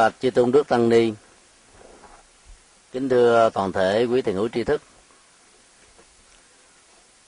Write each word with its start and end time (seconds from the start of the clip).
Bạch 0.00 0.14
chư 0.20 0.30
tôn 0.30 0.52
đức 0.52 0.68
tăng 0.68 0.88
ni, 0.88 1.12
kính 2.92 3.08
thưa 3.08 3.50
toàn 3.54 3.72
thể 3.72 4.04
quý 4.04 4.22
thiền 4.22 4.34
hữu 4.34 4.48
tri 4.48 4.64
thức. 4.64 4.82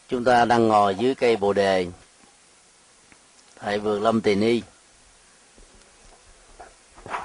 Chúng 0.08 0.24
ta 0.24 0.44
đang 0.44 0.68
ngồi 0.68 0.94
dưới 0.94 1.14
cây 1.14 1.36
bồ 1.36 1.52
đề 1.52 1.86
tại 3.60 3.78
vườn 3.78 4.02
Lâm 4.02 4.20
Tỳ 4.20 4.34
Ni, 4.34 4.62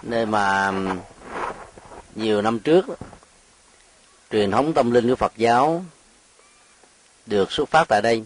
nơi 0.02 0.26
mà 0.26 0.73
nhiều 2.16 2.42
năm 2.42 2.59
trước 2.59 2.86
truyền 4.32 4.52
thống 4.52 4.73
tâm 4.73 4.92
linh 4.92 5.09
của 5.09 5.16
Phật 5.16 5.34
giáo 5.38 5.86
được 7.26 7.52
xuất 7.52 7.70
phát 7.70 7.88
tại 7.88 8.02
đây 8.02 8.23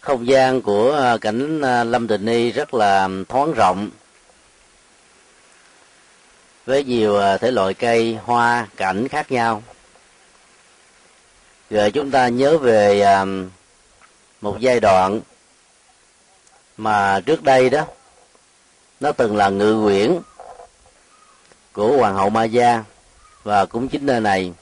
không 0.00 0.26
gian 0.26 0.62
của 0.62 1.18
cảnh 1.20 1.60
lâm 1.90 2.06
đình 2.06 2.24
ni 2.24 2.50
rất 2.50 2.74
là 2.74 3.08
thoáng 3.28 3.52
rộng 3.52 3.90
với 6.68 6.84
nhiều 6.84 7.18
à, 7.18 7.36
thể 7.36 7.50
loại 7.50 7.74
cây, 7.74 8.18
hoa, 8.24 8.66
cảnh 8.76 9.08
khác 9.08 9.32
nhau. 9.32 9.62
Rồi 11.70 11.90
chúng 11.90 12.10
ta 12.10 12.28
nhớ 12.28 12.58
về 12.58 13.00
à, 13.00 13.24
một 14.40 14.56
giai 14.60 14.80
đoạn 14.80 15.20
mà 16.76 17.20
trước 17.26 17.42
đây 17.42 17.70
đó, 17.70 17.86
nó 19.00 19.12
từng 19.12 19.36
là 19.36 19.48
ngự 19.48 19.82
quyển 19.84 20.18
của 21.72 21.96
hoàng 21.96 22.14
hậu 22.14 22.30
ma 22.30 22.44
gia, 22.44 22.84
và 23.42 23.64
cũng 23.66 23.88
chính 23.88 24.06
nơi 24.06 24.20
này, 24.20 24.52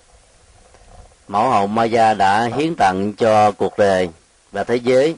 mẫu 1.29 1.51
hậu 1.51 1.67
ma 1.67 1.85
gia 1.85 2.15
đã 2.15 2.49
hiến 2.57 2.75
tặng 2.75 3.13
cho 3.13 3.53
cuộc 3.53 3.79
đời 3.79 4.09
và 4.53 4.65
thế 4.65 4.77
giới 4.77 5.17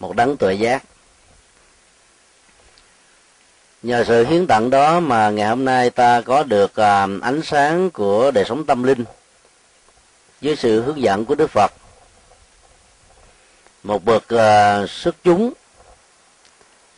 một 0.00 0.16
đấng 0.16 0.36
tuệ 0.36 0.54
giác 0.54 0.84
nhờ 3.86 4.04
sự 4.04 4.24
hiến 4.24 4.46
tặng 4.46 4.70
đó 4.70 5.00
mà 5.00 5.30
ngày 5.30 5.48
hôm 5.48 5.64
nay 5.64 5.90
ta 5.90 6.20
có 6.20 6.42
được 6.42 6.76
à, 6.76 7.06
ánh 7.22 7.42
sáng 7.42 7.90
của 7.90 8.30
đời 8.30 8.44
sống 8.44 8.64
tâm 8.64 8.82
linh 8.82 9.04
với 10.42 10.56
sự 10.56 10.82
hướng 10.82 11.02
dẫn 11.02 11.24
của 11.24 11.34
đức 11.34 11.50
phật. 11.50 11.72
Một 13.82 14.04
bậc 14.04 14.28
à, 14.28 14.86
xuất 14.86 15.16
chúng 15.24 15.52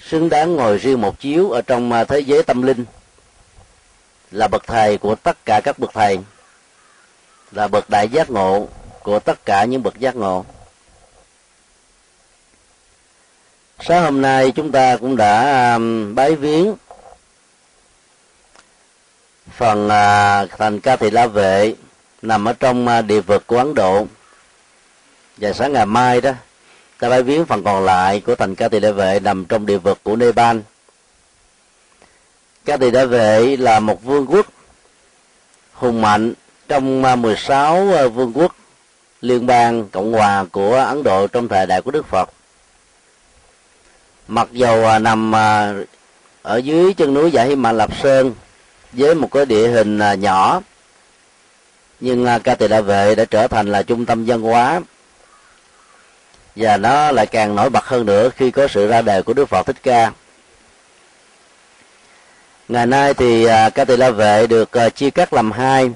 xứng 0.00 0.28
đáng 0.28 0.56
ngồi 0.56 0.78
riêng 0.78 1.00
một 1.00 1.20
chiếu 1.20 1.50
ở 1.50 1.62
trong 1.62 1.92
à, 1.92 2.04
thế 2.04 2.20
giới 2.20 2.42
tâm 2.42 2.62
linh 2.62 2.84
là 4.30 4.48
bậc 4.48 4.66
thầy 4.66 4.98
của 4.98 5.14
tất 5.14 5.44
cả 5.44 5.60
các 5.64 5.78
bậc 5.78 5.90
thầy, 5.94 6.18
là 7.52 7.68
bậc 7.68 7.90
đại 7.90 8.08
giác 8.08 8.30
ngộ 8.30 8.68
của 9.02 9.18
tất 9.18 9.44
cả 9.44 9.64
những 9.64 9.82
bậc 9.82 9.98
giác 9.98 10.16
ngộ. 10.16 10.44
Sáng 13.80 14.02
hôm 14.02 14.22
nay 14.22 14.50
chúng 14.50 14.72
ta 14.72 14.96
cũng 14.96 15.16
đã 15.16 15.72
um, 15.74 16.14
bái 16.14 16.34
viếng 16.34 16.74
phần 19.50 19.88
à, 19.88 20.46
thành 20.46 20.80
ca 20.80 20.96
thị 20.96 21.10
la 21.10 21.26
vệ 21.26 21.74
nằm 22.22 22.48
ở 22.48 22.52
trong 22.52 22.88
à, 22.88 23.02
địa 23.02 23.20
vực 23.20 23.46
của 23.46 23.58
ấn 23.58 23.74
độ. 23.74 24.06
Và 25.36 25.52
sáng 25.52 25.72
ngày 25.72 25.86
mai 25.86 26.20
đó, 26.20 26.32
ta 26.98 27.08
bái 27.08 27.22
viếng 27.22 27.46
phần 27.46 27.64
còn 27.64 27.84
lại 27.84 28.20
của 28.20 28.34
thành 28.34 28.54
ca 28.54 28.68
thị 28.68 28.80
la 28.80 28.90
vệ 28.90 29.20
nằm 29.20 29.44
trong 29.44 29.66
địa 29.66 29.78
vực 29.78 29.98
của 30.02 30.16
nepal. 30.16 30.58
Ca 32.64 32.76
thị 32.76 32.90
la 32.90 33.04
vệ 33.04 33.56
là 33.56 33.80
một 33.80 34.04
vương 34.04 34.26
quốc 34.26 34.46
hùng 35.72 36.02
mạnh 36.02 36.32
trong 36.68 37.04
à, 37.04 37.16
16 37.16 37.86
vương 38.14 38.32
quốc 38.34 38.54
liên 39.20 39.46
bang 39.46 39.88
cộng 39.88 40.12
hòa 40.12 40.44
của 40.52 40.74
ấn 40.74 41.02
độ 41.02 41.26
trong 41.26 41.48
thời 41.48 41.66
đại 41.66 41.82
của 41.82 41.90
đức 41.90 42.06
phật 42.06 42.30
mặc 44.28 44.48
dầu 44.52 44.86
à, 44.86 44.98
nằm 44.98 45.34
à, 45.34 45.74
ở 46.42 46.56
dưới 46.56 46.94
chân 46.94 47.14
núi 47.14 47.30
dãy 47.30 47.48
Hy 47.48 47.56
Lập 47.74 47.90
Sơn 48.02 48.34
với 48.92 49.14
một 49.14 49.28
cái 49.32 49.46
địa 49.46 49.68
hình 49.68 49.98
à, 49.98 50.14
nhỏ, 50.14 50.60
nhưng 52.00 52.26
ca 52.44 52.54
tỳ 52.54 52.68
đại 52.68 52.82
vệ 52.82 53.14
đã 53.14 53.24
trở 53.24 53.48
thành 53.48 53.66
là 53.66 53.82
trung 53.82 54.06
tâm 54.06 54.24
văn 54.26 54.40
hóa. 54.40 54.80
Và 56.56 56.76
nó 56.76 57.12
lại 57.12 57.26
càng 57.26 57.56
nổi 57.56 57.70
bật 57.70 57.84
hơn 57.84 58.06
nữa 58.06 58.30
khi 58.36 58.50
có 58.50 58.68
sự 58.68 58.88
ra 58.88 59.02
đời 59.02 59.22
của 59.22 59.32
Đức 59.32 59.48
Phật 59.48 59.66
Thích 59.66 59.82
Ca. 59.82 60.12
Ngày 62.68 62.86
nay 62.86 63.14
thì 63.14 63.46
ca 63.74 63.84
tỳ 63.84 63.96
la 63.96 64.10
vệ 64.10 64.46
được 64.46 64.70
chia 64.94 65.10
cắt 65.10 65.32
làm 65.32 65.52
hai. 65.52 65.90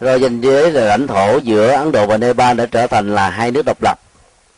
Rồi 0.00 0.20
danh 0.20 0.40
giới 0.40 0.72
là 0.72 0.84
lãnh 0.84 1.06
thổ 1.06 1.38
giữa 1.38 1.72
Ấn 1.72 1.92
Độ 1.92 2.06
và 2.06 2.16
Nepal 2.16 2.56
đã 2.56 2.66
trở 2.66 2.86
thành 2.86 3.14
là 3.14 3.30
hai 3.30 3.50
nước 3.50 3.62
độc 3.62 3.82
lập 3.82 4.00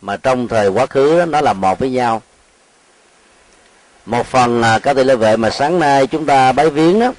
mà 0.00 0.16
trong 0.16 0.48
thời 0.48 0.69
quá 0.69 0.86
khứ 0.86 1.19
đó, 1.19 1.25
nó 1.25 1.41
là 1.41 1.53
một 1.53 1.78
với 1.78 1.91
nhau. 1.91 2.22
Một 4.06 4.26
phần 4.26 4.60
là 4.60 4.78
các 4.78 4.97
tỷ 4.97 5.04
lệ 5.04 5.16
vệ 5.16 5.36
mà 5.36 5.50
sáng 5.50 5.78
nay 5.78 6.06
chúng 6.06 6.26
ta 6.26 6.53
bái 6.53 6.70
viếng 6.70 7.00
đó 7.00 7.12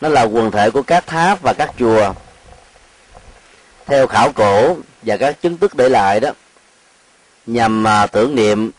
nó 0.00 0.08
là 0.08 0.22
quần 0.22 0.50
thể 0.50 0.70
của 0.70 0.82
các 0.82 1.06
tháp 1.06 1.42
và 1.42 1.52
các 1.52 1.70
chùa. 1.78 2.12
Theo 3.86 4.06
khảo 4.06 4.32
cổ 4.32 4.76
và 5.02 5.16
các 5.16 5.42
chứng 5.42 5.56
tức 5.56 5.74
để 5.74 5.88
lại 5.88 6.20
đó 6.20 6.30
nhằm 7.46 7.86
à, 7.86 8.06
tưởng 8.06 8.34
niệm 8.34 8.70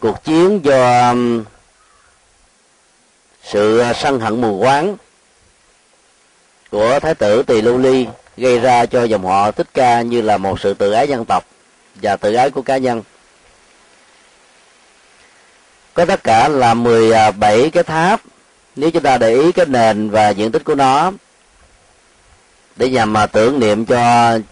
cuộc 0.00 0.24
chiến 0.24 0.60
do 0.64 1.14
sự 3.42 3.78
à, 3.78 3.92
sân 3.92 4.20
hận 4.20 4.40
mù 4.40 4.58
quáng 4.58 4.96
của 6.70 7.00
thái 7.00 7.14
tử 7.14 7.42
tỳ 7.42 7.62
lưu 7.62 7.78
ly 7.78 8.06
gây 8.36 8.58
ra 8.58 8.86
cho 8.86 9.04
dòng 9.04 9.26
họ 9.26 9.50
thích 9.50 9.66
ca 9.74 10.02
như 10.02 10.20
là 10.20 10.36
một 10.36 10.60
sự 10.60 10.74
tự 10.74 10.92
ái 10.92 11.08
dân 11.08 11.24
tộc 11.24 11.44
và 12.02 12.16
tự 12.16 12.34
ái 12.34 12.50
của 12.50 12.62
cá 12.62 12.76
nhân 12.76 13.02
có 15.94 16.04
tất 16.04 16.24
cả 16.24 16.48
là 16.48 16.74
17 16.74 17.62
à, 17.62 17.68
cái 17.72 17.82
tháp, 17.82 18.20
nếu 18.76 18.90
chúng 18.90 19.02
ta 19.02 19.18
để 19.18 19.34
ý 19.34 19.52
cái 19.52 19.66
nền 19.66 20.10
và 20.10 20.30
diện 20.30 20.52
tích 20.52 20.64
của 20.64 20.74
nó, 20.74 21.12
để 22.76 22.90
nhằm 22.90 23.12
mà 23.12 23.26
tưởng 23.26 23.60
niệm 23.60 23.84
cho 23.84 23.98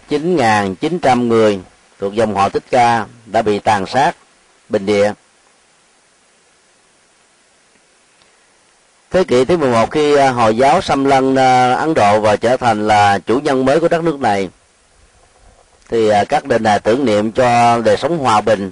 9.900 0.09 1.27
người 1.27 1.59
thuộc 1.99 2.13
dòng 2.13 2.35
họ 2.35 2.49
Thích 2.49 2.63
Ca 2.71 3.05
đã 3.25 3.41
bị 3.41 3.59
tàn 3.59 3.85
sát, 3.85 4.15
bình 4.69 4.85
địa. 4.85 5.13
Thế 9.11 9.23
kỷ 9.23 9.45
thứ 9.45 9.57
11 9.57 9.91
khi 9.91 10.15
à, 10.15 10.29
Hồi 10.29 10.57
giáo 10.57 10.81
xâm 10.81 11.05
lăng 11.05 11.35
à, 11.35 11.73
Ấn 11.73 11.93
Độ 11.93 12.19
và 12.19 12.35
trở 12.35 12.57
thành 12.57 12.87
là 12.87 13.19
chủ 13.19 13.39
nhân 13.39 13.65
mới 13.65 13.79
của 13.79 13.87
đất 13.87 14.03
nước 14.03 14.19
này 14.19 14.49
thì 15.93 16.09
à, 16.09 16.23
các 16.23 16.45
đền 16.45 16.63
đài 16.63 16.79
tưởng 16.79 17.05
niệm 17.05 17.31
cho 17.31 17.79
đời 17.85 17.97
sống 17.97 18.17
hòa 18.17 18.41
bình 18.41 18.71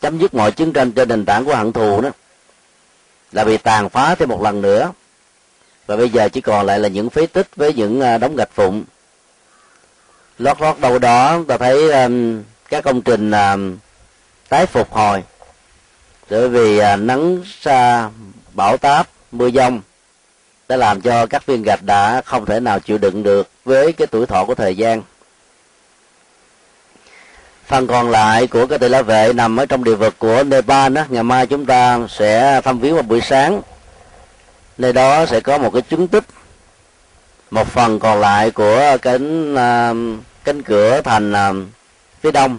chấm 0.00 0.18
dứt 0.18 0.34
mọi 0.34 0.52
chiến 0.52 0.72
tranh 0.72 0.92
trên 0.92 1.08
nền 1.08 1.24
tảng 1.24 1.44
của 1.44 1.54
hận 1.54 1.72
thù 1.72 2.00
đó 2.00 2.10
là 3.32 3.44
bị 3.44 3.56
tàn 3.56 3.88
phá 3.88 4.14
thêm 4.14 4.28
một 4.28 4.42
lần 4.42 4.62
nữa. 4.62 4.92
Và 5.86 5.96
bây 5.96 6.10
giờ 6.10 6.28
chỉ 6.28 6.40
còn 6.40 6.66
lại 6.66 6.78
là 6.78 6.88
những 6.88 7.10
phế 7.10 7.26
tích 7.26 7.46
với 7.56 7.74
những 7.74 8.00
à, 8.00 8.18
đống 8.18 8.36
gạch 8.36 8.56
vụn 8.56 8.84
lót 10.38 10.60
lót 10.60 10.80
đâu 10.80 10.98
đó 10.98 11.38
ta 11.48 11.58
thấy 11.58 11.92
um, 11.92 12.42
các 12.68 12.84
công 12.84 13.02
trình 13.02 13.30
um, 13.30 13.76
tái 14.48 14.66
phục 14.66 14.92
hồi 14.92 15.22
bởi 16.30 16.48
vì 16.48 16.78
uh, 16.78 16.98
nắng 16.98 17.42
xa 17.60 18.10
bão 18.52 18.76
táp 18.76 19.08
mưa 19.32 19.50
dông 19.50 19.80
đã 20.68 20.76
làm 20.76 21.00
cho 21.00 21.26
các 21.26 21.46
viên 21.46 21.62
gạch 21.62 21.82
đã 21.82 22.22
không 22.24 22.46
thể 22.46 22.60
nào 22.60 22.80
chịu 22.80 22.98
đựng 22.98 23.22
được 23.22 23.48
với 23.64 23.92
cái 23.92 24.06
tuổi 24.06 24.26
thọ 24.26 24.44
của 24.44 24.54
thời 24.54 24.76
gian 24.76 25.02
phần 27.66 27.86
còn 27.86 28.10
lại 28.10 28.46
của 28.46 28.66
cái 28.66 28.78
tỷ 28.78 28.88
lệ 28.88 29.02
vệ 29.02 29.32
nằm 29.32 29.56
ở 29.56 29.66
trong 29.66 29.84
địa 29.84 29.94
vực 29.94 30.14
của 30.18 30.42
Nepal 30.42 30.92
đó 30.92 31.02
ngày 31.08 31.22
mai 31.22 31.46
chúng 31.46 31.66
ta 31.66 32.00
sẽ 32.08 32.60
thăm 32.60 32.80
viếng 32.80 32.94
vào 32.94 33.02
buổi 33.02 33.20
sáng. 33.20 33.62
Nơi 34.78 34.92
đó 34.92 35.26
sẽ 35.26 35.40
có 35.40 35.58
một 35.58 35.70
cái 35.72 35.82
chứng 35.82 36.08
tích. 36.08 36.24
Một 37.50 37.68
phần 37.68 37.98
còn 37.98 38.20
lại 38.20 38.50
của 38.50 38.96
cánh 39.02 39.54
uh, 39.54 40.20
cánh 40.44 40.62
cửa 40.62 41.00
thành 41.00 41.32
uh, 41.32 41.66
phía 42.20 42.30
đông. 42.30 42.58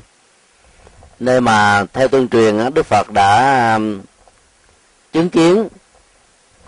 Nơi 1.19 1.41
mà 1.41 1.85
theo 1.93 2.07
tương 2.07 2.27
truyền 2.27 2.73
Đức 2.73 2.85
Phật 2.85 3.11
đã 3.11 3.75
uh, 3.75 4.05
chứng 5.13 5.29
kiến 5.29 5.67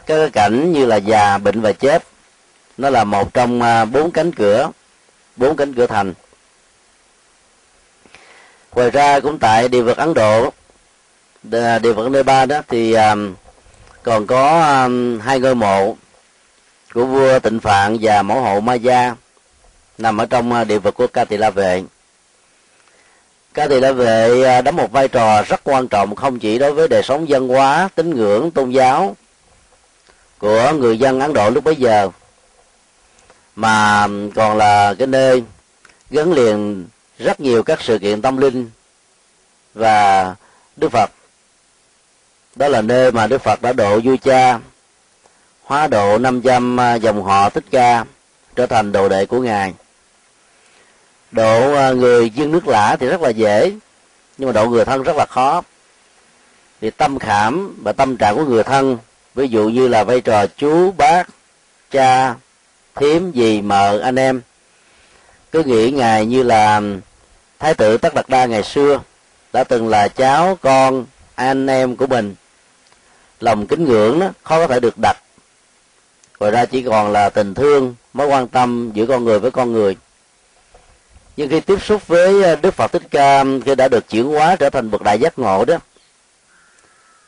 các 0.06 0.34
cảnh 0.34 0.74
như 0.74 0.86
là 0.86 0.96
già 0.96 1.38
bệnh 1.38 1.62
và 1.62 1.72
chết. 1.72 2.04
Nó 2.78 2.90
là 2.90 3.04
một 3.04 3.34
trong 3.34 3.62
bốn 3.92 4.12
cánh 4.12 4.32
cửa 4.32 4.72
bốn 5.36 5.56
cánh 5.56 5.74
cửa 5.74 5.88
thành 5.88 6.14
ngoài 8.76 8.92
ra 8.92 9.20
cũng 9.20 9.40
tại 9.40 9.68
địa 9.68 9.82
vực 9.82 9.98
ấn 9.98 10.14
độ 10.14 10.54
à, 11.52 11.80
địa 11.80 11.94
vực 11.94 12.12
nepal 12.12 12.48
đó 12.48 12.62
thì 12.68 12.94
um, 12.94 13.34
còn 14.04 14.28
có 14.28 14.62
um, 14.84 15.20
hai 15.20 15.40
ngôi 15.40 15.56
mộ 15.56 15.96
của 16.94 17.06
vua 17.06 17.40
tịnh 17.40 17.60
phạn 17.60 17.98
và 18.02 18.22
mẫu 18.22 18.42
hậu 18.42 18.62
ma 18.62 18.74
gia 18.74 19.16
nằm 19.98 20.18
ở 20.18 20.26
trong 20.26 20.68
địa 20.68 20.80
vực 20.80 20.94
của 20.94 21.08
ca 21.08 21.26
tỳ 21.26 21.38
la 21.38 21.50
vệ. 21.50 21.84
Ca 23.54 23.68
tỳ 23.68 23.80
la 23.80 23.92
vệ 23.92 24.62
đóng 24.62 24.76
một 24.76 24.92
vai 24.92 25.08
trò 25.08 25.42
rất 25.42 25.62
quan 25.64 25.88
trọng 25.88 26.16
không 26.16 26.40
chỉ 26.40 26.60
đối 26.60 26.74
với 26.74 26.88
đời 26.88 27.04
sống 27.04 27.26
văn 27.30 27.48
hóa 27.48 27.90
tín 27.96 28.16
ngưỡng 28.16 28.52
tôn 28.52 28.70
giáo 28.70 29.16
của 30.38 30.72
người 30.72 31.00
dân 31.00 31.20
ấn 31.20 31.34
độ 31.34 31.50
lúc 31.50 31.64
bấy 31.64 31.76
giờ 31.76 32.10
mà 33.56 34.08
còn 34.36 34.58
là 34.58 34.94
cái 34.94 35.08
nơi 35.08 35.44
gắn 36.10 36.34
liền 36.34 36.88
rất 37.20 37.40
nhiều 37.40 37.64
các 37.64 37.82
sự 37.82 38.00
kiện 38.00 38.22
tâm 38.22 38.38
linh 38.38 38.70
và 39.74 40.36
Đức 40.78 40.90
Phật. 40.92 41.10
Đó 42.56 42.68
là 42.68 42.82
nơi 42.82 43.12
mà 43.12 43.28
đức 43.28 43.42
phật 43.42 43.62
đã 43.62 43.74
độ 43.74 44.00
vua 44.00 44.16
cha, 44.22 44.60
hóa 45.64 45.88
độ 45.88 46.18
500 46.18 46.80
à, 46.80 46.96
dòng 46.96 47.24
họ 47.24 47.50
thích 47.50 47.64
ca, 47.72 48.06
trở 48.56 48.66
thành 48.66 48.92
đồ 48.92 49.10
đệ 49.10 49.26
của 49.26 49.42
ngài. 49.42 49.74
Độ 51.32 51.74
à, 51.74 51.92
người 51.92 52.30
dân 52.30 52.52
nước 52.52 52.68
lã 52.68 52.96
thì 53.00 53.08
rất 53.08 53.22
là 53.22 53.30
dễ, 53.30 53.72
nhưng 54.38 54.48
mà 54.48 54.54
độ 54.54 54.70
người 54.70 54.86
thân 54.86 55.04
rất 55.04 55.16
là 55.16 55.26
khó. 55.26 55.62
Vì 56.82 56.90
tâm 56.90 57.20
khảm 57.20 57.76
và 57.84 57.92
tâm 57.92 58.18
trạng 58.18 58.36
của 58.36 58.46
người 58.46 58.64
thân, 58.64 58.98
ví 59.36 59.48
dụ 59.48 59.70
như 59.70 59.88
là 59.88 60.04
vai 60.04 60.22
trò 60.22 60.46
chú, 60.48 60.92
bác, 60.92 61.30
cha, 61.92 62.36
thím, 62.96 63.32
dì, 63.36 63.62
mợ, 63.62 64.00
anh 64.00 64.20
em, 64.20 64.42
cứ 65.52 65.64
nghĩ 65.64 65.92
ngài 65.92 66.26
như 66.26 66.44
là 66.44 66.82
thái 67.60 67.74
tử 67.74 67.98
tất 67.98 68.14
đạt 68.14 68.30
đa 68.30 68.46
ngày 68.46 68.64
xưa 68.64 69.02
đã 69.54 69.64
từng 69.64 69.88
là 69.88 70.08
cháu 70.08 70.58
con 70.62 71.06
anh 71.36 71.68
em 71.68 71.96
của 71.96 72.08
mình. 72.08 72.36
Lòng 73.40 73.68
kính 73.68 73.86
ngưỡng 73.86 74.20
đó, 74.20 74.30
khó 74.44 74.58
có 74.58 74.68
thể 74.68 74.80
được 74.80 74.98
đặt. 74.98 75.18
Ngoài 76.40 76.52
ra 76.52 76.66
chỉ 76.66 76.84
còn 76.84 77.12
là 77.12 77.30
tình 77.30 77.54
thương, 77.54 77.96
mối 78.14 78.28
quan 78.28 78.48
tâm 78.48 78.92
giữa 78.94 79.06
con 79.06 79.24
người 79.24 79.40
với 79.40 79.52
con 79.52 79.74
người. 79.74 79.98
Nhưng 81.38 81.50
khi 81.50 81.60
tiếp 81.60 81.84
xúc 81.84 82.08
với 82.08 82.44
ờ, 82.44 82.56
đức 82.56 82.74
phật 82.74 82.92
thích 82.92 83.04
ca 83.12 83.44
khi 83.66 83.76
đã 83.76 83.88
được 83.88 84.10
chuyển 84.10 84.26
hóa 84.26 84.56
trở 84.56 84.70
thành 84.70 84.92
bậc 84.92 85.02
đại 85.02 85.20
giác 85.20 85.40
ngộ 85.40 85.66
đó, 85.66 85.78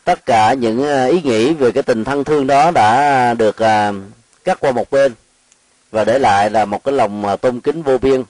tất 0.04 0.26
cả 0.26 0.54
những 0.54 0.84
ờ, 0.84 1.06
ý 1.08 1.22
nghĩ 1.22 1.54
về 1.54 1.72
cái 1.72 1.84
tình 1.84 2.04
thân 2.04 2.24
thương 2.24 2.48
đó 2.48 2.72
đã 2.72 3.34
được 3.34 3.58
ờ, 3.58 3.94
cắt 4.44 4.60
qua 4.60 4.72
một 4.72 4.92
bên 4.92 5.14
và 5.92 6.04
để 6.04 6.20
lại 6.20 6.50
là 6.50 6.66
một 6.66 6.84
cái 6.84 6.94
lòng 6.94 7.38
tôn 7.42 7.60
kính 7.60 7.84
vô 7.84 7.98
biên 7.98 8.24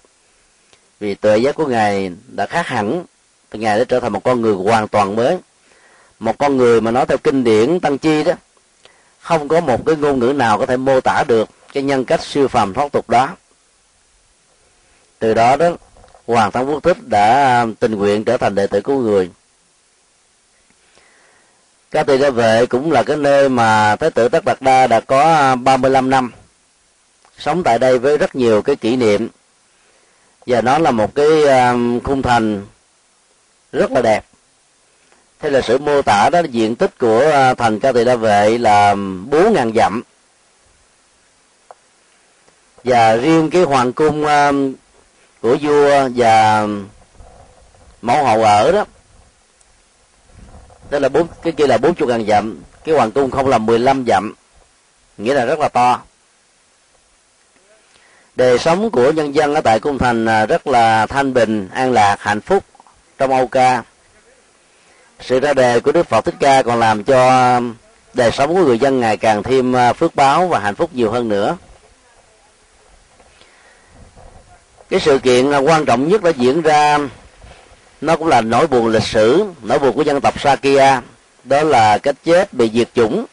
vì 1.02 1.16
tuệ 1.16 1.38
giác 1.38 1.56
của 1.56 1.66
ngài 1.66 2.12
đã 2.28 2.46
khác 2.46 2.68
hẳn. 2.68 3.04
Ngài 3.54 3.80
đã 3.80 3.84
trở 3.84 4.00
thành 4.00 4.14
một 4.14 4.24
con 4.24 4.42
người 4.42 4.54
hoàn 4.54 4.88
toàn 4.88 5.16
mới, 5.16 5.38
một 6.20 6.38
con 6.38 6.58
người 6.58 6.82
mà 6.82 6.92
nói 6.92 7.06
theo 7.06 7.18
kinh 7.18 7.44
điển 7.44 7.80
tăng 7.80 7.98
chi 7.98 8.24
đó. 8.24 8.34
Không 9.20 9.48
có 9.48 9.62
một 9.62 9.86
cái 9.86 9.96
ngôn 9.96 10.20
ngữ 10.20 10.34
nào 10.34 10.60
có 10.60 10.66
thể 10.66 10.78
mô 10.78 11.02
tả 11.02 11.24
được 11.28 11.50
cái 11.74 11.84
nhân 11.84 12.06
cách 12.06 12.22
siêu 12.24 12.48
phàm 12.48 12.74
thoát 12.74 12.92
tục 12.92 13.10
đó. 13.10 13.30
Từ 15.20 15.34
đó 15.34 15.56
đó, 15.56 15.72
hoàng 16.28 16.52
thắng 16.52 16.70
quốc 16.70 16.84
thích 16.84 16.98
đã 17.08 17.34
à, 17.34 17.66
tình 17.80 17.96
nguyện 17.96 18.24
trở 18.24 18.38
thành 18.38 18.56
đệ 18.56 18.68
tử 18.68 18.82
của 18.82 18.98
người. 18.98 19.30
Ca 21.92 22.04
Tỳ 22.04 22.18
đa 22.18 22.30
Vệ 22.30 22.66
cũng 22.66 22.92
là 22.92 23.04
cái 23.04 23.18
nơi 23.18 23.50
mà 23.50 23.96
Thái 23.96 24.12
tử 24.12 24.30
Tất 24.30 24.46
Đạt 24.46 24.62
Đa 24.62 24.88
đã 24.88 25.00
có 25.00 25.22
à, 25.22 25.56
35 25.56 26.10
năm 26.10 26.32
sống 27.38 27.64
tại 27.64 27.80
đây 27.80 28.00
với 28.00 28.18
rất 28.18 28.36
nhiều 28.36 28.62
cái 28.62 28.76
kỷ 28.76 28.96
niệm 28.96 29.30
và 30.46 30.62
nó 30.62 30.78
là 30.78 30.92
một 30.92 31.16
cái 31.16 31.44
um, 31.44 32.00
khung 32.00 32.22
thành 32.22 32.66
rất 33.72 33.92
là 33.92 34.02
đẹp. 34.02 34.26
Theo 35.40 35.52
là 35.52 35.62
sự 35.62 35.78
mô 35.78 36.02
tả 36.02 36.30
đó, 36.30 36.42
diện 36.52 36.76
tích 36.76 37.00
của 37.00 37.50
uh, 37.52 37.58
thành 37.58 37.80
ca 37.80 37.92
tỳ 37.92 38.04
đa 38.04 38.16
vệ 38.16 38.58
là 38.58 38.96
bốn 39.30 39.54
ngàn 39.54 39.72
dặm. 39.76 40.02
Và 42.84 43.16
riêng 43.16 43.50
cái 43.50 43.64
hoàng 43.64 43.94
cung 43.94 44.26
um, 44.26 44.74
của 45.42 45.58
vua 45.62 46.10
và 46.16 46.68
mẫu 48.02 48.24
hậu 48.24 48.44
ở 48.44 48.72
đó 48.72 48.86
đó 50.90 51.00
là 51.00 51.10
bốn, 51.10 51.28
cái 51.44 51.54
kia 51.54 51.68
là 51.68 51.78
bốn 51.78 51.96
chục 51.96 52.10
ngàn 52.10 52.26
dặm. 52.28 52.62
Cái 52.84 52.96
hoàng 52.96 53.12
cung 53.12 53.32
không 53.32 53.48
là 53.48 53.58
mười 53.58 53.80
lăm 53.80 54.06
dặm, 54.08 54.34
nghĩa 55.18 55.34
là 55.34 55.46
rất 55.46 55.60
là 55.60 55.70
to 55.70 56.02
đời 58.42 58.60
sống 58.60 58.92
của 58.92 59.12
nhân 59.12 59.36
dân 59.36 59.56
ở 59.56 59.62
tại 59.62 59.80
cung 59.80 59.98
thành 59.98 60.26
à, 60.26 60.46
rất 60.46 60.68
là 60.68 61.06
thanh 61.06 61.34
bình, 61.34 61.68
an 61.74 61.92
lạc, 61.92 62.18
hạnh 62.20 62.42
phúc 62.42 62.64
trong 63.18 63.32
âu 63.32 63.48
ca. 63.48 63.84
Sự 65.20 65.40
ra 65.40 65.54
đề 65.54 65.80
của 65.80 65.92
đức 65.92 66.08
phật 66.10 66.26
thích 66.26 66.36
ca 66.40 66.62
còn 66.62 66.80
làm 66.80 67.04
cho 67.04 67.62
đời 68.14 68.32
sống 68.32 68.56
của 68.56 68.64
người 68.66 68.80
dân 68.80 69.00
ngày 69.00 69.18
càng 69.18 69.44
thêm 69.44 69.76
à, 69.76 69.94
phước 69.94 70.16
báo 70.16 70.48
và 70.48 70.60
hạnh 70.60 70.76
phúc 70.76 70.90
nhiều 70.94 71.12
hơn 71.12 71.30
nữa. 71.30 71.58
Cái 74.90 75.00
sự 75.00 75.20
kiện 75.20 75.52
à, 75.52 75.58
quan 75.58 75.86
trọng 75.86 76.08
nhất 76.08 76.24
đã 76.24 76.30
diễn 76.30 76.62
ra, 76.62 76.98
nó 78.02 78.16
cũng 78.16 78.28
là 78.28 78.42
nỗi 78.42 78.68
buồn 78.68 78.88
lịch 78.88 79.04
sử, 79.04 79.46
nỗi 79.62 79.80
buồn 79.80 79.94
của 79.94 80.02
dân 80.02 80.22
tộc 80.22 80.42
Sakya, 80.42 81.02
đó 81.44 81.64
là 81.64 81.98
cái 81.98 82.14
chết 82.26 82.54
bị 82.54 82.72
diệt 82.74 82.88
chủng 82.96 83.26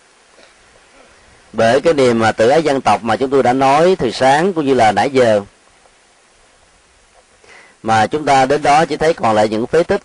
bởi 1.59 1.81
cái 1.81 1.95
niềm 1.95 2.19
mà 2.19 2.33
tự 2.33 2.49
ái 2.49 2.63
dân 2.63 2.81
tộc 2.81 3.05
mà 3.05 3.17
chúng 3.17 3.31
tôi 3.31 3.43
đã 3.43 3.53
nói 3.53 3.97
từ 3.99 4.11
sáng 4.11 4.53
cũng 4.53 4.67
như 4.67 4.75
là 4.75 4.93
nãy 4.93 5.11
giờ. 5.11 5.43
Mà 7.83 8.07
chúng 8.07 8.25
ta 8.25 8.47
đến 8.47 8.63
đó 8.63 8.85
chỉ 8.85 8.97
thấy 8.97 9.15
còn 9.15 9.35
lại 9.35 9.49
những 9.49 9.67
phế 9.67 9.83
tích. 9.83 10.03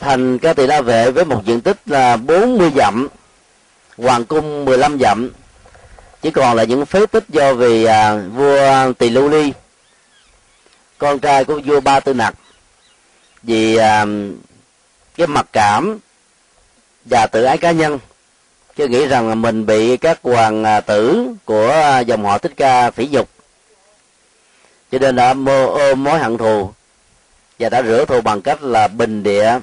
Thành 0.00 0.38
ca 0.38 0.52
tỳ 0.54 0.66
la 0.66 0.80
vệ 0.80 1.10
với 1.10 1.24
một 1.24 1.44
diện 1.44 1.60
tích 1.60 1.76
là 1.86 2.16
40 2.16 2.70
dặm 2.76 3.08
hoàng 3.98 4.24
cung 4.24 4.64
15 4.64 4.98
dặm. 5.00 5.30
Chỉ 6.22 6.30
còn 6.30 6.56
là 6.56 6.64
những 6.64 6.86
phế 6.86 7.06
tích 7.06 7.24
do 7.28 7.54
vì 7.54 7.84
à, 7.84 8.14
vua 8.14 8.92
tỳ 8.98 9.10
lưu 9.10 9.28
ly 9.28 9.52
con 10.98 11.18
trai 11.18 11.44
của 11.44 11.60
vua 11.64 11.80
ba 11.80 12.00
tư 12.00 12.14
nặc 12.14 12.34
vì 13.42 13.76
à, 13.76 14.06
cái 15.16 15.26
mặc 15.26 15.46
cảm 15.52 15.98
và 17.04 17.26
tự 17.26 17.44
ái 17.44 17.58
cá 17.58 17.70
nhân 17.70 17.98
chứ 18.76 18.88
nghĩ 18.88 19.06
rằng 19.06 19.28
là 19.28 19.34
mình 19.34 19.66
bị 19.66 19.96
các 19.96 20.18
hoàng 20.22 20.64
à, 20.64 20.80
tử 20.80 21.28
của 21.44 21.70
à, 21.70 22.00
dòng 22.00 22.24
họ 22.24 22.38
thích 22.38 22.52
ca 22.56 22.90
phỉ 22.90 23.08
nhục. 23.12 23.28
Cho 24.92 24.98
nên 24.98 25.16
đã 25.16 25.34
mơ 25.34 25.66
ôm 25.66 26.04
mối 26.04 26.18
hận 26.18 26.38
thù 26.38 26.70
và 27.58 27.68
đã 27.68 27.82
rửa 27.82 28.04
thù 28.04 28.20
bằng 28.20 28.42
cách 28.42 28.62
là 28.62 28.88
bình 28.88 29.22
địa 29.22 29.58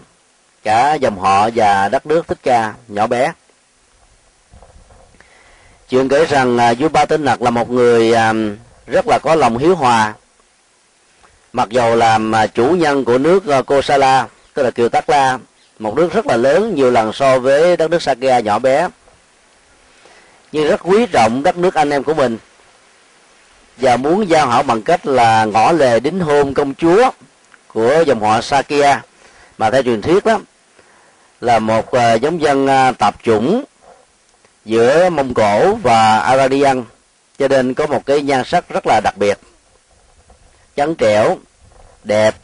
cả 0.63 0.93
dòng 0.93 1.19
họ 1.19 1.49
và 1.55 1.89
đất 1.89 2.05
nước 2.05 2.27
thích 2.27 2.39
ca 2.43 2.73
nhỏ 2.87 3.07
bé. 3.07 3.33
Chuyện 5.89 6.09
kể 6.09 6.25
rằng 6.25 6.57
à, 6.57 6.73
vua 6.79 6.89
ba 6.89 7.05
tinh 7.05 7.25
nặc 7.25 7.41
là 7.41 7.49
một 7.49 7.69
người 7.69 8.13
rất 8.87 9.07
là 9.07 9.19
có 9.19 9.35
lòng 9.35 9.57
hiếu 9.57 9.75
hòa. 9.75 10.13
Mặc 11.53 11.69
dầu 11.69 11.95
làm 11.95 12.33
chủ 12.53 12.65
nhân 12.65 13.05
của 13.05 13.17
nước 13.17 13.43
kosala 13.67 14.27
tức 14.53 14.63
là 14.63 14.71
kiều 14.71 14.89
tắc 14.89 15.09
la, 15.09 15.39
một 15.79 15.95
nước 15.95 16.13
rất 16.13 16.27
là 16.27 16.37
lớn, 16.37 16.75
nhiều 16.75 16.91
lần 16.91 17.13
so 17.13 17.39
với 17.39 17.77
đất 17.77 17.91
nước 17.91 18.01
sakya 18.01 18.39
nhỏ 18.39 18.59
bé 18.59 18.87
nhưng 20.51 20.67
rất 20.67 20.81
quý 20.83 21.05
trọng 21.05 21.43
đất 21.43 21.57
nước 21.57 21.73
anh 21.73 21.89
em 21.89 22.03
của 22.03 22.13
mình. 22.13 22.37
Và 23.77 23.97
muốn 23.97 24.29
giao 24.29 24.47
hảo 24.47 24.63
bằng 24.63 24.81
cách 24.81 25.05
là 25.05 25.45
ngõ 25.45 25.71
lề 25.71 25.99
đính 25.99 26.19
hôn 26.19 26.53
công 26.53 26.73
chúa 26.75 27.11
của 27.67 28.03
dòng 28.07 28.19
họ 28.19 28.41
Sakia. 28.41 29.01
Mà 29.57 29.71
theo 29.71 29.83
truyền 29.83 30.01
thuyết 30.01 30.25
đó 30.25 30.39
là 31.41 31.59
một 31.59 31.95
uh, 31.95 32.21
giống 32.21 32.41
dân 32.41 32.65
uh, 32.65 32.97
tạp 32.97 33.15
chủng 33.23 33.63
giữa 34.65 35.09
Mông 35.09 35.33
Cổ 35.33 35.75
và 35.75 36.19
Aradian. 36.19 36.83
Cho 37.37 37.47
nên 37.47 37.73
có 37.73 37.87
một 37.87 38.05
cái 38.05 38.21
nhan 38.21 38.43
sắc 38.45 38.69
rất 38.69 38.87
là 38.87 39.01
đặc 39.03 39.17
biệt. 39.17 39.39
Trắng 40.75 40.95
trẻo 40.95 41.37
đẹp 42.03 42.35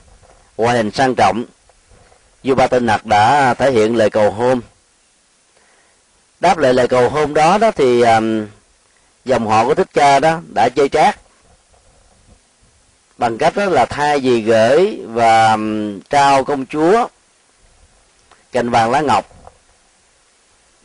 ngoại 0.58 0.78
hình 0.78 0.92
sang 0.92 1.16
trọng. 1.16 1.46
Vua 2.44 2.56
ba 2.56 2.68
tên 2.68 2.86
nặc 2.86 3.06
đã 3.06 3.54
thể 3.54 3.72
hiện 3.72 3.96
lời 3.96 4.10
cầu 4.10 4.32
hôn 4.32 4.62
đáp 6.40 6.58
lại 6.58 6.74
lời 6.74 6.88
cầu 6.88 7.10
hôn 7.10 7.34
đó 7.34 7.58
đó 7.58 7.72
thì 7.72 8.02
um, 8.02 8.48
dòng 9.26 9.48
họ 9.48 9.66
của 9.66 9.76
thích 9.76 9.90
ca 9.94 10.20
đó 10.20 10.40
đã 10.54 10.70
chơi 10.70 10.90
trác. 10.90 11.20
Bằng 13.18 13.38
cách 13.38 13.56
đó 13.56 13.66
là 13.66 13.86
thay 13.86 14.20
vì 14.20 14.42
gửi 14.42 15.00
và 15.06 15.52
um, 15.52 16.00
trao 16.00 16.44
công 16.44 16.66
chúa 16.66 17.08
cành 18.52 18.70
vàng 18.70 18.92
lá 18.92 19.02
ngọc 19.02 19.26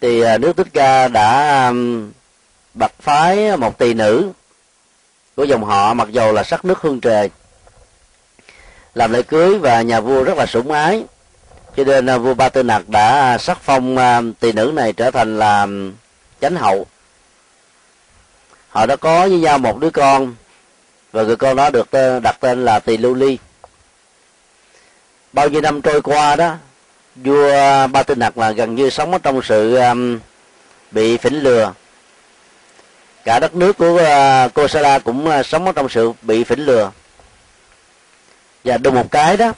thì 0.01 0.25
uh, 0.35 0.41
nước 0.41 0.57
thích 0.57 0.69
ca 0.73 1.09
đã 1.09 1.67
um, 1.69 2.13
bật 2.75 2.93
phái 3.01 3.57
một 3.57 3.79
tỳ 3.79 3.95
nữ 3.95 4.33
của 5.37 5.45
dòng 5.45 5.65
họ 5.65 5.95
mặc 5.95 6.09
dầu 6.11 6.33
là 6.33 6.45
sắc 6.45 6.65
nước 6.65 6.81
hương 6.81 7.01
trời. 7.01 7.31
Làm 8.95 9.13
lễ 9.13 9.23
cưới 9.23 9.59
và 9.59 9.83
nhà 9.83 10.01
vua 10.01 10.23
rất 10.23 10.37
là 10.37 10.47
sủng 10.47 10.71
ái 10.71 11.05
cho 11.77 11.85
nên 11.85 12.07
à, 12.07 12.19
vua 12.19 12.35
ba 12.35 12.49
tư 12.49 12.63
nặc 12.63 12.89
đã 12.89 13.21
à, 13.21 13.39
sắc 13.39 13.59
phong 13.63 13.97
à, 13.97 14.21
tỳ 14.41 14.53
nữ 14.53 14.73
này 14.75 14.93
trở 14.93 15.11
thành 15.11 15.39
là 15.39 15.67
chánh 16.41 16.57
hậu. 16.57 16.87
Họ 18.69 18.87
đã 18.87 18.97
có 18.97 19.29
với 19.29 19.39
nhau 19.39 19.59
một 19.59 19.79
đứa 19.79 19.91
con 19.91 20.35
và 21.13 21.23
người 21.23 21.37
con 21.37 21.57
đó 21.57 21.71
được 21.71 21.91
tên, 21.91 22.23
đặt 22.23 22.37
tên 22.41 22.65
là 22.65 22.79
tỳ 22.79 22.97
lưu 22.97 23.15
ly. 23.15 23.39
Bao 25.33 25.49
nhiêu 25.49 25.61
năm 25.61 25.83
trôi 25.83 26.03
qua 26.03 26.37
đó 26.37 26.55
vua 27.17 27.53
ba 27.87 28.03
tư 28.03 28.15
nặc 28.15 28.39
là 28.39 28.51
gần 28.51 28.75
như 28.75 28.91
sống 28.91 29.13
ở 29.13 29.19
trong 29.19 29.43
sự 29.43 29.77
um, 29.77 30.19
bị 30.91 31.17
phỉnh 31.17 31.41
lừa. 31.41 31.73
Cả 33.25 33.39
đất 33.41 33.55
nước 33.55 33.79
của 33.79 33.93
uh, 33.93 34.55
Kosala 34.55 34.99
cũng 34.99 35.29
uh, 35.29 35.47
sống 35.47 35.67
ở 35.67 35.73
trong 35.73 35.89
sự 35.89 36.13
bị 36.23 36.45
phỉnh 36.45 36.61
lừa. 36.61 36.91
Và 38.65 38.79
đúng 38.79 38.95
một 38.95 39.11
cái 39.11 39.37
đó 39.37 39.53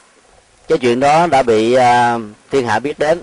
cái 0.67 0.77
chuyện 0.77 0.99
đó 0.99 1.27
đã 1.27 1.43
bị 1.43 1.73
à, 1.73 2.17
thiên 2.51 2.67
hạ 2.67 2.79
biết 2.79 2.99
đến. 2.99 3.21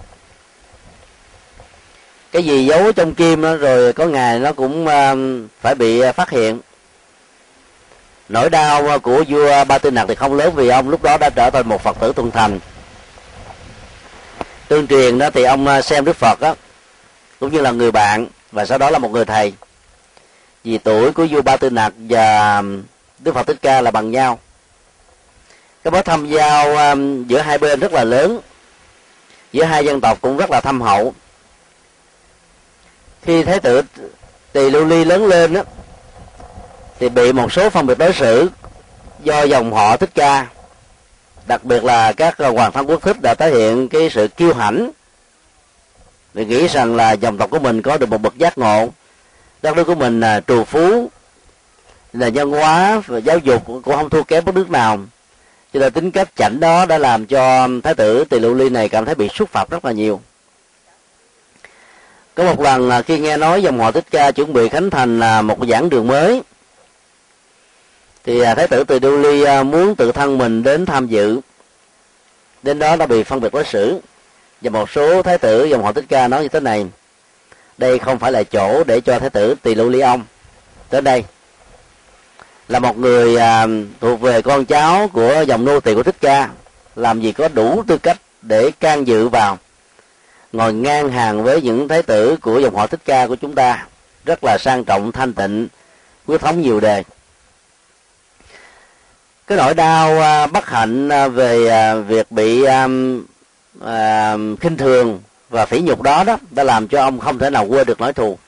Cái 2.33 2.43
gì 2.43 2.67
giấu 2.67 2.93
trong 2.93 3.15
kim 3.15 3.43
đó, 3.43 3.55
rồi 3.55 3.93
có 3.93 4.07
ngày 4.07 4.39
nó 4.39 4.53
cũng 4.53 4.87
à, 4.87 5.15
phải 5.61 5.75
bị 5.75 6.01
à, 6.01 6.13
phát 6.13 6.31
hiện. 6.31 6.61
Nỗi 8.29 8.51
đau 8.51 8.89
à, 8.89 8.99
của 8.99 9.25
vua 9.29 9.65
ba 9.65 9.79
tư 9.79 9.91
nặc 9.91 10.09
thì 10.09 10.15
không 10.15 10.35
lớn 10.35 10.53
vì 10.55 10.69
ông 10.69 10.89
lúc 10.89 11.03
đó 11.03 11.17
đã 11.21 11.31
trở 11.31 11.51
thành 11.51 11.69
một 11.69 11.83
phật 11.83 11.97
tử 12.01 12.13
tuân 12.17 12.31
thành. 12.31 12.61
Tương 14.69 14.87
truyền 14.87 15.19
đó 15.19 15.31
thì 15.31 15.43
ông 15.43 15.67
à, 15.67 15.83
xem 15.83 16.05
đức 16.05 16.17
phật 16.17 16.41
đó 16.41 16.55
cũng 17.41 17.53
như 17.53 17.61
là 17.61 17.71
người 17.71 17.93
bạn 17.93 18.27
và 18.53 18.67
sau 18.67 18.79
đó 18.79 18.91
là 18.91 18.99
một 18.99 19.11
người 19.11 19.25
thầy. 19.25 19.53
Vì 20.65 20.79
tuổi 20.79 21.13
của 21.13 21.27
vua 21.31 21.43
ba 21.43 21.57
tư 21.57 21.71
nặc 21.71 21.93
và 21.97 22.63
đức 23.19 23.35
phật 23.35 23.47
thích 23.47 23.59
ca 23.63 23.81
là 23.81 23.91
bằng 23.91 24.11
nhau 24.11 24.39
cái 25.85 25.91
mối 25.91 26.03
thâm 26.03 26.27
giao 26.27 26.77
um, 26.77 27.25
giữa 27.25 27.41
hai 27.41 27.59
bên 27.59 27.81
rất 27.81 27.93
là 27.93 28.05
lớn. 28.05 28.41
Giữa 29.53 29.65
hai 29.65 29.85
dân 29.85 30.01
tộc 30.01 30.19
cũng 30.21 30.37
rất 30.37 30.51
là 30.51 30.61
thâm 30.61 30.81
hậu. 30.81 31.15
Khi 33.23 33.43
thái 33.43 33.61
tử 33.61 33.83
tỳ 34.53 34.71
lưu 34.71 34.85
ly 34.85 35.05
lớn 35.05 35.27
lên 35.27 35.55
đó, 35.55 35.63
thì 36.99 37.09
bị 37.09 37.33
một 37.33 37.53
số 37.53 37.71
phân 37.71 37.87
biệt 37.87 37.99
đối 37.99 38.13
xử 38.13 38.51
do 39.23 39.43
dòng 39.43 39.73
họ 39.73 39.97
thích 39.97 40.11
ca 40.15 40.47
đặc 41.47 41.65
biệt 41.65 41.85
là 41.85 42.13
các 42.13 42.39
hoàng 42.39 42.73
thân 42.73 42.87
quốc 42.87 43.03
thích 43.03 43.17
đã 43.23 43.35
thể 43.35 43.51
hiện 43.51 43.89
cái 43.89 44.11
sự 44.11 44.29
kiêu 44.29 44.55
hãnh. 44.55 44.91
Vì 46.35 46.45
nghĩ 46.45 46.67
rằng 46.69 46.97
là 46.97 47.13
dòng 47.13 47.39
tộc 47.39 47.51
của 47.51 47.59
mình 47.59 47.83
có 47.83 47.99
được 47.99 48.09
một 48.09 48.19
bậc 48.19 48.37
giác 48.37 48.59
ngộ. 48.59 48.89
Đất 49.63 49.77
nước 49.77 49.85
của 49.85 49.95
mình 49.95 50.21
là 50.21 50.41
trù 50.47 50.65
phú 50.65 51.11
là 52.13 52.29
nhân 52.29 52.51
hóa 52.51 53.03
và 53.07 53.19
giáo 53.19 53.39
dục 53.39 53.63
cũng 53.67 53.97
không 53.97 54.11
thua 54.11 54.23
kém 54.23 54.45
bất 54.45 54.55
nước 54.55 54.71
nào 54.71 54.99
cho 55.73 55.81
nên 55.81 55.93
tính 55.93 56.11
cách 56.11 56.29
chảnh 56.37 56.61
đó 56.61 56.87
đã 56.87 56.99
làm 56.99 57.27
cho 57.27 57.69
thái 57.85 57.95
tử 57.95 58.25
tỳ 58.25 58.39
lưu 58.39 58.55
ly 58.55 58.69
này 58.69 58.89
cảm 58.89 59.05
thấy 59.05 59.15
bị 59.15 59.29
xúc 59.29 59.49
phạm 59.53 59.69
rất 59.71 59.85
là 59.85 59.93
nhiều. 59.93 60.21
Có 62.35 62.45
một 62.45 62.61
lần 62.61 62.91
à, 62.91 63.03
khi 63.03 63.19
nghe 63.19 63.37
nói 63.37 63.63
dòng 63.63 63.79
họ 63.79 63.93
thích 63.93 64.05
ca 64.11 64.31
chuẩn 64.31 64.53
bị 64.53 64.69
khánh 64.69 64.91
thành 64.91 65.21
là 65.21 65.43
một 65.43 65.59
giảng 65.69 65.89
đường 65.91 66.07
mới, 66.07 66.43
thì 68.25 68.41
à, 68.41 68.55
thái 68.55 68.69
tử 68.69 68.85
tỳ 68.85 69.01
lưu 69.01 69.19
ly 69.19 69.43
à, 69.43 69.63
muốn 69.63 69.97
tự 69.97 70.13
thân 70.13 70.39
mình 70.39 70.63
đến 70.63 70.87
tham 70.87 71.07
dự. 71.07 71.41
Đến 72.63 72.79
đó 72.79 72.97
đã 72.97 73.07
bị 73.07 73.23
phân 73.23 73.41
biệt 73.41 73.53
đối 73.53 73.65
xử. 73.65 74.01
Và 74.61 74.71
một 74.71 74.91
số 74.91 75.23
thái 75.23 75.39
tử 75.39 75.65
dòng 75.65 75.83
họ 75.83 75.93
thích 75.93 76.05
ca 76.09 76.29
nói 76.29 76.43
như 76.43 76.49
thế 76.49 76.61
này, 76.61 76.87
đây 77.79 77.99
không 77.99 78.19
phải 78.19 78.33
là 78.33 78.43
chỗ 78.43 78.85
để 78.85 79.01
cho 79.01 79.19
thái 79.19 79.31
tử 79.31 79.55
tỳ 79.63 79.75
lưu 79.75 79.89
ly 79.89 80.01
ông. 80.01 80.25
Tới 80.91 81.01
đây 81.01 81.25
là 82.71 82.79
một 82.79 82.99
người 82.99 83.37
à, 83.37 83.67
thuộc 84.01 84.21
về 84.21 84.43
con 84.43 84.65
cháu 84.65 85.09
của 85.13 85.45
dòng 85.49 85.65
nô 85.65 85.81
tỳ 85.81 85.95
của 85.95 86.03
thích 86.03 86.17
ca. 86.21 86.49
Làm 86.97 87.21
gì 87.21 87.33
có 87.33 87.49
đủ 87.49 87.83
tư 87.87 87.99
cách 87.99 88.19
để 88.43 88.71
can 88.81 89.07
dự 89.07 89.29
vào 89.29 89.59
ngồi 90.53 90.75
ngang 90.75 91.11
hàng 91.11 91.43
với 91.43 91.63
những 91.63 91.89
thái 91.89 92.03
tử 92.03 92.37
của 92.43 92.59
dòng 92.59 92.75
họ 92.77 92.87
thích 92.87 93.01
ca 93.05 93.27
của 93.27 93.37
chúng 93.37 93.55
ta. 93.55 93.87
Rất 94.25 94.45
là 94.45 94.59
sang 94.59 94.85
trọng 94.85 95.13
thanh 95.13 95.33
tịnh 95.33 95.69
quyết 96.27 96.41
thống 96.41 96.61
nhiều 96.61 96.81
đề. 96.81 97.03
Cái 99.47 99.59
nỗi 99.59 99.75
đau 99.75 100.21
à, 100.21 100.47
bất 100.47 100.67
hạnh 100.67 101.09
à, 101.09 101.29
về 101.29 101.69
à, 101.69 101.95
việc 101.95 102.33
bị 102.33 102.63
à, 102.65 102.89
à, 103.85 104.37
khinh 104.61 104.77
thường 104.77 105.21
và 105.51 105.67
phỉ 105.67 105.81
nhục 105.81 106.03
đó 106.03 106.25
đó 106.25 106.39
đã 106.51 106.65
làm 106.65 106.89
cho 106.89 107.03
ông 107.03 107.21
không 107.21 107.39
thể 107.39 107.51
nào 107.51 107.67
quên 107.67 107.87
được 107.87 108.01
nỗi 108.01 108.13
thù. 108.13 108.39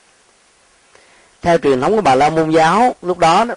Theo 1.41 1.57
truyền 1.57 1.81
thống 1.81 1.95
của 1.95 2.01
bà 2.01 2.15
la 2.15 2.29
môn 2.29 2.49
giáo 2.49 2.95
lúc 3.01 3.17
đó, 3.17 3.45
đó 3.45 3.55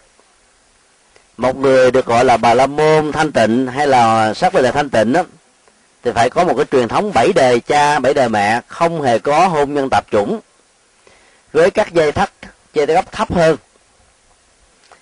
một 1.37 1.57
người 1.57 1.90
được 1.90 2.07
gọi 2.07 2.25
là 2.25 2.37
bà 2.37 2.55
la 2.55 2.66
môn, 2.66 3.12
thanh 3.12 3.33
tịnh, 3.33 3.66
hay 3.66 3.87
là 3.87 4.35
sắc 4.35 4.52
về 4.52 4.62
là 4.62 4.71
thanh 4.71 4.90
tịnh 4.90 5.12
đó 5.12 5.23
thì 6.07 6.12
phải 6.14 6.31
có 6.31 6.45
một 6.45 6.55
cái 6.57 6.64
truyền 6.73 6.88
thống 6.88 7.12
bảy 7.14 7.33
đời 7.33 7.61
cha, 7.61 7.99
bảy 7.99 8.14
đời 8.14 8.28
mẹ, 8.28 8.61
không 8.69 9.02
hề 9.02 9.19
có 9.19 9.47
hôn 9.47 9.75
nhân 9.75 9.88
tạp 9.90 10.05
chủng. 10.11 10.40
Với 11.52 11.71
các 11.71 11.93
dây 11.93 12.12
thắt 12.12 12.31
dây 12.75 12.87
gấp 12.87 13.12
thấp 13.12 13.33
hơn. 13.33 13.57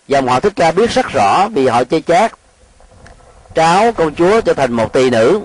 Dòng 0.08 0.28
họ 0.28 0.40
thích 0.40 0.52
ca 0.56 0.72
biết 0.72 0.90
rất 0.90 1.06
rõ 1.12 1.48
vì 1.48 1.66
họ 1.66 1.84
chơi 1.84 2.00
chát 2.00 2.32
cháu 3.54 3.92
công 3.92 4.14
chúa 4.14 4.40
trở 4.40 4.54
thành 4.54 4.72
một 4.72 4.92
tỳ 4.92 5.10
nữ. 5.10 5.40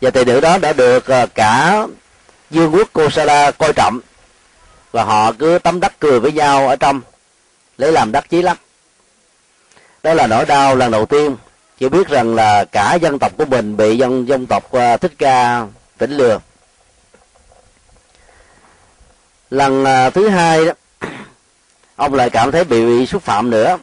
Và 0.00 0.10
tỳ 0.10 0.24
nữ 0.24 0.40
đó 0.40 0.58
đã 0.58 0.72
được 0.72 1.06
ờ, 1.06 1.26
cả 1.34 1.86
dương 2.50 2.74
quốc 2.74 2.88
Kosala 2.92 3.50
coi 3.50 3.72
trọng. 3.72 4.00
Và 4.92 5.04
họ 5.04 5.32
cứ 5.32 5.58
tấm 5.58 5.80
đắc 5.80 5.92
cười 6.00 6.20
với 6.20 6.32
nhau 6.32 6.68
ở 6.68 6.76
trong, 6.76 7.00
lấy 7.78 7.92
làm 7.92 8.12
đắc 8.12 8.30
chí 8.30 8.42
lắm 8.42 8.56
đó 10.02 10.14
là 10.14 10.26
nỗi 10.26 10.44
đau 10.44 10.76
lần 10.76 10.90
đầu 10.90 11.06
tiên. 11.06 11.36
Chỉ 11.78 11.88
biết 11.88 12.08
rằng 12.08 12.34
là 12.34 12.64
cả 12.64 12.94
dân 12.94 13.18
tộc 13.18 13.32
của 13.36 13.44
mình 13.44 13.76
bị 13.76 13.96
dân 13.96 14.28
dân 14.28 14.46
tộc 14.46 14.72
à, 14.72 14.96
thích 14.96 15.12
ca 15.18 15.66
tỉnh 15.98 16.16
lừa. 16.16 16.40
Lần 19.50 19.84
à, 19.84 20.10
thứ 20.10 20.28
hai 20.28 20.66
đó 20.66 20.72
ông 21.96 22.14
lại 22.14 22.30
cảm 22.30 22.52
thấy 22.52 22.64
bị, 22.64 22.86
bị 22.86 23.06
xúc 23.06 23.22
phạm 23.22 23.50
nữa. 23.50 23.78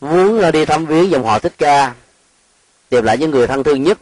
Muốn 0.00 0.40
à, 0.40 0.50
đi 0.50 0.64
thăm 0.64 0.86
viếng 0.86 1.10
dòng 1.10 1.24
họ 1.24 1.38
thích 1.38 1.54
ca 1.58 1.92
tìm 2.88 3.04
lại 3.04 3.18
những 3.18 3.30
người 3.30 3.46
thân 3.46 3.64
thương 3.64 3.82
nhất. 3.82 3.98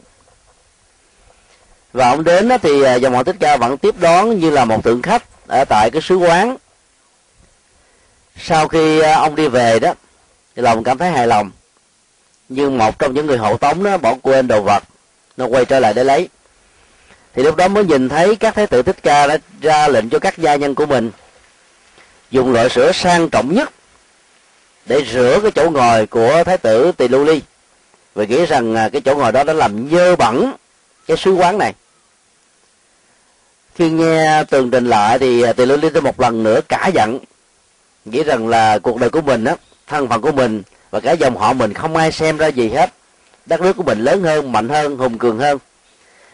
Và 1.92 2.08
ông 2.08 2.24
đến 2.24 2.48
đó 2.48 2.58
thì 2.58 2.82
dòng 3.00 3.14
họ 3.14 3.22
thích 3.22 3.36
ca 3.40 3.56
vẫn 3.56 3.76
tiếp 3.76 3.94
đón 3.98 4.38
như 4.38 4.50
là 4.50 4.64
một 4.64 4.84
tượng 4.84 5.02
khách 5.02 5.22
ở 5.46 5.64
tại 5.64 5.90
cái 5.90 6.02
sứ 6.02 6.16
quán. 6.16 6.56
Sau 8.36 8.68
khi 8.68 9.00
ông 9.00 9.34
đi 9.34 9.48
về 9.48 9.78
đó 9.78 9.94
thì 10.56 10.62
lòng 10.62 10.84
cảm 10.84 10.98
thấy 10.98 11.10
hài 11.10 11.26
lòng. 11.26 11.50
Nhưng 12.48 12.78
một 12.78 12.98
trong 12.98 13.14
những 13.14 13.26
người 13.26 13.38
hậu 13.38 13.58
tống 13.58 13.84
đó, 13.84 13.96
bỏ 13.96 14.14
quên 14.22 14.48
đồ 14.48 14.60
vật, 14.60 14.82
nó 15.36 15.46
quay 15.46 15.64
trở 15.64 15.80
lại 15.80 15.94
để 15.94 16.04
lấy. 16.04 16.28
Thì 17.34 17.42
lúc 17.42 17.56
đó 17.56 17.68
mới 17.68 17.84
nhìn 17.84 18.08
thấy 18.08 18.36
các 18.36 18.54
thái 18.54 18.66
tử 18.66 18.82
thích 18.82 19.02
ca 19.02 19.26
đã 19.26 19.38
ra 19.60 19.88
lệnh 19.88 20.10
cho 20.10 20.18
các 20.18 20.38
gia 20.38 20.56
nhân 20.56 20.74
của 20.74 20.86
mình 20.86 21.10
dùng 22.30 22.52
loại 22.52 22.70
sữa 22.70 22.92
sang 22.92 23.28
trọng 23.28 23.54
nhất 23.54 23.70
để 24.86 25.04
rửa 25.12 25.38
cái 25.42 25.50
chỗ 25.50 25.70
ngồi 25.70 26.06
của 26.06 26.44
thái 26.44 26.58
tử 26.58 26.92
tỳ 26.92 27.08
lưu 27.08 27.24
ly 27.24 27.40
vì 28.14 28.26
nghĩ 28.26 28.46
rằng 28.46 28.74
à, 28.74 28.88
cái 28.88 29.00
chỗ 29.00 29.14
ngồi 29.14 29.32
đó 29.32 29.44
đã 29.44 29.52
làm 29.52 29.88
dơ 29.90 30.16
bẩn 30.16 30.52
cái 31.06 31.16
sứ 31.16 31.32
quán 31.32 31.58
này. 31.58 31.74
Khi 33.74 33.90
nghe 33.90 34.44
tường 34.44 34.70
trình 34.70 34.86
lại 34.86 35.18
thì 35.18 35.42
à, 35.42 35.52
tỳ 35.52 35.66
lưu 35.66 35.78
ly 35.78 35.90
thêm 35.90 36.04
một 36.04 36.20
lần 36.20 36.42
nữa 36.42 36.60
cả 36.68 36.90
giận, 36.94 37.18
nghĩ 38.04 38.22
rằng 38.22 38.48
là 38.48 38.78
cuộc 38.78 39.00
đời 39.00 39.10
của 39.10 39.20
mình 39.20 39.44
á 39.44 39.56
thân 39.86 40.08
phận 40.08 40.20
của 40.20 40.32
mình 40.32 40.62
và 40.90 41.00
cả 41.00 41.12
dòng 41.12 41.36
họ 41.36 41.52
mình 41.52 41.72
không 41.72 41.96
ai 41.96 42.12
xem 42.12 42.36
ra 42.36 42.46
gì 42.46 42.68
hết. 42.68 42.90
Đất 43.46 43.60
nước 43.60 43.72
của 43.76 43.82
mình 43.82 43.98
lớn 43.98 44.22
hơn 44.22 44.52
mạnh 44.52 44.68
hơn 44.68 44.96
hùng 44.96 45.18
cường 45.18 45.38
hơn. 45.38 45.58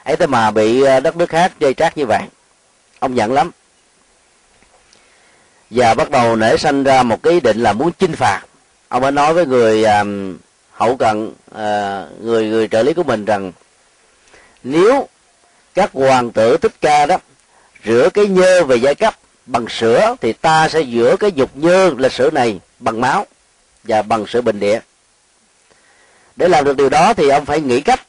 Ấy 0.05 0.17
thế 0.17 0.27
mà 0.27 0.51
bị 0.51 0.83
ờ, 0.83 1.01
đất 1.01 1.17
nước 1.17 1.29
khác 1.29 1.53
chơi 1.61 1.75
trác 1.75 1.97
như 1.97 2.07
vậy. 2.07 2.23
Ông 2.99 3.17
giận 3.17 3.33
lắm. 3.33 3.51
Và 5.71 5.95
bắt 5.95 6.11
đầu 6.11 6.37
nảy 6.37 6.59
sanh 6.59 6.85
ra 6.85 7.03
một 7.03 7.23
cái 7.23 7.33
ý 7.33 7.41
định 7.41 7.61
là 7.61 7.73
muốn 7.73 7.91
chinh 7.99 8.13
phạt. 8.13 8.43
Ông 8.89 9.03
ấy 9.03 9.13
nói 9.13 9.35
với 9.35 9.47
người 9.47 9.85
um, 9.85 10.37
hậu 10.73 10.97
cận 10.97 11.27
uh, 11.27 11.35
ờ, 11.53 12.09
người 12.21 12.47
người 12.49 12.69
trợ 12.69 12.83
lý 12.83 12.93
của 12.93 13.03
mình 13.03 13.25
rằng 13.25 13.53
nếu 14.63 15.09
các 15.75 15.91
hoàng 15.93 16.33
tử 16.33 16.57
thích 16.57 16.73
ca 16.81 17.07
đó 17.07 17.17
rửa 17.85 18.09
cái 18.15 18.27
nhơ 18.27 18.65
về 18.65 18.77
giai 18.77 18.95
cấp 18.95 19.15
bằng 19.47 19.69
sữa 19.69 20.17
thì 20.21 20.33
ta 20.33 20.69
sẽ 20.69 20.85
rửa 20.95 21.17
cái 21.21 21.33
dục 21.33 21.51
nhơ 21.55 21.91
lịch 21.99 22.13
sử 22.13 22.31
này 22.33 22.61
bằng 22.79 23.01
máu 23.01 23.27
và 23.85 24.03
bằng 24.03 24.25
sự 24.29 24.41
bình 24.41 24.61
địa. 24.61 24.81
Để 26.37 26.49
làm 26.49 26.65
được 26.65 26.77
điều 26.77 26.89
đó 26.89 27.15
thì 27.15 27.29
ông 27.29 27.45
phải 27.45 27.61
nghĩ 27.61 27.81
cách. 27.81 28.01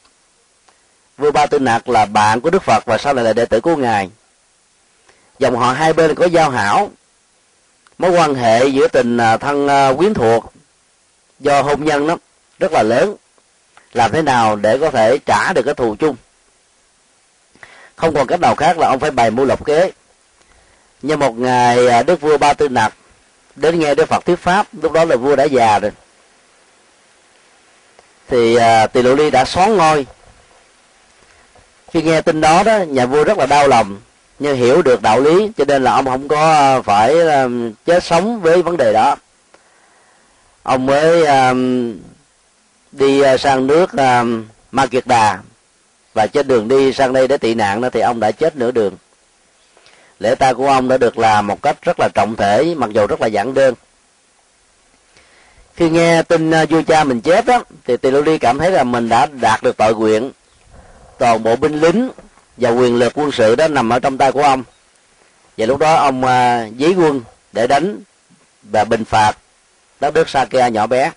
Vua 1.18 1.30
ba 1.30 1.46
tư 1.46 1.58
nặc 1.58 1.88
là 1.88 2.06
bạn 2.06 2.40
của 2.40 2.50
đức 2.50 2.62
phật 2.62 2.84
và 2.84 2.98
sau 2.98 3.14
này 3.14 3.24
là 3.24 3.32
đệ 3.32 3.44
tử 3.44 3.60
của 3.60 3.76
ngài. 3.76 4.10
Dòng 5.38 5.56
họ 5.56 5.72
hai 5.72 5.92
bên 5.92 6.14
có 6.14 6.26
giao 6.26 6.50
hảo, 6.50 6.90
mối 7.98 8.10
quan 8.10 8.34
hệ 8.34 8.66
giữa 8.66 8.88
tình 8.88 9.16
à, 9.16 9.36
thân 9.36 9.68
à, 9.68 9.92
quyến 9.92 10.14
thuộc 10.14 10.52
do 11.40 11.62
hôn 11.62 11.84
nhân 11.84 12.06
đó 12.06 12.16
rất 12.58 12.72
là 12.72 12.82
lớn. 12.82 13.16
Làm 13.92 14.12
thế 14.12 14.22
nào 14.22 14.56
để 14.56 14.78
có 14.78 14.90
thể 14.90 15.18
trả 15.26 15.52
được 15.52 15.62
cái 15.62 15.74
thù 15.74 15.96
chung? 15.98 16.16
Không 17.96 18.14
còn 18.14 18.26
cách 18.26 18.40
nào 18.40 18.54
khác 18.54 18.78
là 18.78 18.88
ông 18.88 19.00
phải 19.00 19.10
bày 19.10 19.30
mưu 19.30 19.46
lộc 19.46 19.64
kế. 19.64 19.90
Nhưng 21.02 21.18
một 21.18 21.38
ngày 21.38 21.88
à, 21.88 22.02
đức 22.02 22.20
vua 22.20 22.38
ba 22.38 22.52
tư 22.52 22.68
nặc 22.68 22.94
đến 23.56 23.78
nghe 23.78 23.94
đức 23.94 24.08
phật 24.08 24.24
thuyết 24.24 24.38
pháp 24.38 24.66
lúc 24.82 24.92
đó 24.92 25.04
là 25.04 25.16
vua 25.16 25.36
đã 25.36 25.44
già 25.44 25.78
rồi. 25.78 25.90
Thì 28.28 28.56
à, 28.56 28.86
tỳ 28.86 29.02
lộ 29.02 29.14
ly 29.14 29.30
đã 29.30 29.44
xóa 29.44 29.66
ngôi. 29.66 30.06
Khi 31.90 32.02
nghe 32.02 32.20
tin 32.20 32.40
đó 32.40 32.62
đó 32.62 32.78
nhà 32.78 33.06
vua 33.06 33.24
rất 33.24 33.38
là 33.38 33.46
đau 33.46 33.68
lòng 33.68 34.00
nhưng 34.38 34.56
hiểu 34.56 34.82
được 34.82 35.02
đạo 35.02 35.20
lý 35.20 35.50
cho 35.56 35.64
nên 35.64 35.84
là 35.84 35.92
ông 35.92 36.04
không 36.04 36.28
có 36.28 36.52
à, 36.52 36.80
phải 36.80 37.20
um, 37.20 37.72
chết 37.86 38.04
sống 38.04 38.40
với 38.40 38.62
vấn 38.62 38.76
đề 38.76 38.92
đó. 38.92 39.16
Ông 40.62 40.86
mới 40.86 41.26
um, 41.26 41.94
đi 42.92 43.22
sang 43.38 43.66
nước 43.66 43.90
um, 43.92 44.44
ma 44.72 44.86
kiệt 44.86 45.06
đà 45.06 45.38
và 46.14 46.26
trên 46.26 46.48
đường 46.48 46.68
đi 46.68 46.92
sang 46.92 47.12
đây 47.12 47.28
để 47.28 47.36
tị 47.36 47.54
nạn 47.54 47.80
đó 47.80 47.88
thì 47.90 48.00
ông 48.00 48.20
đã 48.20 48.30
chết 48.30 48.56
nửa 48.56 48.70
đường 48.70 48.96
lễ 50.22 50.34
ta 50.34 50.52
của 50.52 50.68
ông 50.68 50.88
đã 50.88 50.96
được 50.96 51.18
làm 51.18 51.46
một 51.46 51.62
cách 51.62 51.76
rất 51.82 52.00
là 52.00 52.08
trọng 52.14 52.36
thể 52.36 52.74
mặc 52.76 52.90
dù 52.90 53.06
rất 53.06 53.20
là 53.20 53.26
giản 53.26 53.54
đơn. 53.54 53.74
Khi 55.76 55.90
nghe 55.90 56.22
tin 56.22 56.50
à, 56.50 56.64
vua 56.64 56.82
cha 56.82 57.04
mình 57.04 57.20
chết 57.20 57.46
đó 57.46 57.64
thì 57.84 57.96
tỳ 57.96 58.10
lô 58.10 58.20
ly 58.20 58.38
cảm 58.38 58.58
thấy 58.58 58.70
là 58.70 58.84
mình 58.84 59.08
đã 59.08 59.26
đạt 59.26 59.62
được 59.62 59.76
tội 59.76 59.94
nguyện. 59.94 60.30
Toàn 61.18 61.42
bộ 61.42 61.56
binh 61.56 61.80
lính 61.80 62.10
và 62.56 62.70
quyền 62.70 62.96
lực 62.96 63.12
quân 63.14 63.32
sự 63.32 63.56
đó 63.56 63.68
nằm 63.68 63.92
ở 63.92 63.98
trong 63.98 64.18
tay 64.18 64.32
của 64.32 64.42
ông. 64.42 64.64
Và 65.58 65.66
lúc 65.66 65.78
đó 65.78 65.94
ông 65.94 66.24
à, 66.24 66.68
dí 66.78 66.94
quân 66.94 67.20
để 67.52 67.66
đánh 67.66 67.98
và 68.62 68.84
bình 68.84 69.04
phạt 69.04 69.36
đất 70.00 70.14
nước 70.14 70.28
Sakya 70.28 70.68
nhỏ 70.68 70.86
bé. 70.86 71.10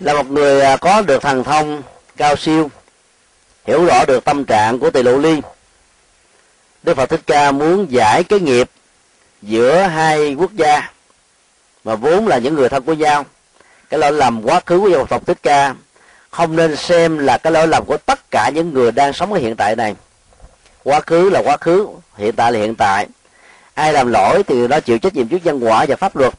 Là 0.00 0.14
một 0.14 0.30
người 0.30 0.60
à, 0.60 0.76
có 0.76 1.02
được 1.02 1.22
thần 1.22 1.44
thông 1.44 1.82
cao 2.16 2.36
siêu 2.36 2.70
hiểu 3.66 3.84
rõ 3.84 4.04
được 4.04 4.24
tâm 4.24 4.44
trạng 4.44 4.78
của 4.78 4.90
tỳ 4.90 5.02
lụ 5.02 5.18
ly 5.18 5.40
đức 6.84 6.96
phật 6.96 7.06
thích 7.06 7.20
ca 7.26 7.52
muốn 7.52 7.86
giải 7.90 8.24
cái 8.24 8.40
nghiệp 8.40 8.70
giữa 9.42 9.82
hai 9.82 10.34
quốc 10.34 10.52
gia, 10.52 10.90
mà 11.84 11.94
vốn 11.94 12.28
là 12.28 12.38
những 12.38 12.54
người 12.54 12.68
thân 12.68 12.82
của 12.82 12.92
nhau. 12.92 13.24
Cái 13.90 14.00
lỗi 14.00 14.12
lầm 14.12 14.42
quá 14.42 14.60
khứ 14.66 14.80
của 14.80 14.88
dòng 14.88 15.06
tộc 15.06 15.26
thích 15.26 15.38
ca 15.42 15.74
không 16.30 16.56
nên 16.56 16.76
xem 16.76 17.18
là 17.18 17.38
cái 17.38 17.52
lỗi 17.52 17.68
lầm 17.68 17.84
của 17.84 17.96
tất 17.96 18.30
cả 18.30 18.50
những 18.54 18.74
người 18.74 18.92
đang 18.92 19.12
sống 19.12 19.32
ở 19.32 19.38
hiện 19.38 19.56
tại 19.56 19.76
này. 19.76 19.94
Quá 20.82 21.00
khứ 21.00 21.30
là 21.30 21.42
quá 21.44 21.56
khứ, 21.56 21.88
hiện 22.16 22.36
tại 22.36 22.52
là 22.52 22.58
hiện 22.58 22.74
tại. 22.74 23.06
Ai 23.74 23.92
làm 23.92 24.12
lỗi 24.12 24.42
thì 24.42 24.68
nó 24.68 24.80
chịu 24.80 24.98
trách 24.98 25.14
nhiệm 25.14 25.28
trước 25.28 25.44
nhân 25.44 25.60
quả 25.64 25.86
và 25.88 25.96
pháp 25.96 26.16
luật. 26.16 26.34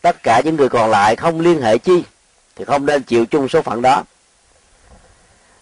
Tất 0.00 0.22
cả 0.22 0.40
những 0.44 0.56
người 0.56 0.68
còn 0.68 0.90
lại 0.90 1.16
không 1.16 1.40
liên 1.40 1.62
hệ 1.62 1.78
chi 1.78 2.02
thì 2.56 2.64
không 2.64 2.86
nên 2.86 3.02
chịu 3.02 3.26
chung 3.26 3.48
số 3.48 3.62
phận 3.62 3.82
đó. 3.82 4.04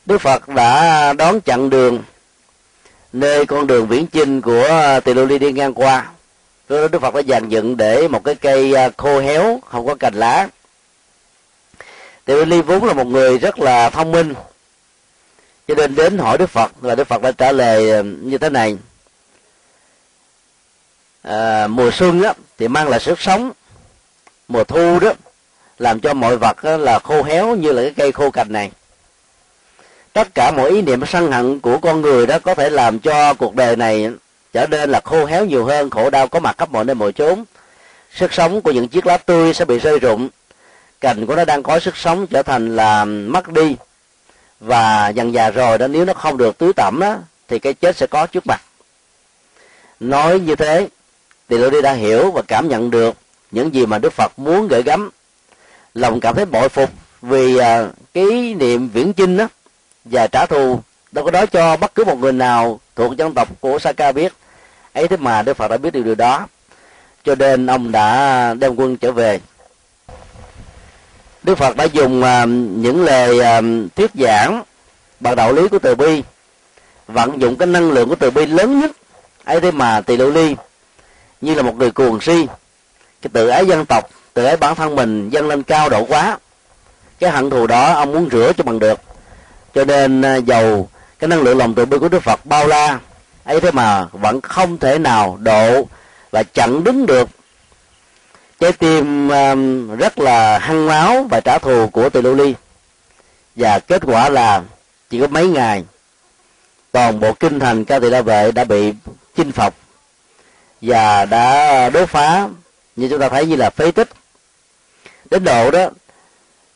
Đức 0.07 0.19
phật 0.19 0.49
đã 0.49 1.13
đón 1.13 1.41
chặn 1.41 1.71
đường 1.71 2.03
nơi 3.14 3.47
con 3.47 3.66
đường 3.66 3.87
viễn 3.87 4.06
chinh 4.06 4.40
của 4.40 4.66
à, 4.68 5.00
tỳ 5.00 5.14
lô 5.14 5.25
ly 5.25 5.38
đi 5.38 5.52
ngang 5.52 5.75
qua. 5.75 6.11
Lúc 6.68 6.80
đó 6.80 6.88
đức 6.88 7.02
phật 7.02 7.14
đã 7.14 7.23
dàn 7.28 7.49
dựng 7.49 7.76
để 7.76 8.09
một 8.09 8.25
cái 8.25 8.35
cây 8.35 8.75
à, 8.75 8.90
khô 8.97 9.21
héo 9.21 9.61
không 9.66 9.87
có 9.87 9.94
cành 9.94 10.14
lá. 10.14 10.49
Tỳ 12.25 12.35
lô 12.35 12.44
ly 12.44 12.61
vốn 12.61 12.85
là 12.85 12.92
một 12.92 13.06
người 13.06 13.38
rất 13.38 13.59
là 13.59 13.90
thông 13.90 14.12
minh. 14.12 14.35
Cho 15.68 15.75
nên 15.75 15.94
đến 15.94 16.18
hỏi 16.18 16.38
đức 16.38 16.50
phật 16.50 16.73
và 16.80 16.94
đức 16.94 17.04
phật 17.04 17.23
đã 17.23 17.33
trả 17.33 17.52
lời 17.52 17.90
à, 17.90 18.02
như 18.02 18.38
thế 18.38 18.50
này. 18.50 18.76
À, 21.23 21.66
mùa 21.66 21.90
xuân 21.90 22.23
á, 22.23 22.33
thì 22.59 22.68
mang 22.68 22.88
lại 22.88 23.00
sức 23.00 23.21
sống. 23.21 23.52
Mùa 24.49 24.64
thu 24.64 24.99
đó 24.99 25.12
làm 25.78 26.00
cho 26.00 26.14
mọi 26.14 26.37
vật 26.37 26.64
đó 26.64 26.76
là 26.76 26.99
khô 26.99 27.23
héo 27.23 27.56
như 27.56 27.73
là 27.73 27.83
cái 27.83 27.92
cây 27.97 28.12
khô 28.12 28.30
cành 28.30 28.52
này 28.52 28.71
tất 30.14 30.35
cả 30.35 30.50
mọi 30.50 30.71
ý 30.71 30.83
niệm 30.83 31.06
sân 31.06 31.33
hận 31.33 31.61
của 31.61 31.78
con 31.78 32.00
người 32.00 32.26
đó 32.26 32.38
có 32.38 32.54
thể 32.54 32.71
làm 32.71 32.99
cho 32.99 33.35
cuộc 33.35 33.54
đời 33.54 33.76
này 33.76 34.11
trở 34.52 34.66
nên 34.66 34.90
là 34.90 35.00
khô 35.04 35.25
héo 35.25 35.44
nhiều 35.44 35.64
hơn, 35.64 35.90
khổ 35.90 36.11
đau 36.11 36.28
có 36.28 36.40
mặt 36.40 36.59
khắp 36.59 36.71
mọi 36.71 36.85
nơi 36.85 36.94
mọi 36.94 37.12
chốn. 37.12 37.44
Sức 38.14 38.33
sống 38.33 38.61
của 38.61 38.71
những 38.71 38.88
chiếc 38.88 39.06
lá 39.06 39.16
tươi 39.16 39.54
sẽ 39.54 39.64
bị 39.64 39.78
rơi 39.78 39.99
rụng. 39.99 40.28
Cành 41.00 41.26
của 41.26 41.37
nó 41.37 41.44
đang 41.44 41.62
có 41.62 41.80
sức 41.80 41.97
sống 41.97 42.26
trở 42.26 42.42
thành 42.42 42.76
là 42.76 43.04
mất 43.04 43.49
đi. 43.49 43.76
Và 44.61 45.09
dần 45.09 45.35
già 45.35 45.50
rồi 45.50 45.78
đó, 45.78 45.87
nếu 45.87 46.04
nó 46.04 46.14
không 46.14 46.37
được 46.37 46.59
tưới 46.59 46.73
tẩm 46.76 46.99
đó 47.00 47.16
thì 47.49 47.59
cái 47.59 47.75
chết 47.75 47.97
sẽ 47.97 48.06
có 48.06 48.26
trước 48.26 48.47
mặt. 48.47 48.62
Nói 50.00 50.40
như 50.40 50.56
thế, 50.56 50.88
thì 51.49 51.59
tôi 51.59 51.71
đi 51.71 51.83
đã 51.83 51.92
hiểu 51.92 52.30
và 52.30 52.42
cảm 52.42 52.68
nhận 52.68 52.90
được 52.90 53.14
những 53.50 53.75
gì 53.75 53.87
mà 53.87 53.99
đức 53.99 54.12
phật 54.12 54.38
muốn 54.38 54.68
gửi 54.68 54.83
gắm. 54.83 55.11
Lòng 55.94 56.21
cảm 56.21 56.35
thấy 56.35 56.44
bội 56.44 56.68
phục 56.68 56.90
vì 57.23 57.56
à, 57.56 57.88
cái 58.14 58.54
niệm 58.59 58.88
viễn 58.88 59.12
chinh 59.12 59.37
đó 59.37 59.49
và 60.05 60.27
trả 60.27 60.47
thù. 60.47 60.81
Đâu 61.12 61.25
có 61.25 61.31
nói 61.31 61.47
cho 61.47 61.77
bất 61.77 61.95
cứ 61.95 62.05
một 62.05 62.19
người 62.19 62.33
nào 62.33 62.81
thuộc 62.97 63.17
dân 63.17 63.35
tộc 63.35 63.49
của 63.61 63.79
Saka 63.79 64.12
biết. 64.12 64.33
Ấy 64.93 65.09
thế 65.09 65.17
mà 65.17 65.43
Đức 65.43 65.57
Phật 65.57 65.69
đã 65.69 65.77
biết 65.77 65.93
điều 65.93 66.03
điều 66.03 66.14
đó. 66.14 66.47
Cho 67.25 67.35
nên 67.35 67.67
ông 67.67 67.93
đã 67.93 68.55
đem 68.55 68.77
quân 68.77 68.97
trở 68.97 69.12
về. 69.12 69.40
Đức 71.43 71.59
Phật 71.59 71.77
đã 71.77 71.85
dùng 71.85 72.23
uh, 72.23 72.49
những 72.79 73.05
lời 73.05 73.40
uh, 73.40 73.95
thuyết 73.97 74.11
giảng 74.14 74.62
bằng 75.21 75.37
đạo 75.37 75.53
lý 75.53 75.69
của 75.69 75.79
từ 75.79 75.95
bi 75.95 76.23
vận 77.09 77.40
dụng 77.40 77.57
cái 77.57 77.67
năng 77.67 77.90
lượng 77.90 78.09
của 78.09 78.14
từ 78.14 78.31
bi 78.31 78.47
lớn 78.47 78.81
nhất. 78.81 78.90
Ấy 79.45 79.61
thế 79.61 79.71
mà 79.71 80.01
tỳ 80.01 80.17
lưu 80.17 80.31
ly 80.31 80.57
như 81.40 81.55
là 81.55 81.62
một 81.62 81.77
người 81.77 81.90
cuồng 81.90 82.21
si 82.21 82.47
cái 83.23 83.31
tự 83.33 83.49
ái 83.49 83.67
dân 83.67 83.85
tộc 83.87 84.11
tự 84.35 84.45
ái 84.45 84.57
bản 84.57 84.75
thân 84.75 84.97
mình 84.97 85.31
dâng 85.31 85.49
lên 85.49 85.62
cao 85.62 85.88
độ 85.88 86.05
quá 86.05 86.38
cái 87.19 87.31
hận 87.31 87.51
thù 87.51 87.67
đó 87.67 87.93
ông 87.93 88.12
muốn 88.12 88.29
rửa 88.33 88.53
cho 88.57 88.64
bằng 88.64 88.79
được 88.79 89.01
cho 89.75 89.85
nên 89.85 90.23
à, 90.23 90.37
dầu 90.37 90.89
cái 91.19 91.29
năng 91.29 91.43
lượng 91.43 91.59
lòng 91.59 91.75
từ 91.75 91.85
bi 91.85 91.99
của 91.99 92.09
đức 92.09 92.23
phật 92.23 92.47
bao 92.47 92.67
la, 92.67 92.99
ấy 93.45 93.61
thế 93.61 93.71
mà 93.71 94.07
vẫn 94.13 94.41
không 94.41 94.79
thể 94.79 94.99
nào 94.99 95.39
độ 95.41 95.89
và 96.31 96.43
chặn 96.43 96.85
đứng 96.85 97.07
được. 97.07 97.29
Trái 98.61 98.73
tim 98.73 99.33
à, 99.33 99.55
rất 99.99 100.19
là 100.19 100.59
hăng 100.59 100.87
máu 100.87 101.27
và 101.31 101.41
trả 101.41 101.59
thù 101.59 101.89
của 101.89 102.09
tỳ 102.09 102.23
lô 102.23 102.35
ly. 102.35 102.55
Và 103.57 103.79
kết 103.79 104.03
quả 104.07 104.29
là 104.29 104.63
chỉ 105.11 105.21
có 105.21 105.27
mấy 105.27 105.49
ngày, 105.49 105.85
toàn 106.93 107.21
bộ 107.21 107.33
kinh 107.33 107.61
thành 107.61 107.85
ca 107.85 107.99
tỳ 107.99 108.11
la 108.11 108.23
vệ 108.23 108.53
đã 108.53 108.65
bị 108.65 108.93
chinh 109.37 109.53
phục 109.53 109.75
và 110.81 111.25
đã 111.25 111.91
đốt 111.91 112.09
phá. 112.09 112.49
Như 112.97 113.09
chúng 113.11 113.21
ta 113.21 113.29
thấy 113.29 113.47
như 113.47 113.57
là 113.57 113.71
phế 113.71 113.91
tích. 113.91 114.09
Đến 115.31 115.45
độ 115.45 115.71
đó 115.71 115.89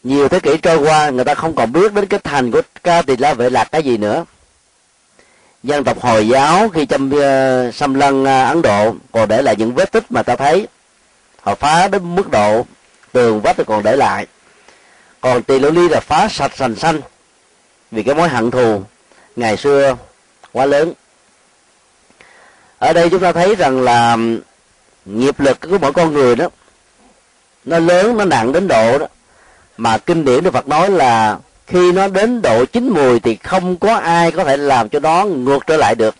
nhiều 0.02 0.28
thế 0.28 0.40
kỷ 0.40 0.56
trôi 0.56 0.76
qua 0.76 1.10
người 1.10 1.24
ta 1.24 1.34
không 1.34 1.54
còn 1.54 1.72
biết 1.72 1.92
đến 1.94 2.06
cái 2.06 2.20
thành 2.24 2.50
của 2.50 2.62
ca 2.84 3.02
tỳ 3.02 3.16
la 3.16 3.34
vệ 3.34 3.50
là 3.50 3.64
cái 3.64 3.82
gì 3.82 3.96
nữa. 3.96 4.24
Dân 5.62 5.84
tộc 5.84 6.00
hồi 6.00 6.28
giáo 6.28 6.68
khi 6.68 6.86
châm 6.86 7.08
uh, 7.08 7.20
ờ, 7.20 7.70
xâm 7.72 7.94
lăng 7.94 8.22
uh, 8.22 8.26
ờ, 8.26 8.44
ấn 8.44 8.62
độ 8.62 8.94
còn 9.12 9.28
để 9.28 9.42
lại 9.42 9.56
những 9.58 9.74
vết 9.74 9.92
tích 9.92 10.04
mà 10.10 10.22
ta 10.22 10.36
thấy. 10.36 10.66
Họ 11.42 11.54
phá 11.54 11.88
đến 11.88 12.14
mức 12.14 12.30
độ 12.30 12.66
tường 13.12 13.40
vách 13.40 13.56
còn 13.66 13.82
để 13.82 13.96
lại. 13.96 14.26
Còn 15.20 15.42
tỳ 15.42 15.58
lô 15.58 15.70
ly 15.70 15.88
là 15.88 16.00
phá 16.00 16.28
sạch 16.30 16.56
sành 16.56 16.76
xanh 16.76 17.00
vì 17.90 18.02
cái 18.02 18.14
mối 18.14 18.28
hận 18.28 18.50
thù 18.50 18.82
ngày 19.36 19.56
xưa 19.56 19.96
quá 20.52 20.66
lớn. 20.66 20.92
Ở 22.78 22.92
đây 22.92 23.10
chúng 23.10 23.20
ta 23.20 23.32
thấy 23.32 23.54
rằng 23.54 23.80
là 23.80 24.16
nghiệp 25.04 25.40
lực 25.40 25.58
của 25.60 25.78
mỗi 25.78 25.92
con 25.92 26.12
người 26.12 26.36
đó 26.36 26.48
nó 27.64 27.78
lớn 27.78 28.16
nó 28.16 28.24
nặng 28.24 28.52
đến 28.52 28.68
độ 28.68 28.98
đó 28.98 29.06
mà 29.78 29.98
kinh 29.98 30.24
điển 30.24 30.44
đức 30.44 30.50
phật 30.50 30.68
nói 30.68 30.90
là 30.90 31.38
khi 31.66 31.92
nó 31.92 32.08
đến 32.08 32.42
độ 32.42 32.64
chín 32.64 32.88
mùi 32.88 33.20
thì 33.20 33.36
không 33.36 33.76
có 33.76 33.94
ai 33.94 34.30
có 34.30 34.44
thể 34.44 34.56
làm 34.56 34.88
cho 34.88 35.00
nó 35.00 35.24
ngược 35.24 35.66
trở 35.66 35.76
lại 35.76 35.94
được. 35.94 36.14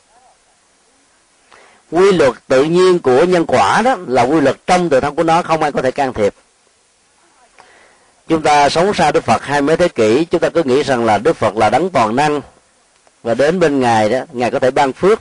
Quy 1.91 2.13
luật 2.13 2.33
tự 2.49 2.65
nhiên 2.65 2.99
của 2.99 3.25
nhân 3.25 3.45
quả 3.47 3.83
đó 3.83 3.97
là 4.07 4.23
quy 4.23 4.41
luật 4.41 4.57
trong 4.67 4.89
tự 4.89 5.01
thân 5.01 5.15
của 5.15 5.23
nó, 5.23 5.43
không 5.43 5.63
ai 5.63 5.73
có 5.73 5.83
thể 5.83 5.91
can 5.91 6.13
thiệp. 6.13 6.35
Chúng 8.29 8.43
ta 8.43 8.69
sống 8.69 8.95
xa 8.95 9.11
đức 9.13 9.25
phật 9.25 9.43
hai 9.43 9.63
mấy 9.63 9.77
thế 9.77 9.89
kỷ, 9.89 10.25
chúng 10.25 10.41
ta 10.41 10.49
cứ 10.49 10.63
nghĩ 10.63 10.83
rằng 10.83 11.05
là 11.05 11.19
đức 11.19 11.37
phật 11.37 11.57
là 11.57 11.71
đấng 11.71 11.91
toàn 11.91 12.17
năng. 12.17 12.41
Và 13.23 13.35
đến 13.35 13.61
bên 13.61 13.81
ngài 13.81 14.09
đó, 14.09 14.19
ngài 14.33 14.51
có 14.51 14.59
thể 14.59 14.71
ban 14.71 14.93
phước. 14.93 15.21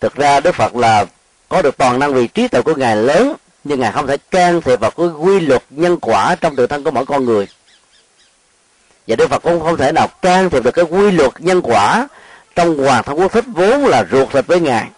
Thực 0.00 0.14
ra 0.14 0.40
đức 0.40 0.54
phật 0.54 0.76
là 0.76 1.04
có 1.48 1.62
được 1.62 1.76
toàn 1.76 1.98
năng 1.98 2.14
vì 2.14 2.26
trí 2.26 2.48
tuệ 2.48 2.62
của 2.62 2.74
ngài 2.74 2.96
lớn 2.96 3.34
nhưng 3.68 3.80
ngài 3.80 3.92
không 3.92 4.06
thể 4.06 4.16
can 4.30 4.60
thiệp 4.60 4.80
vào 4.80 4.90
cái 4.90 5.06
quy 5.06 5.40
luật 5.40 5.62
nhân 5.70 5.98
quả 6.00 6.34
trong 6.34 6.56
tự 6.56 6.66
thân 6.66 6.84
của 6.84 6.90
mỗi 6.90 7.06
con 7.06 7.24
người. 7.24 7.48
Và 9.06 9.16
đức 9.16 9.30
phật 9.30 9.42
cũng 9.42 9.60
không 9.60 9.76
thể 9.76 9.92
nào 9.92 10.08
can 10.22 10.50
thiệp 10.50 10.64
được 10.64 10.70
cái 10.70 10.84
quy 10.84 11.10
luật 11.10 11.32
nhân 11.38 11.62
quả 11.62 12.08
trong 12.54 12.78
hoàng 12.78 13.02
thân 13.04 13.18
quốc 13.18 13.32
thích 13.32 13.44
vốn 13.54 13.86
là 13.86 14.04
ruột 14.10 14.30
thịt 14.30 14.46
với 14.46 14.60
ngài. 14.60 14.88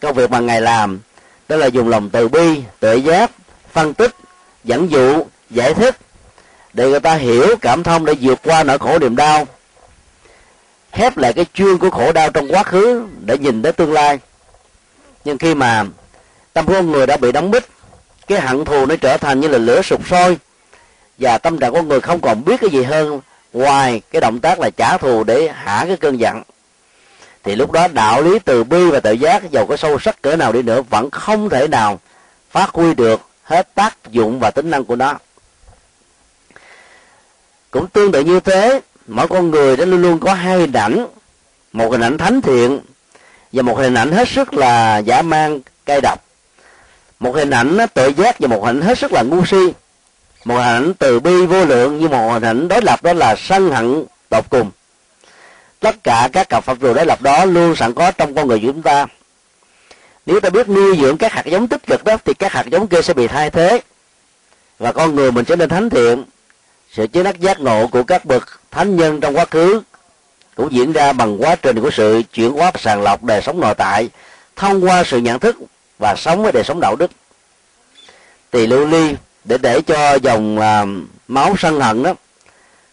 Công 0.00 0.14
việc 0.14 0.30
mà 0.30 0.40
ngài 0.40 0.60
làm, 0.60 1.00
đó 1.48 1.56
là 1.56 1.66
dùng 1.66 1.88
lòng 1.88 2.10
từ 2.10 2.28
bi, 2.28 2.62
tự 2.80 2.94
giác, 2.94 3.30
phân 3.72 3.94
tích, 3.94 4.14
dẫn 4.64 4.90
dụ, 4.90 5.24
giải 5.50 5.74
thích 5.74 5.96
để 6.72 6.90
người 6.90 7.00
ta 7.00 7.14
hiểu 7.14 7.56
cảm 7.60 7.82
thông 7.82 8.04
để 8.04 8.14
vượt 8.20 8.38
qua 8.44 8.62
nỗi 8.62 8.78
khổ 8.78 8.98
niềm 8.98 9.16
đau, 9.16 9.46
khép 10.92 11.16
lại 11.16 11.32
cái 11.32 11.46
chương 11.54 11.78
của 11.78 11.90
khổ 11.90 12.12
đau 12.12 12.30
trong 12.30 12.48
quá 12.52 12.62
khứ 12.62 13.06
để 13.20 13.38
nhìn 13.38 13.62
tới 13.62 13.72
tương 13.72 13.92
lai. 13.92 14.18
Nhưng 15.24 15.38
khi 15.38 15.54
mà 15.54 15.84
tâm 16.58 16.66
của 16.66 16.72
con 16.72 16.92
người 16.92 17.06
đã 17.06 17.16
bị 17.16 17.32
đóng 17.32 17.50
bít 17.50 17.64
cái 18.26 18.40
hận 18.40 18.64
thù 18.64 18.86
nó 18.86 18.96
trở 18.96 19.16
thành 19.16 19.40
như 19.40 19.48
là 19.48 19.58
lửa 19.58 19.82
sụp 19.82 20.08
sôi. 20.08 20.38
Và 21.18 21.38
tâm 21.38 21.58
trạng 21.58 21.72
của 21.72 21.82
người 21.82 22.00
không 22.00 22.20
còn 22.20 22.44
biết 22.44 22.60
cái 22.60 22.70
gì 22.70 22.82
hơn 22.82 23.20
ngoài 23.52 24.02
cái 24.10 24.20
động 24.20 24.40
tác 24.40 24.60
là 24.60 24.70
trả 24.70 24.96
thù 24.96 25.24
để 25.24 25.48
hạ 25.54 25.84
cái 25.88 25.96
cơn 25.96 26.20
giận. 26.20 26.42
Thì 27.44 27.56
lúc 27.56 27.72
đó 27.72 27.88
đạo 27.88 28.22
lý 28.22 28.38
từ 28.38 28.64
bi 28.64 28.90
và 28.90 29.00
tự 29.00 29.12
giác, 29.12 29.50
dầu 29.50 29.66
có 29.66 29.76
sâu 29.76 29.98
sắc 29.98 30.22
cỡ 30.22 30.36
nào 30.36 30.52
đi 30.52 30.62
nữa, 30.62 30.82
vẫn 30.82 31.10
không 31.10 31.48
thể 31.48 31.68
nào 31.68 31.98
phát 32.50 32.70
huy 32.70 32.94
được 32.94 33.20
hết 33.42 33.74
tác 33.74 33.96
dụng 34.10 34.38
và 34.38 34.50
tính 34.50 34.70
năng 34.70 34.84
của 34.84 34.96
nó. 34.96 35.14
Cũng 37.70 37.86
tương 37.86 38.12
tự 38.12 38.20
như 38.20 38.40
thế, 38.40 38.80
mỗi 39.06 39.28
con 39.28 39.50
người 39.50 39.76
đã 39.76 39.84
luôn 39.84 40.02
luôn 40.02 40.18
có 40.18 40.34
hai 40.34 40.58
hình 40.58 40.72
ảnh. 40.72 41.06
Một 41.72 41.90
hình 41.90 42.00
ảnh 42.00 42.18
thánh 42.18 42.40
thiện 42.40 42.80
và 43.52 43.62
một 43.62 43.78
hình 43.78 43.94
ảnh 43.94 44.12
hết 44.12 44.28
sức 44.28 44.54
là 44.54 44.98
giả 44.98 45.22
mang 45.22 45.60
cay 45.86 46.00
độc 46.00 46.27
một 47.20 47.34
hình 47.34 47.50
ảnh 47.50 47.78
tự 47.94 48.12
giác 48.16 48.38
và 48.38 48.48
một 48.48 48.64
hình 48.64 48.80
ảnh 48.80 48.86
hết 48.86 48.98
sức 48.98 49.12
là 49.12 49.22
ngu 49.22 49.46
si. 49.46 49.72
Một 50.44 50.54
hình 50.54 50.64
ảnh 50.64 50.94
từ 50.94 51.20
bi 51.20 51.46
vô 51.46 51.64
lượng 51.64 51.98
như 51.98 52.08
một 52.08 52.32
hình 52.32 52.42
ảnh 52.42 52.68
đối 52.68 52.82
lập 52.82 53.02
đó 53.02 53.12
là 53.12 53.36
sân 53.36 53.70
hận 53.70 54.04
tột 54.28 54.44
cùng. 54.50 54.70
Tất 55.80 56.04
cả 56.04 56.28
các 56.32 56.48
cặp 56.48 56.64
phật 56.64 56.78
trù 56.80 56.94
đối 56.94 57.06
lập 57.06 57.22
đó 57.22 57.44
luôn 57.44 57.76
sẵn 57.76 57.94
có 57.94 58.10
trong 58.10 58.34
con 58.34 58.48
người 58.48 58.58
của 58.58 58.66
chúng 58.66 58.82
ta. 58.82 59.06
Nếu 60.26 60.40
ta 60.40 60.50
biết 60.50 60.68
nuôi 60.68 60.96
dưỡng 61.00 61.16
các 61.16 61.32
hạt 61.32 61.46
giống 61.46 61.68
tích 61.68 61.86
cực 61.86 62.04
đó, 62.04 62.16
thì 62.24 62.34
các 62.34 62.52
hạt 62.52 62.66
giống 62.70 62.86
kia 62.86 63.02
sẽ 63.02 63.14
bị 63.14 63.26
thay 63.26 63.50
thế. 63.50 63.80
Và 64.78 64.92
con 64.92 65.14
người 65.14 65.32
mình 65.32 65.44
trở 65.44 65.56
nên 65.56 65.68
thánh 65.68 65.90
thiện. 65.90 66.24
Sự 66.92 67.06
chế 67.06 67.22
đắc 67.22 67.40
giác 67.40 67.60
ngộ 67.60 67.86
của 67.86 68.02
các 68.02 68.24
bậc 68.24 68.60
thánh 68.70 68.96
nhân 68.96 69.20
trong 69.20 69.36
quá 69.36 69.44
khứ 69.44 69.82
cũng 70.54 70.72
diễn 70.72 70.92
ra 70.92 71.12
bằng 71.12 71.42
quá 71.42 71.56
trình 71.56 71.80
của 71.80 71.90
sự 71.90 72.22
chuyển 72.32 72.52
hóa 72.52 72.72
sàng 72.78 73.02
lọc 73.02 73.24
đời 73.24 73.42
sống 73.42 73.60
nội 73.60 73.74
tại 73.74 74.08
thông 74.56 74.84
qua 74.84 75.04
sự 75.04 75.18
nhận 75.18 75.38
thức 75.38 75.56
và 75.98 76.14
sống 76.16 76.42
với 76.42 76.52
đời 76.52 76.64
sống 76.64 76.80
đạo 76.80 76.96
đức. 76.96 77.10
Tỳ 78.50 78.66
lưu 78.66 78.86
ly 78.86 79.14
để 79.44 79.58
để 79.58 79.80
cho 79.80 80.14
dòng 80.14 80.58
uh, 80.58 80.88
máu 81.28 81.54
sân 81.58 81.80
hận 81.80 82.02
đó 82.02 82.14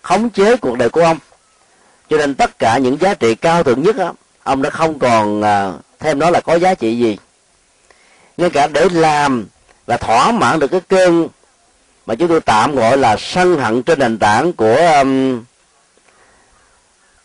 khống 0.01 0.29
chế 0.29 0.57
cuộc 0.57 0.77
đời 0.77 0.89
của 0.89 1.01
ông. 1.01 1.17
Cho 2.09 2.17
nên 2.17 2.35
tất 2.35 2.59
cả 2.59 2.77
những 2.77 2.97
giá 3.01 3.13
trị 3.13 3.35
cao 3.35 3.63
thượng 3.63 3.83
nhất 3.83 3.95
đó, 3.95 4.13
ông 4.43 4.61
đã 4.61 4.69
không 4.69 4.99
còn 4.99 5.39
uh, 5.39 5.81
thêm 5.99 6.19
đó 6.19 6.29
là 6.29 6.41
có 6.41 6.55
giá 6.55 6.73
trị 6.73 6.99
gì. 6.99 7.17
Ngay 8.37 8.49
cả 8.49 8.67
để 8.67 8.87
làm 8.91 9.45
và 9.85 9.97
thỏa 9.97 10.31
mãn 10.31 10.59
được 10.59 10.67
cái 10.67 10.81
cơn 10.89 11.27
mà 12.05 12.15
chúng 12.15 12.27
tôi 12.27 12.41
tạm 12.41 12.75
gọi 12.75 12.97
là 12.97 13.15
sân 13.19 13.59
hận 13.59 13.83
trên 13.83 13.99
nền 13.99 14.19
tảng 14.19 14.53
của 14.53 14.99
um, 15.01 15.43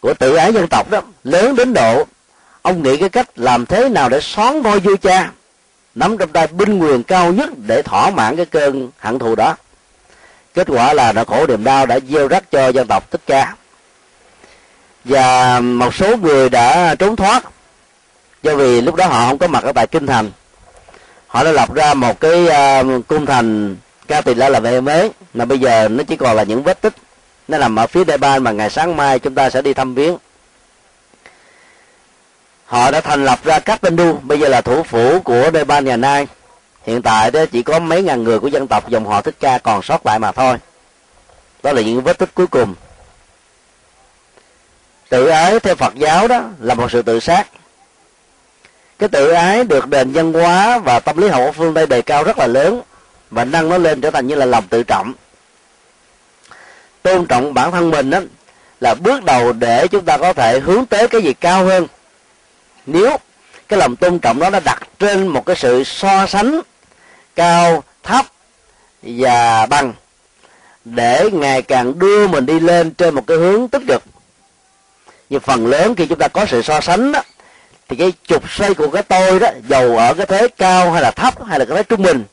của 0.00 0.14
tự 0.14 0.34
ái 0.34 0.52
dân 0.52 0.68
tộc 0.68 0.90
đó 0.90 1.02
lớn 1.24 1.56
đến 1.56 1.74
độ 1.74 2.06
ông 2.62 2.82
nghĩ 2.82 2.96
cái 2.96 3.08
cách 3.08 3.28
làm 3.36 3.66
thế 3.66 3.88
nào 3.88 4.08
để 4.08 4.20
xóa 4.20 4.52
voi 4.62 4.80
vua 4.80 4.96
cha 4.96 5.30
nắm 6.00 6.18
trong 6.18 6.28
tay 6.28 6.46
binh 6.46 6.78
quyền 6.78 7.02
cao 7.02 7.32
nhất 7.32 7.50
để 7.66 7.82
thỏa 7.82 8.10
mãn 8.10 8.36
cái 8.36 8.46
cơn 8.46 8.90
hận 8.98 9.18
thù 9.18 9.34
đó. 9.34 9.56
Kết 10.54 10.66
quả 10.70 10.92
là 10.92 11.12
nỗi 11.12 11.24
khổ 11.24 11.46
niềm 11.46 11.64
đau 11.64 11.86
đã 11.86 11.98
gieo 12.08 12.28
rắc 12.28 12.50
cho 12.50 12.68
dân 12.68 12.86
tộc 12.86 13.10
tất 13.10 13.20
ca. 13.26 13.54
Và 15.04 15.60
một 15.60 15.94
số 15.94 16.16
người 16.16 16.48
đã 16.48 16.94
trốn 16.94 17.16
thoát 17.16 17.44
do 18.42 18.54
vì 18.54 18.80
lúc 18.80 18.94
đó 18.94 19.06
họ 19.06 19.26
không 19.26 19.38
có 19.38 19.46
mặt 19.46 19.64
ở 19.64 19.72
tại 19.72 19.86
kinh 19.86 20.06
thành. 20.06 20.30
Họ 21.26 21.44
đã 21.44 21.52
lập 21.52 21.74
ra 21.74 21.94
một 21.94 22.20
cái 22.20 22.44
uh, 22.44 23.06
cung 23.06 23.26
thành 23.26 23.76
ca 24.08 24.20
tỳ 24.20 24.34
la 24.34 24.48
là 24.48 24.60
về 24.60 24.80
mới 24.80 25.10
mà 25.34 25.44
bây 25.44 25.58
giờ 25.58 25.88
nó 25.88 26.04
chỉ 26.04 26.16
còn 26.16 26.36
là 26.36 26.42
những 26.42 26.62
vết 26.62 26.80
tích. 26.80 26.94
Nó 27.48 27.58
nằm 27.58 27.76
ở 27.76 27.86
phía 27.86 28.04
Đài 28.04 28.18
Ban 28.18 28.42
mà 28.42 28.50
ngày 28.50 28.70
sáng 28.70 28.96
mai 28.96 29.18
chúng 29.18 29.34
ta 29.34 29.50
sẽ 29.50 29.62
đi 29.62 29.74
thăm 29.74 29.94
viếng 29.94 30.16
họ 32.70 32.90
đã 32.90 33.00
thành 33.00 33.24
lập 33.24 33.38
ra 33.44 33.59
các 33.59 33.80
bây 34.22 34.40
giờ 34.40 34.48
là 34.48 34.61
thủ 34.61 34.83
phủ 34.83 35.20
của 35.20 35.42
Nepal 35.42 35.64
Ban 35.64 35.85
ngày 35.85 35.96
nay 35.96 36.26
hiện 36.83 37.02
tại 37.02 37.30
đó 37.30 37.44
chỉ 37.52 37.62
có 37.62 37.78
mấy 37.78 38.02
ngàn 38.02 38.24
người 38.24 38.38
của 38.38 38.48
dân 38.48 38.66
tộc 38.66 38.88
dòng 38.88 39.06
họ 39.06 39.20
thích 39.20 39.35
ca 39.40 39.59
còn 39.59 39.83
sót 39.83 40.06
lại 40.06 40.18
mà 40.18 40.33
thôi. 40.33 40.56
Đó 41.62 41.72
là 41.72 41.83
những 41.83 42.02
vết 42.02 42.18
tích 42.18 42.28
cuối 42.35 42.46
cùng. 42.46 42.74
Tự 45.09 45.26
ái 45.26 45.61
theo 45.61 45.74
phật 45.74 45.94
giáo 45.94 46.28
đó 46.28 46.42
là 46.61 46.74
một 46.74 46.90
sự 46.90 47.02
tự 47.02 47.20
sát. 47.20 47.46
Cái 48.98 49.09
tự 49.09 49.30
ái 49.30 49.64
được 49.64 49.88
nền 49.88 50.12
văn 50.12 50.33
hóa 50.33 50.78
và 50.78 51.00
tâm 51.00 51.16
lý 51.16 51.28
học 51.28 51.40
ở 51.40 51.52
phương 51.52 51.74
tây 51.74 51.87
đề 51.87 52.02
cao 52.02 52.24
rất 52.24 52.38
là 52.38 52.46
lớn 52.46 52.83
và 53.30 53.44
nâng 53.44 53.68
nó 53.68 53.78
lên 53.78 54.00
trở 54.00 54.11
thành 54.11 54.26
như 54.26 54.35
là 54.35 54.46
lòng 54.46 54.64
tự 54.68 54.83
trọng. 54.83 55.12
Tôn 57.02 57.26
trọng 57.26 57.54
bản 57.54 57.70
thân 57.70 57.90
mình 57.90 58.11
đó 58.11 58.18
là 58.80 58.94
bước 58.94 59.24
đầu 59.24 59.52
để 59.52 59.88
chúng 59.88 60.04
ta 60.04 60.16
có 60.16 60.33
thể 60.33 60.61
hướng 60.61 60.87
tới 60.87 61.09
cái 61.09 61.22
gì 61.22 61.33
cao 61.35 61.64
hơn 61.64 61.87
nếu 62.92 63.16
cái 63.68 63.79
lòng 63.79 63.96
tôn 63.96 64.18
trọng 64.18 64.38
đó 64.38 64.50
nó 64.50 64.61
đặt 64.61 64.83
trên 64.98 65.26
một 65.26 65.46
cái 65.46 65.57
sự 65.57 65.85
so 65.85 66.26
sánh 66.26 66.61
cao 67.37 67.83
thấp 68.03 68.26
và 69.03 69.66
bằng 69.66 69.92
để 70.85 71.31
ngày 71.33 71.62
càng 71.62 71.98
đưa 71.98 72.29
mình 72.29 72.46
đi 72.46 72.61
lên 72.61 72.90
trên 72.90 73.14
một 73.14 73.26
cái 73.26 73.37
hướng 73.37 73.68
tích 73.68 73.83
cực. 73.88 74.03
Nhưng 75.31 75.40
phần 75.40 75.66
lớn 75.66 75.94
khi 75.94 76.07
chúng 76.07 76.18
ta 76.18 76.29
có 76.29 76.46
sự 76.46 76.62
so 76.62 76.81
sánh 76.81 77.12
đó, 77.12 77.22
thì 77.88 77.96
cái 77.96 78.12
trục 78.26 78.50
xoay 78.50 78.74
của 78.74 78.90
cái 78.90 79.03
tôi 79.03 79.38
đó 79.38 79.50
dầu 79.68 79.96
ở 79.96 80.14
cái 80.14 80.26
thế 80.26 80.48
cao 80.48 80.90
hay 80.90 81.03
là 81.03 81.11
thấp 81.11 81.44
hay 81.44 81.59
là 81.59 81.64
cái 81.64 81.76
thế 81.76 81.83
trung 81.83 82.03
bình 82.03 82.24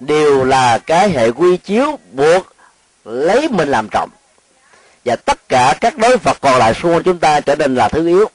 đều 0.00 0.44
là 0.44 0.78
cái 0.78 1.10
hệ 1.10 1.30
quy 1.30 1.56
chiếu 1.56 1.98
buộc 2.12 2.54
lấy 3.04 3.48
mình 3.48 3.68
làm 3.68 3.88
trọng. 3.90 4.10
Và 5.04 5.16
tất 5.16 5.48
cả 5.48 5.74
các 5.80 5.98
đối 5.98 6.16
vật 6.16 6.38
còn 6.40 6.58
lại 6.58 6.74
xung 6.74 6.92
quanh 6.92 7.02
chúng 7.02 7.18
ta 7.18 7.40
trở 7.40 7.54
nên 7.54 7.74
là 7.74 7.88
thứ 7.88 8.08
yếu 8.08 8.30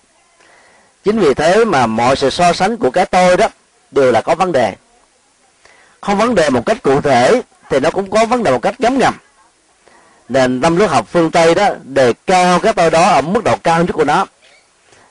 chính 1.06 1.20
vì 1.20 1.34
thế 1.34 1.66
mà 1.66 1.88
mọi 1.88 2.16
sự 2.16 2.30
so 2.30 2.54
sánh 2.54 2.78
của 2.78 2.92
cái 2.92 3.06
tôi 3.06 3.38
đó 3.38 3.48
đều 3.92 4.12
là 4.12 4.22
có 4.22 4.36
vấn 4.36 4.52
đề. 4.52 4.76
Không 6.02 6.18
vấn 6.18 6.36
đề 6.36 6.50
một 6.50 6.66
cách 6.66 6.84
cụ 6.84 7.02
thể 7.02 7.42
thì 7.70 7.80
nó 7.80 7.90
cũng 7.90 8.10
có 8.10 8.26
vấn 8.26 8.44
đề 8.44 8.52
một 8.52 8.62
cách 8.62 8.80
ngấm 8.80 9.00
ngầm 9.00 9.14
nền 10.30 10.62
tâm 10.62 10.78
lý 10.78 10.86
học 10.86 11.08
phương 11.12 11.32
tây 11.32 11.56
đó 11.56 11.70
đề 11.84 12.14
cao 12.28 12.60
cái 12.60 12.74
tôi 12.74 12.92
đó 12.92 13.10
ở 13.10 13.22
mức 13.22 13.44
độ 13.44 13.56
cao 13.64 13.84
nhất 13.84 13.92
của 13.94 14.04
nó 14.04 14.26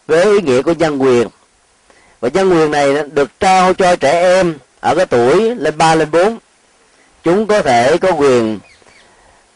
với 0.07 0.25
ý 0.25 0.41
nghĩa 0.41 0.63
của 0.63 0.73
nhân 0.73 1.03
quyền. 1.03 1.29
Và 2.21 2.29
nhân 2.29 2.53
quyền 2.53 2.71
này 2.71 2.95
được 3.13 3.41
trao 3.41 3.75
cho 3.75 3.97
trẻ 3.97 4.23
em 4.23 4.59
ở 4.81 4.95
cái 4.95 5.07
tuổi 5.07 5.55
lên 5.55 5.79
ba, 5.79 5.95
lên 5.95 6.11
bốn. 6.11 6.39
Chúng 7.23 7.47
có 7.47 7.63
thể 7.63 7.97
có 7.97 8.11
quyền, 8.11 8.59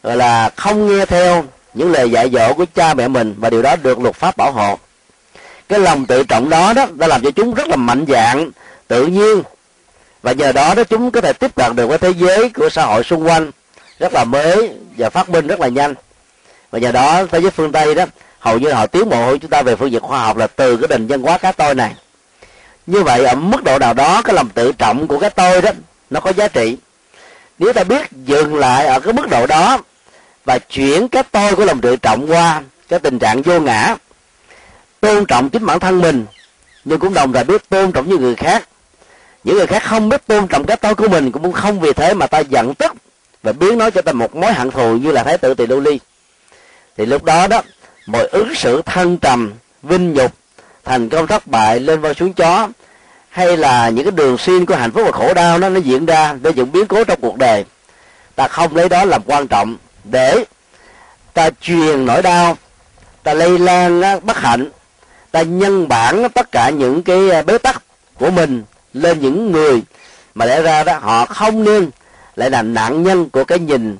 gọi 0.03 0.17
là, 0.17 0.49
không 0.55 0.87
nghe 0.87 1.05
theo 1.05 1.43
những 1.73 1.91
lời 1.91 2.11
dạy 2.11 2.29
dỗ 2.33 2.53
của 2.53 2.65
cha 2.75 2.93
mẹ 2.93 3.07
mình 3.07 3.35
và 3.37 3.49
điều 3.49 3.61
đó 3.61 3.75
được 3.75 3.99
luật 3.99 4.15
pháp 4.15 4.37
bảo 4.37 4.51
hộ 4.51 4.79
cái 5.69 5.79
lòng 5.79 6.05
tự 6.05 6.23
trọng 6.23 6.49
đó 6.49 6.73
đó, 6.73 6.85
đã 6.95 7.07
làm 7.07 7.21
cho 7.21 7.31
chúng 7.31 7.53
rất 7.53 7.67
là 7.67 7.75
mạnh 7.75 8.05
dạng, 8.07 8.51
tự 8.87 9.05
nhiên. 9.05 9.43
Và 10.21 10.31
nhờ 10.31 10.51
đó 10.51 10.75
đó 10.75 10.83
chúng 10.83 11.11
có 11.11 11.21
thể 11.21 11.33
tiếp 11.33 11.55
cận 11.55 11.75
được 11.75 11.87
với 11.87 11.97
thế 11.97 12.09
giới 12.09 12.49
của 12.49 12.69
xã 12.69 12.85
hội 12.85 13.03
xung 13.03 13.27
quanh 13.27 13.51
rất 13.99 14.13
là 14.13 14.23
mới 14.23 14.71
và 14.97 15.09
phát 15.09 15.29
minh 15.29 15.47
rất 15.47 15.59
là 15.59 15.67
nhanh. 15.67 15.93
Và 16.71 16.79
nhờ 16.79 16.91
đó, 16.91 17.23
thế 17.31 17.39
giới 17.39 17.51
phương 17.51 17.71
tây 17.71 17.95
đó, 17.95 18.05
hầu 18.39 18.59
như 18.59 18.71
họ 18.71 18.85
tiến 18.85 19.09
bộ. 19.09 19.25
Hơn 19.25 19.39
chúng 19.39 19.51
ta 19.51 19.61
về 19.61 19.75
phương 19.75 19.91
diện 19.91 20.01
khoa 20.01 20.19
học 20.19 20.37
là 20.37 20.47
từ 20.47 20.77
cái 20.77 20.87
định 20.87 21.07
nhân 21.07 21.21
hóa 21.21 21.37
cá 21.37 21.51
tôi 21.51 21.75
này. 21.75 21.95
Như 22.87 23.03
vậy, 23.03 23.25
ở 23.25 23.35
mức 23.35 23.63
độ 23.63 23.79
nào 23.79 23.93
đó, 23.93 24.21
cái 24.21 24.35
lòng 24.35 24.49
tự 24.49 24.71
trọng 24.71 25.07
của 25.07 25.19
cái 25.19 25.29
tôi 25.29 25.61
đó, 25.61 25.71
nó 26.09 26.19
có 26.19 26.33
giá 26.33 26.47
trị. 26.47 26.77
Nếu 27.59 27.73
ta 27.73 27.83
biết 27.83 28.11
dừng 28.11 28.55
lại 28.55 28.85
ở 28.85 28.99
cái 28.99 29.13
mức 29.13 29.29
độ 29.29 29.47
đó 29.47 29.77
và 30.45 30.59
chuyển 30.59 31.07
cái 31.07 31.23
tôi 31.31 31.55
của 31.55 31.65
lòng 31.65 31.81
tự 31.81 31.95
trọng 31.95 32.31
qua, 32.31 32.61
cái 32.89 32.99
tình 32.99 33.19
trạng 33.19 33.41
vô 33.41 33.59
ngã 33.59 33.95
tôn 35.01 35.25
trọng 35.25 35.49
chính 35.49 35.65
bản 35.65 35.79
thân 35.79 36.01
mình, 36.01 36.25
nhưng 36.85 36.99
cũng 36.99 37.13
đồng 37.13 37.33
thời 37.33 37.43
biết 37.43 37.69
tôn 37.69 37.91
trọng 37.91 38.09
những 38.09 38.21
người 38.21 38.35
khác. 38.35 38.67
Những 39.43 39.57
người 39.57 39.67
khác 39.67 39.83
không 39.83 40.09
biết 40.09 40.27
tôn 40.27 40.47
trọng 40.47 40.65
cái 40.65 40.77
tôi 40.77 40.95
của 40.95 41.07
mình 41.07 41.31
cũng 41.31 41.51
không 41.51 41.79
vì 41.79 41.93
thế 41.93 42.13
mà 42.13 42.27
ta 42.27 42.39
giận 42.39 42.75
tức 42.75 42.93
và 43.43 43.51
biến 43.51 43.77
nó 43.77 43.89
cho 43.89 44.01
ta 44.01 44.11
một 44.11 44.35
mối 44.35 44.53
hận 44.53 44.71
thù 44.71 44.97
như 44.97 45.11
là 45.11 45.23
thái 45.23 45.37
tử 45.37 45.53
tỳ 45.53 45.67
lưu 45.67 45.79
ly. 45.79 45.99
Thì 46.97 47.05
lúc 47.05 47.23
đó 47.23 47.47
đó, 47.47 47.61
mọi 48.05 48.27
ứng 48.27 48.55
xử 48.55 48.81
thân 48.81 49.17
trầm, 49.17 49.53
vinh 49.83 50.13
nhục, 50.13 50.31
thành 50.85 51.09
công 51.09 51.27
thất 51.27 51.47
bại 51.47 51.79
lên 51.79 52.01
voi 52.01 52.13
xuống 52.13 52.33
chó, 52.33 52.67
hay 53.29 53.57
là 53.57 53.89
những 53.89 54.05
cái 54.05 54.11
đường 54.11 54.37
xuyên 54.37 54.65
của 54.65 54.75
hạnh 54.75 54.91
phúc 54.91 55.03
và 55.05 55.11
khổ 55.11 55.33
đau 55.33 55.57
nó 55.57 55.69
nó 55.69 55.79
diễn 55.79 56.05
ra 56.05 56.33
để 56.41 56.53
những 56.53 56.71
biến 56.71 56.85
cố 56.85 57.03
trong 57.03 57.19
cuộc 57.21 57.37
đời. 57.37 57.65
Ta 58.35 58.47
không 58.47 58.75
lấy 58.75 58.89
đó 58.89 59.05
làm 59.05 59.21
quan 59.25 59.47
trọng 59.47 59.77
để 60.03 60.45
ta 61.33 61.49
truyền 61.61 62.05
nỗi 62.05 62.21
đau, 62.21 62.57
ta 63.23 63.33
lây 63.33 63.59
lan 63.59 64.01
bất 64.23 64.37
hạnh 64.37 64.69
ta 65.31 65.41
nhân 65.41 65.87
bản 65.87 66.29
tất 66.29 66.51
cả 66.51 66.69
những 66.69 67.03
cái 67.03 67.29
à, 67.29 67.41
bế 67.41 67.57
tắc 67.57 67.83
của 68.15 68.31
mình 68.31 68.63
lên 68.93 69.19
những 69.19 69.51
người 69.51 69.83
mà 70.35 70.45
lẽ 70.45 70.61
ra 70.61 70.83
đó 70.83 70.97
họ 71.01 71.25
không 71.25 71.63
nên 71.63 71.89
lại 72.35 72.49
là 72.49 72.61
nạn 72.61 73.03
nhân 73.03 73.29
của 73.29 73.43
cái 73.43 73.59
nhìn 73.59 73.97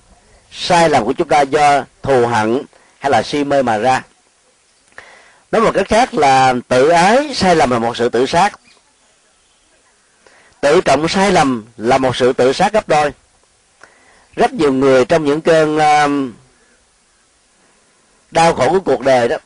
sai 0.51 0.89
lầm 0.89 1.05
của 1.05 1.13
chúng 1.13 1.27
ta 1.27 1.41
do 1.41 1.83
thù 2.03 2.27
hận 2.27 2.61
hay 2.99 3.11
là 3.11 3.23
si 3.23 3.43
mê 3.43 3.61
mà 3.61 3.77
ra. 3.77 4.03
Nói 5.51 5.61
một 5.61 5.71
cách 5.73 5.87
khác 5.87 6.13
là 6.13 6.55
tự 6.67 6.89
ái 6.89 7.33
sai 7.35 7.55
lầm 7.55 7.69
là 7.69 7.79
một 7.79 7.97
sự 7.97 8.09
tự 8.09 8.25
sát. 8.25 8.59
Tự 10.61 10.81
trọng 10.81 11.07
sai 11.07 11.31
lầm 11.31 11.65
là 11.77 11.97
một 11.97 12.15
sự 12.15 12.33
tự 12.33 12.53
sát 12.53 12.73
gấp 12.73 12.87
đôi. 12.87 13.11
Rất 14.35 14.53
nhiều 14.53 14.73
người 14.73 15.05
trong 15.05 15.25
những 15.25 15.41
cơn 15.41 15.77
à, 15.77 16.07
đau 18.31 18.53
khổ 18.53 18.69
của 18.69 18.79
cuộc 18.79 19.01
đời 19.01 19.27
đó 19.27 19.37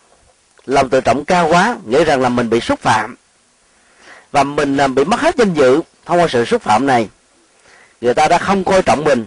lòng 0.66 0.90
tự 0.90 1.02
trọng 1.02 1.26
cao 1.26 1.48
quá 1.48 1.78
nghĩ 1.86 2.04
rằng 2.04 2.22
là 2.22 2.30
mình 2.30 2.50
bị 2.50 2.60
xúc 2.60 2.80
phạm. 2.80 3.16
Và 4.32 4.44
mình 4.44 4.78
à, 4.78 4.88
bị 4.88 5.04
mất 5.04 5.20
hết 5.20 5.36
danh 5.38 5.54
dự, 5.54 5.82
thông 6.06 6.20
qua 6.20 6.28
sự 6.30 6.46
xúc 6.46 6.62
phạm 6.62 6.88
này, 6.88 7.10
người 8.02 8.14
ta 8.14 8.28
đã 8.28 8.38
không 8.38 8.64
coi 8.64 8.82
trọng 8.82 9.04
mình. 9.04 9.26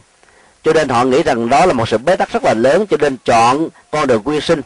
Cho 0.64 0.72
nên 0.72 0.88
họ 0.88 1.05
nghĩ 1.05 1.22
rằng 1.22 1.49
đó 1.49 1.66
là 1.66 1.72
một 1.72 1.88
sự 1.88 1.99
bế 1.99 2.16
tắc 2.16 2.33
rất 2.33 2.44
là 2.44 2.55
lớn, 2.55 2.87
cho 2.87 2.96
nên 2.96 3.16
chọn 3.25 3.68
con 3.90 4.07
đường 4.07 4.22
quyên 4.22 4.40
sinh. 4.40 4.61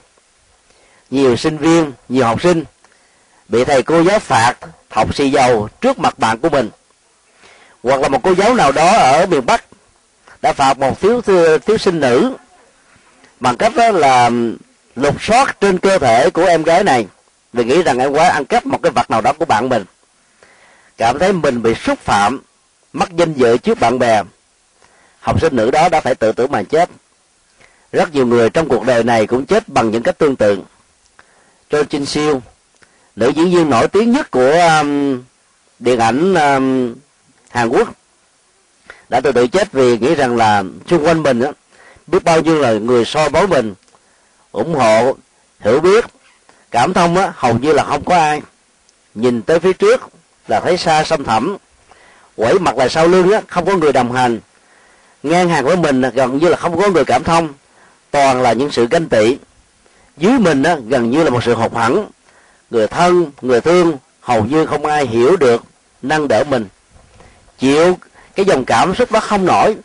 Nhiều 1.10 1.36
sinh 1.36 1.58
viên, 1.58 1.92
nhiều 2.08 2.24
học 2.24 2.42
sinh 2.42 2.64
bị 3.48 3.64
thầy 3.64 3.82
cô 3.82 4.02
giáo 4.02 4.18
phạt 4.18 4.54
học 4.90 5.14
xì 5.14 5.30
dầu 5.30 5.68
trước 5.80 5.98
mặt 5.98 6.18
bạn 6.18 6.38
của 6.38 6.48
mình. 6.48 6.70
Hoặc 7.82 8.00
là 8.00 8.08
một 8.08 8.20
cô 8.22 8.34
giáo 8.34 8.54
nào 8.54 8.72
đó 8.72 8.92
ở 8.92 9.26
miền 9.26 9.46
bắc 9.46 9.64
đã 10.42 10.52
phạt 10.52 10.78
một 10.78 11.00
thiếu 11.00 11.20
thiếu 11.66 11.78
sinh 11.78 12.00
nữ 12.00 12.36
bằng 13.40 13.56
cách 13.56 13.72
đó 13.76 13.90
là 13.90 14.30
lục 14.96 15.22
soát 15.22 15.60
trên 15.60 15.78
cơ 15.78 15.98
thể 15.98 16.30
của 16.30 16.44
em 16.44 16.62
gái 16.62 16.84
này. 16.84 17.06
Vì 17.52 17.64
nghĩ 17.64 17.82
rằng 17.82 17.98
em 17.98 18.12
gái 18.12 18.28
ăn 18.28 18.44
cắp 18.44 18.66
một 18.66 18.78
cái 18.82 18.92
vật 18.92 19.10
nào 19.10 19.20
đó 19.20 19.32
của 19.32 19.44
bạn 19.44 19.68
mình. 19.68 19.84
Cảm 20.96 21.18
thấy 21.18 21.32
mình 21.32 21.62
bị 21.62 21.74
xúc 21.74 21.98
phạm 21.98 22.40
mất 22.92 23.16
danh 23.16 23.32
dự 23.32 23.56
trước 23.56 23.80
bạn 23.80 23.98
bè. 23.98 24.22
Học 25.20 25.40
sinh 25.40 25.56
nữ 25.56 25.70
đó 25.70 25.88
đã 25.88 26.00
phải 26.00 26.14
tự 26.14 26.32
tử 26.32 26.46
mà 26.46 26.62
chết. 26.62 26.90
Rất 27.92 28.14
nhiều 28.14 28.26
người 28.26 28.50
trong 28.50 28.68
cuộc 28.68 28.86
đời 28.86 29.04
này 29.04 29.26
cũng 29.26 29.46
chết 29.46 29.68
bằng 29.68 29.90
những 29.90 30.02
cách 30.02 30.18
tương 30.18 30.36
tự. 30.36 30.58
Cho 31.70 31.82
Trinh 31.82 32.06
Siêu 32.06 32.42
nữ 33.16 33.28
diễn 33.28 33.50
viên 33.50 33.70
nổi 33.70 33.88
tiếng 33.88 34.12
nhất 34.12 34.30
của 34.30 34.52
um, 34.80 35.22
điện 35.78 35.98
ảnh 35.98 36.34
um, 36.34 36.94
Hàn 37.50 37.68
Quốc 37.68 37.88
đã 39.08 39.20
tự 39.20 39.32
tử 39.32 39.46
chết 39.46 39.72
vì 39.72 39.98
nghĩ 39.98 40.14
rằng 40.14 40.36
là 40.36 40.62
xung 40.90 41.06
quanh 41.06 41.22
mình 41.22 41.40
á, 41.40 41.50
biết 42.06 42.24
bao 42.24 42.40
nhiêu 42.40 42.58
là 42.58 42.72
người 42.72 43.04
soi 43.04 43.28
bói 43.28 43.46
mình 43.46 43.74
ủng 44.52 44.74
hộ 44.74 45.16
hiểu 45.60 45.80
biết 45.80 46.04
cảm 46.70 46.94
thông 46.94 47.16
á, 47.16 47.32
hầu 47.36 47.58
như 47.58 47.72
là 47.72 47.84
không 47.84 48.04
có 48.04 48.16
ai. 48.16 48.42
Nhìn 49.14 49.42
tới 49.42 49.60
phía 49.60 49.72
trước 49.72 50.08
là 50.48 50.60
thấy 50.60 50.76
xa 50.76 51.04
xăm 51.04 51.24
thẳm. 51.24 51.56
Quẩy 52.36 52.58
mặt 52.58 52.76
lại 52.76 52.88
sau 52.88 53.08
lưng 53.08 53.30
á 53.30 53.40
không 53.48 53.66
có 53.66 53.76
người 53.76 53.92
đồng 53.92 54.12
hành. 54.12 54.40
Ngang 55.22 55.48
hàng 55.48 55.64
với 55.64 55.76
mình 55.76 56.02
gần 56.14 56.38
như 56.38 56.48
là 56.48 56.56
không 56.56 56.80
có 56.80 56.88
người 56.88 57.04
cảm 57.04 57.24
thông. 57.24 57.48
Toàn 58.10 58.42
là 58.42 58.52
những 58.52 58.70
sự 58.70 58.86
ganh 58.90 59.08
tị. 59.08 59.36
Dưới 60.16 60.38
mình 60.38 60.62
á, 60.62 60.76
gần 60.88 61.10
như 61.10 61.24
là 61.24 61.30
một 61.30 61.44
sự 61.44 61.54
hụt 61.54 61.74
hẳn 61.74 62.06
người 62.70 62.86
thân 62.86 63.30
người 63.42 63.60
thương 63.60 63.98
hầu 64.20 64.44
như 64.44 64.66
không 64.66 64.86
ai 64.86 65.06
hiểu 65.06 65.36
được 65.36 65.62
nâng 66.02 66.28
đỡ 66.28 66.44
mình. 66.44 66.68
Chịu 67.58 67.98
cái 68.34 68.46
dòng 68.46 68.64
cảm 68.64 68.94
xúc 68.94 69.12
đó 69.12 69.20
không 69.20 69.46
nổi. 69.46 69.76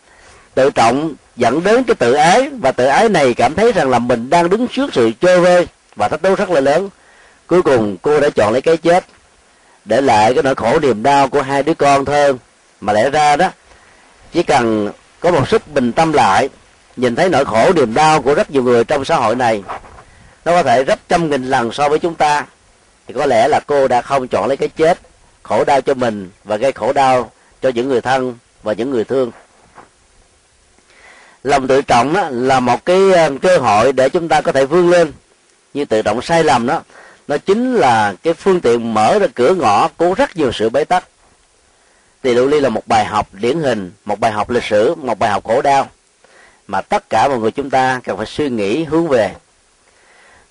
Tự 0.53 0.69
trọng 0.69 1.13
dẫn 1.35 1.63
đến 1.63 1.83
cái 1.83 1.95
tự 1.95 2.13
ái. 2.13 2.49
Và 2.49 2.71
tự 2.71 2.85
ái 2.85 3.09
này 3.09 3.33
cảm 3.33 3.55
thấy 3.55 3.71
rằng 3.71 3.89
là 3.89 3.99
mình 3.99 4.29
đang 4.29 4.49
đứng 4.49 4.67
trước 4.67 4.93
sự 4.93 5.11
chơi 5.21 5.39
vơi 5.39 5.67
và 5.95 6.07
thách 6.07 6.21
đố 6.21 6.35
rất 6.35 6.49
là 6.49 6.61
lớn. 6.61 6.89
Cuối 7.47 7.61
cùng, 7.61 7.97
cô 8.01 8.19
đã 8.19 8.29
chọn 8.29 8.53
lấy 8.53 8.61
cái 8.61 8.77
chết 8.77 9.05
để 9.85 10.01
lại 10.01 10.33
cái 10.33 10.43
nỗi 10.43 10.55
khổ 10.55 10.79
niềm 10.79 11.03
đau 11.03 11.27
của 11.27 11.41
hai 11.41 11.63
đứa 11.63 11.73
con 11.73 12.05
thơ. 12.05 12.33
Mà 12.81 12.93
lẽ 12.93 13.09
ra 13.09 13.35
đó, 13.35 13.51
chỉ 14.31 14.43
cần 14.43 14.91
có 15.19 15.31
một 15.31 15.49
sức 15.49 15.73
bình 15.73 15.91
tâm 15.91 16.13
lại, 16.13 16.49
nhìn 16.97 17.15
thấy 17.15 17.29
nỗi 17.29 17.45
khổ 17.45 17.73
niềm 17.73 17.93
đau 17.93 18.21
của 18.21 18.33
rất 18.33 18.51
nhiều 18.51 18.63
người 18.63 18.83
trong 18.83 19.05
xã 19.05 19.15
hội 19.15 19.35
này, 19.35 19.63
nó 20.45 20.51
có 20.51 20.63
thể 20.63 20.83
gấp 20.83 20.99
trăm 21.09 21.29
nghìn 21.29 21.49
lần 21.49 21.71
so 21.71 21.89
với 21.89 21.99
chúng 21.99 22.15
ta, 22.15 22.45
thì 23.07 23.13
có 23.13 23.25
lẽ 23.25 23.47
là 23.47 23.59
cô 23.67 23.87
đã 23.87 24.01
không 24.01 24.27
chọn 24.27 24.47
lấy 24.47 24.57
cái 24.57 24.69
chết, 24.69 24.99
khổ 25.43 25.63
đau 25.63 25.81
cho 25.81 25.93
mình 25.93 26.29
và 26.43 26.55
gây 26.55 26.71
khổ 26.71 26.93
đau 26.93 27.31
cho 27.61 27.69
những 27.69 27.89
người 27.89 28.01
thân 28.01 28.37
và 28.63 28.73
những 28.73 28.91
người 28.91 29.03
thương 29.03 29.31
lòng 31.45 31.67
tự 31.67 31.81
trọng 31.81 32.13
đó 32.13 32.27
là 32.31 32.59
một 32.59 32.85
cái 32.85 33.11
ờ, 33.11 33.31
cơ 33.41 33.57
hội 33.57 33.93
để 33.93 34.09
chúng 34.09 34.27
ta 34.27 34.41
có 34.41 34.51
thể 34.51 34.65
vươn 34.65 34.89
lên. 34.89 35.11
Như 35.73 35.85
tự 35.85 36.01
trọng 36.01 36.21
sai 36.21 36.43
lầm 36.43 36.67
đó, 36.67 36.81
nó 37.27 37.37
chính 37.37 37.75
là 37.75 38.13
cái 38.23 38.33
phương 38.33 38.61
tiện 38.61 38.93
mở 38.93 39.19
ra 39.19 39.27
cửa 39.35 39.53
ngõ 39.53 39.87
của 39.87 40.13
rất 40.13 40.37
nhiều 40.37 40.51
sự 40.51 40.69
bế 40.69 40.83
tắc. 40.83 41.07
Thì 42.23 42.33
lưu 42.33 42.47
ly 42.47 42.59
là 42.59 42.69
một 42.69 42.87
bài 42.87 43.05
học 43.05 43.27
điển 43.33 43.59
hình, 43.59 43.91
một 44.05 44.19
bài 44.19 44.31
học 44.31 44.49
lịch 44.49 44.63
sử, 44.63 44.95
một 44.95 45.19
bài 45.19 45.29
học 45.29 45.43
khổ 45.43 45.61
đau 45.61 45.89
mà 46.67 46.81
tất 46.81 47.09
cả 47.09 47.27
mọi 47.27 47.39
người 47.39 47.51
chúng 47.51 47.69
ta 47.69 47.99
cần 48.03 48.17
phải 48.17 48.25
suy 48.25 48.49
nghĩ 48.49 48.83
hướng 48.83 49.07
về. 49.07 49.31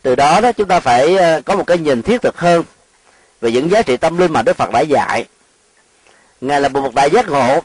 Từ 0.03 0.15
đó 0.15 0.41
đó, 0.41 0.53
chúng 0.53 0.69
ta 0.69 0.81
phải 0.81 1.17
ờ, 1.17 1.41
có 1.41 1.57
một 1.57 1.65
cái 1.67 1.79
nhìn 1.79 2.03
thiết 2.03 2.23
thực 2.23 2.39
hơn 2.39 2.65
về 3.41 3.53
những 3.53 3.71
giá 3.71 3.83
trị 3.83 3.97
tâm 3.97 4.19
linh 4.19 4.33
mà 4.33 4.43
đức 4.43 4.57
phật 4.57 4.71
đã 4.73 4.81
dạy. 4.81 5.25
Ngài 6.41 6.61
là 6.61 6.69
một 6.69 6.95
đại 6.95 7.11
giác 7.11 7.29
ngộ 7.29 7.61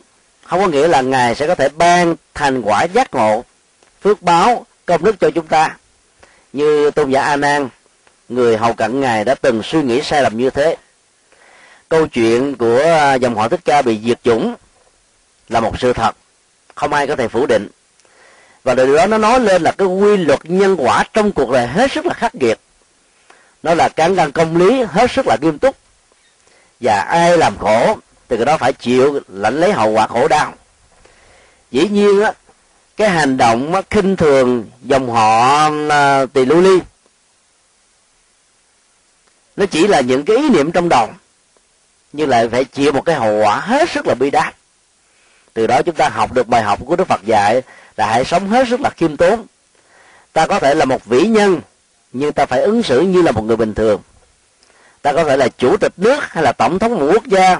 không 0.50 0.60
có 0.62 0.68
nghĩa 0.68 0.88
là 0.88 1.02
ngài 1.02 1.36
sẽ 1.36 1.48
có 1.48 1.56
thể 1.56 1.70
ban 1.70 2.16
thành 2.34 2.62
quả 2.62 2.84
giác 2.84 3.14
ngộ, 3.14 3.44
phước 4.02 4.22
báo, 4.22 4.66
công 4.86 5.04
đức 5.04 5.20
cho 5.20 5.30
chúng 5.30 5.48
ta. 5.48 5.78
Như 6.54 6.92
tôn 6.92 7.12
giả 7.12 7.22
a 7.22 7.36
nan, 7.36 7.70
người 8.30 8.58
hầu 8.58 8.74
cận 8.74 9.02
ngài 9.02 9.26
đã 9.26 9.36
từng 9.36 9.64
suy 9.64 9.82
nghĩ 9.84 10.02
sai 10.02 10.22
lầm 10.24 10.38
như 10.38 10.50
thế. 10.50 10.78
Câu 11.90 12.08
chuyện 12.08 12.56
của 12.56 12.84
dòng 13.22 13.36
họ 13.36 13.50
thích 13.50 13.60
ca 13.66 13.82
bị 13.82 14.00
diệt 14.06 14.24
chủng 14.24 14.56
là 15.50 15.60
một 15.60 15.80
sự 15.80 15.94
thật, 15.94 16.16
không 16.76 16.94
ai 16.94 17.08
có 17.08 17.16
thể 17.16 17.28
phủ 17.28 17.46
định. 17.46 17.68
Và 18.64 18.76
điều 18.76 18.96
đó 18.96 19.08
nó 19.08 19.18
nói 19.18 19.40
lên 19.40 19.62
là 19.62 19.72
cái 19.72 19.88
quy 19.88 20.18
luật 20.18 20.40
nhân 20.44 20.76
quả 20.80 21.04
trong 21.14 21.32
cuộc 21.32 21.52
đời 21.52 21.68
hết 21.68 21.92
sức 21.92 22.06
là 22.06 22.14
khắc 22.14 22.36
nghiệt. 22.36 22.60
Nó 23.64 23.74
là 23.74 23.90
cán 23.90 24.16
cân 24.16 24.32
công 24.32 24.58
lý 24.58 24.84
hết 24.84 25.12
sức 25.12 25.28
là 25.28 25.38
nghiêm 25.42 25.60
túc. 25.60 25.76
Và 26.80 27.02
ai 27.02 27.38
làm 27.38 27.58
khổ 27.58 27.98
thì 28.30 28.38
cái 28.38 28.46
đó 28.46 28.58
phải 28.58 28.74
chịu 28.74 29.20
lãnh 29.28 29.60
lấy 29.60 29.72
hậu 29.72 29.92
quả 29.92 30.08
khổ 30.08 30.28
đau. 30.28 30.54
Dĩ 31.72 31.88
nhiên 31.88 32.22
á 32.22 32.34
cái 32.98 33.10
hành 33.10 33.38
động 33.38 33.74
á, 33.74 33.82
khinh 33.90 34.16
thường 34.16 34.66
dòng 34.82 35.10
họ 35.10 35.70
à, 35.90 36.26
tỳ 36.26 36.46
lưu 36.46 36.62
ly 36.62 36.80
nó 39.56 39.66
chỉ 39.66 39.88
là 39.88 40.02
những 40.02 40.26
cái 40.26 40.38
ý 40.38 40.50
niệm 40.50 40.72
trong 40.72 40.90
đầu 40.90 41.10
nhưng 42.14 42.30
lại 42.30 42.50
phải 42.50 42.66
chịu 42.66 42.92
một 42.92 43.02
cái 43.06 43.16
hậu 43.16 43.42
quả 43.44 43.60
hết 43.60 43.90
sức 43.90 44.08
là 44.08 44.16
bi 44.16 44.30
đát. 44.30 44.56
Từ 45.54 45.68
đó 45.68 45.82
chúng 45.82 45.96
ta 45.96 46.10
học 46.10 46.34
được 46.34 46.48
bài 46.48 46.64
học 46.64 46.80
của 46.86 46.96
đức 46.96 47.08
phật 47.08 47.22
dạy 47.24 47.62
là 47.98 48.08
hãy 48.08 48.26
sống 48.26 48.50
hết 48.50 48.68
sức 48.70 48.82
là 48.82 48.90
khiêm 48.90 49.18
tốn. 49.18 49.46
Ta 50.34 50.48
có 50.48 50.60
thể 50.60 50.76
là 50.76 50.86
một 50.86 51.06
vĩ 51.06 51.28
nhân 51.28 51.62
nhưng 52.14 52.32
ta 52.32 52.46
phải 52.46 52.62
ứng 52.62 52.84
xử 52.84 53.02
như 53.02 53.22
là 53.22 53.32
một 53.32 53.42
người 53.42 53.58
bình 53.58 53.74
thường. 53.74 54.02
Ta 55.02 55.14
có 55.14 55.24
thể 55.24 55.38
là 55.38 55.48
chủ 55.48 55.78
tịch 55.78 55.94
nước 55.98 56.24
hay 56.24 56.44
là 56.44 56.52
tổng 56.52 56.80
thống 56.80 57.00
một 57.00 57.10
quốc 57.14 57.26
gia 57.26 57.58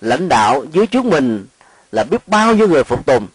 lãnh 0.00 0.28
đạo 0.28 0.64
dưới 0.72 0.86
trước 0.86 1.04
mình 1.04 1.46
là 1.92 2.04
biết 2.04 2.28
bao 2.28 2.54
nhiêu 2.54 2.68
người 2.68 2.84
phục 2.84 3.06
tùng. 3.06 3.26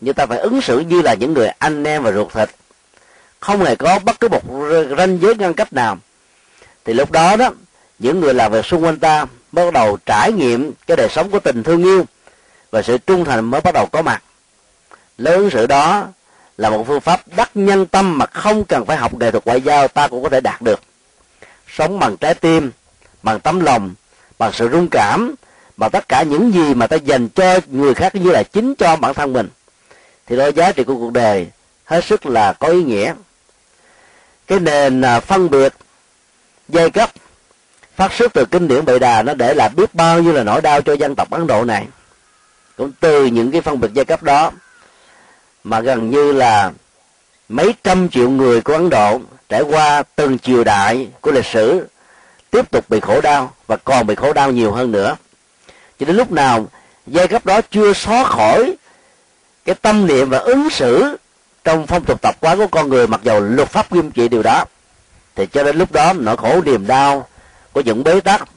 Nhưng 0.00 0.14
ta 0.14 0.26
phải 0.26 0.38
ứng 0.38 0.60
xử 0.60 0.78
như 0.80 1.02
là 1.02 1.14
những 1.14 1.34
người 1.34 1.48
anh 1.48 1.84
em 1.84 2.02
và 2.02 2.12
ruột 2.12 2.32
thịt. 2.32 2.50
Không 3.40 3.64
hề 3.64 3.76
có 3.76 3.98
bất 3.98 4.20
cứ 4.20 4.28
một 4.28 4.42
ranh 4.98 5.18
giới 5.22 5.34
ngăn 5.34 5.54
cách 5.54 5.72
nào. 5.72 5.98
Thì 6.84 6.92
lúc 6.92 7.10
đó 7.10 7.36
đó, 7.36 7.50
những 7.98 8.20
người 8.20 8.34
làm 8.34 8.52
việc 8.52 8.64
xung 8.64 8.84
quanh 8.84 8.98
ta 8.98 9.26
bắt 9.52 9.72
đầu 9.72 9.98
trải 10.06 10.32
nghiệm 10.32 10.72
cái 10.86 10.96
đời 10.96 11.08
sống 11.08 11.30
của 11.30 11.38
tình 11.38 11.62
thương 11.62 11.82
yêu 11.82 12.04
và 12.70 12.82
sự 12.82 12.98
trung 12.98 13.24
thành 13.24 13.44
mới 13.44 13.60
bắt 13.60 13.74
đầu 13.74 13.86
có 13.86 14.02
mặt. 14.02 14.22
Lớn 15.18 15.48
sự 15.52 15.66
đó 15.66 16.06
là 16.58 16.70
một 16.70 16.84
phương 16.86 17.00
pháp 17.00 17.20
đắc 17.36 17.50
nhân 17.54 17.86
tâm 17.86 18.18
mà 18.18 18.26
không 18.26 18.64
cần 18.64 18.86
phải 18.86 18.96
học 18.96 19.14
nghệ 19.14 19.30
thuật 19.30 19.46
ngoại 19.46 19.60
giao 19.60 19.88
ta 19.88 20.08
cũng 20.08 20.22
có 20.22 20.28
thể 20.28 20.40
đạt 20.40 20.62
được. 20.62 20.80
Sống 21.76 21.98
bằng 21.98 22.16
trái 22.16 22.34
tim, 22.34 22.70
bằng 23.22 23.40
tấm 23.40 23.60
lòng, 23.60 23.94
bằng 24.38 24.52
sự 24.52 24.68
rung 24.72 24.88
cảm 24.88 25.34
mà 25.76 25.88
tất 25.88 26.08
cả 26.08 26.22
những 26.22 26.52
gì 26.52 26.74
mà 26.74 26.86
ta 26.86 26.96
dành 26.96 27.28
cho 27.28 27.58
người 27.66 27.94
khác 27.94 28.14
như 28.14 28.30
là 28.30 28.42
chính 28.42 28.74
cho 28.74 28.96
bản 28.96 29.14
thân 29.14 29.32
mình, 29.32 29.48
thì 30.26 30.36
đó 30.36 30.46
giá 30.46 30.72
trị 30.72 30.84
của 30.84 30.94
cuộc 30.94 31.12
đời 31.12 31.46
hết 31.84 32.04
sức 32.04 32.26
là 32.26 32.52
có 32.52 32.68
ý 32.68 32.82
nghĩa. 32.82 33.14
Cái 34.46 34.60
nền 34.60 35.00
à, 35.00 35.20
phân 35.20 35.50
biệt, 35.50 35.74
giai 36.68 36.90
cấp, 36.90 37.10
phát 37.96 38.12
xuất 38.12 38.32
từ 38.32 38.44
kinh 38.44 38.68
điển 38.68 38.84
bệ 38.84 38.98
đà 38.98 39.22
nó 39.22 39.34
để 39.34 39.54
lại 39.54 39.70
biết 39.76 39.94
bao 39.94 40.22
nhiêu 40.22 40.32
là 40.32 40.42
nỗi 40.42 40.60
đau 40.60 40.82
cho 40.82 40.92
dân 40.92 41.14
tộc 41.14 41.30
ấn 41.30 41.46
độ 41.46 41.64
này. 41.64 41.86
Cũng 42.76 42.92
từ 43.00 43.26
những 43.26 43.50
cái 43.50 43.60
phân 43.60 43.80
biệt 43.80 43.88
giai 43.94 44.04
cấp 44.04 44.22
đó 44.22 44.52
mà 45.64 45.80
gần 45.80 46.10
như 46.10 46.32
là 46.32 46.72
mấy 47.48 47.74
trăm 47.84 48.08
triệu 48.08 48.30
người 48.30 48.60
của 48.60 48.72
ấn 48.72 48.90
độ 48.90 49.20
trải 49.48 49.62
qua 49.62 50.02
từng 50.16 50.38
triều 50.38 50.64
đại 50.64 51.08
của 51.20 51.32
lịch 51.32 51.46
sử 51.46 51.86
tiếp 52.50 52.70
tục 52.70 52.84
bị 52.88 53.00
khổ 53.00 53.20
đau 53.20 53.52
và 53.66 53.76
còn 53.76 54.06
bị 54.06 54.14
khổ 54.14 54.32
đau 54.32 54.50
nhiều 54.50 54.72
hơn 54.72 54.92
nữa 54.92 55.16
cho 55.98 56.06
đến 56.06 56.16
lúc 56.16 56.32
nào 56.32 56.66
giai 57.06 57.28
cấp 57.28 57.46
đó 57.46 57.60
chưa 57.70 57.92
xóa 57.92 58.24
khỏi 58.24 58.76
cái 59.64 59.74
tâm 59.74 60.06
niệm 60.06 60.30
và 60.30 60.38
ứng 60.38 60.70
xử 60.70 61.16
trong 61.64 61.86
phong 61.86 62.04
tục 62.04 62.22
tập 62.22 62.36
quán 62.40 62.58
của 62.58 62.66
con 62.66 62.88
người, 62.88 63.06
mặc 63.06 63.20
dầu 63.22 63.40
luật 63.40 63.68
pháp 63.68 63.92
nghiêm 63.92 64.10
trị 64.10 64.28
điều 64.28 64.42
đó, 64.42 64.64
thì 65.34 65.46
cho 65.46 65.62
đến 65.62 65.76
lúc 65.76 65.92
đó 65.92 66.12
nỗi 66.12 66.36
khổ 66.36 66.60
niềm 66.64 66.86
đau 66.86 67.28
của 67.72 67.80
những 67.80 68.04
bế 68.04 68.20
tắc, 68.20 68.48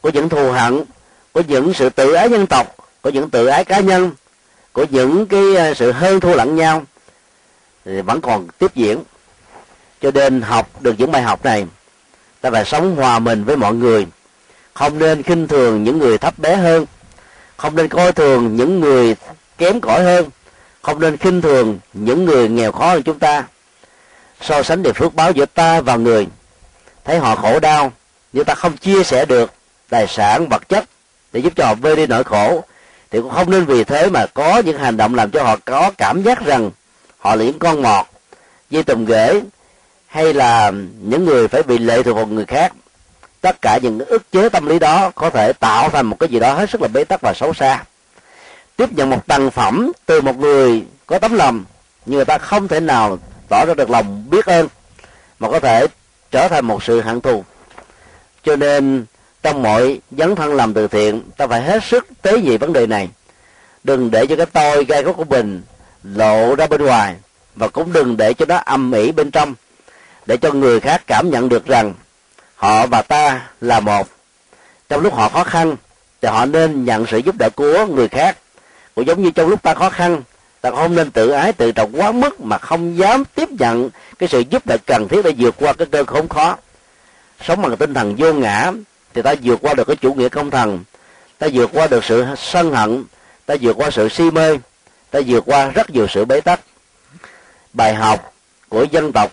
của 0.00 0.10
những 0.10 0.28
thù 0.28 0.50
hận, 0.50 0.84
của 1.32 1.42
những 1.48 1.74
sự 1.74 1.90
tự 1.90 2.12
ái 2.12 2.30
dân 2.30 2.46
tộc, 2.46 2.76
của 3.02 3.10
những 3.10 3.30
tự 3.30 3.46
ái 3.46 3.64
cá 3.64 3.80
nhân, 3.80 4.10
của 4.72 4.86
những 4.90 5.26
cái 5.26 5.56
à, 5.56 5.74
sự 5.74 5.92
hơn 5.92 6.20
thua 6.20 6.34
lẫn 6.34 6.56
nhau 6.56 6.82
thì 7.84 8.00
vẫn 8.00 8.20
còn 8.20 8.48
tiếp 8.58 8.74
diễn. 8.74 8.98
Cho 10.00 10.10
nên 10.10 10.42
học 10.42 10.68
được 10.80 10.94
những 10.98 11.12
bài 11.12 11.22
học 11.22 11.44
này, 11.44 11.66
ta 12.40 12.50
phải 12.50 12.64
sống 12.64 12.96
hòa 12.96 13.18
mình 13.18 13.44
với 13.44 13.56
mọi 13.56 13.74
người 13.74 14.06
không 14.78 14.98
nên 14.98 15.22
khinh 15.22 15.48
thường 15.48 15.84
những 15.84 15.98
người 15.98 16.18
thấp 16.18 16.38
bé 16.38 16.56
hơn. 16.56 16.86
Không 17.56 17.76
nên 17.76 17.88
coi 17.88 18.12
thường 18.12 18.56
những 18.56 18.80
người 18.80 19.16
kém 19.58 19.80
cỏi 19.80 20.04
hơn. 20.04 20.30
Không 20.82 21.00
nên 21.00 21.16
khinh 21.16 21.42
thường 21.42 21.78
những 21.92 22.24
người 22.24 22.48
nghèo 22.48 22.72
khó 22.72 22.88
hơn 22.88 23.02
chúng 23.02 23.18
ta. 23.18 23.44
So 24.40 24.62
sánh 24.62 24.82
về 24.82 24.92
phước 24.92 25.14
báo 25.14 25.30
giữa 25.30 25.46
ta 25.46 25.80
và 25.80 25.96
người. 25.96 26.26
Thấy 27.04 27.18
họ 27.18 27.36
khổ 27.36 27.60
đau, 27.60 27.92
nhưng 28.32 28.44
ta 28.44 28.54
không 28.54 28.76
chia 28.76 29.02
sẻ 29.02 29.24
được 29.24 29.52
tài 29.88 30.06
sản, 30.06 30.48
vật 30.48 30.68
chất 30.68 30.84
để 31.32 31.40
giúp 31.40 31.52
cho 31.56 31.66
họ 31.66 31.74
vơi 31.74 31.96
đi 31.96 32.06
nỗi 32.06 32.24
khổ. 32.24 32.64
Thì 33.10 33.20
cũng 33.20 33.30
không 33.30 33.50
nên 33.50 33.64
vì 33.64 33.84
thế 33.84 34.10
mà 34.10 34.26
có 34.26 34.62
những 34.64 34.78
hành 34.78 34.96
động 34.96 35.14
làm 35.14 35.30
cho 35.30 35.42
họ 35.42 35.56
có 35.64 35.90
cảm 35.98 36.22
giác 36.22 36.46
rằng 36.46 36.70
họ 37.18 37.34
là 37.34 37.44
những 37.44 37.58
con 37.58 37.82
mọt, 37.82 38.06
dây 38.70 38.82
tùm 38.82 39.04
ghế, 39.04 39.42
hay 40.06 40.34
là 40.34 40.72
những 41.00 41.24
người 41.24 41.48
phải 41.48 41.62
bị 41.62 41.78
lệ 41.78 42.02
thuộc 42.02 42.16
vào 42.16 42.26
người 42.26 42.46
khác 42.46 42.72
tất 43.40 43.62
cả 43.62 43.78
những 43.82 43.98
ức 43.98 44.32
chế 44.32 44.48
tâm 44.48 44.66
lý 44.66 44.78
đó 44.78 45.10
có 45.14 45.30
thể 45.30 45.52
tạo 45.52 45.88
thành 45.88 46.06
một 46.06 46.16
cái 46.20 46.28
gì 46.28 46.38
đó 46.38 46.54
hết 46.54 46.70
sức 46.70 46.82
là 46.82 46.88
bế 46.88 47.04
tắc 47.04 47.20
và 47.20 47.34
xấu 47.34 47.54
xa. 47.54 47.84
Tiếp 48.76 48.92
nhận 48.92 49.10
một 49.10 49.26
tầng 49.26 49.50
phẩm 49.50 49.92
từ 50.06 50.20
một 50.20 50.38
người 50.38 50.84
có 51.06 51.18
tấm 51.18 51.34
lòng, 51.34 51.64
nhưng 52.06 52.16
người 52.16 52.24
ta 52.24 52.38
không 52.38 52.68
thể 52.68 52.80
nào 52.80 53.18
tỏ 53.48 53.64
ra 53.64 53.74
được 53.74 53.90
lòng 53.90 54.30
biết 54.30 54.46
ơn, 54.46 54.68
mà 55.38 55.50
có 55.50 55.60
thể 55.60 55.86
trở 56.30 56.48
thành 56.48 56.64
một 56.64 56.82
sự 56.82 57.00
hận 57.00 57.20
thù. 57.20 57.44
Cho 58.42 58.56
nên, 58.56 59.04
trong 59.42 59.62
mọi 59.62 60.00
dấn 60.10 60.34
thân 60.34 60.54
làm 60.54 60.74
từ 60.74 60.88
thiện, 60.88 61.22
ta 61.36 61.46
phải 61.46 61.62
hết 61.62 61.84
sức 61.84 62.06
tế 62.22 62.40
nhị 62.40 62.56
vấn 62.56 62.72
đề 62.72 62.86
này. 62.86 63.08
Đừng 63.84 64.10
để 64.10 64.26
cho 64.26 64.36
cái 64.36 64.46
tôi 64.46 64.84
gai 64.84 65.02
góc 65.02 65.16
của 65.16 65.24
mình 65.24 65.62
lộ 66.02 66.54
ra 66.54 66.66
bên 66.66 66.84
ngoài, 66.84 67.16
và 67.54 67.68
cũng 67.68 67.92
đừng 67.92 68.16
để 68.16 68.34
cho 68.34 68.46
nó 68.46 68.56
âm 68.56 68.92
ỉ 68.92 69.12
bên 69.12 69.30
trong, 69.30 69.54
để 70.26 70.36
cho 70.36 70.52
người 70.52 70.80
khác 70.80 71.02
cảm 71.06 71.30
nhận 71.30 71.48
được 71.48 71.66
rằng 71.66 71.94
họ 72.58 72.86
và 72.86 73.02
ta 73.02 73.48
là 73.60 73.80
một. 73.80 74.08
Trong 74.88 75.00
lúc 75.00 75.14
họ 75.14 75.28
khó 75.28 75.44
khăn, 75.44 75.76
thì 76.22 76.28
họ 76.28 76.46
nên 76.46 76.84
nhận 76.84 77.06
sự 77.06 77.18
giúp 77.18 77.34
đỡ 77.38 77.50
của 77.50 77.86
người 77.86 78.08
khác. 78.08 78.38
Cũng 78.94 79.06
giống 79.06 79.22
như 79.22 79.30
trong 79.30 79.48
lúc 79.48 79.62
ta 79.62 79.74
khó 79.74 79.90
khăn, 79.90 80.22
ta 80.60 80.70
không 80.70 80.94
nên 80.94 81.10
tự 81.10 81.30
ái 81.30 81.52
tự 81.52 81.72
trọng 81.72 82.00
quá 82.00 82.12
mức 82.12 82.40
mà 82.40 82.58
không 82.58 82.98
dám 82.98 83.24
tiếp 83.34 83.48
nhận 83.50 83.90
cái 84.18 84.28
sự 84.28 84.40
giúp 84.50 84.66
đỡ 84.66 84.76
cần 84.86 85.08
thiết 85.08 85.22
để 85.24 85.32
vượt 85.38 85.54
qua 85.58 85.72
cái 85.72 85.86
cơn 85.90 86.06
khốn 86.06 86.28
khó. 86.28 86.56
Sống 87.46 87.62
bằng 87.62 87.76
tinh 87.76 87.94
thần 87.94 88.14
vô 88.18 88.32
ngã, 88.32 88.72
thì 89.14 89.22
ta 89.22 89.34
vượt 89.42 89.58
qua 89.62 89.74
được 89.74 89.86
cái 89.86 89.96
chủ 89.96 90.14
nghĩa 90.14 90.28
công 90.28 90.50
thần. 90.50 90.84
Ta 91.38 91.48
vượt 91.52 91.70
qua 91.72 91.86
được 91.86 92.04
sự 92.04 92.26
sân 92.36 92.74
hận, 92.74 93.04
ta 93.46 93.54
vượt 93.60 93.76
qua 93.76 93.90
sự 93.90 94.08
si 94.08 94.30
mê, 94.30 94.58
ta 95.10 95.20
vượt 95.26 95.42
qua 95.46 95.70
rất 95.70 95.90
nhiều 95.90 96.06
sự 96.10 96.24
bế 96.24 96.40
tắc. 96.40 96.60
Bài 97.72 97.94
học 97.94 98.32
của 98.68 98.82
dân 98.82 99.12
tộc 99.12 99.32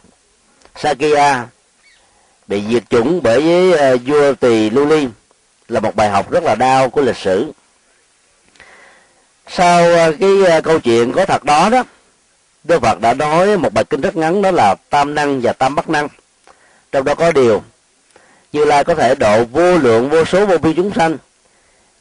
Sakia 0.76 1.44
bị 2.48 2.64
diệt 2.70 2.84
chủng 2.90 3.20
bởi 3.24 3.42
với 3.42 3.74
ờ, 3.74 3.98
vua 4.06 4.34
tỳ 4.34 4.70
Lưu 4.70 4.86
Ly 4.86 5.08
là 5.68 5.80
một 5.80 5.96
bài 5.96 6.10
học 6.10 6.32
rất 6.32 6.44
là 6.44 6.56
đau 6.56 6.90
của 6.90 7.02
lịch 7.02 7.18
sử. 7.18 7.52
Sau 9.48 9.94
ờ, 9.94 10.14
cái 10.20 10.44
ờ, 10.46 10.62
câu 10.62 10.80
chuyện 10.80 11.12
có 11.12 11.26
thật 11.26 11.44
đó 11.44 11.70
đó, 11.70 11.84
Đức 12.64 12.82
Phật 12.82 13.02
đã 13.02 13.14
nói 13.14 13.58
một 13.58 13.74
bài 13.74 13.84
kinh 13.84 14.02
rất 14.02 14.16
ngắn 14.16 14.42
đó 14.42 14.52
là 14.52 14.76
tam 14.90 15.16
năng 15.16 15.42
và 15.42 15.54
tam 15.54 15.76
bất 15.76 15.90
năng. 15.90 16.08
Trong 16.92 17.04
đó 17.04 17.16
có 17.16 17.32
điều, 17.32 17.64
như 18.54 18.66
lai 18.66 18.84
có 18.84 18.96
thể 18.96 19.16
độ 19.16 19.44
vô 19.44 19.78
lượng 19.78 20.10
vô 20.10 20.26
số 20.26 20.46
vô 20.46 20.58
vi 20.58 20.74
chúng 20.74 20.92
sanh, 20.94 21.18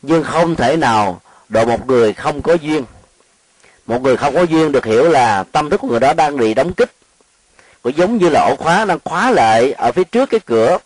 nhưng 0.03 0.25
không 0.25 0.57
thể 0.57 0.77
nào 0.77 1.21
độ 1.49 1.65
một 1.65 1.87
người 1.87 2.13
không 2.13 2.43
có 2.43 2.55
duyên. 2.55 2.85
Một 3.87 4.03
người 4.03 4.17
không 4.17 4.35
có 4.35 4.43
duyên 4.43 4.73
được 4.73 4.85
hiểu 4.85 5.09
là 5.09 5.45
tâm 5.53 5.71
thức 5.71 5.81
của 5.81 5.89
người 5.89 6.01
đó 6.01 6.13
đang 6.13 6.37
bị 6.37 6.55
đóng 6.55 6.73
kích 6.73 6.91
cũng 7.85 7.97
giống 7.97 8.19
như 8.19 8.29
là 8.29 8.41
ổ 8.41 8.57
khóa 8.57 8.85
đang 8.85 8.99
khóa 9.05 9.31
lại 9.31 9.73
ở 9.73 9.93
phía 9.93 10.05
trước 10.05 10.31
cái 10.31 10.41
cửa 10.41 10.79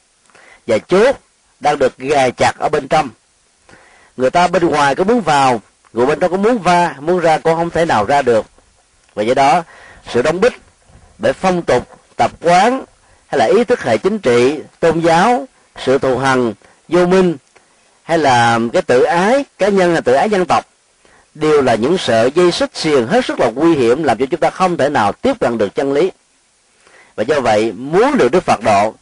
và 0.67 0.79
chốt 0.79 1.17
đang 1.61 1.79
được 1.79 1.99
gài 1.99 2.31
chặt 2.31 2.53
ở 2.59 2.69
bên 2.69 2.89
trong. 2.89 3.09
Người 4.17 4.31
ta 4.31 4.49
bên 4.49 4.67
ngoài 4.67 4.95
có 4.95 5.05
muốn 5.05 5.21
vào, 5.21 5.61
người 5.93 6.07
bên 6.07 6.21
trong 6.21 6.31
có 6.31 6.37
muốn 6.37 6.59
va, 6.59 6.95
muốn 7.01 7.19
ra 7.19 7.39
cũng 7.39 7.57
không 7.57 7.71
thể 7.71 7.85
nào 7.85 8.05
ra 8.05 8.23
được. 8.23 8.47
Và 9.15 9.23
do 9.23 9.35
đó, 9.35 9.63
sự 10.09 10.23
đóng 10.23 10.41
bích 10.41 10.53
bởi 11.19 11.33
phong 11.33 11.63
tục, 11.63 11.89
tập 12.17 12.31
quán 12.41 12.85
hay 13.27 13.39
là 13.39 13.45
ý 13.45 13.65
thức 13.65 13.83
hệ 13.83 13.99
chính 13.99 14.19
trị, 14.19 14.61
tôn 14.81 15.01
giáo, 15.01 15.47
sự 15.85 15.99
thù 15.99 16.19
hằn, 16.19 16.53
vô 16.89 17.07
minh 17.07 17.37
hay 18.03 18.19
là 18.19 18.59
cái 18.73 18.83
tự 18.83 19.03
ái, 19.03 19.45
cá 19.59 19.69
nhân 19.69 19.95
là 19.95 20.01
tự 20.01 20.13
ái 20.13 20.31
dân 20.31 20.47
tộc 20.47 20.67
đều 21.35 21.63
là 21.63 21.75
những 21.75 21.99
sợi 21.99 22.31
dây 22.35 22.53
xích 22.53 22.71
xiềng 22.75 23.07
hết 23.07 23.25
sức 23.25 23.41
là 23.41 23.51
nguy 23.51 23.75
hiểm 23.75 24.03
làm 24.03 24.19
cho 24.19 24.27
chúng 24.31 24.41
ta 24.41 24.51
không 24.51 24.77
thể 24.77 24.89
nào 24.89 25.13
tiếp 25.13 25.41
cận 25.41 25.59
được 25.59 25.75
chân 25.75 25.93
lý 25.93 26.11
và 27.19 27.25
do 27.25 27.41
vậy, 27.41 27.73
muốn 27.73 28.19
được 28.19 28.33
đức 28.33 28.45
phật 28.45 28.61
độ, 28.65 28.95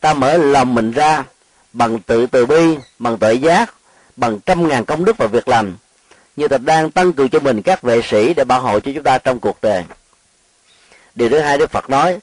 ta 0.00 0.14
mở 0.14 0.36
lòng 0.36 0.74
mình 0.74 0.92
ra 0.92 1.24
bằng 1.72 1.98
tự 1.98 2.26
từ 2.26 2.46
bi, 2.46 2.76
bằng 2.98 3.18
tự 3.18 3.32
giác 3.32 3.74
bằng 4.16 4.38
trăm 4.46 4.68
ngàn 4.68 4.84
công 4.84 5.04
đức 5.04 5.16
và 5.16 5.26
việc 5.26 5.48
làm 5.48 5.76
như 6.36 6.48
ta 6.48 6.58
đang 6.58 6.90
tăng 6.90 7.12
cường 7.12 7.28
cho 7.28 7.40
mình 7.40 7.62
các 7.62 7.82
vệ 7.82 8.02
sĩ 8.02 8.34
để 8.34 8.44
bảo 8.44 8.60
hộ 8.60 8.80
cho 8.80 8.92
chúng 8.94 9.02
ta 9.02 9.18
trong 9.18 9.40
cuộc 9.40 9.58
đời. 9.62 9.84
Điều 11.14 11.28
thứ 11.28 11.40
hai 11.40 11.58
đức 11.58 11.70
phật 11.70 11.90
nói, 11.90 12.18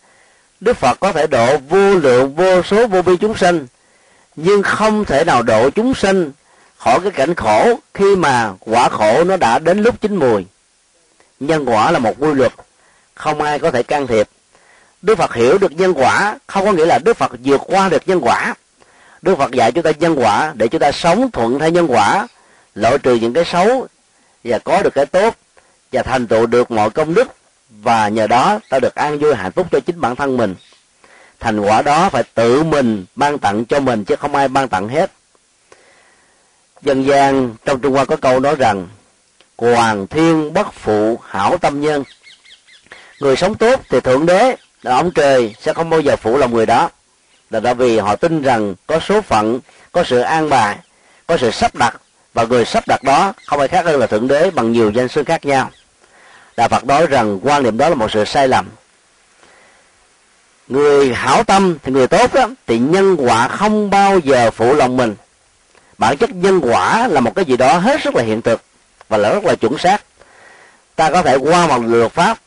đức 0.60 0.78
phật 0.78 1.00
có 1.00 1.12
thể 1.12 1.28
độ 1.28 1.58
vô 1.58 1.96
lượng, 1.96 2.36
vô 2.36 2.64
số, 2.64 2.88
vô 2.88 3.02
vi 3.02 3.18
chúng 3.18 3.38
sinh 3.38 3.68
nhưng 4.36 4.64
không 4.64 5.06
thể 5.06 5.24
nào 5.24 5.44
độ 5.44 5.70
chúng 5.70 5.94
sinh 5.94 6.32
khỏi 6.78 7.00
cái 7.04 7.12
cảnh 7.12 7.36
khổ 7.36 7.80
khi 7.94 8.16
mà 8.16 8.54
quả 8.60 8.90
khổ 8.90 9.24
nó 9.24 9.38
đã 9.38 9.60
đến 9.60 9.84
lúc 9.84 10.02
chín 10.02 10.16
mùi. 10.16 10.46
Nhân 11.40 11.66
quả 11.66 11.92
là 11.92 12.00
một 12.00 12.16
quy 12.20 12.34
luật, 12.34 12.54
không 13.16 13.42
ai 13.42 13.60
có 13.60 13.72
thể 13.72 13.84
can 13.84 14.08
thiệp 14.08 14.30
đức 15.02 15.18
phật 15.18 15.34
hiểu 15.34 15.58
được 15.58 15.72
nhân 15.72 15.94
quả, 15.94 16.38
không 16.48 16.66
có 16.66 16.72
nghĩa 16.72 16.86
là 16.86 17.00
đức 17.00 17.18
phật 17.18 17.32
vượt 17.44 17.62
qua 17.66 17.90
được 17.90 18.08
nhân 18.08 18.20
quả. 18.22 18.56
Đức 19.22 19.36
phật 19.38 19.52
dạy 19.52 19.72
chúng 19.72 19.84
ta 19.84 19.92
nhân 20.00 20.16
quả 20.20 20.54
để 20.56 20.68
chúng 20.68 20.82
ta 20.82 20.92
sống 20.92 21.32
thuận 21.32 21.60
theo 21.60 21.70
nhân 21.70 21.88
quả, 21.88 22.28
loại 22.76 22.98
trừ 22.98 23.16
những 23.16 23.34
cái 23.34 23.46
xấu 23.46 23.88
và 24.44 24.60
có 24.60 24.82
được 24.84 24.94
cái 24.94 25.06
tốt 25.06 25.36
và 25.92 26.04
thành 26.04 26.28
tựu 26.28 26.46
được 26.46 26.72
mọi 26.72 26.90
công 26.90 27.14
đức. 27.14 27.28
Và 27.70 28.08
nhờ 28.08 28.28
đó, 28.28 28.60
ta 28.70 28.80
được 28.80 28.96
an 28.96 29.20
vui 29.20 29.36
hạnh 29.36 29.52
phúc 29.52 29.68
cho 29.72 29.80
chính 29.80 30.02
bản 30.02 30.16
thân 30.16 30.38
mình. 30.38 30.56
Thành 31.40 31.60
quả 31.60 31.82
đó 31.82 32.10
phải 32.10 32.24
tự 32.24 32.64
mình 32.64 33.06
ban 33.16 33.38
tặng 33.38 33.66
cho 33.66 33.80
mình, 33.80 34.04
chứ 34.04 34.16
không 34.16 34.36
ai 34.36 34.48
ban 34.48 34.68
tặng 34.68 34.88
hết. 34.88 35.12
Dân 36.82 37.06
gian 37.06 37.56
trong 37.66 37.80
trung 37.80 37.94
hoa 37.94 38.06
có 38.06 38.16
câu 38.16 38.40
nói 38.40 38.56
rằng 38.56 38.88
hoàng 39.58 40.08
thiên 40.08 40.54
bất 40.54 40.74
phụ 40.74 41.20
hảo 41.24 41.58
tâm 41.58 41.82
nhân. 41.82 42.04
Người 43.20 43.36
sống 43.36 43.56
tốt 43.56 43.82
thì 43.90 44.00
thượng 44.00 44.26
đế 44.26 44.56
là 44.82 44.96
ông 44.96 45.12
trời 45.12 45.56
sẽ 45.62 45.74
không 45.74 45.90
bao 45.90 46.00
giờ 46.00 46.16
phụ 46.16 46.38
lòng 46.38 46.54
người 46.54 46.66
đó. 46.66 46.90
Là 47.50 47.60
tại 47.60 47.76
vì 47.76 48.00
họ 48.00 48.16
tin 48.16 48.42
rằng 48.42 48.76
có 48.88 49.00
số 49.00 49.22
phận, 49.22 49.60
có 49.92 50.04
sự 50.04 50.20
an 50.20 50.50
bài, 50.50 50.78
có 51.28 51.38
sự 51.38 51.52
sắp 51.52 51.76
đặt, 51.76 52.02
và 52.34 52.44
người 52.44 52.66
sắp 52.66 52.88
đặt 52.88 53.04
đó 53.04 53.34
không 53.46 53.60
ai 53.60 53.68
khác 53.68 53.86
hơn 53.86 54.00
là 54.00 54.08
thượng 54.08 54.28
đế 54.28 54.52
bằng 54.52 54.72
nhiều 54.72 54.92
danh 54.92 55.08
xưng 55.08 55.26
khác 55.26 55.46
nhau. 55.46 55.72
Đạo 56.58 56.68
phật 56.68 56.86
nói 56.86 57.08
rằng 57.08 57.40
quan 57.44 57.64
niệm 57.64 57.78
đó 57.78 57.90
là 57.90 57.96
một 57.96 58.12
sự 58.12 58.26
sai 58.26 58.48
lầm. 58.48 58.70
Người 60.68 61.14
hảo 61.14 61.44
tâm 61.44 61.78
thì 61.84 61.92
người 61.92 62.08
tốt 62.08 62.34
đó 62.34 62.50
thì 62.68 62.80
nhân 62.80 63.16
quả 63.20 63.48
không 63.48 63.90
bao 63.90 64.20
giờ 64.20 64.52
phụ 64.52 64.74
lòng 64.74 64.98
mình. 64.98 65.16
Bản 65.98 66.18
chất 66.18 66.30
nhân 66.30 66.60
quả 66.64 67.08
là 67.08 67.20
một 67.20 67.36
cái 67.36 67.46
gì 67.46 67.58
đó 67.58 67.78
hết 67.78 68.02
sức 68.04 68.16
là 68.16 68.24
hiện 68.24 68.42
thực 68.42 68.62
và 69.10 69.18
là 69.18 69.34
rất 69.34 69.44
là 69.44 69.56
chuẩn 69.56 69.78
xác. 69.78 70.04
Ta 70.96 71.10
có 71.12 71.22
thể 71.22 71.36
qua 71.36 71.68
một 71.68 71.80
luật 71.86 72.12
pháp, 72.12 72.38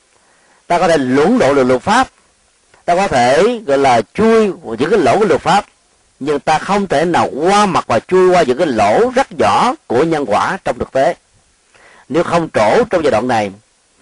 ta 0.67 0.79
có 0.79 0.89
thể 0.89 0.99
lũng 0.99 1.39
độ 1.39 1.55
được 1.55 1.65
luật 1.65 1.83
pháp 1.83 2.09
ta 2.85 2.97
có 2.97 3.09
thể, 3.09 3.61
gọi 3.67 3.79
là, 3.79 4.03
chui 4.15 4.53
những 4.79 4.91
cái 4.91 4.99
lỗ 4.99 5.19
của 5.19 5.25
luật 5.25 5.41
pháp, 5.41 5.65
nhưng 6.21 6.41
ta 6.41 6.59
không 6.59 6.87
thể 6.87 7.05
nào 7.05 7.29
qua 7.35 7.67
mặt 7.67 7.85
và 7.87 7.99
chui 8.01 8.31
qua 8.31 8.43
những 8.43 8.59
cái 8.59 8.67
lỗ 8.67 9.11
rất 9.15 9.33
nhỏ 9.33 9.75
của 9.87 10.05
nhân 10.05 10.25
quả 10.29 10.59
trong 10.65 10.79
thực 10.79 10.93
tế. 10.93 11.15
Nếu 12.09 12.23
không 12.23 12.49
trổ 12.55 12.85
trong 12.91 13.03
giai 13.05 13.11
đoạn 13.11 13.29
này, 13.29 13.51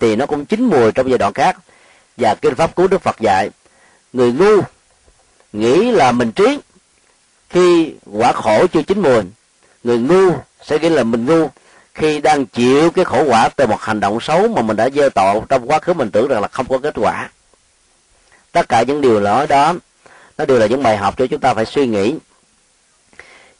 thì 0.00 0.16
nó 0.16 0.26
cũng 0.26 0.44
chín 0.44 0.64
mùi 0.64 0.92
trong 0.92 1.08
giai 1.08 1.18
đoạn 1.18 1.32
khác. 1.32 1.56
Và 2.16 2.34
kinh 2.34 2.54
pháp 2.54 2.76
cứu 2.76 2.88
đức 2.88 3.02
phật 3.02 3.20
dạy, 3.20 3.50
người 4.12 4.32
ngu 4.32 4.62
nghĩ 5.52 5.90
là 5.90 6.12
mình 6.12 6.32
trí, 6.32 6.58
khi 7.50 7.94
quả 8.12 8.32
khổ 8.32 8.66
chưa 8.66 8.82
chín 8.82 9.00
mùi, 9.00 9.22
người 9.84 9.98
ngu 9.98 10.32
sẽ 10.62 10.78
nghĩ 10.78 10.88
là 10.88 11.04
mình 11.04 11.26
ngu 11.26 11.48
khi 11.94 12.20
đang 12.20 12.46
chịu 12.46 12.90
cái 12.90 13.04
khổ 13.04 13.24
quả 13.28 13.48
từ 13.48 13.66
một 13.66 13.80
hành 13.80 14.00
động 14.00 14.20
xấu 14.20 14.48
mà 14.48 14.62
mình 14.62 14.76
đã 14.76 14.88
gieo 14.90 15.10
tội 15.10 15.40
trong 15.48 15.70
quá 15.70 15.78
khứ 15.78 15.92
mình 15.92 16.10
tưởng 16.10 16.28
rằng 16.28 16.40
là 16.42 16.48
không 16.48 16.66
có 16.68 16.78
kết 16.78 16.94
quả 16.96 17.28
tất 18.52 18.68
cả 18.68 18.82
những 18.82 19.00
điều 19.00 19.20
lỗi 19.20 19.46
đó, 19.46 19.74
nó 20.38 20.44
đều 20.44 20.58
là 20.58 20.66
những 20.66 20.82
bài 20.82 20.96
học 20.96 21.14
cho 21.18 21.26
chúng 21.26 21.40
ta 21.40 21.54
phải 21.54 21.66
suy 21.66 21.86
nghĩ. 21.86 22.14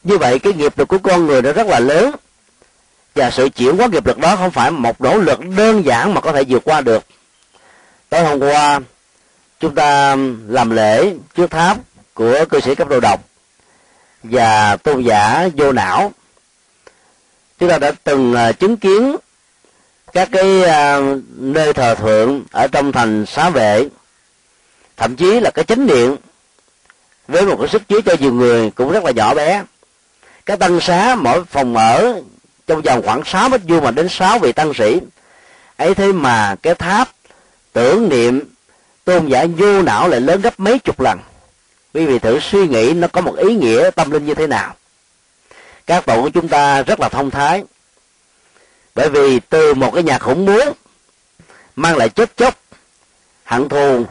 Như 0.05 0.19
vậy, 0.19 0.39
cái 0.39 0.53
nghiệp 0.53 0.79
lực 0.79 0.89
của 0.89 0.99
con 0.99 1.27
người 1.27 1.43
nó 1.43 1.53
rất 1.53 1.67
là 1.67 1.81
lớn. 1.81 2.15
Và 3.15 3.31
sự 3.31 3.49
chuyển 3.49 3.77
hóa 3.77 3.87
nghiệp 3.87 4.07
lực 4.07 4.19
đó 4.19 4.37
không 4.37 4.51
phải 4.51 4.71
một 4.71 5.01
nỗ 5.01 5.17
lực 5.17 5.41
đơn 5.57 5.85
giản 5.85 6.15
mà 6.15 6.21
có 6.21 6.33
thể 6.33 6.45
vượt 6.49 6.63
qua 6.65 6.81
được. 6.81 7.05
Tối 8.09 8.23
hôm 8.25 8.39
qua, 8.41 8.81
chúng 9.61 9.75
ta 9.75 10.17
làm 10.49 10.71
lễ 10.71 11.15
trước 11.35 11.51
tháp 11.51 11.77
của 12.15 12.45
cư 12.51 12.61
sĩ 12.61 12.75
cấp 12.75 12.89
độ 12.89 13.01
độc 13.01 13.21
và 14.23 14.77
tôn 14.77 15.03
giả 15.03 15.49
vô 15.57 15.73
não. 15.73 16.13
Chúng 17.59 17.69
ta 17.69 17.79
đã 17.79 17.93
từng 18.05 18.35
à, 18.35 18.53
chứng 18.53 18.77
kiến 18.77 19.17
các 20.13 20.29
cái 20.33 20.63
à, 20.65 21.01
nơi 21.37 21.73
thờ 21.73 21.95
thượng 21.95 22.43
ở 22.53 22.67
trong 22.67 22.93
thành 22.93 23.27
xá 23.27 23.51
vệ 23.51 23.89
thậm 25.01 25.17
chí 25.17 25.41
là 25.41 25.51
cái 25.51 25.65
chánh 25.65 25.87
điện 25.87 26.17
với 27.29 27.47
một 27.47 27.57
cái 27.59 27.69
sức 27.69 27.83
chứa 27.89 28.01
cho 28.01 28.15
nhiều 28.21 28.33
người 28.33 28.71
cũng 28.71 28.93
rất 28.93 29.05
là 29.05 29.11
nhỏ 29.11 29.35
bé. 29.35 29.65
Cái 30.47 30.57
tăng 30.57 30.81
xá 30.81 31.17
mỗi 31.19 31.45
phòng 31.45 31.77
ở 31.77 32.21
trong 32.67 32.83
vòng 32.83 33.03
khoảng 33.05 33.23
6 33.25 33.49
mét 33.49 33.61
vuông 33.69 33.85
mà 33.85 33.91
đến 33.91 34.09
6 34.09 34.39
vị 34.39 34.53
tăng 34.53 34.75
sĩ. 34.75 35.01
Ấy 35.77 35.95
thế 35.95 36.13
mà 36.13 36.57
cái 36.63 36.75
tháp 36.75 37.09
tưởng 37.73 38.09
niệm 38.09 38.41
tôn 39.05 39.27
giả 39.27 39.47
vô 39.57 39.83
não 39.83 40.09
lại 40.09 40.21
lớn 40.21 40.41
gấp 40.41 40.61
mấy 40.61 40.79
chục 40.79 41.01
lần. 41.01 41.19
Quý 41.95 42.07
vị 42.07 42.19
thử 42.19 42.41
suy 42.41 42.69
nghĩ 42.69 42.93
nó 42.93 43.09
có 43.09 43.21
một 43.21 43.37
ý 43.37 43.55
nghĩa 43.55 43.91
tâm 43.91 44.11
linh 44.11 44.27
như 44.27 44.35
thế 44.35 44.47
nào. 44.47 44.75
Các 45.87 46.07
tổ 46.07 46.23
của 46.23 46.31
chúng 46.31 46.49
ta 46.49 46.83
rất 46.83 47.01
là 47.01 47.09
thông 47.09 47.31
thái. 47.31 47.65
Bởi 48.95 49.09
vì 49.09 49.41
từ 49.41 49.75
một 49.75 49.91
cái 49.95 50.03
nhà 50.03 50.19
khủng 50.19 50.47
bố 50.47 50.59
mang 51.77 51.97
lại 51.97 52.09
chết 52.09 52.37
chóc, 52.37 52.55
hận 53.45 53.69
thù 53.69 54.07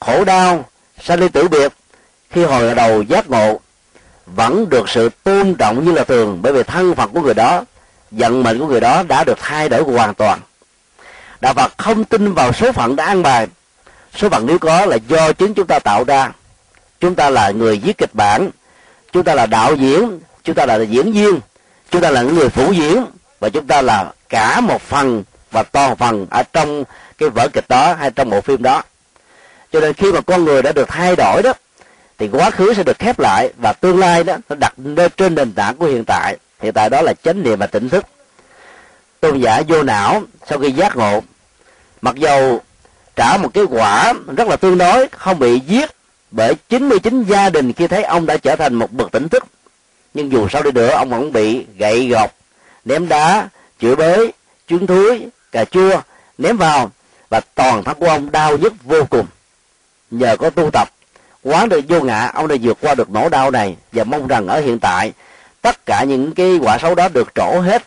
khổ 0.00 0.24
đau 0.24 0.64
sanh 1.02 1.20
ly 1.20 1.28
tử 1.28 1.48
biệt 1.48 1.72
khi 2.30 2.44
hồi 2.44 2.74
đầu 2.74 3.02
giác 3.02 3.30
ngộ, 3.30 3.60
vẫn 4.26 4.68
được 4.68 4.88
sự 4.88 5.10
tôn 5.24 5.54
trọng 5.54 5.84
như 5.84 5.92
là 5.92 6.04
thường, 6.04 6.38
bởi 6.42 6.52
vì 6.52 6.62
thân 6.62 6.94
phận 6.94 7.10
của 7.10 7.20
người 7.20 7.34
đó, 7.34 7.64
vận 8.10 8.42
mệnh 8.42 8.58
của 8.58 8.66
người 8.66 8.80
đó 8.80 9.02
đã 9.02 9.24
được 9.24 9.38
thay 9.40 9.68
đổi 9.68 9.82
hoàn 9.82 10.14
toàn. 10.14 10.40
Đạo 11.40 11.54
phật 11.54 11.72
không 11.78 12.04
tin 12.04 12.32
vào 12.32 12.52
số 12.52 12.72
phận 12.72 12.96
đã 12.96 13.04
an 13.06 13.22
bài. 13.22 13.46
Số 14.16 14.28
phận 14.28 14.46
nếu 14.46 14.58
có 14.58 14.86
là 14.86 14.96
do 15.08 15.32
chính 15.32 15.54
chúng 15.54 15.66
ta 15.66 15.78
tạo 15.78 16.04
ra. 16.04 16.32
Chúng 17.00 17.14
ta 17.14 17.30
là 17.30 17.50
người 17.50 17.80
viết 17.84 17.98
kịch 17.98 18.14
bản, 18.14 18.50
chúng 19.12 19.24
ta 19.24 19.34
là 19.34 19.46
đạo 19.46 19.74
diễn, 19.74 20.20
chúng 20.44 20.54
ta 20.54 20.66
là 20.66 20.76
diễn 20.76 21.12
viên, 21.12 21.40
chúng 21.90 22.02
ta 22.02 22.10
là 22.10 22.22
những 22.22 22.34
người 22.34 22.48
phụ 22.48 22.72
diễn, 22.72 23.04
và 23.40 23.48
chúng 23.48 23.66
ta 23.66 23.82
là 23.82 24.12
cả 24.28 24.60
một 24.60 24.82
phần 24.82 25.24
và 25.50 25.62
toàn 25.62 25.96
phần 25.96 26.26
ở 26.30 26.42
trong 26.42 26.84
cái 27.18 27.28
vở 27.28 27.48
kịch 27.48 27.68
đó 27.68 27.94
hay 27.94 28.10
trong 28.10 28.30
bộ 28.30 28.40
phim 28.40 28.62
đó 28.62 28.82
cho 29.72 29.80
nên 29.80 29.92
khi 29.92 30.12
mà 30.12 30.20
con 30.20 30.44
người 30.44 30.62
đã 30.62 30.72
được 30.72 30.88
thay 30.88 31.16
đổi 31.16 31.42
đó, 31.42 31.52
thì 32.18 32.28
quá 32.32 32.50
khứ 32.50 32.74
sẽ 32.74 32.82
được 32.82 32.98
khép 32.98 33.18
lại 33.18 33.52
và 33.56 33.72
tương 33.72 33.98
lai 33.98 34.24
đó, 34.24 34.36
nó 34.48 34.56
đặt 34.56 34.74
trên 35.16 35.34
nền 35.34 35.52
tảng 35.52 35.76
của 35.76 35.86
hiện 35.86 36.04
tại. 36.04 36.36
Hiện 36.60 36.72
tại 36.72 36.90
đó 36.90 37.02
là 37.02 37.14
chánh 37.22 37.42
niệm 37.42 37.58
và 37.58 37.66
tỉnh 37.66 37.88
thức. 37.88 38.04
Tôn 39.20 39.40
giả 39.40 39.62
vô 39.68 39.82
não 39.82 40.22
sau 40.48 40.58
khi 40.58 40.72
giác 40.72 40.96
ngộ, 40.96 41.22
mặc 42.00 42.14
dầu 42.14 42.62
trả 43.16 43.36
một 43.36 43.54
cái 43.54 43.64
quả 43.70 44.14
rất 44.36 44.48
là 44.48 44.56
tương 44.56 44.78
đối, 44.78 45.08
không 45.08 45.38
bị 45.38 45.60
giết 45.60 45.90
bởi 46.30 46.54
99 46.68 47.24
gia 47.24 47.50
đình 47.50 47.72
khi 47.72 47.86
thấy 47.86 48.02
ông 48.02 48.26
đã 48.26 48.36
trở 48.36 48.56
thành 48.56 48.74
một 48.74 48.92
bậc 48.92 49.12
tỉnh 49.12 49.28
thức, 49.28 49.44
nhưng 50.14 50.32
dù 50.32 50.48
sao 50.48 50.62
đi 50.62 50.70
nữa, 50.72 50.90
ông 50.90 51.10
vẫn 51.10 51.32
bị 51.32 51.66
gậy 51.78 52.08
gọc, 52.08 52.34
ném 52.84 53.08
đá, 53.08 53.48
chửi 53.80 53.96
bới 53.96 54.32
trứng 54.68 54.86
thúi, 54.86 55.26
cà 55.52 55.64
chua, 55.64 56.00
ném 56.38 56.56
vào 56.56 56.90
và 57.30 57.40
toàn 57.54 57.84
thân 57.84 57.96
của 57.98 58.08
ông 58.08 58.30
đau 58.30 58.56
nhức 58.56 58.72
vô 58.84 59.04
cùng 59.10 59.26
nhờ 60.10 60.36
có 60.36 60.50
tu 60.50 60.70
tập, 60.72 60.88
quán 61.42 61.68
được 61.68 61.80
vô 61.88 62.00
ngã, 62.00 62.30
ông 62.34 62.48
đã 62.48 62.56
vượt 62.62 62.78
qua 62.80 62.94
được 62.94 63.10
nỗi 63.10 63.30
đau 63.30 63.50
này 63.50 63.76
và 63.92 64.04
mong 64.04 64.26
rằng 64.26 64.46
ở 64.46 64.60
hiện 64.60 64.78
tại, 64.78 65.12
tất 65.62 65.86
cả 65.86 66.04
những 66.04 66.34
cái 66.34 66.58
quả 66.62 66.78
xấu 66.78 66.94
đó 66.94 67.08
được 67.08 67.28
trổ 67.34 67.60
hết. 67.60 67.82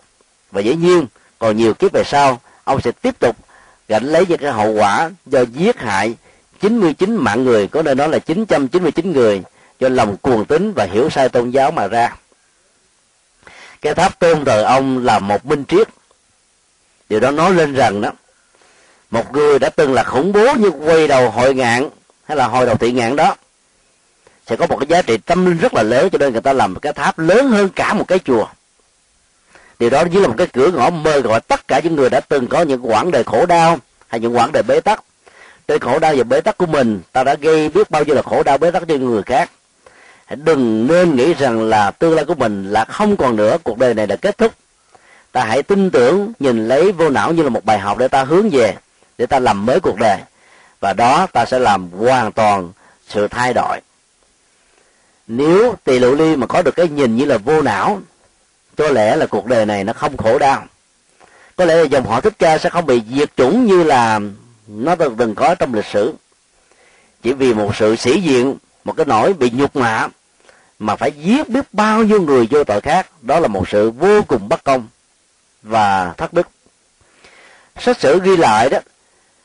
Và 0.52 0.62
dĩ 0.62 0.76
nhiên, 0.76 1.06
còn 1.40 1.58
nhiều 1.58 1.74
kiếp 1.74 1.94
về 1.94 2.04
sau, 2.06 2.40
ông 2.64 2.82
sẽ 2.82 2.92
tiếp 2.92 3.20
tục 3.20 3.36
gánh 3.88 4.04
lấy 4.04 4.26
những 4.26 4.38
cái 4.38 4.52
hậu 4.52 4.72
quả 4.72 5.10
do 5.26 5.42
giết 5.42 5.80
hại 5.80 6.16
99 6.62 7.16
mạng 7.16 7.44
người, 7.44 7.68
có 7.68 7.82
nơi 7.82 7.96
đó 7.96 8.08
là 8.08 8.20
999 8.20 9.12
người, 9.12 9.42
do 9.80 9.90
lòng 9.90 10.18
cuồng 10.18 10.46
tín 10.46 10.74
và 10.76 10.88
hiểu 10.92 11.10
sai 11.10 11.30
tôn 11.30 11.50
giáo 11.50 11.72
mà 11.72 11.88
ra. 11.88 12.16
Cái 13.82 13.94
tháp 13.94 14.20
tôn 14.20 14.46
thờ 14.46 14.64
ông 14.64 15.06
là 15.06 15.20
một 15.20 15.46
minh 15.46 15.64
triết. 15.68 15.88
Điều 17.10 17.20
đó 17.20 17.32
nói 17.32 17.54
lên 17.54 17.74
rằng 17.74 18.02
đó, 18.02 18.12
một 19.12 19.34
người 19.34 19.60
đã 19.60 19.70
từng 19.70 19.94
là 19.94 20.04
khủng 20.04 20.32
bố 20.32 20.54
như 20.54 20.70
quay 20.70 21.08
đầu 21.08 21.30
hội 21.30 21.56
ngạn 21.56 21.90
hay 22.32 22.38
là 22.38 22.48
hồi 22.48 22.66
đầu 22.66 22.76
thị 22.76 22.92
ngạn 22.92 23.16
đó, 23.16 23.36
sẽ 24.48 24.56
có 24.56 24.68
một 24.68 24.78
cái 24.80 24.88
giá 24.90 25.02
trị 25.02 25.18
tâm 25.18 25.46
linh 25.46 25.58
rất 25.58 25.74
là 25.74 25.84
lớn 25.84 26.10
cho 26.10 26.18
nên 26.18 26.32
người 26.32 26.42
ta 26.42 26.54
làm 26.54 26.74
một 26.74 26.80
cái 26.82 26.94
tháp 26.94 27.20
lớn 27.20 27.50
hơn 27.50 27.70
cả 27.76 27.94
một 27.94 28.08
cái 28.08 28.20
chùa. 28.20 28.48
Điều 29.80 29.90
đó 29.90 30.04
chỉ 30.14 30.20
là 30.20 30.28
một 30.28 30.34
cái 30.38 30.48
cửa 30.48 30.72
ngõ 30.72 30.90
mời 30.90 31.22
gọi 31.22 31.42
tất 31.42 31.68
cả 31.68 31.80
những 31.84 31.96
người 31.96 32.10
đã 32.10 32.20
từng 32.20 32.48
có 32.48 32.62
những 32.62 32.90
quãng 32.90 33.12
đời 33.12 33.24
khổ 33.24 33.46
đau 33.46 33.80
hay 34.08 34.20
những 34.20 34.36
quãng 34.36 34.52
đời 34.52 34.64
bế 34.64 34.80
tắc. 34.80 35.04
Trên 35.68 35.80
khổ 35.80 36.00
đau 36.00 36.14
và 36.18 36.24
bế 36.24 36.42
tắc 36.42 36.58
của 36.58 36.66
mình, 36.66 37.02
ta 37.12 37.24
đã 37.24 37.36
gây 37.36 37.70
biết 37.70 37.92
bao 37.92 38.04
nhiêu 38.04 38.16
là 38.16 38.22
khổ 38.22 38.44
đau 38.44 38.58
bế 38.58 38.72
tắc 38.72 38.84
cho 38.88 38.96
người 38.96 39.24
khác. 39.24 39.52
Hãy 40.26 40.36
đừng 40.36 40.88
nên 40.88 41.16
nghĩ 41.16 41.34
rằng 41.34 41.62
là 41.62 41.92
tương 41.92 42.16
lai 42.16 42.26
của 42.26 42.36
mình 42.36 42.72
là 42.72 42.86
không 42.86 43.18
còn 43.18 43.36
nữa, 43.36 43.58
cuộc 43.64 43.78
đời 43.78 43.94
này 43.94 44.08
là 44.08 44.16
kết 44.16 44.38
thúc. 44.38 44.54
Ta 45.32 45.44
hãy 45.44 45.64
tin 45.64 45.92
tưởng, 45.92 46.34
nhìn 46.40 46.68
lấy 46.68 46.92
vô 46.92 47.10
não 47.10 47.34
như 47.34 47.44
là 47.44 47.50
một 47.50 47.66
bài 47.66 47.80
học 47.80 47.98
để 47.98 48.08
ta 48.08 48.24
hướng 48.24 48.50
về, 48.50 48.76
để 49.18 49.26
ta 49.26 49.40
làm 49.40 49.66
mới 49.66 49.80
cuộc 49.80 50.00
đời 50.00 50.18
và 50.82 50.94
đó 50.94 51.28
ta 51.34 51.46
sẽ 51.46 51.60
làm 51.60 51.90
hoàn 51.90 52.32
toàn 52.32 52.72
sự 53.08 53.28
thay 53.28 53.54
đổi. 53.54 53.80
Nếu 55.28 55.76
tỳ 55.84 56.00
lụ 56.00 56.16
ly 56.16 56.36
mà 56.36 56.48
có 56.48 56.62
được 56.62 56.76
cái 56.76 56.88
nhìn 56.88 57.18
như 57.18 57.26
là 57.26 57.38
vô 57.38 57.62
não, 57.62 58.02
có 58.78 58.90
lẽ 58.90 59.16
là 59.16 59.26
cuộc 59.26 59.46
đời 59.46 59.66
này 59.66 59.84
nó 59.84 59.94
không 59.94 60.18
khổ 60.18 60.40
đau. 60.40 60.66
Có 61.56 61.66
lẽ 61.66 61.76
là 61.76 61.84
dòng 61.84 62.06
họ 62.06 62.22
thích 62.22 62.34
ca 62.40 62.58
sẽ 62.58 62.70
không 62.70 62.86
bị 62.86 63.02
diệt 63.10 63.30
chủng 63.38 63.66
như 63.66 63.84
là 63.84 64.20
nó 64.68 64.96
từng 64.96 65.16
từng 65.18 65.36
có 65.36 65.56
trong 65.56 65.74
lịch 65.74 65.86
sử. 65.86 66.14
Chỉ 67.24 67.34
vì 67.34 67.54
một 67.54 67.76
sự 67.76 67.96
sĩ 67.96 68.22
diện, 68.22 68.58
một 68.84 68.94
cái 68.98 69.06
nỗi 69.06 69.34
bị 69.34 69.52
nhục 69.54 69.76
mạ 69.76 70.08
mà 70.80 70.96
phải 70.96 71.12
giết 71.12 71.50
biết 71.50 71.74
bao 71.74 72.04
nhiêu 72.04 72.22
người 72.22 72.48
vô 72.52 72.64
tội 72.64 72.82
khác, 72.82 73.08
đó 73.22 73.40
là 73.40 73.48
một 73.48 73.70
sự 73.70 73.92
vô 73.92 74.22
cùng 74.22 74.50
bất 74.50 74.64
công 74.64 74.88
và 75.64 76.14
thất 76.18 76.34
đức. 76.34 76.48
Sách 77.80 78.00
sử 78.00 78.20
ghi 78.24 78.38
lại 78.38 78.70
đó 78.70 78.80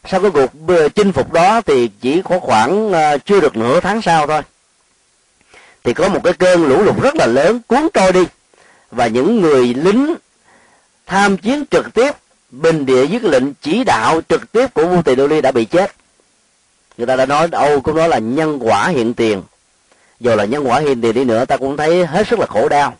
sau 0.08 0.20
cái 0.20 0.30
cuộc 0.30 0.52
chinh 0.94 1.12
phục 1.12 1.32
đó 1.32 1.60
thì 1.60 1.90
chỉ 2.00 2.22
có 2.22 2.38
khoảng 2.38 2.92
ờ, 2.92 3.18
chưa 3.18 3.40
được 3.40 3.56
nửa 3.56 3.80
tháng 3.80 4.02
sau 4.02 4.26
thôi. 4.26 4.42
Thì 5.84 5.94
có 5.94 6.08
một 6.08 6.20
cái 6.24 6.32
cơn 6.32 6.64
lũ 6.68 6.82
lụt 6.82 7.02
rất 7.02 7.14
là 7.16 7.26
lớn 7.26 7.60
cuốn 7.66 7.88
trôi 7.94 8.12
đi. 8.12 8.24
Và 8.90 9.06
những 9.06 9.40
người 9.40 9.74
lính 9.74 10.14
tham 11.06 11.36
chiến 11.36 11.64
trực 11.70 11.94
tiếp, 11.94 12.14
bình 12.50 12.86
địa 12.86 13.06
dưới 13.06 13.20
cái 13.20 13.30
lệnh 13.30 13.54
chỉ 13.54 13.84
đạo 13.84 14.20
trực 14.28 14.52
tiếp 14.52 14.74
của 14.74 14.86
vua 14.86 15.02
tỳ 15.02 15.14
đô 15.14 15.26
ly 15.26 15.40
đã 15.40 15.52
bị 15.52 15.64
chết. 15.64 15.92
Người 16.98 17.06
ta 17.06 17.16
đã 17.16 17.26
nói, 17.26 17.48
âu 17.52 17.80
cũng 17.80 17.96
nói 17.96 18.08
là 18.08 18.18
nhân 18.18 18.58
quả 18.62 18.88
hiện 18.88 19.14
tiền. 19.14 19.42
Dù 20.20 20.34
là 20.34 20.44
nhân 20.44 20.68
quả 20.68 20.80
hiện 20.80 21.00
tiền 21.00 21.14
đi 21.14 21.24
nữa, 21.24 21.44
ta 21.44 21.56
cũng 21.56 21.76
thấy 21.76 22.06
hết 22.06 22.28
sức 22.28 22.38
là 22.38 22.46
khổ 22.46 22.68
đau. 22.68 22.96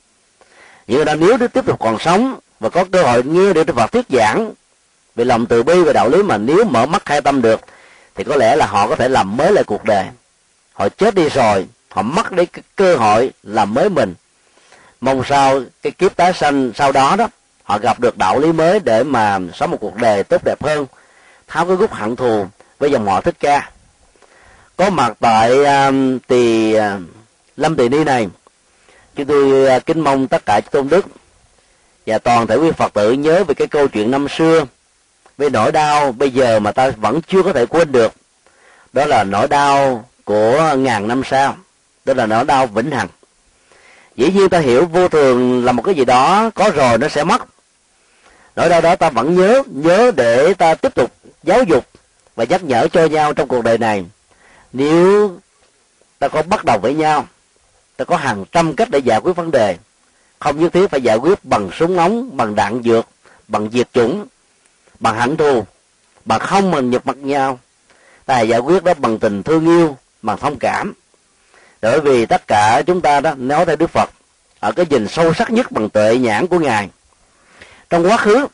Nhưng 0.87 0.97
người 0.97 1.05
ta 1.05 1.15
nếu 1.15 1.39
tiếp 1.39 1.67
tục 1.67 1.81
còn 1.81 1.99
sống 1.99 2.39
và 2.61 2.69
có 2.69 2.85
cơ 2.93 3.03
hội 3.03 3.23
nghe 3.25 3.53
được 3.53 3.77
Phật 3.77 3.93
thuyết 3.93 4.07
giảng 4.09 4.53
vì 5.17 5.25
lòng 5.25 5.47
từ 5.47 5.62
bi 5.62 5.83
và 5.83 5.93
đạo 5.93 6.09
lý 6.09 6.23
mà 6.23 6.39
nếu 6.39 6.64
mở 6.64 6.87
mắt 6.87 7.05
khai 7.05 7.21
tâm 7.21 7.43
được 7.43 7.61
thì 8.14 8.25
có 8.25 8.37
lẽ 8.37 8.57
là 8.57 8.67
họ 8.67 8.89
có 8.89 8.97
thể 8.97 9.09
làm 9.09 9.37
mới 9.37 9.53
lại 9.53 9.64
cuộc 9.64 9.85
đời. 9.85 10.05
Họ 10.73 10.89
chết 10.89 11.14
đi 11.14 11.29
rồi 11.29 11.67
họ 11.89 12.03
mất 12.03 12.33
đi 12.33 12.47
cái 12.47 12.62
cơ 12.77 12.97
hội 12.97 13.31
làm 13.43 13.75
mới 13.75 13.89
mình. 13.89 14.14
Mong 15.01 15.23
sao 15.25 15.61
cái 15.83 15.93
kiếp 15.93 16.17
tái 16.17 16.33
sanh 16.33 16.71
sau 16.75 16.93
đó 16.93 17.17
đó 17.17 17.29
họ 17.62 17.79
gặp 17.79 18.01
được 18.01 18.19
đạo 18.19 18.39
lý 18.39 18.53
mới 18.53 18.81
để 18.81 19.05
mà 19.05 19.39
sống 19.55 19.71
một 19.71 19.79
cuộc 19.81 19.97
đời 19.97 20.25
tốt 20.25 20.45
đẹp 20.45 20.62
hơn 20.62 20.87
tháo 21.47 21.67
cái 21.67 21.77
gút 21.77 21.91
hận 21.91 22.17
thù 22.17 22.47
với 22.79 22.91
dòng 22.91 23.07
họ 23.07 23.21
thích 23.21 23.37
ca. 23.41 23.71
Có 24.77 24.91
mặt 24.91 25.17
tại 25.21 25.64
um, 25.64 26.19
tỳ 26.19 26.75
uh, 26.77 26.83
lâm 27.57 27.77
tỳ 27.77 27.89
ni 27.89 28.05
này 28.05 28.29
chúng 29.17 29.27
tôi 29.27 29.77
uh, 29.77 29.87
kính 29.87 30.01
mong 30.01 30.29
tất 30.29 30.47
cả 30.47 30.61
tôn 30.71 30.89
đức 30.89 31.07
và 32.07 32.19
toàn 32.19 32.47
thể 32.47 32.57
quý 32.57 32.71
phật 32.71 32.95
tử 32.95 33.12
nhớ 33.12 33.45
về 33.45 33.55
cái 33.55 33.67
câu 33.69 33.89
chuyện 33.89 34.11
năm 34.11 34.29
xưa 34.29 34.64
với 35.39 35.51
nỗi 35.51 35.72
đau 35.72 36.12
bây 36.12 36.30
giờ 36.30 36.61
mà 36.61 36.72
ta 36.72 36.91
vẫn 36.91 37.20
chưa 37.22 37.43
có 37.43 37.53
thể 37.53 37.66
quên 37.66 37.93
được. 37.93 38.12
Đó 38.93 39.05
là 39.05 39.24
nỗi 39.24 39.49
đau 39.49 40.09
của 40.24 40.74
ngàn 40.78 41.09
năm 41.09 41.22
sau. 41.24 41.57
Đó 42.05 42.14
là 42.14 42.26
nỗi 42.26 42.45
đau 42.45 42.66
vĩnh 42.66 42.91
hằng. 42.91 43.09
Dĩ 44.16 44.32
nhiên 44.32 44.49
ta 44.49 44.59
hiểu 44.59 44.87
vô 44.87 45.09
thường 45.09 45.64
là 45.64 45.72
một 45.72 45.82
cái 45.82 45.95
gì 45.95 46.05
đó 46.05 46.51
có 46.55 46.70
rồi 46.74 46.99
nó 46.99 47.09
sẽ 47.09 47.24
mất. 47.24 47.43
Nỗi 48.57 48.68
đau 48.68 48.80
đó 48.80 48.97
ta 48.97 49.11
vẫn 49.11 49.34
nhớ 49.34 49.62
nhớ 49.66 50.11
để 50.16 50.55
ta 50.55 50.74
tiếp 50.74 50.95
tục 50.95 51.12
giáo 51.43 51.62
dục 51.62 51.87
và 52.37 52.45
nhắc 52.45 52.64
nhở 52.64 52.89
cho 52.89 53.07
nhau 53.07 53.34
trong 53.34 53.49
cuộc 53.49 53.64
đời 53.64 53.78
này. 53.78 54.05
Nếu 54.72 55.32
ta 56.18 56.28
có 56.28 56.43
bắt 56.43 56.64
đầu 56.64 56.78
với 56.78 56.95
nhau, 56.95 57.26
ta 57.97 58.05
có 58.05 58.16
hàng 58.16 58.45
trăm 58.53 58.76
cách 58.76 58.91
để 58.91 58.99
giải 58.99 59.20
quyết 59.20 59.37
vấn 59.37 59.51
đề. 59.51 59.76
Không 60.39 60.61
nhất 60.61 60.72
thiết 60.72 60.91
phải 60.91 61.01
giải 61.03 61.16
quyết 61.16 61.45
bằng 61.45 61.70
súng 61.78 61.99
ống, 61.99 62.37
bằng 62.37 62.55
đạn 62.55 62.82
dược, 62.82 63.07
bằng 63.49 63.68
diệt 63.72 63.93
chủng 63.93 64.26
bằng 65.01 65.19
hận 65.19 65.37
thù. 65.37 65.65
Bằng 66.25 66.41
không 66.41 66.71
mình 66.71 66.91
nhập 66.91 67.07
mặt 67.07 67.17
nhau. 67.17 67.59
Ta 68.27 68.41
giải 68.41 68.61
quyết 68.61 68.85
đó 68.85 68.95
bằng 68.99 69.19
tình 69.19 69.43
thương 69.43 69.67
yêu, 69.67 69.97
bằng 70.23 70.39
thông 70.39 70.59
cảm. 70.59 70.95
Bởi 71.83 72.01
vì 72.01 72.27
tất 72.27 72.47
cả 72.47 72.83
chúng 72.87 73.01
ta 73.01 73.21
đó 73.21 73.35
nói 73.37 73.67
theo 73.67 73.77
đức 73.77 73.91
phật, 73.91 74.11
ở 74.61 74.73
cái 74.73 74.87
nhìn 74.91 75.09
sâu 75.09 75.35
sắc 75.35 75.51
nhất 75.51 75.71
bằng 75.71 75.91
tuệ 75.91 76.19
nhãn 76.19 76.47
của 76.47 76.59
ngài. 76.59 76.89
Trong 77.91 78.07
quá 78.07 78.17
khứ, 78.17 78.47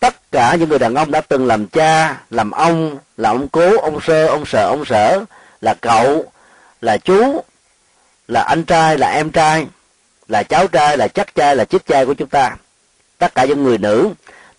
tất 0.00 0.32
cả 0.32 0.54
những 0.54 0.68
người 0.68 0.78
đàn 0.78 0.94
ông 0.94 1.10
đã 1.10 1.20
từng 1.20 1.46
làm 1.46 1.66
cha, 1.66 2.20
làm 2.30 2.50
ông, 2.50 2.98
là 3.16 3.30
ông 3.30 3.48
cố, 3.48 3.78
ông 3.78 4.00
sơ, 4.00 4.26
ông 4.26 4.44
sợ, 4.46 4.66
ông 4.66 4.84
sở, 4.84 5.24
là 5.60 5.74
cậu, 5.74 6.32
là 6.80 6.98
chú, 6.98 7.44
là 8.28 8.42
anh 8.42 8.64
trai, 8.64 8.98
là 8.98 9.10
em 9.10 9.30
trai, 9.30 9.66
là 10.28 10.42
cháu 10.42 10.66
trai, 10.66 10.96
là 10.96 11.08
chắc 11.08 11.34
trai, 11.34 11.56
là 11.56 11.64
chích 11.64 11.86
trai 11.86 12.06
của 12.06 12.14
chúng 12.14 12.28
ta. 12.28 12.56
Tất 13.18 13.34
cả 13.34 13.44
những 13.44 13.62
người 13.62 13.78
nữ 13.78 14.10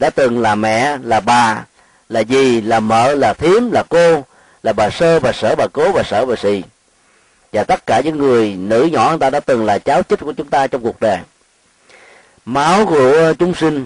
đã 0.01 0.09
từng 0.09 0.41
là 0.41 0.55
mẹ, 0.55 0.97
là 1.03 1.19
bà, 1.19 1.65
là 2.09 2.23
dì, 2.23 2.61
là 2.61 2.79
mợ, 2.79 3.15
là 3.15 3.33
thím, 3.33 3.71
là 3.71 3.83
cô, 3.89 4.23
là 4.63 4.73
bà 4.73 4.89
sơ, 4.89 5.19
bà 5.19 5.31
sở, 5.31 5.55
bà 5.57 5.67
cố, 5.73 5.91
bà 5.91 6.03
sở, 6.03 6.25
bà 6.25 6.35
xì. 6.35 6.63
Và 7.53 7.63
tất 7.63 7.85
cả 7.85 8.01
những 8.01 8.17
người 8.17 8.55
nữ 8.55 8.89
nhỏ 8.91 9.09
người 9.09 9.19
ta 9.19 9.29
đã 9.29 9.39
từng 9.39 9.65
là 9.65 9.79
cháu 9.79 10.03
chích 10.03 10.19
của 10.19 10.33
chúng 10.33 10.47
ta 10.47 10.67
trong 10.67 10.81
cuộc 10.81 10.99
đời. 11.01 11.17
Máu 12.45 12.85
của 12.85 13.33
chúng 13.39 13.53
sinh, 13.55 13.85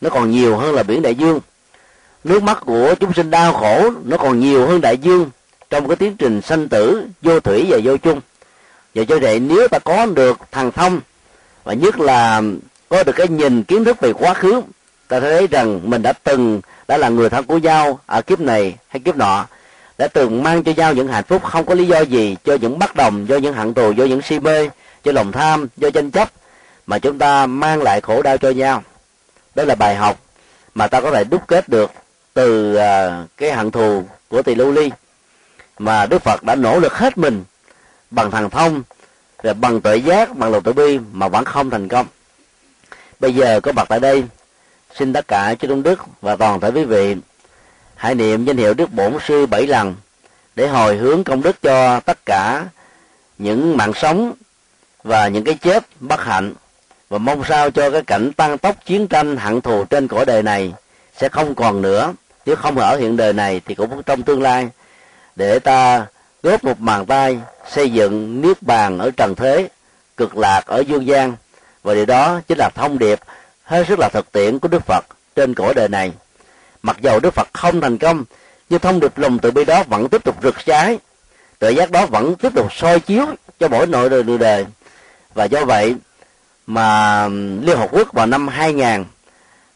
nó 0.00 0.10
còn 0.10 0.30
nhiều 0.30 0.56
hơn 0.56 0.74
là 0.74 0.82
biển 0.82 1.02
đại 1.02 1.14
dương. 1.14 1.40
Nước 2.24 2.42
mắt 2.42 2.58
của 2.66 2.94
chúng 3.00 3.12
sinh 3.12 3.30
đau 3.30 3.52
khổ, 3.52 3.90
nó 4.04 4.16
còn 4.16 4.40
nhiều 4.40 4.66
hơn 4.66 4.80
đại 4.80 4.98
dương 4.98 5.30
trong 5.70 5.88
cái 5.88 5.96
tiến 5.96 6.16
trình 6.16 6.40
sanh 6.42 6.68
tử, 6.68 7.06
vô 7.22 7.40
thủy 7.40 7.66
và 7.68 7.78
vô 7.84 7.96
chung. 7.96 8.20
Và 8.94 9.04
cho 9.08 9.18
vậy, 9.18 9.40
nếu 9.40 9.68
ta 9.68 9.78
có 9.78 10.06
được 10.06 10.38
thằng 10.52 10.72
thông, 10.72 11.00
và 11.64 11.72
nhất 11.72 12.00
là 12.00 12.42
có 12.88 13.02
được 13.02 13.12
cái 13.12 13.28
nhìn 13.28 13.64
kiến 13.64 13.84
thức 13.84 14.00
về 14.00 14.12
quá 14.12 14.34
khứ 14.34 14.62
ta 15.08 15.20
thấy 15.20 15.46
rằng 15.46 15.90
mình 15.90 16.02
đã 16.02 16.12
từng 16.12 16.60
đã 16.88 16.96
là 16.96 17.08
người 17.08 17.30
thân 17.30 17.44
của 17.44 17.58
nhau 17.58 18.00
ở 18.06 18.22
kiếp 18.22 18.40
này 18.40 18.76
hay 18.88 19.00
kiếp 19.00 19.16
nọ, 19.16 19.46
đã 19.98 20.08
từng 20.08 20.42
mang 20.42 20.64
cho 20.64 20.72
nhau 20.76 20.94
những 20.94 21.08
hạnh 21.08 21.24
phúc 21.24 21.42
không 21.44 21.66
có 21.66 21.74
lý 21.74 21.86
do 21.86 22.00
gì 22.00 22.36
cho 22.44 22.54
những 22.54 22.78
bất 22.78 22.96
đồng, 22.96 23.28
do 23.28 23.36
những 23.36 23.54
hận 23.54 23.74
thù, 23.74 23.92
do 23.92 24.04
những 24.04 24.22
si 24.22 24.38
mê, 24.38 24.68
do 25.04 25.12
lòng 25.12 25.32
tham, 25.32 25.66
do 25.76 25.90
tranh 25.90 26.10
chấp, 26.10 26.28
mà 26.86 26.98
chúng 26.98 27.18
ta 27.18 27.46
mang 27.46 27.82
lại 27.82 28.00
khổ 28.00 28.22
đau 28.22 28.38
cho 28.38 28.50
nhau 28.50 28.82
đó 29.54 29.64
là 29.64 29.74
bài 29.74 29.96
học 29.96 30.20
mà 30.74 30.86
ta 30.86 31.00
có 31.00 31.10
thể 31.10 31.24
đúc 31.24 31.42
kết 31.46 31.68
được 31.68 31.90
từ 32.34 32.74
à, 32.74 33.24
cái 33.36 33.52
hận 33.52 33.70
thù 33.70 34.04
của 34.28 34.42
tỳ 34.42 34.54
lưu 34.54 34.72
ly, 34.72 34.90
mà 35.78 36.06
đức 36.06 36.22
phật 36.22 36.42
đã 36.42 36.54
nỗ 36.54 36.80
lực 36.80 36.92
hết 36.92 37.18
mình 37.18 37.44
bằng 38.10 38.30
thần 38.30 38.50
thông, 38.50 38.82
rồi 39.42 39.54
bằng 39.54 39.80
tuệ 39.80 39.96
giác, 39.96 40.36
bằng 40.36 40.52
lòng 40.52 40.62
tự 40.62 40.72
bi 40.72 40.98
mà 41.12 41.28
vẫn 41.28 41.44
không 41.44 41.70
thành 41.70 41.88
công. 41.88 42.06
Bây 43.20 43.34
giờ 43.34 43.60
có 43.60 43.72
mặt 43.72 43.86
tại 43.88 44.00
đây 44.00 44.24
xin 44.94 45.12
tất 45.12 45.28
cả 45.28 45.54
chư 45.54 45.66
tôn 45.66 45.82
đức 45.82 46.00
và 46.20 46.36
toàn 46.36 46.60
thể 46.60 46.70
quý 46.70 46.84
vị 46.84 47.16
hãy 47.94 48.14
niệm 48.14 48.44
danh 48.44 48.56
hiệu 48.56 48.74
đức 48.74 48.92
bổn 48.92 49.16
sư 49.26 49.46
bảy 49.46 49.66
lần 49.66 49.94
để 50.56 50.68
hồi 50.68 50.96
hướng 50.96 51.24
công 51.24 51.42
đức 51.42 51.62
cho 51.62 52.00
tất 52.00 52.18
cả 52.26 52.64
những 53.38 53.76
mạng 53.76 53.92
sống 53.94 54.32
và 55.04 55.28
những 55.28 55.44
cái 55.44 55.54
chết 55.54 55.84
bất 56.00 56.24
hạnh. 56.24 56.54
Và 57.08 57.18
mong 57.18 57.42
sao 57.48 57.70
cho 57.70 57.90
cái 57.90 58.02
cảnh 58.02 58.32
tăng 58.32 58.58
tốc 58.58 58.76
chiến 58.84 59.06
tranh 59.06 59.36
hận 59.36 59.60
thù 59.60 59.84
trên 59.84 60.08
cõi 60.08 60.24
đời 60.24 60.42
này 60.42 60.72
sẽ 61.16 61.28
không 61.28 61.54
còn 61.54 61.82
nữa. 61.82 62.14
Nếu 62.46 62.56
không 62.56 62.78
ở 62.78 62.96
hiện 62.96 63.16
đời 63.16 63.32
này 63.32 63.60
thì 63.64 63.74
cũng 63.74 64.02
trong 64.02 64.22
tương 64.22 64.42
lai. 64.42 64.68
Để 65.36 65.58
ta 65.58 66.06
góp 66.42 66.64
một 66.64 66.78
bàn 66.78 67.06
tay 67.06 67.38
xây 67.70 67.90
dựng 67.90 68.40
niết 68.40 68.62
bàn 68.62 68.98
ở 68.98 69.10
trần 69.10 69.34
thế, 69.34 69.68
cực 70.16 70.36
lạc 70.36 70.66
ở 70.66 70.80
dương 70.80 71.06
gian. 71.06 71.36
Và 71.82 71.94
điều 71.94 72.06
đó 72.06 72.40
chính 72.48 72.58
là 72.58 72.70
thông 72.74 72.98
điệp 72.98 73.20
hết 73.68 73.84
sức 73.88 73.98
là 73.98 74.08
thực 74.08 74.32
tiễn 74.32 74.58
của 74.58 74.68
đức 74.68 74.86
phật 74.86 75.06
trên 75.36 75.54
cõi 75.54 75.74
đời 75.74 75.88
này. 75.88 76.12
Mặc 76.82 76.96
dầu 77.00 77.20
đức 77.20 77.34
phật 77.34 77.48
không 77.52 77.80
thành 77.80 77.98
công, 77.98 78.24
nhưng 78.70 78.80
thông 78.80 79.00
điệp 79.00 79.18
lòng 79.18 79.38
từ 79.38 79.50
bi 79.50 79.64
đó 79.64 79.82
vẫn 79.82 80.08
tiếp 80.08 80.24
tục 80.24 80.36
rực 80.42 80.54
cháy 80.64 80.98
tự 81.58 81.68
giác 81.68 81.90
đó 81.90 82.06
vẫn 82.06 82.34
tiếp 82.36 82.52
tục 82.54 82.72
soi 82.72 83.00
chiếu 83.00 83.26
cho 83.60 83.68
mỗi 83.68 83.86
nội 83.86 84.10
đời 84.10 84.24
người 84.24 84.38
đời. 84.38 84.66
Và 85.34 85.44
do 85.44 85.64
vậy 85.64 85.96
mà 86.66 87.28
Liên 87.62 87.78
Hợp 87.78 87.88
Quốc 87.92 88.12
vào 88.12 88.26
năm 88.26 88.48
2000 88.48 89.04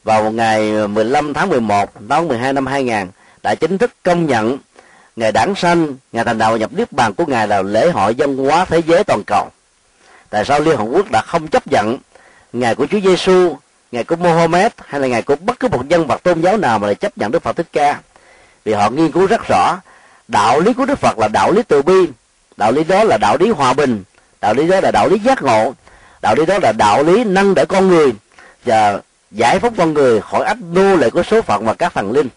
vào 0.04 0.30
ngày 0.30 0.88
15 0.88 1.34
tháng 1.34 1.48
11 1.48 1.92
tháng 2.08 2.28
12 2.28 2.52
năm 2.52 2.66
2000 2.66 3.08
đã 3.42 3.54
chính 3.54 3.78
thức 3.78 3.92
công 4.02 4.26
nhận 4.26 4.58
ngày 5.16 5.32
đản 5.32 5.54
sanh, 5.56 5.96
ngày 6.12 6.24
thành 6.24 6.38
đạo 6.38 6.56
nhập 6.56 6.72
niết 6.72 6.92
bàn 6.92 7.14
của 7.14 7.24
ngài 7.26 7.48
là 7.48 7.62
lễ 7.62 7.90
hội 7.90 8.14
văn 8.18 8.36
hóa 8.36 8.64
thế 8.64 8.82
giới 8.86 9.04
toàn 9.04 9.22
cầu. 9.26 9.50
Tại 10.30 10.44
sao 10.44 10.60
liên 10.60 10.76
hợp 10.76 10.86
quốc 10.90 11.10
đã 11.10 11.22
không 11.22 11.48
chấp 11.48 11.66
nhận 11.66 11.98
ngày 12.52 12.74
của 12.74 12.86
chúa 12.86 13.00
giêsu 13.00 13.56
ngày 13.92 14.04
của 14.04 14.16
mohammed 14.16 14.72
hay 14.86 15.00
là 15.00 15.06
ngày 15.06 15.22
của 15.22 15.36
bất 15.36 15.60
cứ 15.60 15.68
một 15.68 15.86
nhân 15.88 16.06
vật 16.06 16.22
tôn 16.22 16.40
giáo 16.40 16.56
nào 16.56 16.78
mà 16.78 16.86
lại 16.86 16.94
chấp 16.94 17.18
nhận 17.18 17.32
đức 17.32 17.42
phật 17.42 17.56
thích 17.56 17.66
ca 17.72 18.00
vì 18.64 18.72
họ 18.72 18.90
nghiên 18.90 19.12
cứu 19.12 19.26
rất 19.26 19.40
rõ 19.48 19.80
đạo 20.28 20.60
lý 20.60 20.72
của 20.72 20.86
đức 20.86 20.98
phật 20.98 21.18
là 21.18 21.28
đạo 21.28 21.52
lý 21.52 21.62
từ 21.62 21.82
bi 21.82 22.06
đạo 22.56 22.72
lý 22.72 22.84
đó 22.84 23.04
là 23.04 23.18
đạo 23.18 23.36
lý 23.40 23.50
hòa 23.50 23.72
bình 23.72 24.02
đạo 24.40 24.54
lý 24.54 24.68
đó 24.68 24.80
là 24.80 24.90
đạo 24.90 25.08
lý 25.08 25.18
giác 25.18 25.42
ngộ 25.42 25.74
đạo 26.22 26.34
lý 26.34 26.46
đó 26.46 26.58
là 26.62 26.72
đạo 26.72 27.02
lý 27.02 27.24
nâng 27.24 27.54
đỡ 27.54 27.64
con 27.64 27.88
người 27.88 28.12
và 28.64 29.00
giải 29.30 29.60
phóng 29.60 29.74
con 29.74 29.94
người 29.94 30.20
khỏi 30.20 30.44
ách 30.44 30.58
nô 30.72 30.96
lệ 30.96 31.10
của 31.10 31.22
số 31.22 31.42
phận 31.42 31.64
và 31.64 31.74
các 31.74 31.94
thần 31.94 32.12
linh 32.12 32.28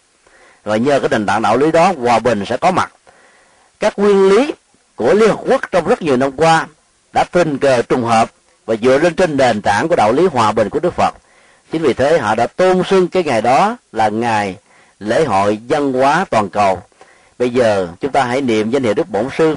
và 0.64 0.76
nhờ 0.76 1.00
cái 1.00 1.08
nền 1.08 1.26
tảng 1.26 1.42
đạo 1.42 1.56
lý 1.56 1.70
đó 1.70 1.92
hòa 1.98 2.18
bình 2.18 2.44
sẽ 2.46 2.56
có 2.56 2.70
mặt 2.70 2.92
các 3.80 3.98
nguyên 3.98 4.28
lý 4.28 4.54
của 4.96 5.14
liên 5.14 5.28
hợp 5.28 5.38
quốc 5.46 5.60
trong 5.70 5.86
rất 5.86 6.02
nhiều 6.02 6.16
năm 6.16 6.32
qua 6.36 6.66
đã 7.12 7.24
tình 7.24 7.58
cờ 7.58 7.82
trùng 7.82 8.04
hợp 8.04 8.30
và 8.66 8.74
dựa 8.82 8.98
lên 8.98 9.14
trên 9.14 9.36
nền 9.36 9.62
tảng 9.62 9.88
của 9.88 9.96
đạo 9.96 10.12
lý 10.12 10.26
hòa 10.26 10.52
bình 10.52 10.70
của 10.70 10.80
đức 10.80 10.94
phật 10.94 11.14
chính 11.72 11.82
vì 11.82 11.92
thế 11.92 12.18
họ 12.18 12.34
đã 12.34 12.46
tôn 12.46 12.82
xưng 12.84 13.08
cái 13.08 13.24
ngày 13.24 13.42
đó 13.42 13.76
là 13.92 14.08
ngày 14.08 14.56
lễ 15.00 15.24
hội 15.24 15.58
văn 15.68 15.92
hóa 15.92 16.24
toàn 16.30 16.48
cầu. 16.48 16.82
Bây 17.38 17.50
giờ 17.50 17.88
chúng 18.00 18.12
ta 18.12 18.24
hãy 18.24 18.40
niệm 18.40 18.70
danh 18.70 18.82
hiệu 18.82 18.94
đức 18.94 19.08
bổn 19.08 19.28
sư 19.38 19.56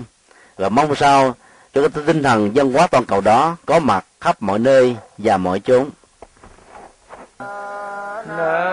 và 0.58 0.70
mong 0.70 0.96
sao 0.96 1.36
cho 1.74 1.82
cái 1.82 2.04
tinh 2.06 2.24
thần 2.24 2.52
văn 2.56 2.74
hóa 2.74 2.88
toàn 2.88 3.06
cầu 3.06 3.22
đó 3.22 3.56
có 3.66 3.80
mặt 3.80 4.06
khắp 4.22 4.42
mọi 4.42 4.60
nơi 4.60 4.96
và 5.18 5.38
mọi 5.38 5.60
chốn. 5.60 5.90
Nam 8.28 8.69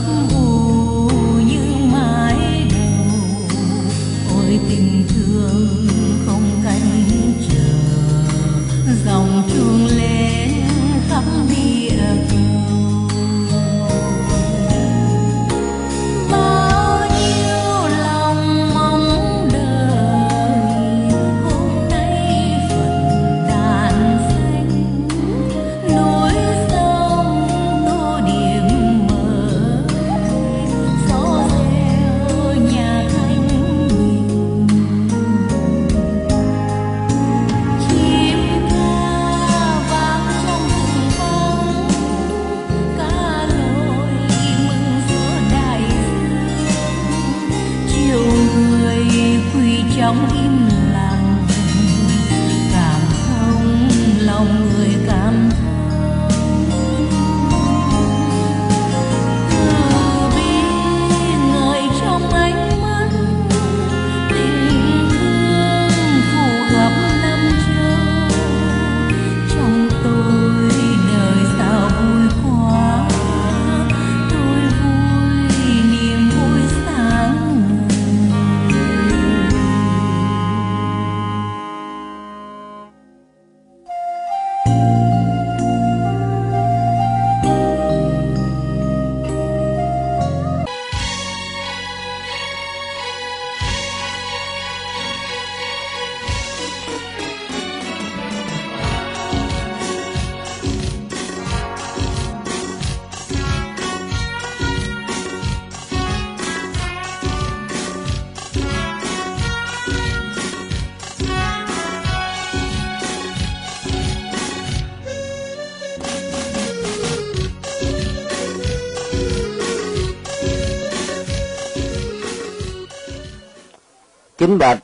kính 0.00 0.28
bạch 0.30 0.51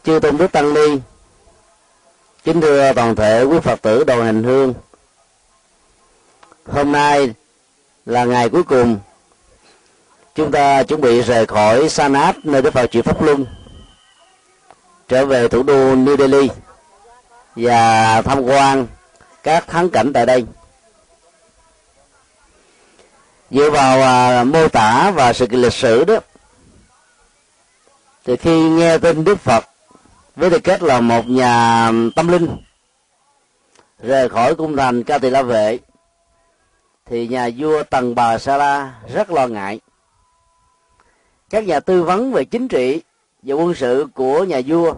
chư 0.08 0.20
tôn 0.20 0.36
đức 0.36 0.52
tăng 0.52 0.74
ni. 0.74 0.98
Kính 2.44 2.60
thưa 2.60 2.92
toàn 2.92 3.14
thể 3.14 3.42
quý 3.42 3.58
phật 3.60 3.82
tử 3.82 4.04
đoàn 4.04 4.24
hành 4.24 4.42
hương. 4.42 4.74
Hôm 6.66 6.92
nay 6.92 7.34
là 8.06 8.24
ngày 8.24 8.48
cuối 8.48 8.62
cùng 8.62 8.98
chúng 10.34 10.52
ta 10.52 10.82
chuẩn 10.82 11.00
bị 11.00 11.22
rời 11.22 11.46
khỏi 11.46 11.88
sanat 11.88 12.36
nơi 12.44 12.62
đức 12.62 12.74
phật 12.74 12.86
chịu 12.90 13.02
pháp 13.02 13.22
luân 13.22 13.46
trở 15.08 15.26
về 15.26 15.48
thủ 15.48 15.62
đô 15.62 15.94
new 15.94 16.16
delhi 16.16 16.48
và 17.56 18.22
tham 18.22 18.42
quan 18.42 18.86
các 19.42 19.66
thắng 19.66 19.90
cảnh 19.90 20.12
tại 20.12 20.26
đây. 20.26 20.44
Dựa 23.50 23.70
vào 23.70 24.02
à, 24.02 24.44
mô 24.44 24.68
tả 24.68 25.10
và 25.10 25.32
sự 25.32 25.46
lịch 25.50 25.72
sử 25.72 26.04
đó 26.04 26.16
thì 28.24 28.36
khi 28.36 28.62
nghe 28.62 28.98
tin 28.98 29.24
đức 29.24 29.40
phật 29.40 29.64
với 30.38 30.50
tư 30.50 30.58
cách 30.58 30.82
là 30.82 31.00
một 31.00 31.28
nhà 31.28 31.90
tâm 32.16 32.28
linh, 32.28 32.48
rời 33.98 34.28
khỏi 34.28 34.54
cung 34.54 34.76
thành 34.76 35.02
ca 35.02 35.18
tỳ 35.18 35.30
la 35.30 35.42
vệ 35.42 35.78
thì 37.04 37.28
nhà 37.28 37.50
vua 37.56 37.82
tần 37.82 38.14
bà 38.14 38.38
sa 38.38 38.56
la 38.56 38.94
rất 39.14 39.30
lo 39.30 39.46
ngại. 39.46 39.80
Các 41.50 41.64
nhà 41.66 41.80
tư 41.80 42.02
vấn 42.02 42.32
về 42.32 42.44
chính 42.44 42.68
trị 42.68 43.02
và 43.42 43.54
quân 43.54 43.74
sự 43.74 44.06
của 44.14 44.44
nhà 44.44 44.60
vua 44.66 44.94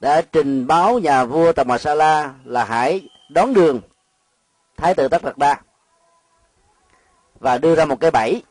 đã 0.00 0.22
trình 0.32 0.66
báo 0.66 0.98
nhà 0.98 1.24
vua 1.24 1.52
tần 1.52 1.66
bà 1.66 1.78
sa 1.78 1.94
la 1.94 2.34
là 2.44 2.64
hãy 2.64 3.08
đón 3.30 3.54
đường 3.54 3.80
thái 4.76 4.94
tử 4.94 5.08
tất 5.08 5.24
đạt 5.24 5.38
đa 5.38 5.60
và 7.40 7.58
đưa 7.58 7.74
ra 7.74 7.84
một 7.84 8.00
cái 8.00 8.10
bẫy. 8.10 8.42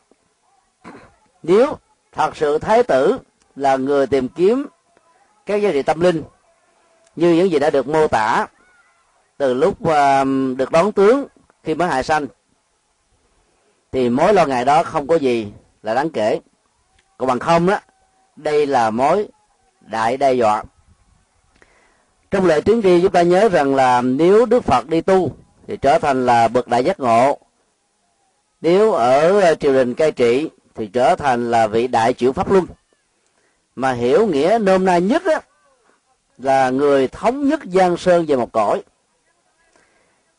Nếu 1.42 1.76
thật 2.12 2.36
sự 2.36 2.58
thái 2.58 2.82
tử 2.82 3.18
là 3.56 3.76
người 3.76 4.06
tìm 4.06 4.28
kiếm 4.28 4.66
các 5.46 5.54
giá 5.54 5.70
trị 5.72 5.82
tâm 5.82 6.00
linh 6.00 6.22
như 7.16 7.32
những 7.34 7.50
gì 7.50 7.58
đã 7.58 7.70
được 7.70 7.88
mô 7.88 8.08
tả 8.08 8.46
từ 9.36 9.54
lúc 9.54 9.86
ờ, 9.86 10.24
được 10.56 10.70
đón 10.70 10.92
tướng 10.92 11.26
khi 11.64 11.74
mới 11.74 11.88
hại 11.88 12.02
sanh. 12.02 12.26
Thì 13.92 14.10
mối 14.10 14.34
lo 14.34 14.46
ngại 14.46 14.64
đó 14.64 14.82
không 14.82 15.06
có 15.06 15.16
gì 15.16 15.52
là 15.82 15.94
đáng 15.94 16.10
kể. 16.10 16.40
Còn 17.18 17.28
bằng 17.28 17.38
không 17.38 17.66
đó 17.66 17.78
đây 18.36 18.66
là 18.66 18.90
mối 18.90 19.28
đại 19.80 20.16
đe 20.16 20.32
dọa. 20.32 20.62
Trong 22.30 22.46
lệ 22.46 22.60
tuyến 22.60 22.82
tri 22.82 23.00
chúng 23.02 23.12
ta 23.12 23.22
nhớ 23.22 23.48
rằng 23.48 23.74
là 23.74 24.02
nếu 24.02 24.46
đức 24.46 24.64
phật 24.64 24.88
đi 24.88 25.00
tu 25.00 25.36
thì 25.66 25.76
trở 25.76 25.98
thành 25.98 26.26
là 26.26 26.48
bậc 26.48 26.68
đại 26.68 26.84
giác 26.84 27.00
ngộ. 27.00 27.38
Nếu 28.60 28.92
ở 28.92 29.54
triều 29.54 29.72
đình 29.72 29.94
cai 29.94 30.12
trị 30.12 30.50
thì 30.74 30.86
trở 30.86 31.16
thành 31.16 31.50
là 31.50 31.66
vị 31.66 31.86
đại 31.86 32.12
triệu 32.12 32.32
pháp 32.32 32.50
luân 32.50 32.66
mà 33.76 33.92
hiểu 33.92 34.26
nghĩa 34.26 34.58
nôm 34.60 34.84
na 34.84 34.98
nhất 34.98 35.22
á, 35.24 35.40
là 36.38 36.70
người 36.70 37.08
thống 37.08 37.48
nhất 37.48 37.60
giang 37.64 37.96
sơn 37.96 38.26
về 38.26 38.36
một 38.36 38.52
cõi 38.52 38.82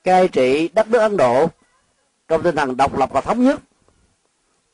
cai 0.03 0.27
trị 0.27 0.69
đất 0.73 0.88
nước 0.89 0.99
ấn 0.99 1.17
độ 1.17 1.47
trong 2.27 2.43
tinh 2.43 2.55
thần 2.55 2.77
độc 2.77 2.97
lập 2.97 3.09
và 3.13 3.21
thống 3.21 3.43
nhất 3.43 3.59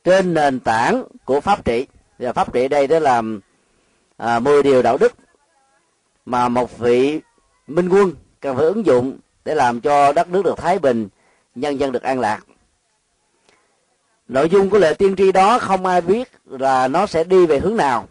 trên 0.04 0.34
nền 0.34 0.60
tảng 0.60 1.04
của 1.24 1.40
pháp 1.40 1.64
trị. 1.64 1.86
Và 2.18 2.32
pháp 2.32 2.52
trị 2.52 2.68
đây 2.68 2.86
đó 2.86 2.98
là 2.98 3.22
à, 4.16 4.38
10 4.38 4.62
điều 4.62 4.82
đạo 4.82 4.98
đức 4.98 5.12
mà 6.26 6.48
một 6.48 6.78
vị 6.78 7.20
minh 7.66 7.88
quân 7.88 8.12
cần 8.40 8.56
phải 8.56 8.66
ứng 8.66 8.86
dụng 8.86 9.18
để 9.44 9.54
làm 9.54 9.80
cho 9.80 10.12
đất 10.12 10.28
nước 10.28 10.44
được 10.44 10.58
thái 10.58 10.78
bình 10.78 11.08
nhân 11.54 11.80
dân 11.80 11.92
được 11.92 12.02
an 12.02 12.20
lạc. 12.20 12.40
Nội 14.28 14.48
dung 14.48 14.70
của 14.70 14.78
lời 14.78 14.94
tiên 14.94 15.16
tri 15.16 15.32
đó 15.32 15.58
không 15.58 15.86
ai 15.86 16.00
biết 16.00 16.28
là 16.44 16.88
nó 16.88 17.06
sẽ 17.06 17.24
đi 17.24 17.46
về 17.46 17.58
hướng 17.58 17.76
nào 17.76 18.08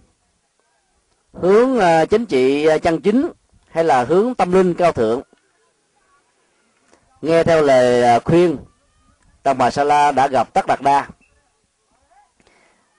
hướng 1.41 1.79
à, 1.79 2.05
chính 2.05 2.25
trị 2.25 2.65
à, 2.65 2.77
chân 2.77 3.01
chính 3.01 3.31
hay 3.69 3.83
là 3.83 4.03
hướng 4.03 4.35
tâm 4.35 4.51
linh 4.51 4.73
cao 4.73 4.91
thượng? 4.91 5.21
Nghe 7.21 7.43
theo 7.43 7.61
lời 7.61 8.03
à, 8.03 8.19
khuyên 8.19 8.57
tầng 9.43 9.57
bà 9.57 9.71
sa 9.71 9.83
la 9.83 10.11
đã 10.11 10.27
gặp 10.27 10.53
tất 10.53 10.65
đạt 10.67 10.81
đa. 10.81 11.07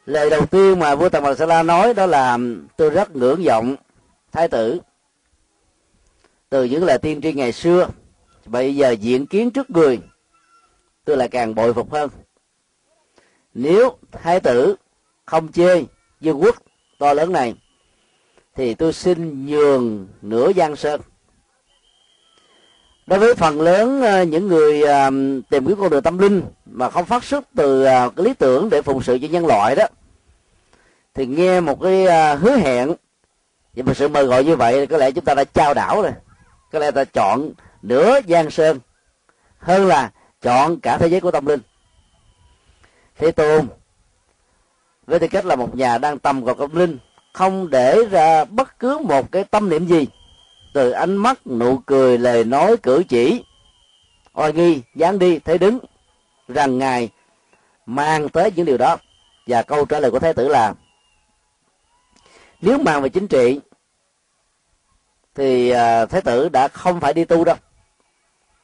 Lời 0.06 0.30
đầu 0.30 0.46
tiên 0.46 0.78
mà 0.78 0.94
vua 0.94 1.08
tầng 1.08 1.22
bà 1.24 1.34
sa 1.34 1.46
la 1.46 1.62
nói 1.62 1.94
đó 1.94 2.06
là 2.06 2.38
tôi 2.76 2.90
rất 2.90 3.16
ngưỡng 3.16 3.42
vọng 3.44 3.76
thái 4.32 4.48
tử. 4.48 4.80
Từ 6.48 6.64
những 6.64 6.84
lời 6.84 6.98
tiên 6.98 7.20
tri 7.20 7.32
ngày 7.32 7.52
xưa, 7.52 7.88
bây 8.44 8.76
giờ 8.76 8.90
diện 8.90 9.26
kiến 9.26 9.50
trước 9.50 9.70
người, 9.70 10.00
tôi 11.04 11.16
lại 11.16 11.28
càng 11.28 11.54
bội 11.54 11.74
phục 11.74 11.92
hơn. 11.92 12.10
Nếu 13.54 13.98
thái 14.12 14.40
tử 14.40 14.76
không 15.26 15.52
chê 15.52 15.84
vương 16.20 16.42
quốc 16.42 16.56
to 16.98 17.12
lớn 17.12 17.32
này 17.32 17.54
thì 18.60 18.74
tôi 18.74 18.92
xin 18.92 19.46
nhường 19.46 20.08
nửa 20.22 20.52
giang 20.52 20.76
sơn. 20.76 21.00
Đối 23.06 23.18
với 23.18 23.34
phần 23.34 23.60
lớn 23.60 24.02
ờ, 24.02 24.22
những 24.22 24.48
người 24.48 24.82
ờ, 24.82 25.10
tìm 25.50 25.66
kiếm 25.66 25.76
con 25.80 25.90
đường 25.90 26.02
tâm 26.02 26.18
linh 26.18 26.42
mà 26.66 26.90
không 26.90 27.04
phát 27.04 27.24
xuất 27.24 27.44
từ 27.56 27.84
ờ, 27.84 28.10
cái 28.16 28.24
lý 28.24 28.34
tưởng 28.34 28.70
để 28.70 28.82
phụng 28.82 29.02
sự 29.02 29.18
cho 29.22 29.28
nhân 29.28 29.46
loại 29.46 29.76
đó, 29.76 29.84
thì 31.14 31.26
nghe 31.26 31.60
một 31.60 31.80
cái 31.82 32.04
hứa 32.36 32.56
hẹn 32.56 32.94
nhưng 33.74 33.86
mà 33.86 33.94
sự 33.94 34.08
mời 34.08 34.24
gọi 34.24 34.44
như 34.44 34.56
vậy, 34.56 34.86
có 34.86 34.96
lẽ 34.96 35.10
chúng 35.10 35.24
ta 35.24 35.34
đã 35.34 35.44
trao 35.44 35.74
đảo 35.74 36.02
rồi. 36.02 36.12
Có 36.72 36.78
lẽ 36.78 36.90
ta 36.90 37.04
chọn 37.04 37.50
nửa 37.82 38.20
giang 38.28 38.50
sơn 38.50 38.78
hơn 39.58 39.86
là 39.86 40.10
chọn 40.42 40.80
cả 40.80 40.98
thế 40.98 41.06
giới 41.06 41.20
của 41.20 41.30
tâm 41.30 41.46
linh. 41.46 41.60
Thế 43.18 43.32
tôn, 43.32 43.66
với 45.06 45.18
tư 45.18 45.28
cách 45.28 45.44
là 45.44 45.56
một 45.56 45.76
nhà 45.76 45.98
đang 45.98 46.18
tầm 46.18 46.42
vào 46.42 46.54
tâm 46.54 46.76
linh 46.76 46.98
không 47.32 47.70
để 47.70 48.04
ra 48.10 48.44
bất 48.44 48.78
cứ 48.78 48.98
một 48.98 49.32
cái 49.32 49.44
tâm 49.44 49.68
niệm 49.68 49.86
gì. 49.86 50.06
Từ 50.74 50.90
ánh 50.90 51.16
mắt, 51.16 51.46
nụ 51.46 51.78
cười, 51.86 52.18
lời 52.18 52.44
nói, 52.44 52.76
cử 52.76 53.02
chỉ. 53.08 53.44
Oai 54.34 54.52
nghi 54.52 54.82
dáng 54.94 55.18
đi 55.18 55.38
thế 55.38 55.58
đứng, 55.58 55.78
rằng 56.48 56.78
ngài 56.78 57.08
mang 57.86 58.28
tới 58.28 58.52
những 58.56 58.66
điều 58.66 58.76
đó. 58.78 58.96
Và 59.46 59.62
câu 59.62 59.84
trả 59.84 60.00
lời 60.00 60.10
của 60.10 60.18
thái 60.18 60.34
tử 60.34 60.48
là, 60.48 60.74
nếu 62.60 62.78
mang 62.78 63.02
về 63.02 63.08
chính 63.08 63.28
trị, 63.28 63.60
thì 65.34 65.70
à, 65.70 66.06
thái 66.06 66.20
tử 66.20 66.48
đã 66.48 66.68
không 66.68 67.00
phải 67.00 67.14
đi 67.14 67.24
tu 67.24 67.44
đâu. 67.44 67.56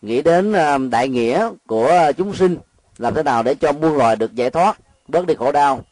Nghĩ 0.02 0.22
đến 0.22 0.52
à, 0.52 0.78
đại 0.78 1.08
nghĩa 1.08 1.50
của 1.66 1.88
à, 1.88 2.12
chúng 2.12 2.34
sinh, 2.34 2.56
làm 2.98 3.14
thế 3.14 3.22
nào 3.22 3.42
để 3.42 3.54
cho 3.54 3.72
muôn 3.72 3.96
loài 3.96 4.16
được 4.16 4.34
giải 4.34 4.50
thoát, 4.50 4.78
bớt 5.08 5.26
đi 5.26 5.34
khổ 5.34 5.52
đau 5.52 5.84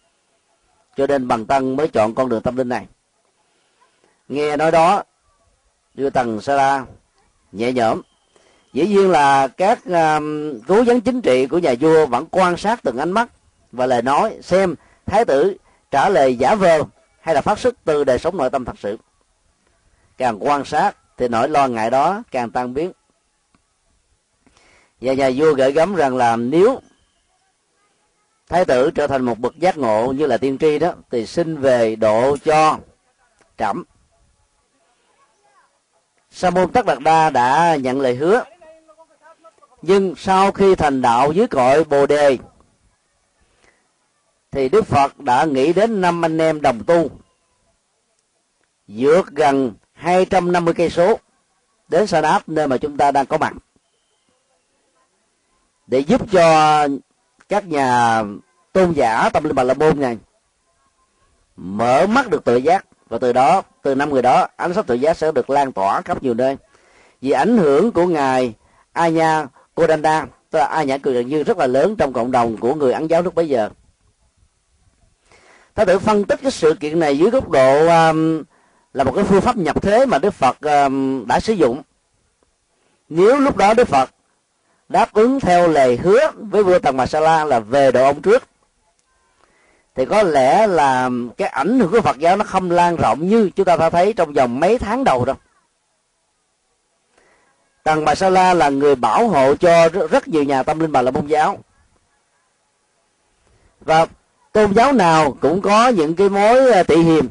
cho 0.96 1.06
nên 1.06 1.28
bằng 1.28 1.46
tăng 1.46 1.76
mới 1.76 1.88
chọn 1.88 2.14
con 2.14 2.28
đường 2.28 2.42
tâm 2.42 2.56
linh 2.56 2.68
này. 2.68 2.86
Nghe 4.28 4.56
nói 4.56 4.70
đó 4.70 5.02
đưa 5.94 6.10
tầng 6.10 6.40
sa 6.40 6.54
la 6.54 6.84
nhẹ 7.52 7.72
nhõm. 7.72 8.00
Dĩ 8.72 8.86
nhiên 8.86 9.10
là 9.10 9.48
các 9.48 9.84
um, 9.84 10.60
cố 10.68 10.82
vấn 10.82 11.00
chính 11.00 11.20
trị 11.22 11.46
của 11.46 11.58
nhà 11.58 11.74
vua 11.80 12.06
vẫn 12.06 12.26
quan 12.30 12.56
sát 12.56 12.80
từng 12.82 12.98
ánh 12.98 13.12
mắt 13.12 13.28
và 13.72 13.86
lời 13.86 14.02
nói 14.02 14.38
xem 14.42 14.74
thái 15.06 15.24
tử 15.24 15.56
trả 15.90 16.08
lời 16.08 16.36
giả 16.36 16.54
vờ 16.54 16.82
hay 17.20 17.34
là 17.34 17.40
phát 17.40 17.58
xuất 17.58 17.74
từ 17.84 18.04
đời 18.04 18.18
sống 18.18 18.36
nội 18.36 18.50
tâm 18.50 18.64
thật 18.64 18.76
sự. 18.78 18.98
Càng 20.18 20.38
quan 20.40 20.64
sát 20.64 20.96
thì 21.16 21.28
nỗi 21.28 21.48
lo 21.48 21.68
ngại 21.68 21.90
đó 21.90 22.22
càng 22.30 22.50
tăng 22.50 22.74
biến. 22.74 22.92
Và 25.00 25.12
nhà 25.12 25.30
vua 25.36 25.54
gợi 25.54 25.72
gắm 25.72 25.94
rằng 25.94 26.16
là 26.16 26.36
nếu 26.36 26.80
thái 28.48 28.64
tử 28.64 28.90
trở 28.90 29.06
thành 29.06 29.22
một 29.22 29.38
bậc 29.38 29.56
giác 29.58 29.78
ngộ 29.78 30.12
như 30.12 30.26
là 30.26 30.36
tiên 30.36 30.58
tri 30.58 30.78
đó, 30.78 30.92
thì 31.10 31.26
xin 31.26 31.56
về 31.56 31.96
độ 31.96 32.36
cho 32.44 32.78
trẫm. 33.58 33.84
Sa 36.30 36.50
môn 36.50 36.72
tất 36.72 36.86
đạt 36.86 36.98
đa 36.98 37.30
đã 37.30 37.76
nhận 37.76 38.00
lời 38.00 38.14
hứa, 38.14 38.44
nhưng 39.82 40.14
sau 40.16 40.52
khi 40.52 40.74
thành 40.74 41.02
đạo 41.02 41.32
dưới 41.32 41.46
cội 41.46 41.84
bồ 41.84 42.06
đề, 42.06 42.38
thì 44.50 44.68
đức 44.68 44.86
phật 44.86 45.20
đã 45.20 45.44
nghĩ 45.44 45.72
đến 45.72 46.00
năm 46.00 46.24
anh 46.24 46.38
em 46.38 46.60
đồng 46.60 46.84
tu, 46.84 47.10
vượt 48.88 49.26
gần 49.26 49.72
250 49.92 50.74
cây 50.74 50.90
số 50.90 51.18
đến 51.88 52.06
Sa 52.06 52.20
Đáp, 52.20 52.48
nơi 52.48 52.66
mà 52.66 52.76
chúng 52.76 52.96
ta 52.96 53.10
đang 53.10 53.26
có 53.26 53.38
mặt, 53.38 53.52
để 55.86 55.98
giúp 55.98 56.32
cho 56.32 56.88
các 57.48 57.66
nhà 57.66 58.22
tôn 58.72 58.92
giả 58.92 59.30
tâm 59.32 59.44
linh 59.44 59.54
bà 59.54 59.62
la 59.62 59.74
môn 59.74 60.00
này 60.00 60.18
mở 61.56 62.06
mắt 62.06 62.30
được 62.30 62.44
tự 62.44 62.56
giác. 62.56 62.86
Và 63.08 63.18
từ 63.18 63.32
đó 63.32 63.62
từ 63.82 63.94
năm 63.94 64.10
người 64.10 64.22
đó 64.22 64.48
ánh 64.56 64.74
sáng 64.74 64.84
tự 64.84 64.94
giác 64.94 65.16
sẽ 65.16 65.32
được 65.32 65.50
lan 65.50 65.72
tỏa 65.72 66.00
khắp 66.00 66.22
nhiều 66.22 66.34
nơi. 66.34 66.56
Vì 67.20 67.30
ảnh 67.30 67.58
hưởng 67.58 67.92
của 67.92 68.06
ngài 68.06 68.54
Anya 68.92 69.46
Kodanda 69.74 70.26
tức 70.50 70.58
là 70.58 70.64
Anya 70.64 70.84
nhãn 70.84 71.00
cường 71.00 71.28
như 71.28 71.42
rất 71.42 71.58
là 71.58 71.66
lớn 71.66 71.96
trong 71.96 72.12
cộng 72.12 72.30
đồng 72.30 72.56
của 72.56 72.74
người 72.74 72.92
ấn 72.92 73.06
giáo 73.06 73.22
lúc 73.22 73.34
bấy 73.34 73.48
giờ. 73.48 73.68
Ta 75.74 75.84
tự 75.84 75.98
phân 75.98 76.24
tích 76.24 76.40
cái 76.42 76.50
sự 76.50 76.74
kiện 76.80 76.98
này 76.98 77.18
dưới 77.18 77.30
góc 77.30 77.50
độ 77.50 77.86
um, 77.86 78.42
là 78.92 79.04
một 79.04 79.12
cái 79.14 79.24
phương 79.24 79.40
pháp 79.40 79.56
nhập 79.56 79.82
thế 79.82 80.06
mà 80.06 80.18
đức 80.18 80.34
phật 80.34 80.56
um, 80.60 81.26
đã 81.26 81.40
sử 81.40 81.52
dụng. 81.52 81.82
Nếu 83.08 83.40
lúc 83.40 83.56
đó 83.56 83.74
đức 83.74 83.88
phật 83.88 84.10
đáp 84.88 85.12
ứng 85.12 85.40
theo 85.40 85.68
lời 85.68 85.96
hứa 85.96 86.30
với 86.36 86.62
vua 86.62 86.78
tần 86.78 86.96
masala 86.96 87.44
là 87.44 87.60
về 87.60 87.92
độ 87.92 88.04
ông 88.04 88.22
trước 88.22 88.42
thì 89.94 90.04
có 90.04 90.22
lẽ 90.22 90.66
là 90.66 91.10
cái 91.36 91.48
ảnh 91.48 91.80
hưởng 91.80 91.90
của 91.90 92.00
Phật 92.00 92.18
giáo 92.18 92.36
nó 92.36 92.44
không 92.44 92.70
lan 92.70 92.96
rộng 92.96 93.28
như 93.28 93.50
chúng 93.56 93.66
ta 93.66 93.76
đã 93.76 93.90
thấy 93.90 94.12
trong 94.12 94.32
vòng 94.32 94.60
mấy 94.60 94.78
tháng 94.78 95.04
đầu 95.04 95.24
đâu. 95.24 95.36
Tần 97.82 98.04
Bà 98.04 98.14
Sa 98.14 98.30
La 98.30 98.54
là 98.54 98.68
người 98.68 98.94
bảo 98.94 99.28
hộ 99.28 99.54
cho 99.54 99.88
rất 99.88 100.28
nhiều 100.28 100.42
nhà 100.42 100.62
tâm 100.62 100.80
linh 100.80 100.92
Bà 100.92 101.02
là 101.02 101.10
Môn 101.10 101.26
giáo. 101.26 101.58
Và 103.80 104.06
tôn 104.52 104.74
giáo 104.74 104.92
nào 104.92 105.36
cũng 105.40 105.62
có 105.62 105.88
những 105.88 106.16
cái 106.16 106.28
mối 106.28 106.72
à, 106.72 106.82
tị 106.82 106.96
hiềm. 106.96 107.28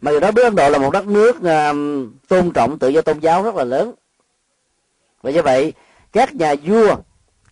Mà 0.00 0.12
đó 0.20 0.30
biết 0.30 0.42
Ấn 0.42 0.56
Độ 0.56 0.68
là 0.68 0.78
một 0.78 0.90
đất 0.90 1.06
nước 1.06 1.44
à, 1.44 1.72
tôn 2.28 2.50
trọng 2.50 2.78
tự 2.78 2.88
do 2.88 3.00
tôn 3.00 3.18
giáo 3.18 3.42
rất 3.42 3.54
là 3.54 3.64
lớn. 3.64 3.94
Và 5.22 5.30
như 5.30 5.42
vậy, 5.42 5.72
các 6.12 6.34
nhà 6.34 6.54
vua, 6.64 6.96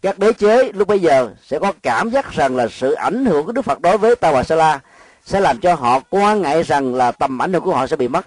các 0.02 0.18
đế 0.18 0.32
chế 0.32 0.72
lúc 0.72 0.88
bây 0.88 0.98
giờ 0.98 1.30
sẽ 1.42 1.58
có 1.58 1.72
cảm 1.82 2.11
giác 2.11 2.32
rằng 2.32 2.56
là 2.56 2.68
sự 2.68 2.92
ảnh 2.92 3.24
hưởng 3.24 3.46
của 3.46 3.52
đức 3.52 3.62
phật 3.62 3.80
đối 3.80 3.98
với 3.98 4.16
tàu 4.16 4.44
sa 4.44 4.56
la 4.56 4.80
sẽ 5.24 5.40
làm 5.40 5.61
cho 5.61 5.74
họ 5.74 6.00
quan 6.11 6.42
ngại 6.42 6.62
rằng 6.62 6.94
là 6.94 7.12
tầm 7.12 7.42
ảnh 7.42 7.52
hưởng 7.52 7.62
của 7.62 7.74
họ 7.74 7.86
sẽ 7.86 7.96
bị 7.96 8.08
mất. 8.08 8.26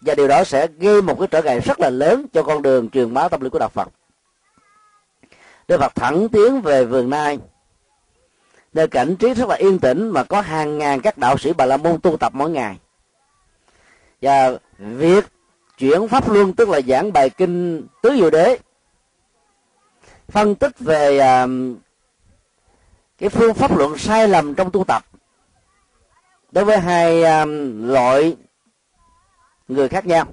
Và 0.00 0.14
điều 0.14 0.28
đó 0.28 0.44
sẽ 0.44 0.66
gây 0.78 1.02
một 1.02 1.18
cái 1.18 1.28
trở 1.30 1.42
ngại 1.42 1.60
rất 1.60 1.80
là 1.80 1.90
lớn 1.90 2.26
cho 2.32 2.42
con 2.42 2.62
đường 2.62 2.90
truyền 2.90 3.14
bá 3.14 3.28
tâm 3.28 3.40
linh 3.40 3.50
của 3.50 3.58
đạo 3.58 3.68
phật. 3.68 3.88
Đức 5.68 5.80
phật 5.80 5.94
thẳng 5.94 6.28
tiến 6.28 6.60
về 6.60 6.84
vườn 6.84 7.10
nai, 7.10 7.38
nơi 8.72 8.88
cảnh 8.88 9.16
trí 9.16 9.34
rất 9.34 9.48
là 9.48 9.54
yên 9.54 9.78
tĩnh 9.78 10.08
mà 10.08 10.24
có 10.24 10.40
hàng 10.40 10.78
ngàn 10.78 11.00
các 11.00 11.18
đạo 11.18 11.38
sĩ 11.38 11.52
bà 11.52 11.66
la 11.66 11.76
môn 11.76 12.00
tu 12.00 12.16
tập 12.16 12.32
mỗi 12.34 12.50
ngày. 12.50 12.76
Và 14.22 14.50
việc 14.78 15.24
chuyển 15.78 16.08
pháp 16.08 16.30
luân 16.30 16.52
tức 16.52 16.68
là 16.68 16.80
giảng 16.80 17.12
bài 17.12 17.30
kinh 17.30 17.86
tứ 18.02 18.10
diệu 18.16 18.30
đế 18.30 18.58
phân 20.28 20.54
tích 20.54 20.78
về 20.78 21.18
à, 21.18 21.46
cái 23.18 23.28
phương 23.28 23.54
pháp 23.54 23.76
luận 23.76 23.98
sai 23.98 24.28
lầm 24.28 24.54
trong 24.54 24.70
tu 24.70 24.84
tập. 24.84 25.04
Đối 26.52 26.64
với 26.64 26.78
hai 26.78 27.22
à, 27.22 27.44
loại 27.80 28.36
người 29.68 29.88
khác 29.88 30.06
nhau. 30.06 30.26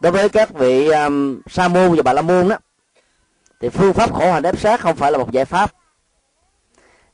Đối 0.00 0.12
với 0.12 0.28
các 0.28 0.54
vị 0.54 0.88
à, 0.88 1.08
sa 1.46 1.68
môn 1.68 1.96
và 1.96 2.02
bà 2.02 2.12
la 2.12 2.22
môn 2.22 2.48
đó 2.48 2.56
thì 3.60 3.68
phương 3.68 3.92
pháp 3.92 4.14
khổ 4.14 4.32
hành 4.32 4.42
ép 4.42 4.58
sát 4.58 4.80
không 4.80 4.96
phải 4.96 5.12
là 5.12 5.18
một 5.18 5.32
giải 5.32 5.44
pháp. 5.44 5.72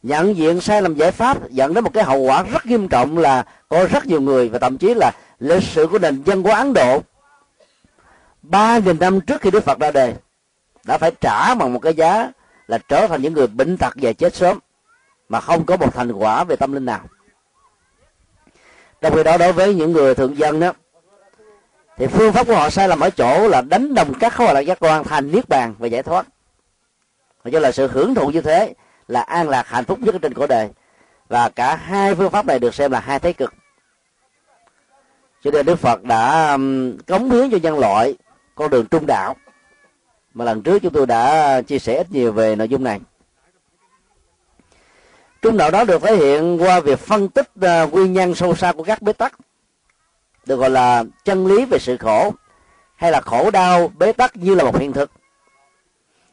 Nhận 0.03 0.37
diện 0.37 0.61
sai 0.61 0.83
lầm 0.83 0.95
giải 0.95 1.13
pháp 1.13 1.51
dẫn 1.51 1.75
đến 1.75 1.85
một 1.85 1.91
cái 1.95 2.05
hậu 2.05 2.19
quả 2.19 2.43
rất 2.43 2.67
nghiêm 2.67 2.89
trọng 2.89 3.19
là 3.19 3.45
có 3.69 3.87
rất 3.87 4.07
nhiều 4.07 4.21
người 4.21 4.49
và 4.49 4.59
thậm 4.59 4.79
chí 4.79 4.95
là 4.95 5.13
lịch 5.39 5.63
sử 5.63 5.87
của 5.87 5.99
nền 5.99 6.23
dân 6.23 6.43
của 6.43 6.51
ấn 6.51 6.73
độ, 6.73 7.03
ba 8.43 8.79
nghìn 8.79 8.99
năm 9.01 9.21
trước 9.21 9.41
khi 9.41 9.51
đức 9.51 9.65
phật 9.65 9.79
ra 9.79 9.91
đời 9.91 10.15
đã 10.85 10.99
phải 10.99 11.13
trả 11.21 11.55
bằng 11.55 11.73
một 11.73 11.79
cái 11.79 11.95
giá 11.95 12.31
là 12.67 12.79
trở 12.79 13.07
thành 13.07 13.23
những 13.23 13.33
người 13.33 13.47
bệnh 13.47 13.77
tật 13.77 13.93
và 13.97 14.13
chết 14.13 14.35
sớm, 14.35 14.59
mà 15.29 15.41
không 15.41 15.67
có 15.67 15.77
một 15.77 15.95
thành 15.95 16.13
quả 16.13 16.45
về 16.45 16.57
tâm 16.57 16.73
linh 16.73 16.85
nào. 16.85 17.01
Trong 19.01 19.15
khi 19.15 19.23
đó, 19.23 19.37
đối 19.37 19.53
với 19.53 19.75
những 19.75 19.93
người 19.93 20.15
thượng 20.15 20.39
dân 20.39 20.61
đó, 20.61 20.73
thì 21.97 22.07
phương 22.07 22.33
pháp 22.33 22.47
của 22.47 22.55
họ 22.55 22.71
sai 22.71 22.89
lầm 22.89 23.01
ở 23.01 23.11
chỗ 23.11 23.49
là 23.49 23.61
đánh 23.61 23.95
đồng 23.95 24.15
các 24.21 24.35
khối 24.35 24.55
lạc 24.55 24.61
giác 24.61 24.79
quan 24.81 25.05
thành 25.05 25.31
niết 25.31 25.49
bàn 25.49 25.75
và 25.79 25.87
giải 25.87 26.03
thoát. 26.03 26.27
Và 27.43 27.51
cho 27.51 27.61
là 27.61 27.73
sự 27.73 27.87
hưởng 27.87 28.15
thụ 28.15 28.29
như 28.29 28.41
thế 28.41 28.75
là 29.09 29.21
an 29.21 29.49
lạc 29.49 29.67
hạnh 29.67 29.85
phúc 29.85 29.99
nhất 30.01 30.15
trên 30.23 30.35
cổ 30.35 30.47
đời, 30.47 30.69
và 31.29 31.49
cả 31.49 31.77
hai 31.77 32.15
phương 32.15 32.31
pháp 32.31 32.47
này 32.47 32.59
được 32.59 32.75
xem 32.75 32.93
là 32.93 33.01
hai 33.01 33.19
thế 33.19 33.33
cực. 33.33 33.55
Cho 35.43 35.51
nên 35.51 35.67
đức 35.67 35.77
phật 35.77 36.03
đã 36.03 36.57
cống 37.07 37.31
hiến 37.31 37.51
cho 37.51 37.59
nhân 37.63 37.79
loại 37.79 38.15
con 38.55 38.71
đường 38.71 38.87
trung 38.87 39.07
đạo 39.07 39.37
mà 40.35 40.45
lần 40.45 40.63
trước 40.63 40.79
chúng 40.79 40.93
tôi 40.93 41.07
đã 41.07 41.61
chia 41.61 41.79
sẻ 41.79 41.97
ít 41.97 42.07
nhiều 42.11 42.33
về 42.33 42.57
nội 42.57 42.69
dung 42.69 42.85
này. 42.85 43.01
Trung 45.43 45.57
đạo 45.57 45.71
đó 45.71 45.85
được 45.85 46.03
thể 46.03 46.17
hiện 46.17 46.63
qua 46.63 46.81
việc 46.81 46.99
phân 46.99 47.29
tích 47.29 47.51
uh, 47.59 47.93
nguyên 47.93 48.13
nhân 48.13 48.35
sâu 48.35 48.55
xa 48.55 48.73
của 48.73 48.83
các 48.83 49.03
bế 49.03 49.13
tắc 49.13 49.33
được 50.47 50.57
gọi 50.57 50.71
là 50.71 51.05
chân 51.25 51.47
lý 51.47 51.65
về 51.65 51.79
sự 51.79 51.97
khổ 51.97 52.35
hay 52.97 53.11
là 53.11 53.21
khổ 53.21 53.51
đau 53.51 53.91
bế 53.99 54.13
tắc 54.13 54.37
như 54.37 54.55
là 54.55 54.65
một 54.65 54.79
hiện 54.79 54.93
thực. 54.93 55.11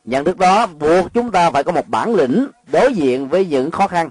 Nhận 0.06 0.26
thức 0.26 0.38
đó 0.38 0.68
buộc 0.68 1.14
chúng 1.14 1.32
ta 1.32 1.52
phải 1.52 1.64
có 1.64 1.72
một 1.72 1.88
bản 1.88 2.16
lĩnh 2.16 2.48
đối 2.68 2.94
diện 2.94 3.30
với 3.30 3.46
những 3.46 3.72
khó 3.72 3.88
khăn. 3.88 4.10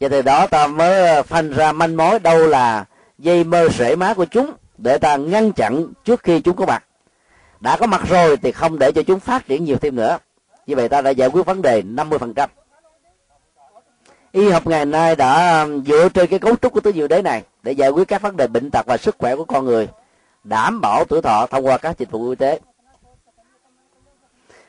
Và 0.00 0.08
từ 0.08 0.22
đó 0.22 0.46
ta 0.46 0.66
mới 0.66 1.06
ờ, 1.08 1.22
phanh 1.22 1.50
ra 1.52 1.72
manh 1.72 1.96
mối 1.96 2.18
đâu 2.18 2.46
là 2.46 2.84
dây 3.18 3.44
mơ 3.44 3.68
rễ 3.68 3.96
má 3.96 4.14
của 4.14 4.24
chúng 4.24 4.52
để 4.78 4.98
ta 4.98 5.16
ngăn 5.16 5.52
chặn 5.52 5.86
trước 6.04 6.22
khi 6.22 6.40
chúng 6.40 6.56
có 6.56 6.66
mặt 6.66 6.84
đã 7.60 7.76
có 7.76 7.86
mặt 7.86 8.02
rồi 8.08 8.36
thì 8.36 8.52
không 8.52 8.78
để 8.78 8.92
cho 8.92 9.02
chúng 9.02 9.20
phát 9.20 9.46
triển 9.46 9.64
nhiều 9.64 9.76
thêm 9.76 9.96
nữa. 9.96 10.18
Như 10.66 10.76
vậy 10.76 10.88
ta 10.88 11.00
đã 11.00 11.10
giải 11.10 11.28
quyết 11.28 11.46
vấn 11.46 11.62
đề 11.62 11.82
50% 11.82 12.48
y 14.32 14.50
học 14.50 14.66
ngày 14.66 14.86
nay 14.86 15.16
đã 15.16 15.62
um, 15.62 15.84
dựa 15.84 16.08
trên 16.08 16.26
cái 16.26 16.38
cấu 16.38 16.56
trúc 16.56 16.72
của 16.72 16.80
tứ 16.80 16.92
diệu 16.92 17.08
đế 17.08 17.22
này 17.22 17.42
để 17.62 17.72
giải 17.72 17.90
quyết 17.90 18.08
các 18.08 18.22
vấn 18.22 18.36
đề 18.36 18.46
bệnh 18.46 18.70
tật 18.70 18.86
và 18.86 18.96
sức 18.96 19.16
khỏe 19.18 19.36
của 19.36 19.44
con 19.44 19.64
người, 19.64 19.88
đảm 20.44 20.80
bảo 20.80 21.04
tuổi 21.04 21.22
thọ 21.22 21.46
thông 21.46 21.66
qua 21.66 21.78
các 21.78 21.98
dịch 21.98 22.10
vụ 22.10 22.28
y 22.28 22.36
tế. 22.36 22.60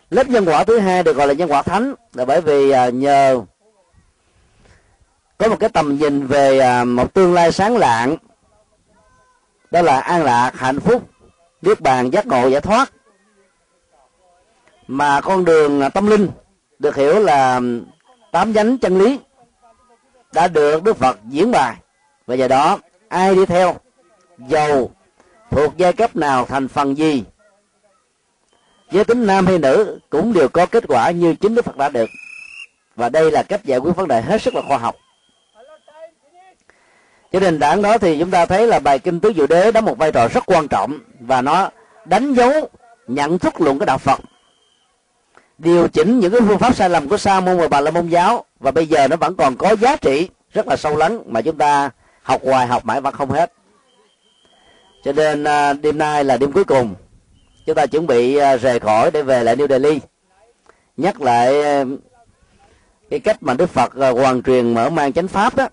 Lớp 0.10 0.28
nhân 0.28 0.46
quả 0.46 0.64
thứ 0.64 0.80
hai 0.80 1.04
được 1.04 1.16
gọi 1.16 1.28
là 1.28 1.34
nhân 1.34 1.52
quả 1.52 1.62
thánh 1.62 1.94
là 2.14 2.26
bởi 2.26 2.42
vì 2.42 2.72
à, 2.72 2.90
nhờ 2.90 3.42
có 5.38 5.48
một 5.48 5.58
cái 5.60 5.70
tầm 5.70 5.98
nhìn 5.98 6.28
về 6.28 6.60
à, 6.60 6.84
một 6.84 7.14
tương 7.14 7.34
lai 7.34 7.52
sáng 7.52 7.78
lạng, 7.78 8.16
đó 9.72 9.82
là 9.82 10.00
an 10.00 10.24
lạc, 10.24 10.52
hạnh 10.56 10.80
phúc 10.80 11.10
niết 11.62 11.82
bàn 11.82 12.10
giác 12.10 12.28
ngộ 12.28 12.48
giải 12.48 12.62
thoát. 12.62 12.92
Mà 14.88 15.22
con 15.22 15.46
đường 15.46 15.82
à, 15.82 15.90
tâm 15.90 16.08
linh 16.08 16.30
được 16.80 16.96
hiểu 16.96 17.20
là 17.20 17.62
tám 18.32 18.52
nhánh 18.52 18.78
chân 18.78 18.98
lý 18.98 19.20
đã 20.34 20.48
được 20.48 20.84
đức 20.84 20.98
phật 20.98 21.20
diễn 21.30 21.52
bài. 21.52 21.76
Và 22.28 22.36
do 22.36 22.48
đó, 22.48 22.80
ai 23.10 23.36
đi 23.36 23.46
theo, 23.46 23.76
giàu, 24.38 24.90
thuộc 25.52 25.78
giai 25.78 25.94
cấp 25.94 26.16
nào 26.16 26.46
thành 26.46 26.68
phần 26.68 26.98
gì, 26.98 27.24
giới 28.92 29.06
tính 29.06 29.28
nam 29.28 29.46
hay 29.46 29.60
nữ 29.60 30.00
cũng 30.10 30.34
đều 30.34 30.48
có 30.48 30.66
kết 30.66 30.84
quả 30.88 31.12
như 31.12 31.36
chính 31.36 31.56
đức 31.56 31.66
phật 31.66 31.78
đã 31.78 31.90
được. 31.90 32.10
Và 32.96 33.10
đây 33.10 33.32
là 33.32 33.44
cách 33.44 33.64
giải 33.64 33.80
quyết 33.80 33.96
vấn 33.96 34.08
đề 34.08 34.22
hết 34.22 34.42
sức 34.42 34.56
là 34.56 34.62
khoa 34.68 34.78
học 34.78 34.96
cho 37.32 37.40
nền 37.40 37.60
tảng 37.60 37.82
đó 37.82 37.98
thì 37.98 38.20
chúng 38.20 38.32
ta 38.32 38.46
thấy 38.46 38.68
là 38.68 38.80
bài 38.80 39.00
kinh 39.00 39.20
tứ 39.20 39.34
diệu 39.36 39.48
đế 39.48 39.72
đóng 39.72 39.86
một 39.86 39.98
vai 39.98 40.12
trò 40.12 40.28
rất 40.28 40.44
quan 40.46 40.68
trọng 40.68 41.00
và 41.20 41.42
nó 41.42 41.70
đánh 42.06 42.34
dấu, 42.34 42.70
nhận 43.08 43.40
thức 43.40 43.62
luận 43.62 43.80
của 43.80 43.86
đạo 43.86 43.98
phật. 43.98 44.20
Điều 45.58 45.88
chỉnh 45.88 46.20
những 46.20 46.32
cái 46.32 46.42
phương 46.42 46.60
pháp 46.60 46.76
sai 46.76 46.90
lầm 46.90 47.10
của 47.10 47.18
sa 47.18 47.40
môn 47.40 47.58
và 47.58 47.68
bà 47.68 47.82
la 47.82 47.92
môn 47.92 48.08
giáo 48.08 48.46
và 48.60 48.72
bây 48.72 48.88
giờ 48.88 49.08
nó 49.08 49.16
vẫn 49.16 49.36
còn 49.36 49.56
có 49.56 49.76
giá 49.76 49.96
trị 49.96 50.30
rất 50.54 50.68
là 50.68 50.76
sâu 50.76 50.98
lắng 50.98 51.22
mà 51.26 51.42
chúng 51.42 51.58
ta 51.58 51.90
học 52.22 52.42
hoài, 52.44 52.68
học 52.68 52.86
mãi 52.86 53.02
vẫn 53.02 53.14
không 53.14 53.32
hết. 53.32 53.54
Cho 55.04 55.12
nên 55.12 55.44
à, 55.44 55.74
đêm 55.74 55.98
nay 55.98 56.24
là 56.24 56.38
đêm 56.38 56.52
cuối 56.52 56.64
cùng. 56.64 56.96
Chúng 57.66 57.76
ta 57.76 57.86
chuẩn 57.86 58.08
bị 58.08 58.36
à, 58.36 58.56
rời 58.58 58.80
khỏi 58.80 59.12
để 59.12 59.24
về 59.24 59.44
lại 59.44 59.56
New 59.56 59.68
Delhi. 59.68 60.00
Nhắc 60.98 61.22
lại 61.22 61.62
à, 61.62 61.84
cái 63.10 63.20
cách 63.20 63.44
mà 63.44 63.54
Đức 63.54 63.70
Phật 63.70 63.94
hoàn 63.94 64.44
truyền 64.44 64.74
mở 64.74 64.90
mang 64.90 65.14
chánh 65.14 65.28
pháp 65.28 65.56
đó 65.56 65.68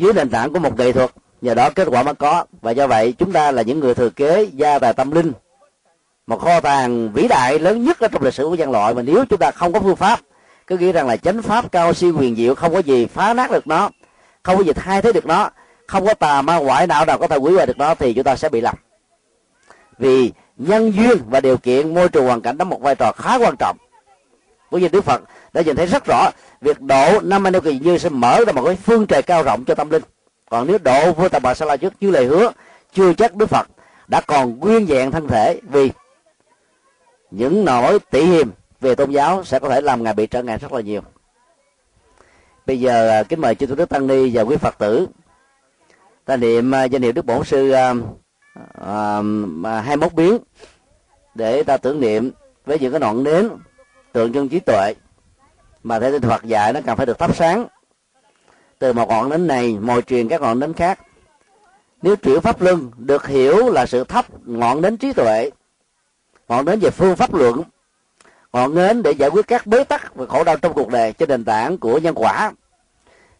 dưới 0.00 0.12
nền 0.12 0.30
tảng 0.30 0.52
của 0.52 0.58
một 0.58 0.78
nghệ 0.78 0.92
thuật. 0.92 1.10
Nhờ 1.40 1.54
đó 1.54 1.70
kết 1.70 1.88
quả 1.90 2.02
mới 2.02 2.14
có. 2.14 2.44
Và 2.62 2.70
do 2.70 2.86
vậy, 2.86 3.14
chúng 3.18 3.32
ta 3.32 3.50
là 3.50 3.62
những 3.62 3.80
người 3.80 3.94
thừa 3.94 4.10
kế 4.10 4.48
gia 4.52 4.78
tài 4.78 4.92
tâm 4.92 5.10
linh. 5.10 5.32
Một 6.26 6.40
kho 6.40 6.60
tàng 6.60 7.12
vĩ 7.12 7.28
đại 7.28 7.58
lớn 7.58 7.84
nhất 7.84 8.00
ở 8.00 8.08
trong 8.08 8.22
lịch 8.22 8.34
sử 8.34 8.44
của 8.44 8.54
nhân 8.54 8.70
loại. 8.70 8.94
Mà 8.94 9.02
nếu 9.02 9.24
chúng 9.28 9.38
ta 9.38 9.50
không 9.50 9.72
có 9.72 9.80
phương 9.80 9.96
pháp, 9.96 10.20
cứ 10.66 10.78
nghĩ 10.78 10.92
rằng 10.92 11.06
là 11.06 11.16
chánh 11.16 11.42
pháp 11.42 11.72
cao 11.72 11.92
siêu 11.92 12.14
quyền 12.18 12.36
diệu, 12.36 12.54
không 12.54 12.74
có 12.74 12.78
gì 12.78 13.06
phá 13.06 13.34
nát 13.34 13.50
được 13.50 13.66
nó, 13.66 13.90
không 14.42 14.56
có 14.56 14.62
gì 14.62 14.72
thay 14.72 15.02
thế 15.02 15.12
được 15.12 15.26
nó, 15.26 15.50
không 15.86 16.06
có 16.06 16.14
tà 16.14 16.42
ma 16.42 16.58
ngoại 16.58 16.86
nào 16.86 17.04
nào 17.04 17.18
có 17.18 17.26
thể 17.26 17.36
quỷ 17.36 17.54
hoại 17.54 17.66
được 17.66 17.78
nó, 17.78 17.94
thì 17.94 18.12
chúng 18.12 18.24
ta 18.24 18.36
sẽ 18.36 18.48
bị 18.48 18.60
lầm. 18.60 18.74
Vì 19.98 20.32
nhân 20.56 20.92
duyên 20.92 21.18
và 21.30 21.40
điều 21.40 21.56
kiện, 21.56 21.94
môi 21.94 22.08
trường 22.08 22.26
hoàn 22.26 22.40
cảnh 22.40 22.58
đóng 22.58 22.68
một 22.68 22.80
vai 22.80 22.94
trò 22.94 23.12
khá 23.12 23.38
quan 23.38 23.56
trọng. 23.58 23.76
Bởi 24.70 24.80
vì 24.80 24.88
đức 24.88 25.04
phật 25.04 25.22
đã 25.52 25.62
nhìn 25.62 25.76
thấy 25.76 25.86
rất 25.86 26.04
rõ 26.04 26.30
việc 26.60 26.80
độ 26.80 27.20
năm 27.20 27.46
anh 27.46 27.60
kỳ 27.60 27.78
như 27.78 27.98
sẽ 27.98 28.08
mở 28.08 28.44
ra 28.46 28.52
một 28.52 28.62
cái 28.66 28.76
phương 28.76 29.06
trời 29.06 29.22
cao 29.22 29.42
rộng 29.42 29.64
cho 29.64 29.74
tâm 29.74 29.90
linh. 29.90 30.02
Còn 30.50 30.66
nếu 30.66 30.78
độ 30.78 31.12
vua 31.12 31.28
tà 31.28 31.38
bà 31.38 31.54
sa 31.54 31.66
la 31.66 31.76
trước 31.76 31.92
như 32.00 32.10
lời 32.10 32.24
hứa, 32.24 32.52
chưa 32.92 33.12
chắc 33.12 33.34
đức 33.34 33.48
phật 33.48 33.68
đã 34.08 34.20
còn 34.20 34.58
nguyên 34.58 34.86
vẹn 34.86 35.10
thân 35.10 35.28
thể 35.28 35.60
vì 35.62 35.90
những 37.30 37.64
nỗi 37.64 37.98
tỉ 38.10 38.24
hiềm 38.24 38.50
về 38.80 38.94
tôn 38.94 39.10
giáo 39.10 39.44
sẽ 39.44 39.58
có 39.58 39.68
thể 39.68 39.80
làm 39.80 40.02
ngài 40.02 40.14
bị 40.14 40.26
trở 40.26 40.42
ngại 40.42 40.58
rất 40.58 40.72
là 40.72 40.80
nhiều. 40.80 41.00
Bây 42.66 42.80
giờ 42.80 43.08
à, 43.08 43.22
kính 43.22 43.40
mời 43.40 43.54
chư 43.54 43.66
tôn 43.66 43.78
đức 43.78 43.88
tăng 43.88 44.06
ni 44.06 44.30
và 44.32 44.42
quý 44.42 44.56
phật 44.56 44.78
tử. 44.78 45.06
Ta 46.24 46.36
niệm 46.36 46.74
à, 46.74 46.84
danh 46.84 47.02
hiệu 47.02 47.12
đức 47.12 47.26
bổn 47.26 47.44
sư 47.44 47.70
à, 47.70 49.22
hai 49.84 49.96
mốt 49.96 50.12
biến 50.12 50.38
để 51.34 51.62
ta 51.62 51.76
tưởng 51.76 52.00
niệm 52.00 52.30
với 52.66 52.78
những 52.78 52.92
cái 52.92 53.00
ngọn 53.00 53.24
nến 53.24 53.50
tượng 54.12 54.32
trưng 54.32 54.48
trí 54.48 54.60
tuệ 54.60 54.94
mà 55.82 55.98
theo 55.98 56.12
tinh 56.12 56.30
Phật 56.30 56.44
dạy 56.44 56.72
nó 56.72 56.80
cần 56.86 56.96
phải 56.96 57.06
được 57.06 57.18
thắp 57.18 57.36
sáng. 57.36 57.66
Từ 58.78 58.92
một 58.92 59.08
ngọn 59.08 59.28
nến 59.28 59.46
này, 59.46 59.78
mồi 59.80 60.02
truyền 60.02 60.28
các 60.28 60.40
ngọn 60.40 60.58
nến 60.58 60.72
khác. 60.72 60.98
Nếu 62.02 62.16
triệu 62.22 62.40
pháp 62.40 62.60
luân 62.62 62.90
được 62.96 63.26
hiểu 63.26 63.70
là 63.70 63.86
sự 63.86 64.04
thắp 64.04 64.26
ngọn 64.44 64.80
nến 64.80 64.96
trí 64.96 65.12
tuệ, 65.12 65.50
ngọn 66.48 66.64
nến 66.64 66.80
về 66.80 66.90
phương 66.90 67.16
pháp 67.16 67.34
luận, 67.34 67.62
ngọn 68.52 68.74
nến 68.74 69.02
để 69.02 69.10
giải 69.10 69.30
quyết 69.30 69.46
các 69.46 69.66
bế 69.66 69.84
tắc 69.84 70.14
và 70.14 70.26
khổ 70.26 70.44
đau 70.44 70.56
trong 70.56 70.72
cuộc 70.72 70.88
đời 70.88 71.12
trên 71.12 71.28
nền 71.28 71.44
tảng 71.44 71.78
của 71.78 71.98
nhân 71.98 72.14
quả, 72.14 72.52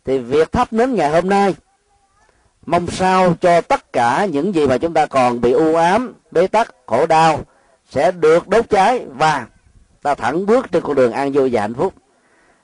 thì 0.04 0.18
việc 0.18 0.52
thắp 0.52 0.72
nến 0.72 0.94
ngày 0.94 1.10
hôm 1.10 1.28
nay 1.28 1.54
mong 2.66 2.86
sao 2.86 3.34
cho 3.40 3.60
tất 3.60 3.92
cả 3.92 4.24
những 4.24 4.54
gì 4.54 4.66
mà 4.66 4.78
chúng 4.78 4.94
ta 4.94 5.06
còn 5.06 5.40
bị 5.40 5.52
u 5.52 5.74
ám, 5.74 6.14
bế 6.30 6.46
tắc, 6.46 6.74
khổ 6.86 7.06
đau 7.06 7.40
sẽ 7.90 8.10
được 8.10 8.48
đốt 8.48 8.70
cháy 8.70 9.06
và 9.08 9.46
ta 10.02 10.14
thẳng 10.14 10.46
bước 10.46 10.72
trên 10.72 10.82
con 10.82 10.94
đường 10.94 11.12
an 11.12 11.32
vui 11.32 11.50
và 11.52 11.60
hạnh 11.60 11.74
phúc 11.74 11.94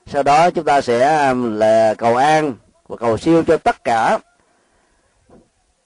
sau 0.06 0.22
đó 0.22 0.50
chúng 0.50 0.64
ta 0.64 0.80
sẽ 0.80 1.28
um, 1.28 1.56
là 1.56 1.94
cầu 1.98 2.16
an 2.16 2.54
và 2.88 2.96
cầu 2.96 3.16
siêu 3.16 3.42
cho 3.46 3.56
tất 3.56 3.84
cả 3.84 4.18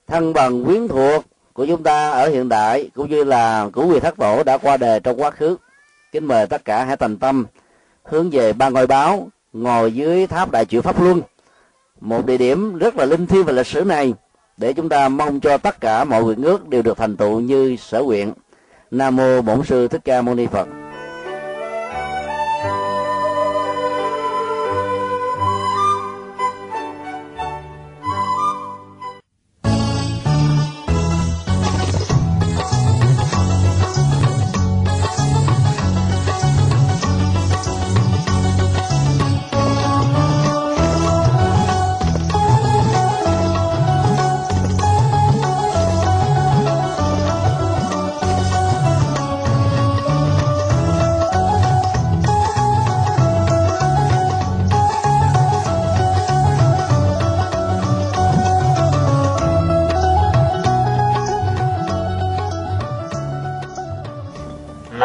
thân 0.07 0.33
bằng 0.33 0.64
quyến 0.64 0.89
thuộc 0.89 1.25
của 1.53 1.66
chúng 1.66 1.83
ta 1.83 2.11
ở 2.11 2.29
hiện 2.29 2.49
đại, 2.49 2.91
cũng 2.95 3.11
như 3.11 3.25
là 3.25 3.68
của 3.73 3.87
vị 3.87 4.01
thất 4.01 4.16
tổ 4.16 4.43
đã 4.43 4.59
qua 4.59 4.77
đề 4.77 5.01
trong 5.01 5.21
quá 5.21 5.31
khứ. 5.31 5.57
Kính 6.12 6.25
mời 6.25 6.47
tất 6.47 6.64
cả 6.64 6.85
hãy 6.85 6.97
thành 6.97 7.16
tâm 7.16 7.47
hướng 8.03 8.31
về 8.31 8.53
ba 8.53 8.68
ngôi 8.68 8.87
báo, 8.87 9.29
ngồi 9.53 9.93
dưới 9.95 10.27
tháp 10.27 10.51
đại 10.51 10.64
triệu 10.64 10.83
pháp 10.83 11.03
luân, 11.03 11.23
một 12.01 12.27
địa 12.27 12.37
điểm 12.37 12.79
rất 12.79 12.97
là 12.97 13.05
linh 13.05 13.27
thiêng 13.27 13.45
và 13.45 13.53
lịch 13.53 13.66
sử 13.66 13.85
này, 13.85 14.14
để 14.57 14.73
chúng 14.73 14.89
ta 14.89 15.09
mong 15.09 15.41
cho 15.41 15.57
tất 15.57 15.81
cả 15.81 16.05
mọi 16.05 16.23
nguyện 16.23 16.43
ước 16.43 16.68
đều 16.68 16.83
được 16.83 16.97
thành 16.97 17.16
tựu 17.16 17.41
như 17.41 17.77
sở 17.77 18.03
nguyện. 18.03 18.33
Nam 18.91 19.16
mô 19.16 19.43
bổn 19.43 19.64
sư 19.64 19.89
thích 19.89 20.01
ca 20.05 20.23
mâu 20.23 20.35
ni 20.35 20.47
phật. 20.47 20.68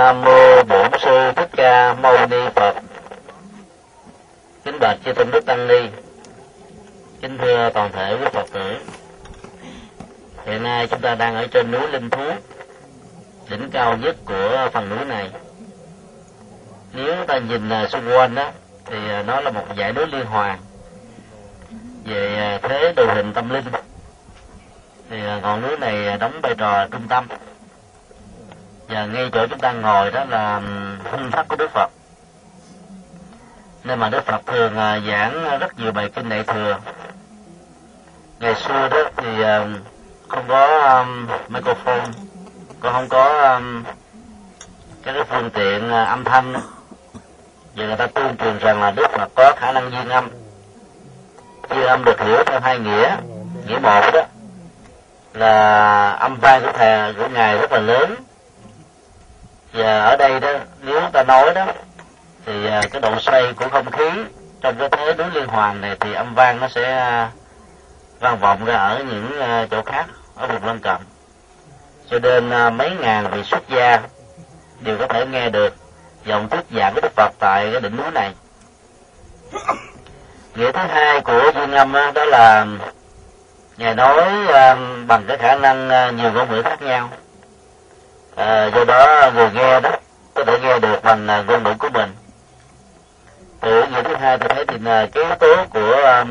Tamô 0.05 0.63
bổn 0.63 0.91
sư 0.99 1.31
thích 1.35 1.49
ca 1.57 1.93
mâu 1.93 2.27
ni 2.27 2.37
phật. 2.55 2.75
Kính 4.63 4.79
bạch 4.79 4.97
chư 5.05 5.13
tôn 5.13 5.31
đức 5.31 5.45
tăng 5.45 5.67
ni. 5.67 5.89
Kính 7.21 7.37
thưa 7.37 7.69
toàn 7.73 7.91
thể 7.91 8.17
quý 8.19 8.25
phật 8.33 8.45
tử. 8.51 8.77
Hiện 10.45 10.63
nay 10.63 10.87
chúng 10.87 11.01
ta 11.01 11.15
đang 11.15 11.35
ở 11.35 11.47
trên 11.47 11.71
núi 11.71 11.87
linh 11.91 12.09
thú 12.09 12.23
đỉnh 13.49 13.69
cao 13.71 13.97
nhất 13.97 14.15
của 14.25 14.69
phần 14.73 14.89
núi 14.89 15.05
này. 15.05 15.29
Nếu 16.93 17.25
ta 17.27 17.37
nhìn 17.37 17.69
à, 17.69 17.87
xung 17.87 18.09
quanh 18.09 18.35
đó 18.35 18.51
thì 18.85 18.97
à, 19.09 19.23
nó 19.27 19.41
là 19.41 19.51
một 19.51 19.65
dãy 19.77 19.93
núi 19.93 20.05
liên 20.07 20.25
hoàn 20.25 20.59
về 22.05 22.35
à, 22.37 22.59
thế 22.69 22.93
đồ 22.95 23.05
hình 23.13 23.33
tâm 23.33 23.49
linh. 23.49 23.65
Thì 25.09 25.17
ngọn 25.41 25.61
núi 25.61 25.77
này 25.77 26.17
đóng 26.17 26.41
vai 26.41 26.55
trò 26.55 26.87
trung 26.91 27.07
tâm 27.09 27.27
và 28.87 29.05
ngay 29.05 29.29
chỗ 29.33 29.47
chúng 29.47 29.59
ta 29.59 29.71
ngồi 29.71 30.11
đó 30.11 30.25
là 30.29 30.61
phương 31.11 31.31
pháp 31.31 31.47
của 31.47 31.55
đức 31.55 31.71
phật. 31.71 31.89
Nên 33.83 33.99
mà 33.99 34.09
đức 34.09 34.25
phật 34.25 34.41
thường 34.45 34.77
à, 34.77 34.99
giảng 35.07 35.59
rất 35.59 35.79
nhiều 35.79 35.91
bài 35.91 36.09
kinh 36.15 36.29
đại 36.29 36.43
thừa. 36.43 36.77
Ngày 38.39 38.55
xưa 38.55 38.89
đó 38.89 39.03
thì 39.17 39.41
à, 39.43 39.65
không 40.27 40.43
có 40.47 40.89
um, 40.99 41.27
microphone 41.47 42.05
còn 42.79 42.93
không 42.93 43.09
có 43.09 43.53
um, 43.53 43.83
các 45.03 45.13
cái 45.13 45.23
phương 45.23 45.49
tiện 45.49 45.91
à, 45.91 46.03
âm 46.03 46.23
thanh. 46.23 46.53
Giờ 47.75 47.87
người 47.87 47.97
ta 47.97 48.07
tuyên 48.07 48.37
truyền 48.37 48.57
rằng 48.57 48.81
là 48.81 48.91
đức 48.91 49.07
phật 49.11 49.31
có 49.35 49.53
khả 49.57 49.71
năng 49.71 49.91
duyên 49.91 50.09
âm. 50.09 50.29
Duyên 51.69 51.87
âm 51.87 52.03
được 52.03 52.21
hiểu 52.21 52.43
theo 52.45 52.59
hai 52.59 52.79
nghĩa. 52.79 53.17
Nghĩa 53.67 53.79
một 53.79 54.01
đó 54.13 54.21
là 55.33 56.09
âm 56.11 56.35
vang 56.35 56.61
của 56.61 56.71
thầy 56.71 57.13
của 57.13 57.27
ngài 57.27 57.57
rất 57.57 57.71
là 57.71 57.79
lớn 57.79 58.15
và 59.75 59.99
ở 59.99 60.17
đây 60.17 60.39
đó, 60.39 60.53
nếu 60.81 61.01
ta 61.13 61.23
nói 61.23 61.53
đó, 61.53 61.65
thì 62.45 62.67
à, 62.67 62.81
cái 62.91 63.01
độ 63.01 63.19
xoay 63.19 63.53
của 63.53 63.69
không 63.71 63.91
khí 63.91 64.09
trong 64.61 64.75
cái 64.79 64.89
thế 64.89 65.13
núi 65.17 65.27
liên 65.33 65.47
hoàn 65.47 65.81
này 65.81 65.97
thì 65.99 66.13
âm 66.13 66.35
vang 66.35 66.59
nó 66.59 66.67
sẽ 66.67 66.97
à, 66.97 67.29
vang 68.19 68.37
vọng 68.37 68.65
ra 68.65 68.75
ở 68.75 69.03
những 69.03 69.39
à, 69.39 69.67
chỗ 69.71 69.81
khác, 69.81 70.05
ở 70.35 70.47
vùng 70.47 70.65
lân 70.65 70.79
cận. 70.79 70.97
Cho 72.09 72.19
nên 72.19 72.49
mấy 72.77 72.91
ngàn 72.99 73.31
vị 73.31 73.43
xuất 73.43 73.69
gia 73.69 73.99
đều 74.79 74.97
có 74.97 75.07
thể 75.07 75.25
nghe 75.25 75.49
được 75.49 75.75
dòng 76.25 76.49
thuyết 76.49 76.65
giảng 76.75 76.93
của 76.93 77.01
đức 77.01 77.11
phật 77.15 77.31
tại 77.39 77.69
cái 77.71 77.81
đỉnh 77.81 77.97
núi 77.97 78.11
này. 78.13 78.33
Nghĩa 80.55 80.71
thứ 80.71 80.79
hai 80.79 81.21
của 81.21 81.51
duyên 81.55 81.71
âm 81.71 81.93
đó 82.13 82.25
là 82.25 82.65
ngài 83.77 83.95
nói 83.95 84.23
bằng 85.07 85.25
cái 85.27 85.37
khả 85.37 85.55
năng 85.55 85.87
nhiều 86.17 86.31
ngôn 86.31 86.51
ngữ 86.51 86.61
khác 86.61 86.81
nhau 86.81 87.09
à, 88.35 88.65
do 88.65 88.85
đó 88.85 89.31
người 89.35 89.49
nghe 89.53 89.79
đó 89.79 89.91
có 90.33 90.43
thể 90.43 90.59
nghe 90.59 90.79
được 90.79 91.03
bằng 91.03 91.27
à, 91.27 91.43
ngôn 91.47 91.63
ngữ 91.63 91.73
của 91.79 91.89
mình. 91.89 92.15
Từ 93.61 93.87
nghĩa 93.87 94.03
thứ 94.03 94.15
hai 94.15 94.37
tôi 94.37 94.49
thấy 94.49 94.65
thì 94.65 94.77
à, 94.85 95.07
cái 95.11 95.23
yếu 95.23 95.35
tố 95.35 95.65
của 95.69 96.01
à, 96.05 96.25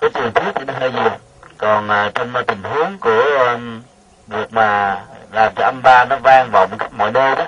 cái 0.00 0.10
truyền 0.14 0.32
thuyết 0.32 0.52
thì 0.54 0.64
nó 0.64 0.72
hơi 0.78 0.92
nhiều. 0.92 1.10
Còn 1.58 1.88
uh, 1.90 2.14
trong 2.14 2.32
uh, 2.40 2.46
tình 2.46 2.62
huống 2.62 2.98
của 2.98 3.22
um, 3.48 3.82
việc 4.26 4.52
mà 4.52 5.00
làm 5.32 5.52
cho 5.54 5.64
âm 5.64 5.82
ba 5.82 6.04
nó 6.04 6.16
vang 6.16 6.50
vọng 6.50 6.78
khắp 6.78 6.92
mọi 6.92 7.12
nơi 7.12 7.36
đó 7.36 7.44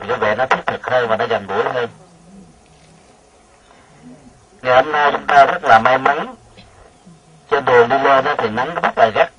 thì 0.00 0.08
có 0.08 0.16
vẻ 0.16 0.34
nó 0.34 0.46
thiết 0.46 0.66
thực 0.66 0.86
hơn 0.86 1.08
và 1.08 1.16
nó 1.16 1.26
gần 1.26 1.46
gũi 1.46 1.64
hơn. 1.64 1.88
Ngày 4.62 4.74
hôm 4.76 4.92
nay 4.92 5.12
chúng 5.12 5.26
ta 5.26 5.46
rất 5.46 5.64
là 5.64 5.78
may 5.78 5.98
mắn. 5.98 6.34
Trên 7.50 7.64
đường 7.64 7.88
đi 7.88 7.98
lên 7.98 8.24
đó 8.24 8.34
thì 8.38 8.48
nắng 8.48 8.74
rất 8.74 8.98
là 8.98 9.10
gắt 9.14 9.30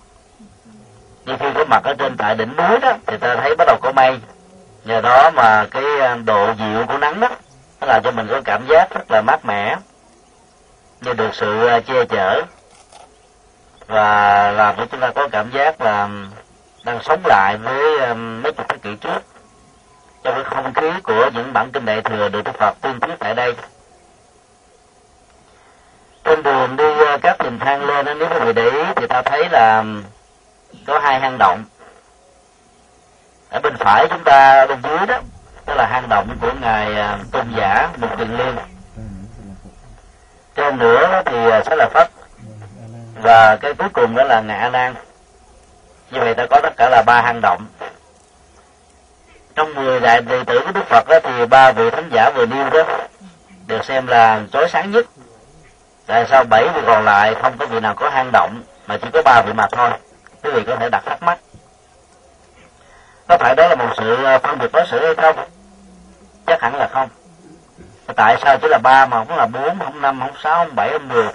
nhưng 1.30 1.38
khi 1.38 1.46
có 1.56 1.66
mặt 1.66 1.84
ở 1.84 1.94
trên 1.94 2.18
tại 2.18 2.36
đỉnh 2.36 2.56
núi 2.56 2.80
đó, 2.80 2.94
thì 3.08 3.18
ta 3.18 3.36
thấy 3.36 3.56
bắt 3.56 3.66
đầu 3.68 3.78
có 3.82 3.92
mây. 3.92 4.20
Nhờ 4.86 5.02
đó 5.02 5.32
mà 5.36 5.66
cái 5.72 5.84
à, 6.00 6.16
độ 6.26 6.54
dịu 6.54 6.86
của 6.88 6.98
nắng 6.98 7.20
đó, 7.20 7.30
nó 7.82 7.88
làm 7.88 8.04
cho 8.04 8.12
mình 8.12 8.28
có 8.30 8.42
cảm 8.46 8.66
giác 8.70 8.88
rất 8.96 9.12
là 9.12 9.22
mát 9.22 9.46
mẻ, 9.46 9.78
như 11.02 11.14
được 11.14 11.30
sự 11.34 11.68
à, 11.68 11.80
che 11.80 12.06
chở. 12.06 12.42
Và 13.88 14.52
làm 14.52 14.76
cho 14.78 14.86
chúng 14.92 15.00
ta 15.00 15.12
có 15.16 15.28
cảm 15.32 15.52
giác 15.52 15.82
là 15.82 16.10
đang 16.86 17.00
sống 17.04 17.22
lại 17.26 17.58
với 17.58 18.00
à, 18.00 18.14
mấy 18.14 18.52
chục 18.52 18.70
thế 18.70 18.78
kỷ 18.78 18.96
trước. 18.96 19.20
Trong 20.24 20.34
cái 20.34 20.44
không 20.44 20.74
khí 20.74 20.92
của 21.04 21.30
những 21.34 21.54
bản 21.54 21.72
kinh 21.72 21.86
đại 21.86 22.02
thừa 22.02 22.30
được 22.30 22.42
Đức 22.42 22.56
Phật 22.60 22.76
tuyên 22.82 23.00
thuyết 23.00 23.16
tại 23.20 23.36
đây. 23.36 23.56
Trên 26.24 26.44
đường 26.44 26.76
đi 26.76 26.84
các 27.22 27.36
trình 27.40 27.60
thang 27.60 27.86
lên 27.86 28.06
nếu 28.20 28.30
quý 28.30 28.40
vị 28.40 28.54
để 28.54 28.70
ý 28.70 28.84
thì 28.96 29.08
ta 29.08 29.22
thấy 29.22 29.50
là 29.50 29.84
có 30.88 31.00
hai 31.00 31.20
hang 31.20 31.38
động. 31.38 31.64
Ở 33.50 33.60
bên 33.60 33.78
phải 33.78 34.08
chúng 34.10 34.24
ta 34.24 34.66
bên 34.66 34.82
dưới 34.84 35.08
đó 35.08 35.20
đó 35.66 35.76
là 35.76 35.88
hang 35.88 36.10
động 36.10 36.38
của 36.42 36.52
ngài 36.62 36.96
à, 36.96 37.18
tôn 37.32 37.48
giả 37.58 37.90
Mục 37.98 38.10
Tiền 38.18 38.38
liên. 38.38 38.56
Trên 40.56 40.78
nữa 40.78 41.22
thì 41.26 41.50
à, 41.50 41.62
sẽ 41.66 41.76
là 41.76 41.90
phất. 41.94 42.12
Và 43.16 43.56
cái 43.56 43.74
cuối 43.74 43.90
cùng 43.94 44.16
đó 44.16 44.24
là 44.24 44.42
ngài 44.42 44.60
Lan 44.60 44.72
nan. 44.72 44.96
Như 46.12 46.20
vậy 46.20 46.34
ta 46.36 46.46
có 46.50 46.60
tất 46.64 46.74
cả 46.78 46.90
là 46.90 47.04
ba 47.06 47.22
hang 47.22 47.42
động. 47.42 47.66
Trong 49.56 49.74
mười 49.76 50.00
đại 50.00 50.22
đệ 50.22 50.44
tử 50.44 50.60
của 50.66 50.72
đức 50.72 50.86
phật 50.90 51.08
đó, 51.08 51.20
thì 51.24 51.46
ba 51.46 51.72
vị 51.72 51.90
thánh 51.90 52.10
giả 52.14 52.30
vừa 52.30 52.46
nêu 52.46 52.70
đó 52.70 52.84
được 53.68 53.86
xem 53.86 54.08
là 54.08 54.42
chói 54.52 54.70
sáng 54.70 54.92
nhất. 54.92 55.06
Tại 56.06 56.26
sao 56.30 56.44
bảy 56.44 56.70
vị 56.70 56.82
còn 56.88 57.06
lại 57.06 57.36
không 57.42 57.58
có 57.58 57.66
vị 57.66 57.80
nào 57.80 57.96
có 57.96 58.10
hang 58.10 58.32
động 58.32 58.64
mà 58.88 58.98
chỉ 59.02 59.08
có 59.14 59.22
ba 59.26 59.42
vị 59.42 59.54
mà 59.54 59.68
thôi? 59.72 59.90
Quý 60.44 60.52
vị 60.52 60.64
có 60.68 60.76
thể 60.76 60.90
đặt 60.90 61.04
thắc 61.06 61.24
mắc. 61.24 61.40
Có 63.28 63.38
phải 63.38 63.56
đó 63.56 63.68
là 63.68 63.76
một 63.76 63.90
sự 63.98 64.24
à, 64.24 64.40
phân 64.40 64.60
biệt 64.60 64.72
đối 64.74 64.86
xử 64.88 65.06
hay 65.06 65.16
không? 65.16 65.46
Chắc 66.48 66.62
hẳn 66.62 66.76
là 66.76 66.88
không. 66.88 67.10
Tại 68.16 68.38
sao 68.42 68.58
chỉ 68.58 68.68
là 68.68 68.78
ba 68.78 69.06
mà 69.06 69.26
không 69.26 69.38
là 69.38 69.46
bốn, 69.46 69.80
không 69.80 70.02
năm, 70.02 70.20
không 70.20 70.36
sáu, 70.44 70.66
không 70.66 70.76
bảy, 70.76 70.90
không 70.92 71.08
mười? 71.08 71.28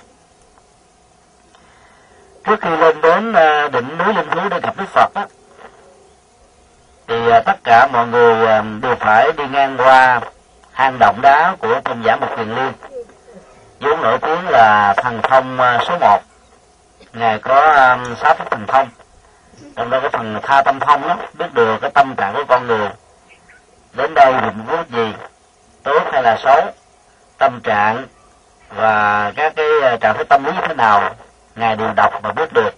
Trước 2.44 2.60
khi 2.60 2.70
lên 2.76 3.00
đến 3.00 3.32
à, 3.32 3.68
đỉnh 3.68 3.98
núi 3.98 4.14
linh 4.14 4.30
thú 4.30 4.40
để 4.50 4.60
gặp 4.60 4.76
đức 4.76 4.88
phật 4.88 5.14
á, 5.14 5.26
thì 7.08 7.30
à, 7.30 7.40
tất 7.40 7.56
cả 7.64 7.88
mọi 7.92 8.06
người 8.06 8.62
đều 8.82 8.96
phải 8.96 9.32
đi 9.32 9.44
ngang 9.48 9.76
qua 9.76 10.20
hang 10.72 10.98
động 10.98 11.20
đá 11.22 11.56
của 11.58 11.80
tôn 11.84 12.02
giả 12.02 12.16
một 12.16 12.28
kiền 12.36 12.54
liên. 12.54 12.72
Vốn 13.80 14.02
nổi 14.02 14.18
tiếng 14.18 14.48
là 14.48 14.94
thần 14.96 15.20
thông 15.22 15.58
số 15.88 15.98
một 15.98 16.20
ngài 17.14 17.38
có 17.38 17.72
um, 17.72 18.14
sáu 18.14 18.34
pháp 18.34 18.50
thần 18.50 18.66
thông. 18.66 18.88
Trong 19.76 19.90
đó 19.90 20.00
cái 20.00 20.10
phần 20.10 20.40
tha 20.42 20.62
tâm 20.62 20.80
thông 20.80 21.08
đó, 21.08 21.16
biết 21.34 21.54
được 21.54 21.78
cái 21.80 21.90
tâm 21.90 22.14
trạng 22.16 22.34
của 22.34 22.44
con 22.48 22.66
người. 22.66 22.88
Đến 23.92 24.14
đây 24.14 24.34
thì 24.40 24.48
muốn 24.50 24.84
gì, 24.90 25.14
tốt 25.82 26.02
hay 26.12 26.22
là 26.22 26.36
xấu, 26.44 26.60
tâm 27.38 27.60
trạng 27.60 28.06
và 28.68 29.32
các 29.36 29.52
cái 29.56 29.66
ờ, 29.82 29.96
trạng 29.96 30.14
thái 30.14 30.24
tâm 30.24 30.44
lý 30.44 30.52
như 30.52 30.60
thế 30.68 30.74
nào, 30.74 31.14
ngài 31.56 31.76
đều 31.76 31.92
đọc 31.96 32.12
và 32.22 32.32
biết 32.32 32.52
được. 32.52 32.74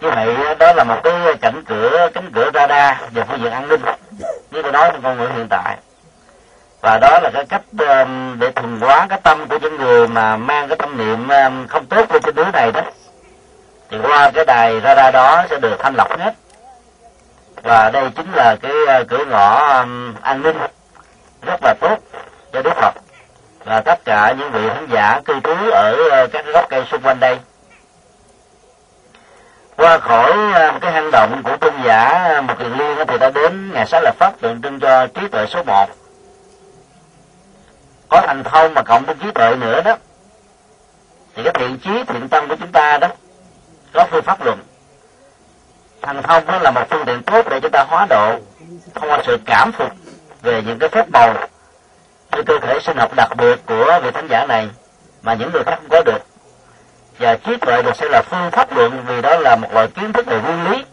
Như 0.00 0.10
vậy, 0.10 0.56
đó 0.58 0.72
là 0.72 0.84
một 0.84 1.00
cái 1.04 1.12
cảnh 1.40 1.64
cửa, 1.66 2.08
cánh 2.14 2.32
cửa 2.34 2.50
radar 2.54 2.96
về 3.12 3.22
phương 3.28 3.40
diện 3.40 3.52
an 3.52 3.68
ninh. 3.68 3.80
Như 4.50 4.62
tôi 4.62 4.72
nói, 4.72 4.90
trong 4.92 5.02
ngôn 5.02 5.18
ngữ 5.18 5.28
hiện 5.34 5.46
tại 5.50 5.76
và 6.80 6.98
đó 6.98 7.18
là 7.22 7.30
cái 7.32 7.44
cách 7.48 7.62
ờ, 7.78 8.06
để 8.38 8.50
thuần 8.50 8.80
hóa 8.80 9.06
cái 9.08 9.20
tâm 9.22 9.48
của 9.48 9.58
những 9.58 9.76
người 9.76 10.08
mà 10.08 10.36
mang 10.36 10.68
cái 10.68 10.76
tâm 10.76 10.96
niệm 10.96 11.28
ờ, 11.28 11.50
không 11.68 11.86
tốt 11.86 12.06
của 12.08 12.18
cái 12.22 12.32
đứa 12.32 12.50
này 12.52 12.72
đó. 12.72 12.80
Thì 13.90 13.98
qua 14.02 14.30
cái 14.34 14.44
đài 14.44 14.80
ra 14.80 14.94
ra 14.94 15.10
đó 15.10 15.44
sẽ 15.50 15.58
được 15.58 15.76
thanh 15.78 15.94
lọc 15.94 16.18
hết. 16.18 16.34
Và 17.62 17.90
đây 17.90 18.10
chính 18.16 18.32
là 18.32 18.56
cái 18.62 18.72
ờ, 18.86 19.04
cửa 19.08 19.24
ngõ 19.24 19.68
an 20.22 20.42
ninh 20.42 20.56
rất 21.46 21.60
là 21.62 21.74
tốt 21.80 21.96
cho 22.52 22.62
đức 22.62 22.72
phật. 22.76 22.94
Và 23.64 23.80
tất 23.80 24.04
cả 24.04 24.34
những 24.38 24.50
vị 24.50 24.68
khán 24.74 24.86
giả 24.86 25.20
cư 25.24 25.40
trú 25.40 25.70
ở 25.70 26.26
các 26.32 26.44
gốc 26.46 26.66
cây 26.68 26.84
xung 26.90 27.02
quanh 27.02 27.20
đây. 27.20 27.38
Qua 29.76 29.98
khỏi 29.98 30.32
cái 30.80 30.92
hang 30.92 31.10
động 31.10 31.42
của 31.44 31.56
tôn 31.56 31.74
giả 31.84 32.30
một 32.40 32.54
kiền 32.58 32.72
liên 32.72 32.96
thì 33.08 33.18
ta 33.18 33.30
đến 33.30 33.72
ngày 33.72 33.86
sáng 33.86 34.02
lập 34.02 34.14
pháp 34.18 34.32
tượng 34.40 34.62
trưng 34.62 34.80
cho 34.80 35.06
trí 35.06 35.28
tuệ 35.28 35.46
số 35.46 35.62
một 35.62 35.86
có 38.10 38.20
thành 38.26 38.44
thông 38.44 38.74
mà 38.74 38.82
cộng 38.82 39.04
với 39.04 39.14
trí 39.22 39.30
tuệ 39.30 39.56
nữa 39.56 39.80
đó. 39.82 39.96
Thì 41.34 41.42
cái 41.42 41.52
thiện 41.54 41.78
trí 41.78 42.04
thiện 42.04 42.28
tâm 42.28 42.48
của 42.48 42.56
chúng 42.60 42.72
ta 42.72 42.98
đó, 42.98 43.08
có 43.92 44.06
phương 44.10 44.22
pháp 44.22 44.44
luận. 44.44 44.58
Thành 46.02 46.22
thông 46.22 46.46
đó 46.46 46.58
là 46.58 46.70
một 46.70 46.84
phương 46.90 47.04
tiện 47.06 47.22
tốt 47.22 47.46
để 47.50 47.60
chúng 47.60 47.70
ta 47.70 47.84
hóa 47.88 48.06
độ, 48.10 48.38
thông 48.94 49.10
qua 49.10 49.22
sự 49.26 49.38
cảm 49.46 49.72
phục 49.72 49.92
về 50.42 50.62
những 50.66 50.78
cái 50.78 50.88
phép 50.88 51.08
màu, 51.12 51.34
cái 52.30 52.42
cơ 52.46 52.58
thể 52.62 52.78
sinh 52.80 52.96
học 52.96 53.12
đặc 53.16 53.36
biệt 53.36 53.60
của 53.66 54.00
vị 54.02 54.10
thánh 54.10 54.26
giả 54.30 54.46
này 54.46 54.68
mà 55.22 55.34
những 55.34 55.50
người 55.52 55.64
khác 55.64 55.74
không 55.76 55.88
có 55.90 56.02
được. 56.02 56.22
Và 57.18 57.36
trí 57.36 57.56
tuệ 57.56 57.82
được 57.82 57.96
sẽ 57.96 58.08
là 58.08 58.22
phương 58.22 58.50
pháp 58.50 58.76
luận 58.76 59.04
vì 59.06 59.22
đó 59.22 59.36
là 59.36 59.56
một 59.56 59.72
loại 59.72 59.88
kiến 59.88 60.12
thức 60.12 60.26
về 60.26 60.40
nguyên 60.40 60.70
lý, 60.70 60.84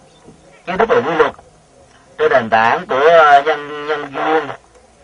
kiến 0.65 0.77
thức 0.77 0.89
về 0.89 1.01
quy 1.01 1.15
luật 1.15 1.31
trên 2.17 2.31
nền 2.31 2.49
tảng 2.49 2.85
của 2.87 3.09
ờ, 3.09 3.41
nhân 3.41 3.87
nhân 3.87 4.13
duyên 4.13 4.47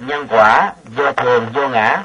nhân 0.08 0.28
quả 0.30 0.72
vô 0.86 1.12
thường 1.12 1.47
vô 1.54 1.68
ngã. 1.68 2.04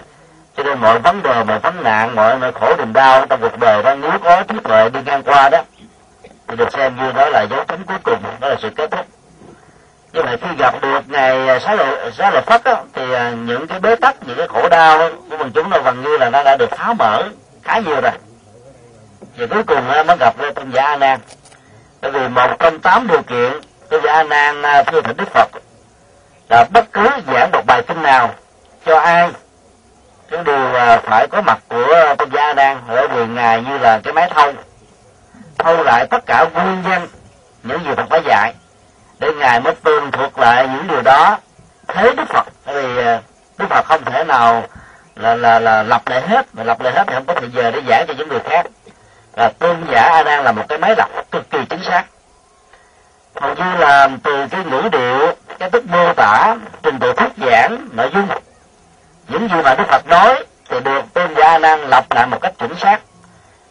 Cho 0.56 0.62
nên 0.62 0.78
mọi 0.78 0.98
vấn 0.98 1.22
đề 1.22 1.44
mọi 1.44 1.58
vấn 1.58 1.82
nạn 1.82 2.14
mọi 2.14 2.38
nỗi 2.38 2.52
khổ 2.52 2.74
niềm 2.78 2.92
đau 2.92 3.26
trong 3.26 3.40
cuộc 3.40 3.58
đời 3.58 3.82
đó 3.82 3.94
nếu 3.94 4.12
có 4.24 4.42
trí 4.42 4.54
tuệ 4.64 4.88
đi 4.88 5.00
ngang 5.06 5.22
qua 5.22 5.48
đó 5.48 5.62
thì 6.48 6.56
được 6.56 6.72
xem 6.72 6.96
như 6.96 7.12
đó 7.12 7.28
là 7.28 7.42
dấu 7.42 7.64
chấm 7.68 7.84
cuối 7.84 7.98
cùng 8.02 8.18
đó 8.40 8.48
là 8.48 8.56
sự 8.62 8.70
kết 8.76 8.90
thúc. 8.90 9.06
Như 10.12 10.22
vậy 10.22 10.36
khi 10.40 10.48
gặp 10.58 10.74
được 10.82 11.00
ngày 11.06 11.48
à, 11.48 11.58
xá 11.58 11.74
lợi 11.74 12.12
xá 12.12 12.30
lợi 12.30 12.42
phất 12.42 12.64
đó, 12.64 12.82
thì 12.94 13.12
à, 13.12 13.30
những 13.30 13.66
cái 13.66 13.80
bế 13.80 13.96
tắc 13.96 14.16
những 14.26 14.36
cái 14.36 14.48
khổ 14.48 14.68
đau 14.68 15.10
của 15.30 15.36
quần 15.38 15.52
chúng 15.52 15.70
nó 15.70 15.78
gần 15.84 16.02
như 16.02 16.16
là 16.16 16.30
nó 16.30 16.42
đã 16.42 16.56
được 16.56 16.70
tháo 16.70 16.94
mở 16.94 17.24
khá 17.62 17.78
nhiều 17.78 18.00
rồi. 18.00 18.12
Và 19.36 19.46
cuối 19.46 19.62
cùng 19.62 19.88
mới 19.88 20.16
gặp 20.20 20.34
tôn 20.54 20.70
giả 20.70 20.82
a 20.82 20.96
nan. 20.96 21.20
Bởi 22.02 22.10
vì 22.10 22.28
một 22.28 22.58
trong 22.58 22.78
tám 22.78 23.06
điều 23.06 23.22
kiện 23.22 23.52
tôn 23.90 24.00
giả 24.04 24.12
a 24.12 24.22
nan 24.22 24.62
à, 24.62 24.82
thưa 24.82 25.00
thỉnh 25.00 25.16
đức 25.16 25.28
phật 25.34 25.48
là 26.48 26.64
bất 26.70 26.92
cứ 26.92 27.08
giảng 27.26 27.50
một 27.52 27.62
bài 27.66 27.82
kinh 27.88 28.02
nào 28.02 28.30
cho 28.86 28.98
ai 28.98 29.30
cũng 30.30 30.44
đều 30.44 30.72
ờ, 30.72 31.00
phải 31.02 31.26
có 31.28 31.42
mặt 31.42 31.58
của 31.68 32.14
tôn 32.18 32.30
gia 32.30 32.52
đang 32.52 32.82
ở 32.88 33.08
vì 33.08 33.26
ngài 33.26 33.62
như 33.62 33.78
là 33.78 34.00
cái 34.04 34.12
máy 34.12 34.30
thâu. 34.34 34.52
Thâu 35.58 35.82
lại 35.82 36.06
tất 36.06 36.26
cả 36.26 36.46
nguyên 36.54 36.82
nhân, 36.82 37.08
những 37.62 37.84
gì 37.84 37.90
Phật 37.96 38.08
đã 38.10 38.18
dạy, 38.18 38.54
để 39.18 39.32
ngài 39.32 39.60
mới 39.60 39.74
tương 39.74 40.10
thuộc 40.10 40.38
lại 40.38 40.68
những 40.68 40.86
điều 40.88 41.02
đó. 41.02 41.38
Thế 41.88 42.14
Đức 42.16 42.28
Phật 42.28 42.46
bởi 42.66 42.82
vì 42.82 43.02
ờ, 43.02 43.20
Đức 43.58 43.66
Phật 43.70 43.84
không 43.86 44.04
thể 44.04 44.24
nào 44.24 44.62
là 45.16 45.34
là 45.34 45.58
là 45.58 45.82
lập 45.82 46.02
lại 46.06 46.20
hết, 46.28 46.46
mà 46.52 46.64
lập 46.64 46.80
lại 46.80 46.92
hết 46.92 47.04
thì 47.06 47.14
không 47.14 47.24
có 47.24 47.34
thời 47.34 47.50
giờ 47.50 47.70
để 47.70 47.82
giảng 47.88 48.04
cho 48.08 48.14
những 48.18 48.28
người 48.28 48.40
khác. 48.40 48.66
Là 49.36 49.52
tôn 49.58 49.76
giả 49.92 50.02
a 50.02 50.22
nan 50.22 50.44
là 50.44 50.52
một 50.52 50.64
cái 50.68 50.78
máy 50.78 50.94
lọc 50.98 51.10
cực 51.30 51.50
kỳ 51.50 51.58
chính 51.70 51.84
xác. 51.84 52.04
Hầu 53.34 53.54
như 53.54 53.78
là 53.78 54.08
từ 54.22 54.46
cái 54.50 54.64
ngữ 54.64 54.88
điệu 54.92 55.34
cái 55.58 55.70
tức 55.70 55.86
mô 55.86 56.12
tả 56.12 56.56
trình 56.82 56.98
độ 56.98 57.12
thuyết 57.12 57.32
giảng 57.36 57.88
nội 57.92 58.10
dung. 58.14 58.28
Những 59.28 59.48
gì 59.48 59.62
mà 59.64 59.74
đức 59.74 59.84
phật 59.88 60.06
nói 60.06 60.44
thì 60.68 60.80
được 60.80 61.02
tôn 61.14 61.34
gia 61.34 61.58
năng 61.58 61.80
nan 61.80 61.90
lặp 61.90 62.12
lại 62.12 62.26
một 62.26 62.38
cách 62.40 62.54
chuẩn 62.58 62.74
xác. 62.74 63.00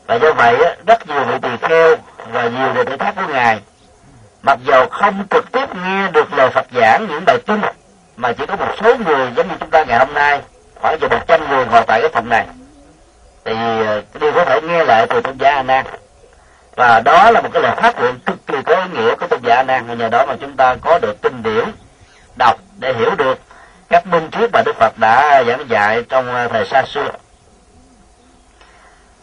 Và 0.07 0.15
do 0.15 0.33
vậy 0.33 0.75
rất 0.88 1.07
nhiều 1.07 1.23
vị 1.23 1.38
tỳ 1.41 1.67
kheo 1.67 1.95
và 2.31 2.47
nhiều 2.47 2.73
đệ 2.73 2.83
tử 2.83 2.97
khác 2.99 3.13
của 3.15 3.33
ngài 3.33 3.61
mặc 4.47 4.59
dầu 4.63 4.88
không 4.89 5.23
trực 5.29 5.51
tiếp 5.51 5.75
nghe 5.75 6.11
được 6.11 6.33
lời 6.33 6.49
phật 6.49 6.65
giảng 6.73 7.07
những 7.07 7.25
bài 7.25 7.38
kinh 7.47 7.61
mà 8.17 8.33
chỉ 8.33 8.45
có 8.45 8.55
một 8.55 8.75
số 8.81 8.95
người 8.97 9.31
giống 9.35 9.47
như 9.47 9.53
chúng 9.59 9.69
ta 9.69 9.83
ngày 9.83 9.99
hôm 9.99 10.13
nay 10.13 10.41
khoảng 10.75 10.99
chừng 10.99 11.09
một 11.09 11.27
trăm 11.27 11.49
người 11.49 11.65
ngồi 11.65 11.83
tại 11.88 12.01
cái 12.01 12.09
phòng 12.13 12.29
này 12.29 12.45
thì 13.45 13.53
ờ, 13.85 14.01
đều 14.19 14.31
có 14.31 14.45
thể 14.45 14.61
nghe 14.61 14.83
lại 14.83 15.07
từ 15.09 15.21
tôn 15.21 15.38
gia 15.38 15.63
năng 15.63 15.85
và 16.78 16.99
đó 16.99 17.32
là 17.32 17.41
một 17.41 17.49
cái 17.53 17.63
lời 17.63 17.75
phát 17.75 17.99
nguyện 17.99 18.19
cực 18.25 18.47
kỳ 18.47 18.55
có 18.65 18.75
ý 18.75 18.89
nghĩa 18.93 19.15
của 19.15 19.28
tôn 19.28 19.41
giả 19.43 19.63
nan 19.63 19.88
và 19.88 19.93
nhờ 19.93 20.09
đó 20.09 20.25
mà 20.25 20.36
chúng 20.41 20.55
ta 20.55 20.75
có 20.82 20.99
được 20.99 21.21
kinh 21.21 21.43
điển, 21.43 21.65
đọc 22.36 22.59
để 22.80 22.93
hiểu 22.93 23.15
được 23.15 23.39
các 23.89 24.07
minh 24.07 24.30
triết 24.32 24.49
mà 24.53 24.61
đức 24.65 24.75
phật 24.75 24.93
đã 24.97 25.43
giảng 25.47 25.69
dạy 25.69 26.03
trong 26.09 26.34
ờ, 26.36 26.47
thời 26.47 26.65
xa 26.65 26.84
xưa. 26.84 27.11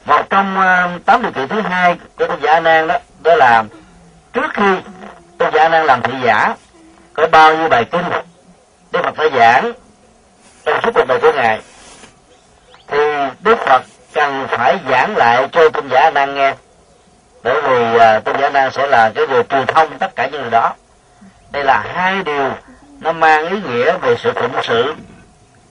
Một 0.04 0.30
trong 0.30 0.60
ờ, 0.60 0.90
tám 1.04 1.22
điều 1.22 1.32
kiện 1.32 1.48
thứ 1.48 1.60
hai 1.60 1.96
của 2.18 2.26
tôn 2.26 2.40
giả 2.42 2.60
nan 2.60 2.88
đó 2.88 2.98
đó 3.22 3.34
là 3.34 3.64
trước 4.32 4.50
khi 4.54 4.76
tôn 5.38 5.54
giả 5.54 5.68
nan 5.68 5.86
làm 5.86 6.02
thị 6.02 6.12
giả, 6.24 6.54
có 7.12 7.26
bao 7.32 7.56
nhiêu 7.56 7.68
bài 7.68 7.84
kinh 7.84 8.04
đức 8.92 9.00
phật 9.02 9.16
phải 9.16 9.30
giảng 9.36 9.72
trong 10.64 10.80
suốt 10.82 10.90
cuộc 10.94 11.04
đời 11.08 11.18
của 11.22 11.32
ngài, 11.32 11.60
thì 12.86 12.98
đức 13.40 13.58
phật 13.66 13.82
cần 14.12 14.46
phải 14.50 14.78
giảng 14.90 15.16
lại 15.16 15.48
cho 15.52 15.68
tôn 15.68 15.88
giả 15.88 16.10
đang 16.10 16.34
nghe 16.34 16.54
bởi 17.44 17.62
vì 17.62 17.98
à, 17.98 18.20
tôn 18.20 18.36
giả 18.40 18.48
đang 18.48 18.70
sẽ 18.70 18.86
là 18.86 19.12
cái 19.14 19.26
người 19.26 19.42
truyền 19.42 19.66
thông 19.66 19.98
tất 19.98 20.16
cả 20.16 20.26
những 20.26 20.42
điều 20.42 20.50
đó. 20.50 20.74
Đây 21.52 21.64
là 21.64 21.84
hai 21.94 22.22
điều 22.22 22.50
nó 23.00 23.12
mang 23.12 23.48
ý 23.48 23.56
nghĩa 23.68 23.98
về 23.98 24.16
sự 24.18 24.32
phụng 24.34 24.52
sự 24.62 24.94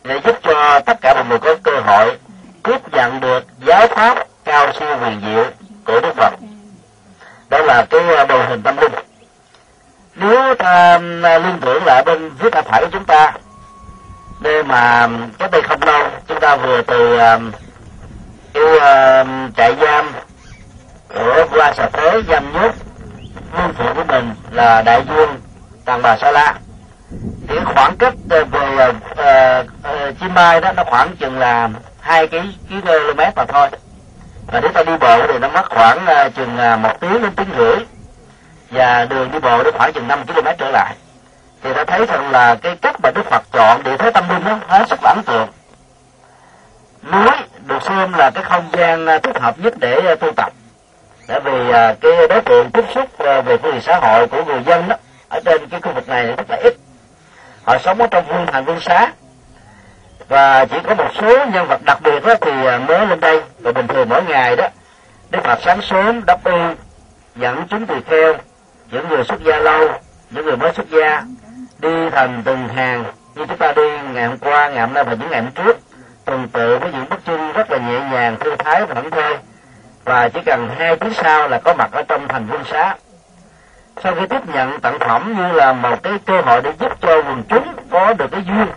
để 0.04 0.20
giúp 0.24 0.36
cho 0.44 0.80
tất 0.80 0.98
cả 1.02 1.14
mọi 1.14 1.26
người 1.30 1.40
có 1.40 1.56
cơ 1.64 1.80
hội 1.80 2.18
tiếp 2.64 2.78
nhận 2.92 3.20
được 3.20 3.44
giáo 3.66 3.88
pháp 3.88 4.28
cao 4.44 4.72
siêu 4.80 4.98
huyền 4.98 5.22
diệu 5.26 5.46
của 5.86 6.00
đức 6.00 6.16
phật. 6.16 6.34
Đó 7.50 7.60
là 7.60 7.86
cái 7.90 8.16
à, 8.16 8.26
đồ 8.26 8.44
hình 8.44 8.62
tâm 8.64 8.78
linh. 8.78 8.94
Nếu 10.16 10.56
ta 10.56 11.00
à, 11.24 11.40
liên 11.40 11.58
tưởng 11.62 11.86
lại 11.86 12.04
bên 12.04 12.32
phía 12.40 12.50
tay 12.50 12.64
phải 12.64 12.82
của 12.82 12.90
chúng 12.92 13.06
ta 13.06 13.34
đây 14.44 14.64
mà 14.64 15.10
cái 15.40 15.50
đây 15.52 15.62
không 15.62 15.84
lâu 15.84 16.08
chúng 16.28 16.40
ta 16.40 16.56
vừa 16.56 16.82
từ 16.82 17.18
cái 18.54 18.64
uh, 18.64 19.56
trại 19.58 19.76
giam 19.82 20.12
của 21.14 21.46
vua 21.52 21.74
sở 21.78 21.90
thế 21.94 22.22
giam 22.28 22.54
nhốt 22.54 22.72
nguyên 23.54 23.74
phụ 23.74 23.86
của 23.96 24.04
mình 24.04 24.36
là 24.52 24.82
đại 24.82 25.02
vương 25.02 25.40
tàng 25.86 26.02
bà 26.02 26.18
sa 26.18 26.32
la. 26.32 26.56
Thì 27.48 27.56
khoảng 27.66 27.98
cách 27.98 28.14
về 28.30 28.44
ờ, 28.52 28.60
ờ, 28.68 28.94
ờ, 29.16 29.60
uh, 29.60 30.10
uh, 30.10 30.20
chim 30.20 30.34
bay 30.34 30.62
đó 30.62 30.72
nó 30.72 30.84
khoảng 30.84 31.16
chừng 31.16 31.40
là 31.40 31.70
hai 32.00 32.28
cái 32.28 32.42
km 32.70 33.20
mà 33.36 33.46
thôi. 33.46 33.70
Và 34.48 34.60
nếu 34.60 34.72
ta 34.72 34.84
đi 34.84 34.98
bộ 35.00 35.28
thì 35.28 35.40
nó 35.40 35.48
mất 35.48 35.70
khoảng 35.70 36.06
uh, 36.28 36.36
chừng 36.36 36.82
một 36.82 37.00
tiếng 37.00 37.22
đến 37.22 37.32
tiếng 37.36 37.50
rưỡi. 37.58 37.76
Và 38.72 39.06
đường 39.06 39.32
đi 39.32 39.40
bộ 39.40 39.64
nó 39.64 39.72
khoảng 39.72 39.94
chừng 39.94 40.08
5 40.08 40.26
km 40.26 40.48
trở 40.58 40.70
lại. 40.70 40.96
Thì 41.64 41.74
ta 41.74 41.84
thấy 41.86 42.06
rằng 42.06 42.32
là 42.32 42.56
cái 42.56 42.76
cách 42.76 42.96
mà 43.04 43.12
đức 43.12 43.26
phật 43.26 43.44
chọn 43.52 43.84
địa 43.84 43.98
thế 43.98 44.12
tâm 44.12 44.30
linh 44.30 44.44
đó 44.44 44.60
hết 44.68 44.86
sức 44.90 45.00
ấn 45.02 45.24
tượng. 45.26 45.48
Núi 47.12 47.30
được 47.66 47.84
xem 47.84 48.14
là 48.14 48.32
cái 48.34 48.44
không 48.44 48.70
gian 48.74 49.06
thích 49.24 49.40
hợp 49.40 49.60
nhất 49.60 49.74
để 49.80 50.16
tu 50.20 50.32
tập 50.36 50.54
bởi 51.28 51.40
vì 51.40 51.72
à, 51.72 51.96
cái 52.02 52.28
đối 52.30 52.42
tượng 52.42 52.72
tiếp 52.72 52.86
xúc 52.96 53.18
à, 53.18 53.42
về 53.42 53.58
phương 53.58 53.72
diện 53.72 53.82
xã 53.82 54.00
hội 54.00 54.28
của 54.28 54.44
người 54.44 54.64
dân 54.66 54.88
đó 54.88 54.96
ở 55.30 55.40
trên 55.46 55.70
cái 55.70 55.82
khu 55.82 55.92
vực 55.94 56.10
này 56.10 56.26
rất 56.26 56.50
là 56.50 56.58
ít. 56.64 56.74
Họ 57.64 57.78
sống 57.78 57.98
ở 58.02 58.08
trong 58.08 58.26
vương 58.28 58.46
thành 58.46 58.66
vương 58.66 58.80
xá. 58.80 59.12
Và 60.28 60.66
chỉ 60.66 60.78
có 60.84 60.96
một 60.96 61.10
số 61.22 61.46
nhân 61.46 61.68
vật 61.68 61.82
đặc 61.86 62.02
biệt 62.04 62.26
đó 62.26 62.36
thì 62.42 62.66
à, 62.66 62.78
mới 62.78 63.08
lên 63.08 63.20
đây. 63.20 63.42
Và 63.60 63.72
bình 63.72 63.88
thường 63.88 64.10
mỗi 64.10 64.24
ngày 64.24 64.56
đó 64.56 64.68
đức 65.32 65.44
phật 65.44 65.60
sáng 65.64 65.82
sớm 65.82 66.22
đắp 66.26 66.46
y 66.46 66.52
dẫn 67.36 67.68
chúng 67.70 67.86
tùy 67.86 67.98
theo 68.06 68.36
những 68.92 69.10
người 69.10 69.24
xuất 69.24 69.44
gia 69.44 69.60
lâu 69.60 69.90
những 70.32 70.46
người 70.46 70.58
mới 70.58 70.74
xuất 70.74 70.90
gia 70.90 71.24
đi 71.80 72.10
thành 72.10 72.42
từng 72.46 72.68
hàng. 72.68 73.04
Như 73.36 73.46
chúng 73.46 73.58
ta 73.58 73.74
đi 73.76 73.90
ngày 74.14 74.28
hôm 74.28 74.38
qua 74.38 74.70
ngày 74.70 74.82
hôm 74.82 74.94
nay 74.94 75.04
và 75.04 75.14
những 75.14 75.30
ngày 75.30 75.42
hôm 75.42 75.52
trước. 75.52 75.78
Tuần 76.26 76.48
tự 76.48 76.78
với 76.78 76.92
những 76.92 77.06
bước 77.10 77.20
chân 77.26 77.54
rất 77.54 77.72
là 77.72 77.78
nhẹ 77.78 78.00
nhàng 78.12 78.38
thư 78.40 78.56
thái 78.56 78.86
và 78.86 78.96
thảnh 78.96 79.10
thơi 79.10 79.38
và 80.04 80.30
chỉ 80.30 80.40
cần 80.46 80.70
hai 80.78 80.96
tiếng 80.96 81.14
sau 81.14 81.48
là 81.48 81.60
có 81.60 81.74
mặt 81.74 81.90
ở 81.92 82.04
trong 82.08 82.28
thành 82.28 82.48
vương 82.48 82.64
xá. 82.64 82.96
Sau 84.04 84.16
khi 84.16 84.28
tiếp 84.30 84.42
nhận 84.54 84.80
tặng 84.80 85.00
phẩm 85.00 85.34
như 85.38 85.52
là 85.52 85.74
một 85.74 86.04
cái 86.04 86.14
cơ 86.26 86.42
hội 86.42 86.62
để 86.62 86.74
giúp 86.80 86.92
cho 87.02 87.16
quần 87.16 87.44
chúng 87.50 87.76
có 87.90 88.14
được 88.14 88.32
cái 88.32 88.44
duyên 88.48 88.68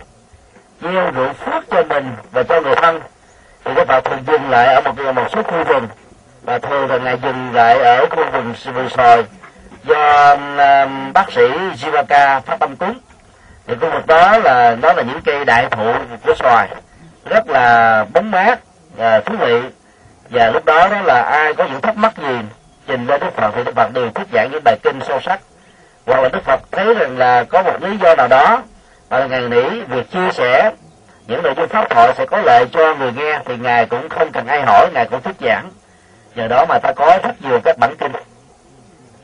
gieo 0.81 1.11
ruộng 1.15 1.33
phước 1.33 1.63
cho 1.69 1.83
mình 1.83 2.11
và 2.31 2.43
cho 2.43 2.61
người 2.61 2.75
thân 2.75 3.01
thì 3.65 3.71
các 3.75 3.87
bạn 3.87 4.03
thường 4.03 4.19
dừng 4.27 4.49
lại 4.49 4.67
ở 4.67 4.81
một 4.81 5.13
một 5.15 5.27
số 5.33 5.43
khu 5.43 5.63
vườn 5.63 5.87
và 6.43 6.59
thường 6.59 6.89
là 6.89 6.97
ngày 6.97 7.19
dừng 7.23 7.53
lại 7.53 7.79
ở 7.79 8.05
khu 8.09 8.23
vườn 8.31 8.53
vườn 8.73 8.89
sòi 8.89 9.23
do 9.83 10.31
um, 10.31 11.13
bác 11.13 11.31
sĩ 11.31 11.47
Jivaka 11.51 12.41
phát 12.41 12.59
tâm 12.59 12.75
cúng 12.75 12.99
thì 13.67 13.75
khu 13.81 13.89
vực 13.89 14.07
đó 14.07 14.37
là 14.37 14.75
đó 14.81 14.93
là 14.93 15.03
những 15.03 15.21
cây 15.21 15.45
đại 15.45 15.67
thụ 15.71 15.93
của 16.25 16.33
sòi 16.35 16.67
rất 17.25 17.47
là 17.47 18.05
bóng 18.13 18.31
mát 18.31 18.59
và 18.95 19.19
thú 19.19 19.35
vị 19.39 19.61
và 20.29 20.49
lúc 20.51 20.65
đó 20.65 20.87
đó 20.89 21.01
là 21.01 21.21
ai 21.21 21.53
có 21.53 21.65
những 21.65 21.81
thắc 21.81 21.97
mắc 21.97 22.17
gì 22.17 22.39
trình 22.87 23.07
lên 23.07 23.21
đức 23.21 23.33
phật 23.35 23.51
thì 23.55 23.63
đức 23.63 23.75
phật 23.75 23.93
đều 23.93 24.09
thuyết 24.09 24.27
giảng 24.33 24.49
những 24.51 24.63
bài 24.63 24.77
kinh 24.83 24.99
sâu 25.07 25.19
sắc. 25.21 25.39
Hoặc 26.05 26.21
là 26.21 26.29
đức 26.29 26.43
phật 26.43 26.61
thấy 26.71 26.93
rằng 26.93 27.17
là 27.17 27.43
có 27.43 27.63
một 27.63 27.81
lý 27.81 27.97
do 27.97 28.15
nào 28.15 28.27
đó 28.27 28.61
mà 29.09 29.25
ngài 29.25 29.41
nghĩ 29.41 29.81
việc 29.81 30.11
chia 30.11 30.31
sẻ 30.31 30.71
những 31.27 31.43
nội 31.43 31.53
dung 31.57 31.67
pháp 31.67 31.89
thoại 31.89 32.13
sẽ 32.17 32.25
có 32.25 32.37
lợi 32.37 32.65
cho 32.71 32.95
người 32.95 33.11
nghe 33.15 33.39
thì 33.45 33.57
ngài 33.57 33.85
cũng 33.85 34.09
không 34.09 34.31
cần 34.31 34.47
ai 34.47 34.61
hỏi, 34.61 34.89
ngài 34.93 35.05
cũng 35.05 35.21
thuyết 35.21 35.35
giảng. 35.39 35.71
Nhờ 36.35 36.47
đó 36.47 36.65
mà 36.69 36.79
ta 36.79 36.93
có 36.95 37.19
rất 37.23 37.41
nhiều 37.41 37.59
các 37.63 37.77
bản 37.79 37.95
kinh. 37.99 38.11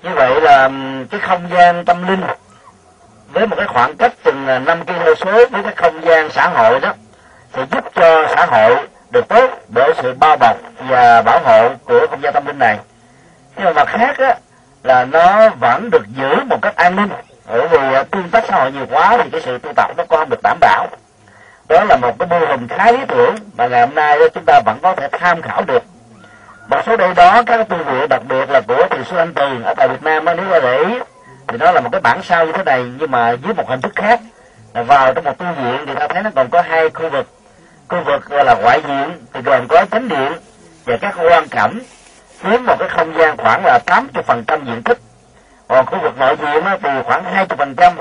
Như 0.04 0.10
vậy 0.16 0.42
là 0.42 0.70
cái 1.12 1.20
không 1.20 1.50
gian 1.50 1.86
tâm 1.86 2.08
linh 2.08 2.22
với 3.34 3.48
một 3.48 3.56
cái 3.56 3.68
khoảng 3.68 3.98
cách 3.98 4.14
chừng 4.24 4.48
à, 4.48 4.60
5 4.60 4.86
km 4.86 5.14
số 5.18 5.46
với 5.52 5.64
cái 5.64 5.74
không 5.76 6.06
gian 6.06 6.30
xã 6.30 6.50
hội 6.50 6.80
đó 6.80 6.94
sẽ 7.56 7.66
giúp 7.72 7.84
cho 7.96 8.28
xã 8.36 8.46
hội 8.46 8.88
được 9.14 9.28
tốt 9.28 9.50
bởi 9.68 9.94
sự 10.02 10.14
bao 10.20 10.38
bọc 10.38 10.58
và 10.90 11.22
bảo 11.22 11.40
hộ 11.40 11.70
của 11.86 12.08
không 12.10 12.22
gian 12.22 12.34
tâm 12.34 12.46
linh 12.46 12.60
này. 12.60 12.78
Nhưng 13.56 13.66
mà 13.66 13.74
mặt 13.74 13.88
khác 13.88 14.18
á, 14.18 14.36
là 14.84 15.06
nó 15.06 15.50
vẫn 15.50 15.90
được 15.90 16.04
giữ 16.08 16.36
một 16.50 16.58
cách 16.62 16.76
an 16.76 16.96
ninh. 16.96 17.10
Bởi 17.48 17.68
vì 17.68 17.94
à, 17.94 18.04
tương 18.04 18.30
tác 18.30 18.44
xã 18.48 18.56
hội 18.56 18.72
nhiều 18.72 18.86
quá 18.92 19.18
thì 19.24 19.30
cái 19.30 19.42
sự 19.42 19.58
tu 19.58 19.74
tập 19.76 19.92
nó 19.98 20.04
không 20.10 20.30
được 20.30 20.40
đảm 20.44 20.58
bảo. 20.62 20.88
Đó 21.70 21.84
là 21.84 21.98
một 21.98 22.20
cái 22.20 22.28
mô 22.28 22.46
hình 22.46 22.68
khá 22.68 22.92
lý 22.92 23.00
tưởng 23.08 23.36
mà 23.58 23.68
ngày 23.68 23.80
hôm 23.80 23.96
nay 23.96 24.18
chúng 24.34 24.46
ta 24.46 24.62
vẫn 24.66 24.80
có 24.82 24.96
thể 24.96 25.08
tham 25.12 25.42
khảo 25.42 25.64
được. 25.64 25.84
Một 26.68 26.82
số 26.86 26.98
đây 26.98 27.14
đó 27.14 27.44
các 27.46 27.70
tu 27.70 27.78
viện 27.78 28.10
đặc 28.10 28.22
biệt 28.28 28.50
là 28.50 28.62
của 28.62 28.88
thiền 28.90 29.04
sư 29.04 29.18
anh 29.18 29.34
tường 29.34 29.64
ở 29.64 29.74
tại 29.78 29.88
việt 29.88 30.04
nam 30.04 30.26
nếu 30.26 30.46
mà 30.50 30.60
để 30.60 30.78
ý 30.78 31.00
thì 31.48 31.58
nó 31.58 31.72
là 31.72 31.82
một 31.82 31.90
cái 31.92 32.02
bản 32.02 32.24
sao 32.24 32.46
như 32.46 32.52
thế 32.52 32.64
này 32.64 32.86
nhưng 33.00 33.12
mà 33.12 33.32
dưới 33.32 33.54
một 33.54 33.70
hình 33.70 33.82
thức 33.82 33.92
khác. 33.96 34.20
Là 34.74 34.84
vào 34.84 35.14
trong 35.14 35.24
một 35.24 35.38
tu 35.38 35.46
viện 35.46 35.86
thì 35.88 35.94
ta 36.00 36.08
thấy 36.08 36.24
nó 36.24 36.30
còn 36.36 36.50
có 36.50 36.62
hai 36.62 36.90
khu 36.90 37.10
vực 37.10 37.28
khu 37.94 38.04
vực 38.06 38.26
gọi 38.30 38.46
là 38.46 38.56
ngoại 38.56 38.82
diện 38.88 39.26
thì 39.34 39.42
gồm 39.42 39.68
có 39.68 39.86
chánh 39.92 40.08
điện 40.08 40.32
và 40.86 40.98
các 40.98 41.16
quan 41.18 41.48
cảnh 41.48 41.80
chiếm 42.44 42.66
một 42.66 42.76
cái 42.80 42.90
không 42.90 43.14
gian 43.18 43.38
khoảng 43.38 43.66
là 43.66 43.80
80 43.86 44.24
phần 44.24 44.44
trăm 44.48 44.66
diện 44.66 44.84
tích. 44.84 44.98
Còn 45.68 45.86
khu 45.86 46.00
vực 46.02 46.18
nội 46.18 46.36
diện 46.42 46.64
thì 46.84 46.90
khoảng 47.06 47.24
20 47.24 47.58
phần 47.58 47.76
trăm 47.76 47.94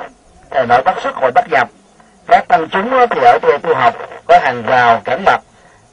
nội 0.69 0.83
bắc 0.85 1.01
xuất 1.03 1.15
hội 1.15 1.31
bắc 1.35 1.49
nhập 1.51 1.69
các 2.27 2.49
tăng 2.49 2.69
chúng 2.69 2.91
thì 3.11 3.21
ở 3.21 3.39
tu, 3.43 3.59
tu 3.59 3.75
học 3.75 3.95
có 4.27 4.39
hàng 4.43 4.63
rào 4.67 5.01
cảnh 5.05 5.23
mặt 5.25 5.41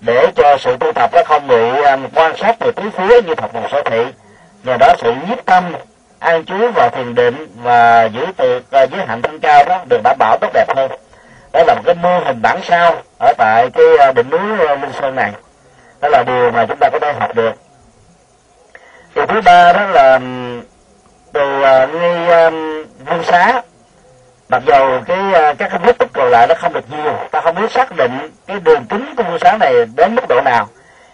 để 0.01 0.31
cho 0.35 0.57
sự 0.59 0.77
tu 0.79 0.91
tập 0.91 1.09
nó 1.13 1.23
không 1.25 1.47
bị 1.47 1.81
à, 1.83 1.97
quan 2.15 2.37
sát 2.37 2.55
từ 2.59 2.71
tứ 2.71 2.89
phía 2.97 3.21
như 3.21 3.35
thật 3.35 3.53
một 3.53 3.67
sở 3.71 3.81
thị. 3.85 4.05
Nhờ 4.63 4.77
đó 4.79 4.93
sự 4.97 5.13
nhiếp 5.27 5.45
tâm 5.45 5.73
an 6.19 6.45
trú 6.45 6.71
vào 6.75 6.89
thiền 6.89 7.15
định 7.15 7.47
và 7.63 8.03
giữ 8.03 8.25
từ 8.37 8.61
à, 8.71 8.83
giới 8.83 9.05
hạnh 9.05 9.21
thân 9.21 9.39
cao 9.39 9.63
đó 9.65 9.81
được 9.89 10.01
đảm 10.03 10.17
bảo 10.19 10.37
tốt 10.41 10.51
đẹp 10.53 10.65
hơn 10.75 10.91
đó 11.53 11.63
là 11.67 11.75
một 11.75 11.81
cái 11.85 11.95
mô 11.95 12.19
hình 12.19 12.41
bản 12.41 12.59
sao 12.63 12.95
ở 13.19 13.33
tại 13.37 13.69
cái 13.73 13.85
à, 13.99 14.11
đỉnh 14.11 14.29
núi 14.29 14.67
à, 14.67 14.75
linh 14.75 14.93
sơn 15.01 15.15
này. 15.15 15.31
Đó 16.01 16.09
là 16.09 16.23
điều 16.23 16.51
mà 16.51 16.65
chúng 16.65 16.77
ta 16.77 16.89
có 16.89 16.99
thể 16.99 17.13
học 17.19 17.35
được. 17.35 17.53
Điều 19.15 19.25
thứ 19.25 19.41
ba 19.41 19.73
đó 19.73 19.85
là 19.85 20.19
từ 21.33 21.61
à, 21.61 21.85
ngay 21.85 22.51
vương 23.05 23.23
xá. 23.23 23.61
Mặc 24.49 24.63
dầu 24.65 25.01
cái 25.05 25.17
các 25.57 25.69
cái 25.69 25.79
vết 25.83 25.97
tích 25.97 26.09
còn 26.13 26.29
lại 26.29 26.47
nó 26.47 26.55
không 26.55 26.73
được 26.73 26.85
nhiều, 26.91 27.13
ta 27.31 27.41
không 27.41 27.55
biết 27.55 27.71
xác 27.71 27.95
định 27.95 28.31
cái 28.47 28.59
đường 28.59 28.85
kính 28.89 29.13
của 29.17 29.23
vương 29.23 29.39
xá 29.39 29.57
này 29.59 29.73
đến 29.95 30.15
mức 30.15 30.27
độ 30.29 30.41
nào. 30.41 30.67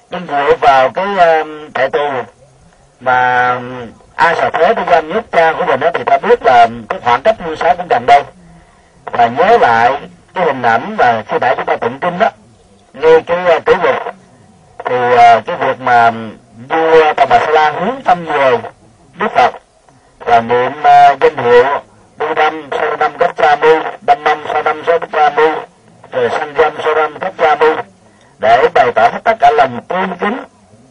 Nhưng 0.09 0.27
dựa 0.27 0.55
vào 0.61 0.89
cái 0.89 1.05
trại 1.73 1.89
tù 1.89 2.09
mà 2.99 3.59
ai 4.15 4.35
sợ 4.35 4.49
thế 4.53 4.73
để 4.73 4.83
giam 4.91 5.07
nhất 5.07 5.23
cha 5.31 5.53
của 5.53 5.65
mình 5.65 5.79
đó 5.79 5.89
thì 5.93 6.03
ta 6.03 6.17
biết 6.17 6.43
là 6.43 6.67
cái 6.89 6.99
khoảng 7.03 7.21
cách 7.21 7.35
vương 7.45 7.55
xá 7.55 7.75
cũng 7.77 7.87
gần 7.89 8.05
đây. 8.07 8.23
Và 9.05 9.27
nhớ 9.27 9.57
lại 9.61 9.91
cái 10.35 10.45
hình 10.45 10.61
ảnh 10.61 10.95
mà 10.97 11.23
khi 11.27 11.37
nãy 11.41 11.55
chúng 11.55 11.65
ta 11.65 11.75
tụng 11.75 11.99
kinh 11.99 12.19
đó 12.19 12.29
nghe 12.93 13.19
cái 13.19 13.45
à, 13.45 13.59
tử 13.59 13.73
vực 13.83 13.95
thì 14.85 15.15
à, 15.17 15.41
cái 15.45 15.55
việc 15.55 15.79
mà 15.79 16.11
vua 16.69 17.13
tàu 17.13 17.25
bà 17.29 17.39
sa 17.39 17.51
la 17.51 17.71
hướng 17.71 18.01
tâm 18.03 18.25
về 18.25 18.57
đức 19.19 19.27
phật 19.35 19.51
và 20.19 20.41
niệm 20.41 20.71
à, 20.83 21.15
danh 21.21 21.37
hiệu 21.37 21.65
đu 22.17 22.33
năm 22.35 22.69
sau 22.71 22.97
năm 22.97 23.11
gấp 23.19 23.37
cha 23.37 23.55
mu, 23.55 23.79
đâm 24.01 24.23
năm 24.23 24.43
sau 24.53 24.63
năm 24.63 24.83
sau 24.87 24.99
gấp 24.99 25.07
cha 25.11 25.29
mu, 25.29 25.49
rồi 26.11 26.29
sanh 26.29 26.53
dâm 26.57 26.73
sau 26.83 26.95
năm 26.95 27.13
gấp 27.21 27.31
cha 27.37 27.55
mu, 27.55 27.75
để 28.39 28.67
bày 28.73 28.91
tỏ 28.95 29.01
hết 29.01 29.19
tất 29.23 29.37
cả 29.39 29.51
lòng 29.57 29.81
tôn 29.87 30.15
kính 30.19 30.43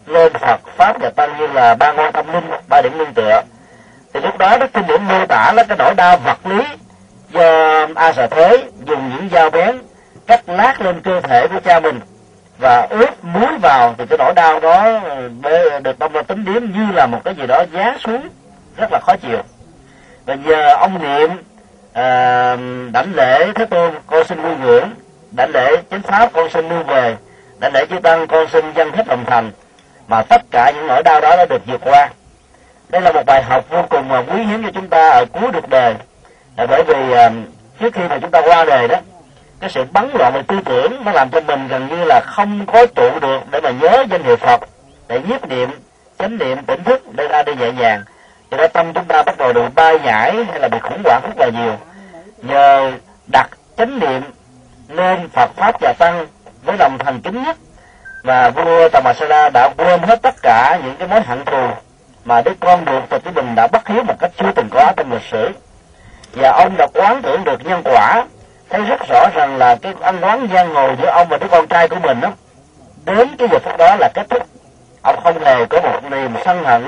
lên 0.07 0.33
Phật 0.33 0.61
pháp 0.77 1.01
và 1.01 1.11
tăng 1.11 1.39
như 1.39 1.47
là 1.47 1.75
ba 1.75 1.93
ngôi 1.93 2.13
tâm 2.13 2.33
linh, 2.33 2.51
ba 2.69 2.83
điểm 2.83 2.99
nương 2.99 3.15
tựa. 3.15 3.43
Thì 4.15 4.21
lúc 4.21 4.39
đó 4.39 4.57
đức 4.57 4.73
kinh 4.73 4.87
điển 4.87 5.03
mô 5.03 5.27
tả 5.27 5.53
là 5.57 5.65
cái 5.69 5.77
nỗi 5.79 5.95
đau 5.95 6.17
vật 6.17 6.39
lý 6.45 6.65
do 7.35 7.87
a 7.95 8.13
sà 8.13 8.27
thế 8.27 8.65
dùng 8.87 9.11
những 9.11 9.29
dao 9.33 9.51
bén 9.51 9.79
cắt 10.27 10.49
lát 10.49 10.81
lên 10.81 11.01
cơ 11.01 11.21
thể 11.21 11.47
của 11.49 11.61
cha 11.65 11.81
mình 11.81 12.01
và 12.59 12.87
ướp 12.91 13.25
muối 13.25 13.59
vào 13.63 13.95
thì 13.99 14.05
cái 14.07 14.19
nỗi 14.19 14.33
đau 14.35 14.61
đó 14.61 15.01
được 15.83 15.99
ông 15.99 16.25
tính 16.25 16.45
điếm 16.45 16.63
như 16.65 16.93
là 16.95 17.07
một 17.07 17.21
cái 17.25 17.35
gì 17.35 17.47
đó 17.47 17.65
giá 17.73 17.97
xuống 18.05 18.29
rất 18.77 18.93
là 18.93 19.01
khó 19.07 19.17
chịu. 19.17 19.39
Và 20.27 20.37
giờ 20.47 20.75
ông 20.75 21.03
niệm 21.03 21.31
à, 21.93 22.57
đảnh 22.93 23.15
lễ 23.15 23.53
thế 23.55 23.65
tôn 23.65 23.95
con 24.07 24.25
xin 24.25 24.43
nuôi 24.43 24.57
ngưỡng 24.57 24.91
đảnh 25.31 25.51
lễ 25.51 25.77
chánh 25.91 26.03
pháp 26.03 26.31
con 26.33 26.51
xin 26.51 26.69
nuôi 26.69 26.83
về 26.83 27.17
đảnh 27.59 27.73
lễ 27.73 27.87
chư 27.91 27.99
tăng 27.99 28.27
con 28.27 28.47
xin 28.53 28.73
dân 28.75 28.93
hết 28.93 29.09
lòng 29.09 29.25
thành 29.27 29.51
mà 30.09 30.23
tất 30.23 30.43
cả 30.51 30.73
những 30.75 30.87
nỗi 30.87 31.03
đau 31.03 31.21
đó 31.21 31.37
đã 31.37 31.45
được 31.45 31.67
vượt 31.67 31.81
qua. 31.85 32.09
Đây 32.89 33.03
là 33.03 33.13
một 33.13 33.23
bài 33.27 33.43
học 33.43 33.65
vô 33.71 33.83
cùng 33.91 34.09
mà 34.09 34.19
quý 34.19 34.43
hiếm 34.43 34.63
cho 34.63 34.71
chúng 34.75 34.89
ta 34.89 35.09
ở 35.09 35.25
cuối 35.33 35.51
cuộc 35.53 35.69
đời 35.69 35.95
là 36.57 36.67
bởi 36.67 36.83
vì 36.83 37.13
à, 37.13 37.31
trước 37.81 37.95
khi 37.95 38.03
mà 38.11 38.19
chúng 38.19 38.31
ta 38.31 38.43
qua 38.45 38.65
đời 38.65 38.89
đó 38.89 38.97
cái 39.61 39.71
sự 39.71 39.85
bắn 39.93 40.11
loạn 40.15 40.33
về 40.35 40.43
tư 40.43 40.61
tưởng 40.65 41.05
nó 41.05 41.13
làm 41.13 41.31
cho 41.31 41.41
mình 41.41 41.69
gần 41.69 41.89
như 41.89 42.05
là 42.05 42.21
không 42.27 42.67
có 42.67 42.87
trụ 42.87 43.19
được 43.21 43.41
để 43.51 43.61
mà 43.61 43.71
nhớ 43.71 44.05
danh 44.11 44.23
hiệu 44.23 44.37
phật 44.37 44.61
để 45.09 45.21
nhiếp 45.29 45.49
niệm 45.49 45.71
chánh 46.19 46.39
niệm 46.39 46.59
tỉnh 46.67 46.85
thức 46.85 47.03
để 47.13 47.29
ra 47.29 47.43
đi 47.43 47.55
nhẹ 47.55 47.73
nhàng. 47.73 48.03
Cho 48.51 48.57
nên 48.57 48.71
tâm 48.73 48.93
chúng 48.93 49.05
ta 49.05 49.23
bắt 49.23 49.39
đầu 49.39 49.53
được 49.53 49.75
bay 49.75 49.99
nhảy 50.01 50.45
hay 50.45 50.61
là 50.61 50.69
bị 50.69 50.79
khủng 50.79 51.03
hoảng 51.05 51.23
rất 51.23 51.39
là 51.39 51.49
nhiều. 51.49 51.77
Nhờ 52.43 52.93
đặt 53.33 53.51
chánh 53.77 53.99
niệm 53.99 54.23
lên 54.89 55.29
Phật 55.29 55.51
pháp 55.57 55.81
và 55.81 55.95
tăng 55.99 56.27
với 56.63 56.77
lòng 56.79 56.99
thành 56.99 57.21
kính 57.21 57.43
nhất 57.43 57.57
và 58.23 58.51
vua 58.51 58.89
Tamasara 58.89 59.51
đã 59.51 59.71
quên 59.77 60.01
hết 60.03 60.23
tất 60.23 60.35
cả 60.43 60.79
những 60.85 60.97
cái 60.97 61.09
mối 61.09 61.21
hận 61.21 61.45
thù 61.45 61.69
mà 62.25 62.43
đứa 62.43 62.53
con 62.61 62.85
ruột 62.87 63.03
từ 63.09 63.19
cái 63.19 63.33
mình 63.33 63.55
đã 63.55 63.67
bắt 63.67 63.89
hiếu 63.89 64.03
một 64.03 64.15
cách 64.21 64.31
chưa 64.37 64.53
từng 64.55 64.69
có 64.71 64.93
trong 64.97 65.13
lịch 65.13 65.23
sử 65.31 65.49
và 66.35 66.51
ông 66.51 66.77
đã 66.77 66.87
quán 66.95 67.23
tưởng 67.23 67.45
được 67.45 67.67
nhân 67.67 67.83
quả. 67.85 68.25
Thấy 68.71 68.83
rất 68.83 69.01
rõ 69.09 69.29
rằng 69.35 69.57
là 69.57 69.77
cái 69.83 69.95
ăn 70.01 70.19
quán 70.21 70.49
giang 70.55 70.75
hồ 70.75 70.91
giữa 71.03 71.09
ông 71.09 71.29
và 71.29 71.39
đứa 71.39 71.47
con 71.51 71.67
trai 71.67 71.89
của 71.89 71.99
mình 72.03 72.21
đó 72.21 72.31
đến 73.05 73.29
cái 73.39 73.49
giờ 73.53 73.59
phút 73.59 73.79
đó 73.79 73.97
là 74.01 74.09
kết 74.15 74.27
thúc. 74.31 74.43
Ông 75.03 75.21
không 75.25 75.45
hề 75.45 75.67
có 75.67 75.81
một 75.81 76.01
niềm 76.11 76.35
sân 76.45 76.65
hận 76.65 76.85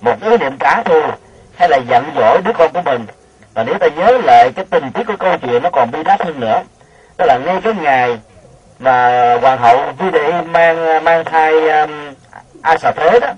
một 0.00 0.22
ý 0.22 0.36
niệm 0.36 0.56
trả 0.60 0.82
thù 0.82 1.00
hay 1.58 1.68
là 1.68 1.76
giận 1.88 2.04
dỗi 2.16 2.42
đứa 2.44 2.52
con 2.52 2.72
của 2.72 2.82
mình. 2.82 3.06
Và 3.54 3.64
nếu 3.64 3.78
ta 3.78 3.86
nhớ 3.96 4.18
lại 4.24 4.52
cái 4.56 4.64
tình 4.70 4.90
tiết 4.92 5.04
của 5.06 5.16
câu 5.18 5.36
chuyện 5.38 5.62
nó 5.62 5.70
còn 5.70 5.90
bi 5.90 6.02
đát 6.02 6.22
hơn 6.22 6.40
nữa 6.40 6.62
đó 7.18 7.24
là 7.26 7.38
ngay 7.38 7.60
cái 7.64 7.74
ngày 7.74 8.18
mà 8.78 9.34
hoàng 9.40 9.58
hậu 9.58 9.92
vi 9.98 10.10
đệ 10.10 10.32
mang 10.42 11.04
mang 11.04 11.24
thai 11.24 11.68
um, 11.68 12.14
a 12.62 12.76
xà 12.76 12.92
thế 12.96 13.20
đó 13.20 13.28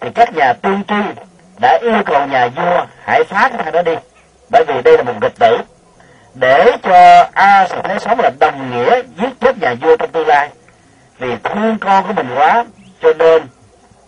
thì 0.00 0.10
các 0.14 0.34
nhà 0.34 0.52
tiên 0.52 0.82
tri 0.88 1.22
đã 1.60 1.78
yêu 1.82 2.02
cầu 2.06 2.26
nhà 2.26 2.48
vua 2.48 2.84
hãy 3.04 3.24
phá 3.24 3.48
cái 3.48 3.62
thằng 3.64 3.72
đó 3.72 3.82
đi 3.82 3.94
bởi 4.50 4.64
vì 4.64 4.82
đây 4.82 4.96
là 4.96 5.02
một 5.02 5.14
nghịch 5.22 5.38
tử. 5.38 5.58
Để 6.34 6.76
cho 6.82 7.28
a 7.32 7.68
xà 7.68 7.76
thế 7.84 7.98
sống 7.98 8.20
là 8.20 8.30
đồng 8.40 8.70
nghĩa 8.70 9.02
giết 9.20 9.30
chết 9.40 9.58
nhà 9.58 9.74
vua 9.74 9.96
trong 9.96 10.10
tương 10.10 10.26
lai. 10.26 10.50
Vì 11.18 11.36
thương 11.44 11.78
con 11.80 12.06
của 12.06 12.12
mình 12.12 12.28
quá, 12.36 12.64
cho 13.02 13.12
nên 13.12 13.42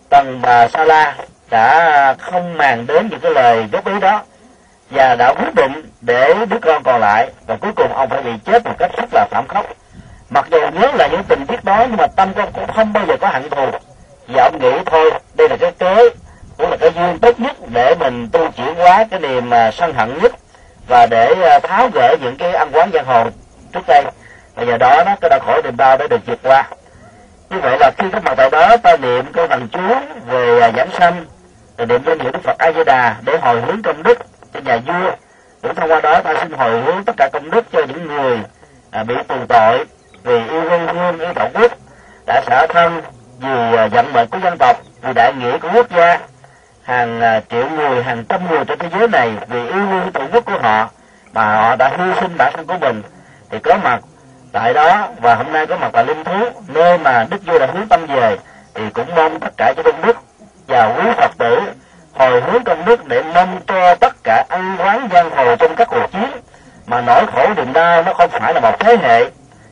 tần 0.09 0.41
bà 0.43 0.69
sa 0.69 0.85
la 0.85 1.15
đã 1.51 2.15
không 2.19 2.57
màng 2.57 2.87
đến 2.87 3.09
những 3.11 3.21
cái 3.21 3.33
lời 3.35 3.69
góp 3.73 3.87
ý 3.87 4.01
đó 4.01 4.23
và 4.91 5.15
đã 5.15 5.35
quyết 5.35 5.55
định 5.55 5.91
để 6.01 6.35
đứa 6.49 6.59
con 6.63 6.83
còn 6.83 7.01
lại 7.01 7.31
và 7.47 7.57
cuối 7.57 7.73
cùng 7.77 7.93
ông 7.93 8.09
phải 8.09 8.23
bị 8.23 8.31
chết 8.45 8.65
một 8.65 8.75
cách 8.79 8.91
rất 8.97 9.09
là 9.13 9.27
thảm 9.31 9.49
khốc. 9.49 9.67
Mặc 10.31 10.47
dù 10.51 10.61
nhớ 10.61 10.93
là 10.95 11.07
những 11.07 11.23
tình 11.29 11.47
tiết 11.47 11.65
đó, 11.65 11.87
nhưng 11.89 11.97
mà 11.97 12.07
tâm 12.07 12.33
con 12.35 12.53
cũng 12.53 12.67
không 12.67 12.93
bao 12.93 13.07
giờ 13.07 13.17
có 13.21 13.29
hận 13.29 13.51
thù. 13.51 13.67
Và 14.29 14.43
ông 14.43 14.59
nghĩ 14.59 14.73
thôi, 14.87 15.11
đây 15.35 15.49
là 15.49 15.57
cái 15.57 15.73
kế 15.79 16.11
cũng 16.59 16.71
là 16.71 16.77
cái 16.77 16.91
duyên 16.95 17.19
tốt 17.19 17.41
nhất 17.41 17.57
để 17.73 17.95
mình 17.95 18.29
tu 18.33 18.51
chuyển 18.57 18.75
hóa 18.75 19.05
cái 19.11 19.21
niềm 19.21 19.51
mà 19.51 19.71
sân 19.71 19.95
hận 19.95 20.19
nhất 20.23 20.33
và 20.89 21.07
để 21.07 21.35
à, 21.43 21.59
tháo 21.59 21.89
gỡ 21.89 22.17
những 22.21 22.37
cái 22.37 22.53
ăn 22.53 22.69
quán 22.73 22.91
giang 22.93 23.05
hồ 23.05 23.25
trước 23.73 23.81
đây. 23.87 24.05
Và 24.55 24.65
nhờ 24.65 24.77
đó 24.79 25.03
nó 25.07 25.17
cái 25.21 25.31
đau 25.31 25.41
khổ 25.47 25.61
niềm 25.65 25.77
đau 25.77 25.97
đã 25.97 26.07
được 26.07 26.27
vượt 26.27 26.39
qua. 26.43 26.69
Như 27.51 27.59
vậy 27.61 27.77
là 27.81 27.91
khi 27.99 28.05
có 28.13 28.21
mặt 28.21 28.35
tại 28.37 28.51
đó 28.51 28.77
ta 28.77 28.97
niệm 28.97 29.25
câu 29.33 29.47
thần 29.49 29.69
chú 29.69 29.81
về 30.27 30.61
à, 30.61 30.71
giảng 30.77 30.91
sanh 30.99 31.27
rồi 31.79 31.87
niệm 31.87 32.03
danh 32.07 32.19
hiệu 32.19 32.31
đức 32.33 32.43
phật 32.43 32.59
a 32.59 32.73
di 32.73 32.85
đà 32.85 33.17
để 33.25 33.39
hồi 33.39 33.61
hướng 33.61 33.83
công 33.83 34.03
đức 34.03 34.19
cho 34.55 34.61
nhà 34.61 34.77
vua. 34.77 35.11
Cũng 35.63 35.75
thông 35.75 35.91
qua 35.91 36.01
đó 36.01 36.21
ta 36.21 36.35
xin 36.43 36.53
hồi 36.53 36.81
hướng 36.81 37.05
tất 37.05 37.13
cả 37.17 37.29
công 37.33 37.51
đức 37.51 37.65
cho 37.73 37.81
những 37.89 38.07
người 38.07 38.39
à, 38.91 39.05
bị 39.05 39.15
tù 39.29 39.37
tội 39.49 39.85
vì 40.23 40.49
yêu 40.49 40.63
quê 40.69 40.79
hương 40.79 41.19
yêu 41.19 41.33
tổ 41.35 41.49
quốc 41.55 41.73
đã 42.27 42.43
xả 42.47 42.67
thân 42.67 43.03
vì 43.41 43.77
à, 43.77 43.87
vận 43.87 44.13
mệnh 44.13 44.29
của 44.29 44.39
dân 44.39 44.59
tộc 44.59 44.77
vì 45.03 45.13
đại 45.13 45.35
nghĩa 45.35 45.59
của 45.59 45.69
quốc 45.75 45.91
gia 45.91 46.19
hàng 46.89 47.21
à, 47.21 47.41
triệu 47.51 47.69
người, 47.71 48.03
hàng 48.03 48.25
trăm 48.29 48.51
người 48.51 48.65
trên 48.65 48.79
thế 48.79 48.89
giới 48.99 49.09
này 49.09 49.33
vì 49.49 49.67
yêu 49.67 49.87
thương 49.91 50.13
tổ 50.13 50.21
quốc 50.33 50.45
của 50.45 50.59
họ 50.63 50.91
mà 51.33 51.57
họ 51.57 51.77
đã 51.77 51.89
hy 51.99 52.05
sinh 52.21 52.37
bản 52.39 52.53
thân 52.57 52.67
của 52.67 52.79
mình. 52.81 53.03
Thì 53.51 53.59
có 53.59 53.79
mặt 53.85 54.01
tại 54.53 54.75
đó 54.75 55.09
và 55.21 55.35
hôm 55.35 55.53
nay 55.53 55.67
có 55.67 55.77
mặt 55.77 55.91
tại 55.93 56.05
linh 56.07 56.25
thú, 56.25 56.45
nơi 56.69 56.99
mà 56.99 57.27
đức 57.31 57.47
vua 57.47 57.59
đã 57.59 57.67
hướng 57.67 57.89
tâm 57.89 58.07
về, 58.07 58.37
thì 58.75 58.83
cũng 58.95 59.15
mong 59.17 59.41
tất 59.41 59.51
cả 59.57 59.73
cho 59.77 59.83
công 59.83 60.03
đức 60.07 60.17
và 60.67 60.87
quý 60.87 61.11
phật 61.17 61.39
tử 61.39 61.61
hồi 62.15 62.41
hướng 62.41 62.65
công 62.65 62.85
đức 62.85 63.07
để 63.07 63.23
mong 63.35 63.61
cho 63.67 63.95
tất 63.95 64.17
cả 64.25 64.45
ăn 64.49 64.77
quán 64.79 65.09
giang 65.13 65.31
hồ 65.31 65.57
trong 65.57 65.75
các 65.77 65.89
cuộc 65.91 66.13
chiến. 66.13 66.31
Mà 66.87 67.01
nỗi 67.01 67.27
khổ 67.27 67.47
niềm 67.57 67.73
đau 67.73 68.03
nó 68.03 68.15
không 68.15 68.31
phải 68.31 68.55
là 68.55 68.61
một 68.61 68.81
thế 68.81 68.97
hệ. 69.03 69.31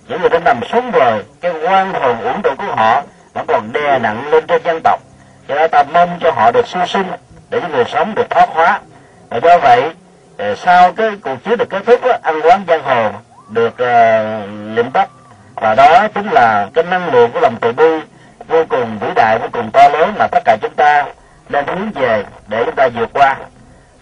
Những 0.09 0.21
người 0.21 0.31
đã 0.31 0.39
nằm 0.39 0.61
sống 0.73 0.91
rồi 0.91 1.25
cái 1.41 1.53
quan 1.63 1.93
hồn 1.93 2.21
uổng 2.21 2.43
trụ 2.43 2.51
của 2.59 2.75
họ 2.77 3.03
nó 3.35 3.43
còn 3.49 3.73
đè 3.73 3.99
nặng 3.99 4.29
lên 4.31 4.47
trên 4.47 4.63
dân 4.65 4.81
tộc 4.85 5.01
cho 5.49 5.55
nên 5.55 5.71
ta 5.71 5.83
mong 5.83 6.19
cho 6.21 6.31
họ 6.31 6.51
được 6.51 6.67
siêu 6.67 6.87
sinh 6.87 7.07
để 7.51 7.61
cho 7.61 7.69
người 7.69 7.85
sống 7.85 8.15
được 8.15 8.31
thoát 8.31 8.49
hóa. 8.49 8.81
Và 9.29 9.41
do 9.43 9.59
vậy 9.59 9.91
ờ, 10.37 10.55
sau 10.55 10.93
cái 10.93 11.11
cuộc 11.23 11.45
chiến 11.45 11.59
được 11.59 11.71
kết 11.71 11.83
thúc 11.87 12.01
đó, 12.05 12.13
ăn 12.23 12.41
quán 12.43 12.65
giang 12.69 12.83
hồ 12.83 13.11
được 13.49 13.79
ờ, 13.79 14.21
uh, 14.45 14.77
lĩnh 14.77 14.93
bắt 14.93 15.09
và 15.55 15.75
đó 15.75 16.09
chính 16.15 16.31
là 16.31 16.69
cái 16.75 16.85
năng 16.85 17.13
lượng 17.13 17.31
của 17.33 17.41
lòng 17.41 17.57
từ 17.61 17.73
bi 17.73 18.01
vô 18.49 18.65
cùng 18.69 18.99
vĩ 18.99 19.09
đại 19.15 19.39
vô 19.39 19.49
cùng 19.53 19.71
to 19.71 19.89
lớn 19.89 20.15
mà 20.19 20.27
tất 20.27 20.43
cả 20.45 20.57
chúng 20.63 20.75
ta 20.75 21.05
nên 21.49 21.67
hướng 21.67 21.91
về 21.95 22.25
để 22.49 22.65
chúng 22.65 22.75
ta 22.75 22.89
vượt 22.89 23.11
qua. 23.13 23.37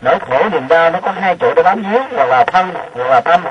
Nỗi 0.01 0.19
khổ 0.29 0.49
niềm 0.53 0.69
đau 0.69 0.91
nó 0.91 1.01
có 1.01 1.11
hai 1.11 1.37
chỗ 1.37 1.55
để 1.57 1.63
bám 1.63 1.83
víu 1.83 2.03
hoặc 2.17 2.25
là 2.25 2.45
thân 2.45 2.71
hoặc 2.95 3.09
là 3.09 3.21
tâm. 3.21 3.45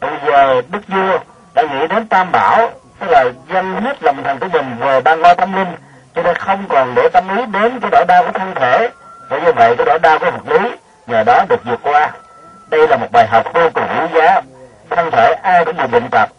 Bây 0.00 0.10
giờ 0.26 0.62
đức 0.70 0.88
vua 0.88 1.18
đã 1.54 1.62
nghĩ 1.62 1.86
đến 1.86 2.06
tam 2.06 2.32
bảo 2.32 2.70
tức 2.98 3.06
là 3.10 3.24
dâng 3.52 3.80
hết 3.80 4.02
lòng 4.02 4.22
thành 4.24 4.38
của 4.38 4.48
mình 4.52 4.76
về 4.78 5.00
ban 5.00 5.20
ngôi 5.20 5.34
tâm 5.34 5.52
linh 5.52 5.74
cho 6.14 6.22
nên 6.22 6.36
không 6.36 6.64
còn 6.68 6.94
để 6.94 7.08
tâm 7.12 7.36
lý 7.36 7.46
đến 7.46 7.80
cái 7.80 7.90
nỗi 7.90 8.04
đau 8.04 8.22
của 8.22 8.32
thân 8.38 8.54
thể. 8.54 8.88
Và 9.28 9.38
như 9.38 9.52
vậy 9.52 9.76
cái 9.76 9.86
nỗi 9.86 9.98
đau 9.98 10.18
của 10.18 10.30
vật 10.30 10.60
lý 10.60 10.70
nhờ 11.06 11.22
đó 11.24 11.44
được 11.48 11.64
vượt 11.64 11.80
qua. 11.82 12.10
Đây 12.70 12.88
là 12.88 12.96
một 12.96 13.12
bài 13.12 13.26
học 13.26 13.46
vô 13.54 13.70
cùng 13.74 13.84
quý 13.98 14.06
giá. 14.14 14.40
Thân 14.90 15.10
thể 15.10 15.32
ai 15.42 15.64
cũng 15.64 15.76
bị 15.76 15.86
bệnh 15.86 16.08
tật 16.10 16.30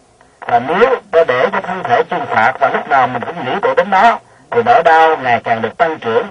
và 0.47 0.59
nếu 0.59 0.95
ta 1.11 1.23
để 1.27 1.49
cho 1.51 1.61
thân 1.61 1.83
thể 1.83 2.03
trừng 2.03 2.25
phạt 2.25 2.53
và 2.59 2.69
lúc 2.69 2.89
nào 2.89 3.07
mình 3.07 3.21
cũng 3.25 3.45
nghĩ 3.45 3.51
tới 3.61 3.75
đến 3.75 3.89
nó 3.89 4.19
thì 4.51 4.63
nỗi 4.63 4.83
đau 4.83 5.17
ngày 5.17 5.41
càng 5.43 5.61
được 5.61 5.77
tăng 5.77 5.99
trưởng. 5.99 6.27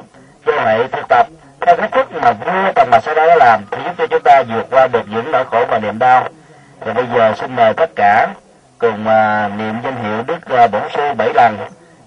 Do 0.46 0.52
vậy 0.64 0.88
thực 0.92 1.08
tập 1.08 1.26
theo 1.60 1.76
cách 1.76 1.92
thức 1.92 2.12
mà 2.12 2.32
vua 2.32 2.72
tần 2.74 2.90
mà 2.90 3.00
sau 3.00 3.14
đó 3.14 3.34
làm 3.34 3.60
thì 3.70 3.78
giúp 3.84 3.92
cho 3.98 4.06
chúng 4.06 4.22
ta 4.22 4.42
vượt 4.42 4.66
qua 4.70 4.86
được 4.86 5.02
những 5.08 5.32
nỗi 5.32 5.44
khổ 5.44 5.64
và 5.68 5.78
niềm 5.78 5.98
đau. 5.98 6.28
Và 6.80 6.92
bây 6.92 7.04
giờ 7.14 7.32
xin 7.40 7.56
mời 7.56 7.74
tất 7.74 7.90
cả 7.96 8.28
cùng 8.78 9.06
uh, 9.06 9.58
niệm 9.58 9.74
danh 9.84 9.96
hiệu 10.02 10.22
đức 10.26 10.64
uh, 10.64 10.70
bổn 10.70 10.82
sư 10.96 11.14
bảy 11.14 11.32
lần 11.34 11.56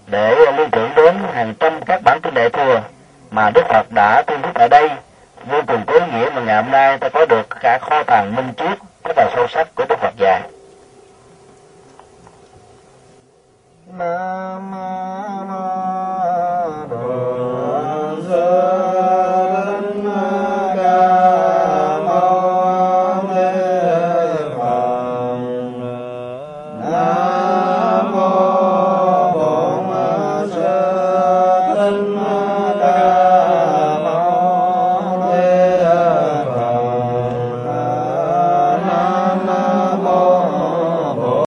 để 0.07 0.35
liên 0.57 0.69
tưởng 0.71 0.89
đến 0.95 1.15
hàng 1.33 1.53
trăm 1.59 1.81
các 1.85 2.01
bản 2.03 2.19
kinh 2.23 2.33
đại 2.33 2.49
thừa 2.49 2.81
mà 3.31 3.49
Đức 3.49 3.63
Phật 3.69 3.91
đã 3.91 4.21
tuyên 4.27 4.41
thuyết 4.41 4.51
tại 4.53 4.69
đây, 4.69 4.89
vô 5.45 5.61
cùng 5.67 5.83
có 5.87 5.93
ý 5.93 5.99
nghĩa 5.99 6.29
mà 6.35 6.41
ngày 6.41 6.63
hôm 6.63 6.71
nay 6.71 6.97
ta 6.97 7.09
có 7.09 7.25
được 7.25 7.47
cả 7.49 7.79
kho 7.81 8.03
tàng 8.03 8.35
minh 8.35 8.53
triết 8.57 8.77
rất 9.03 9.17
là 9.17 9.29
sâu 9.35 9.47
sắc 9.47 9.75
của 9.75 9.85
Đức 9.89 9.99
Phật 9.99 10.13
dạy. 10.17 10.41
Nam 13.97 14.71
mô 14.71 15.45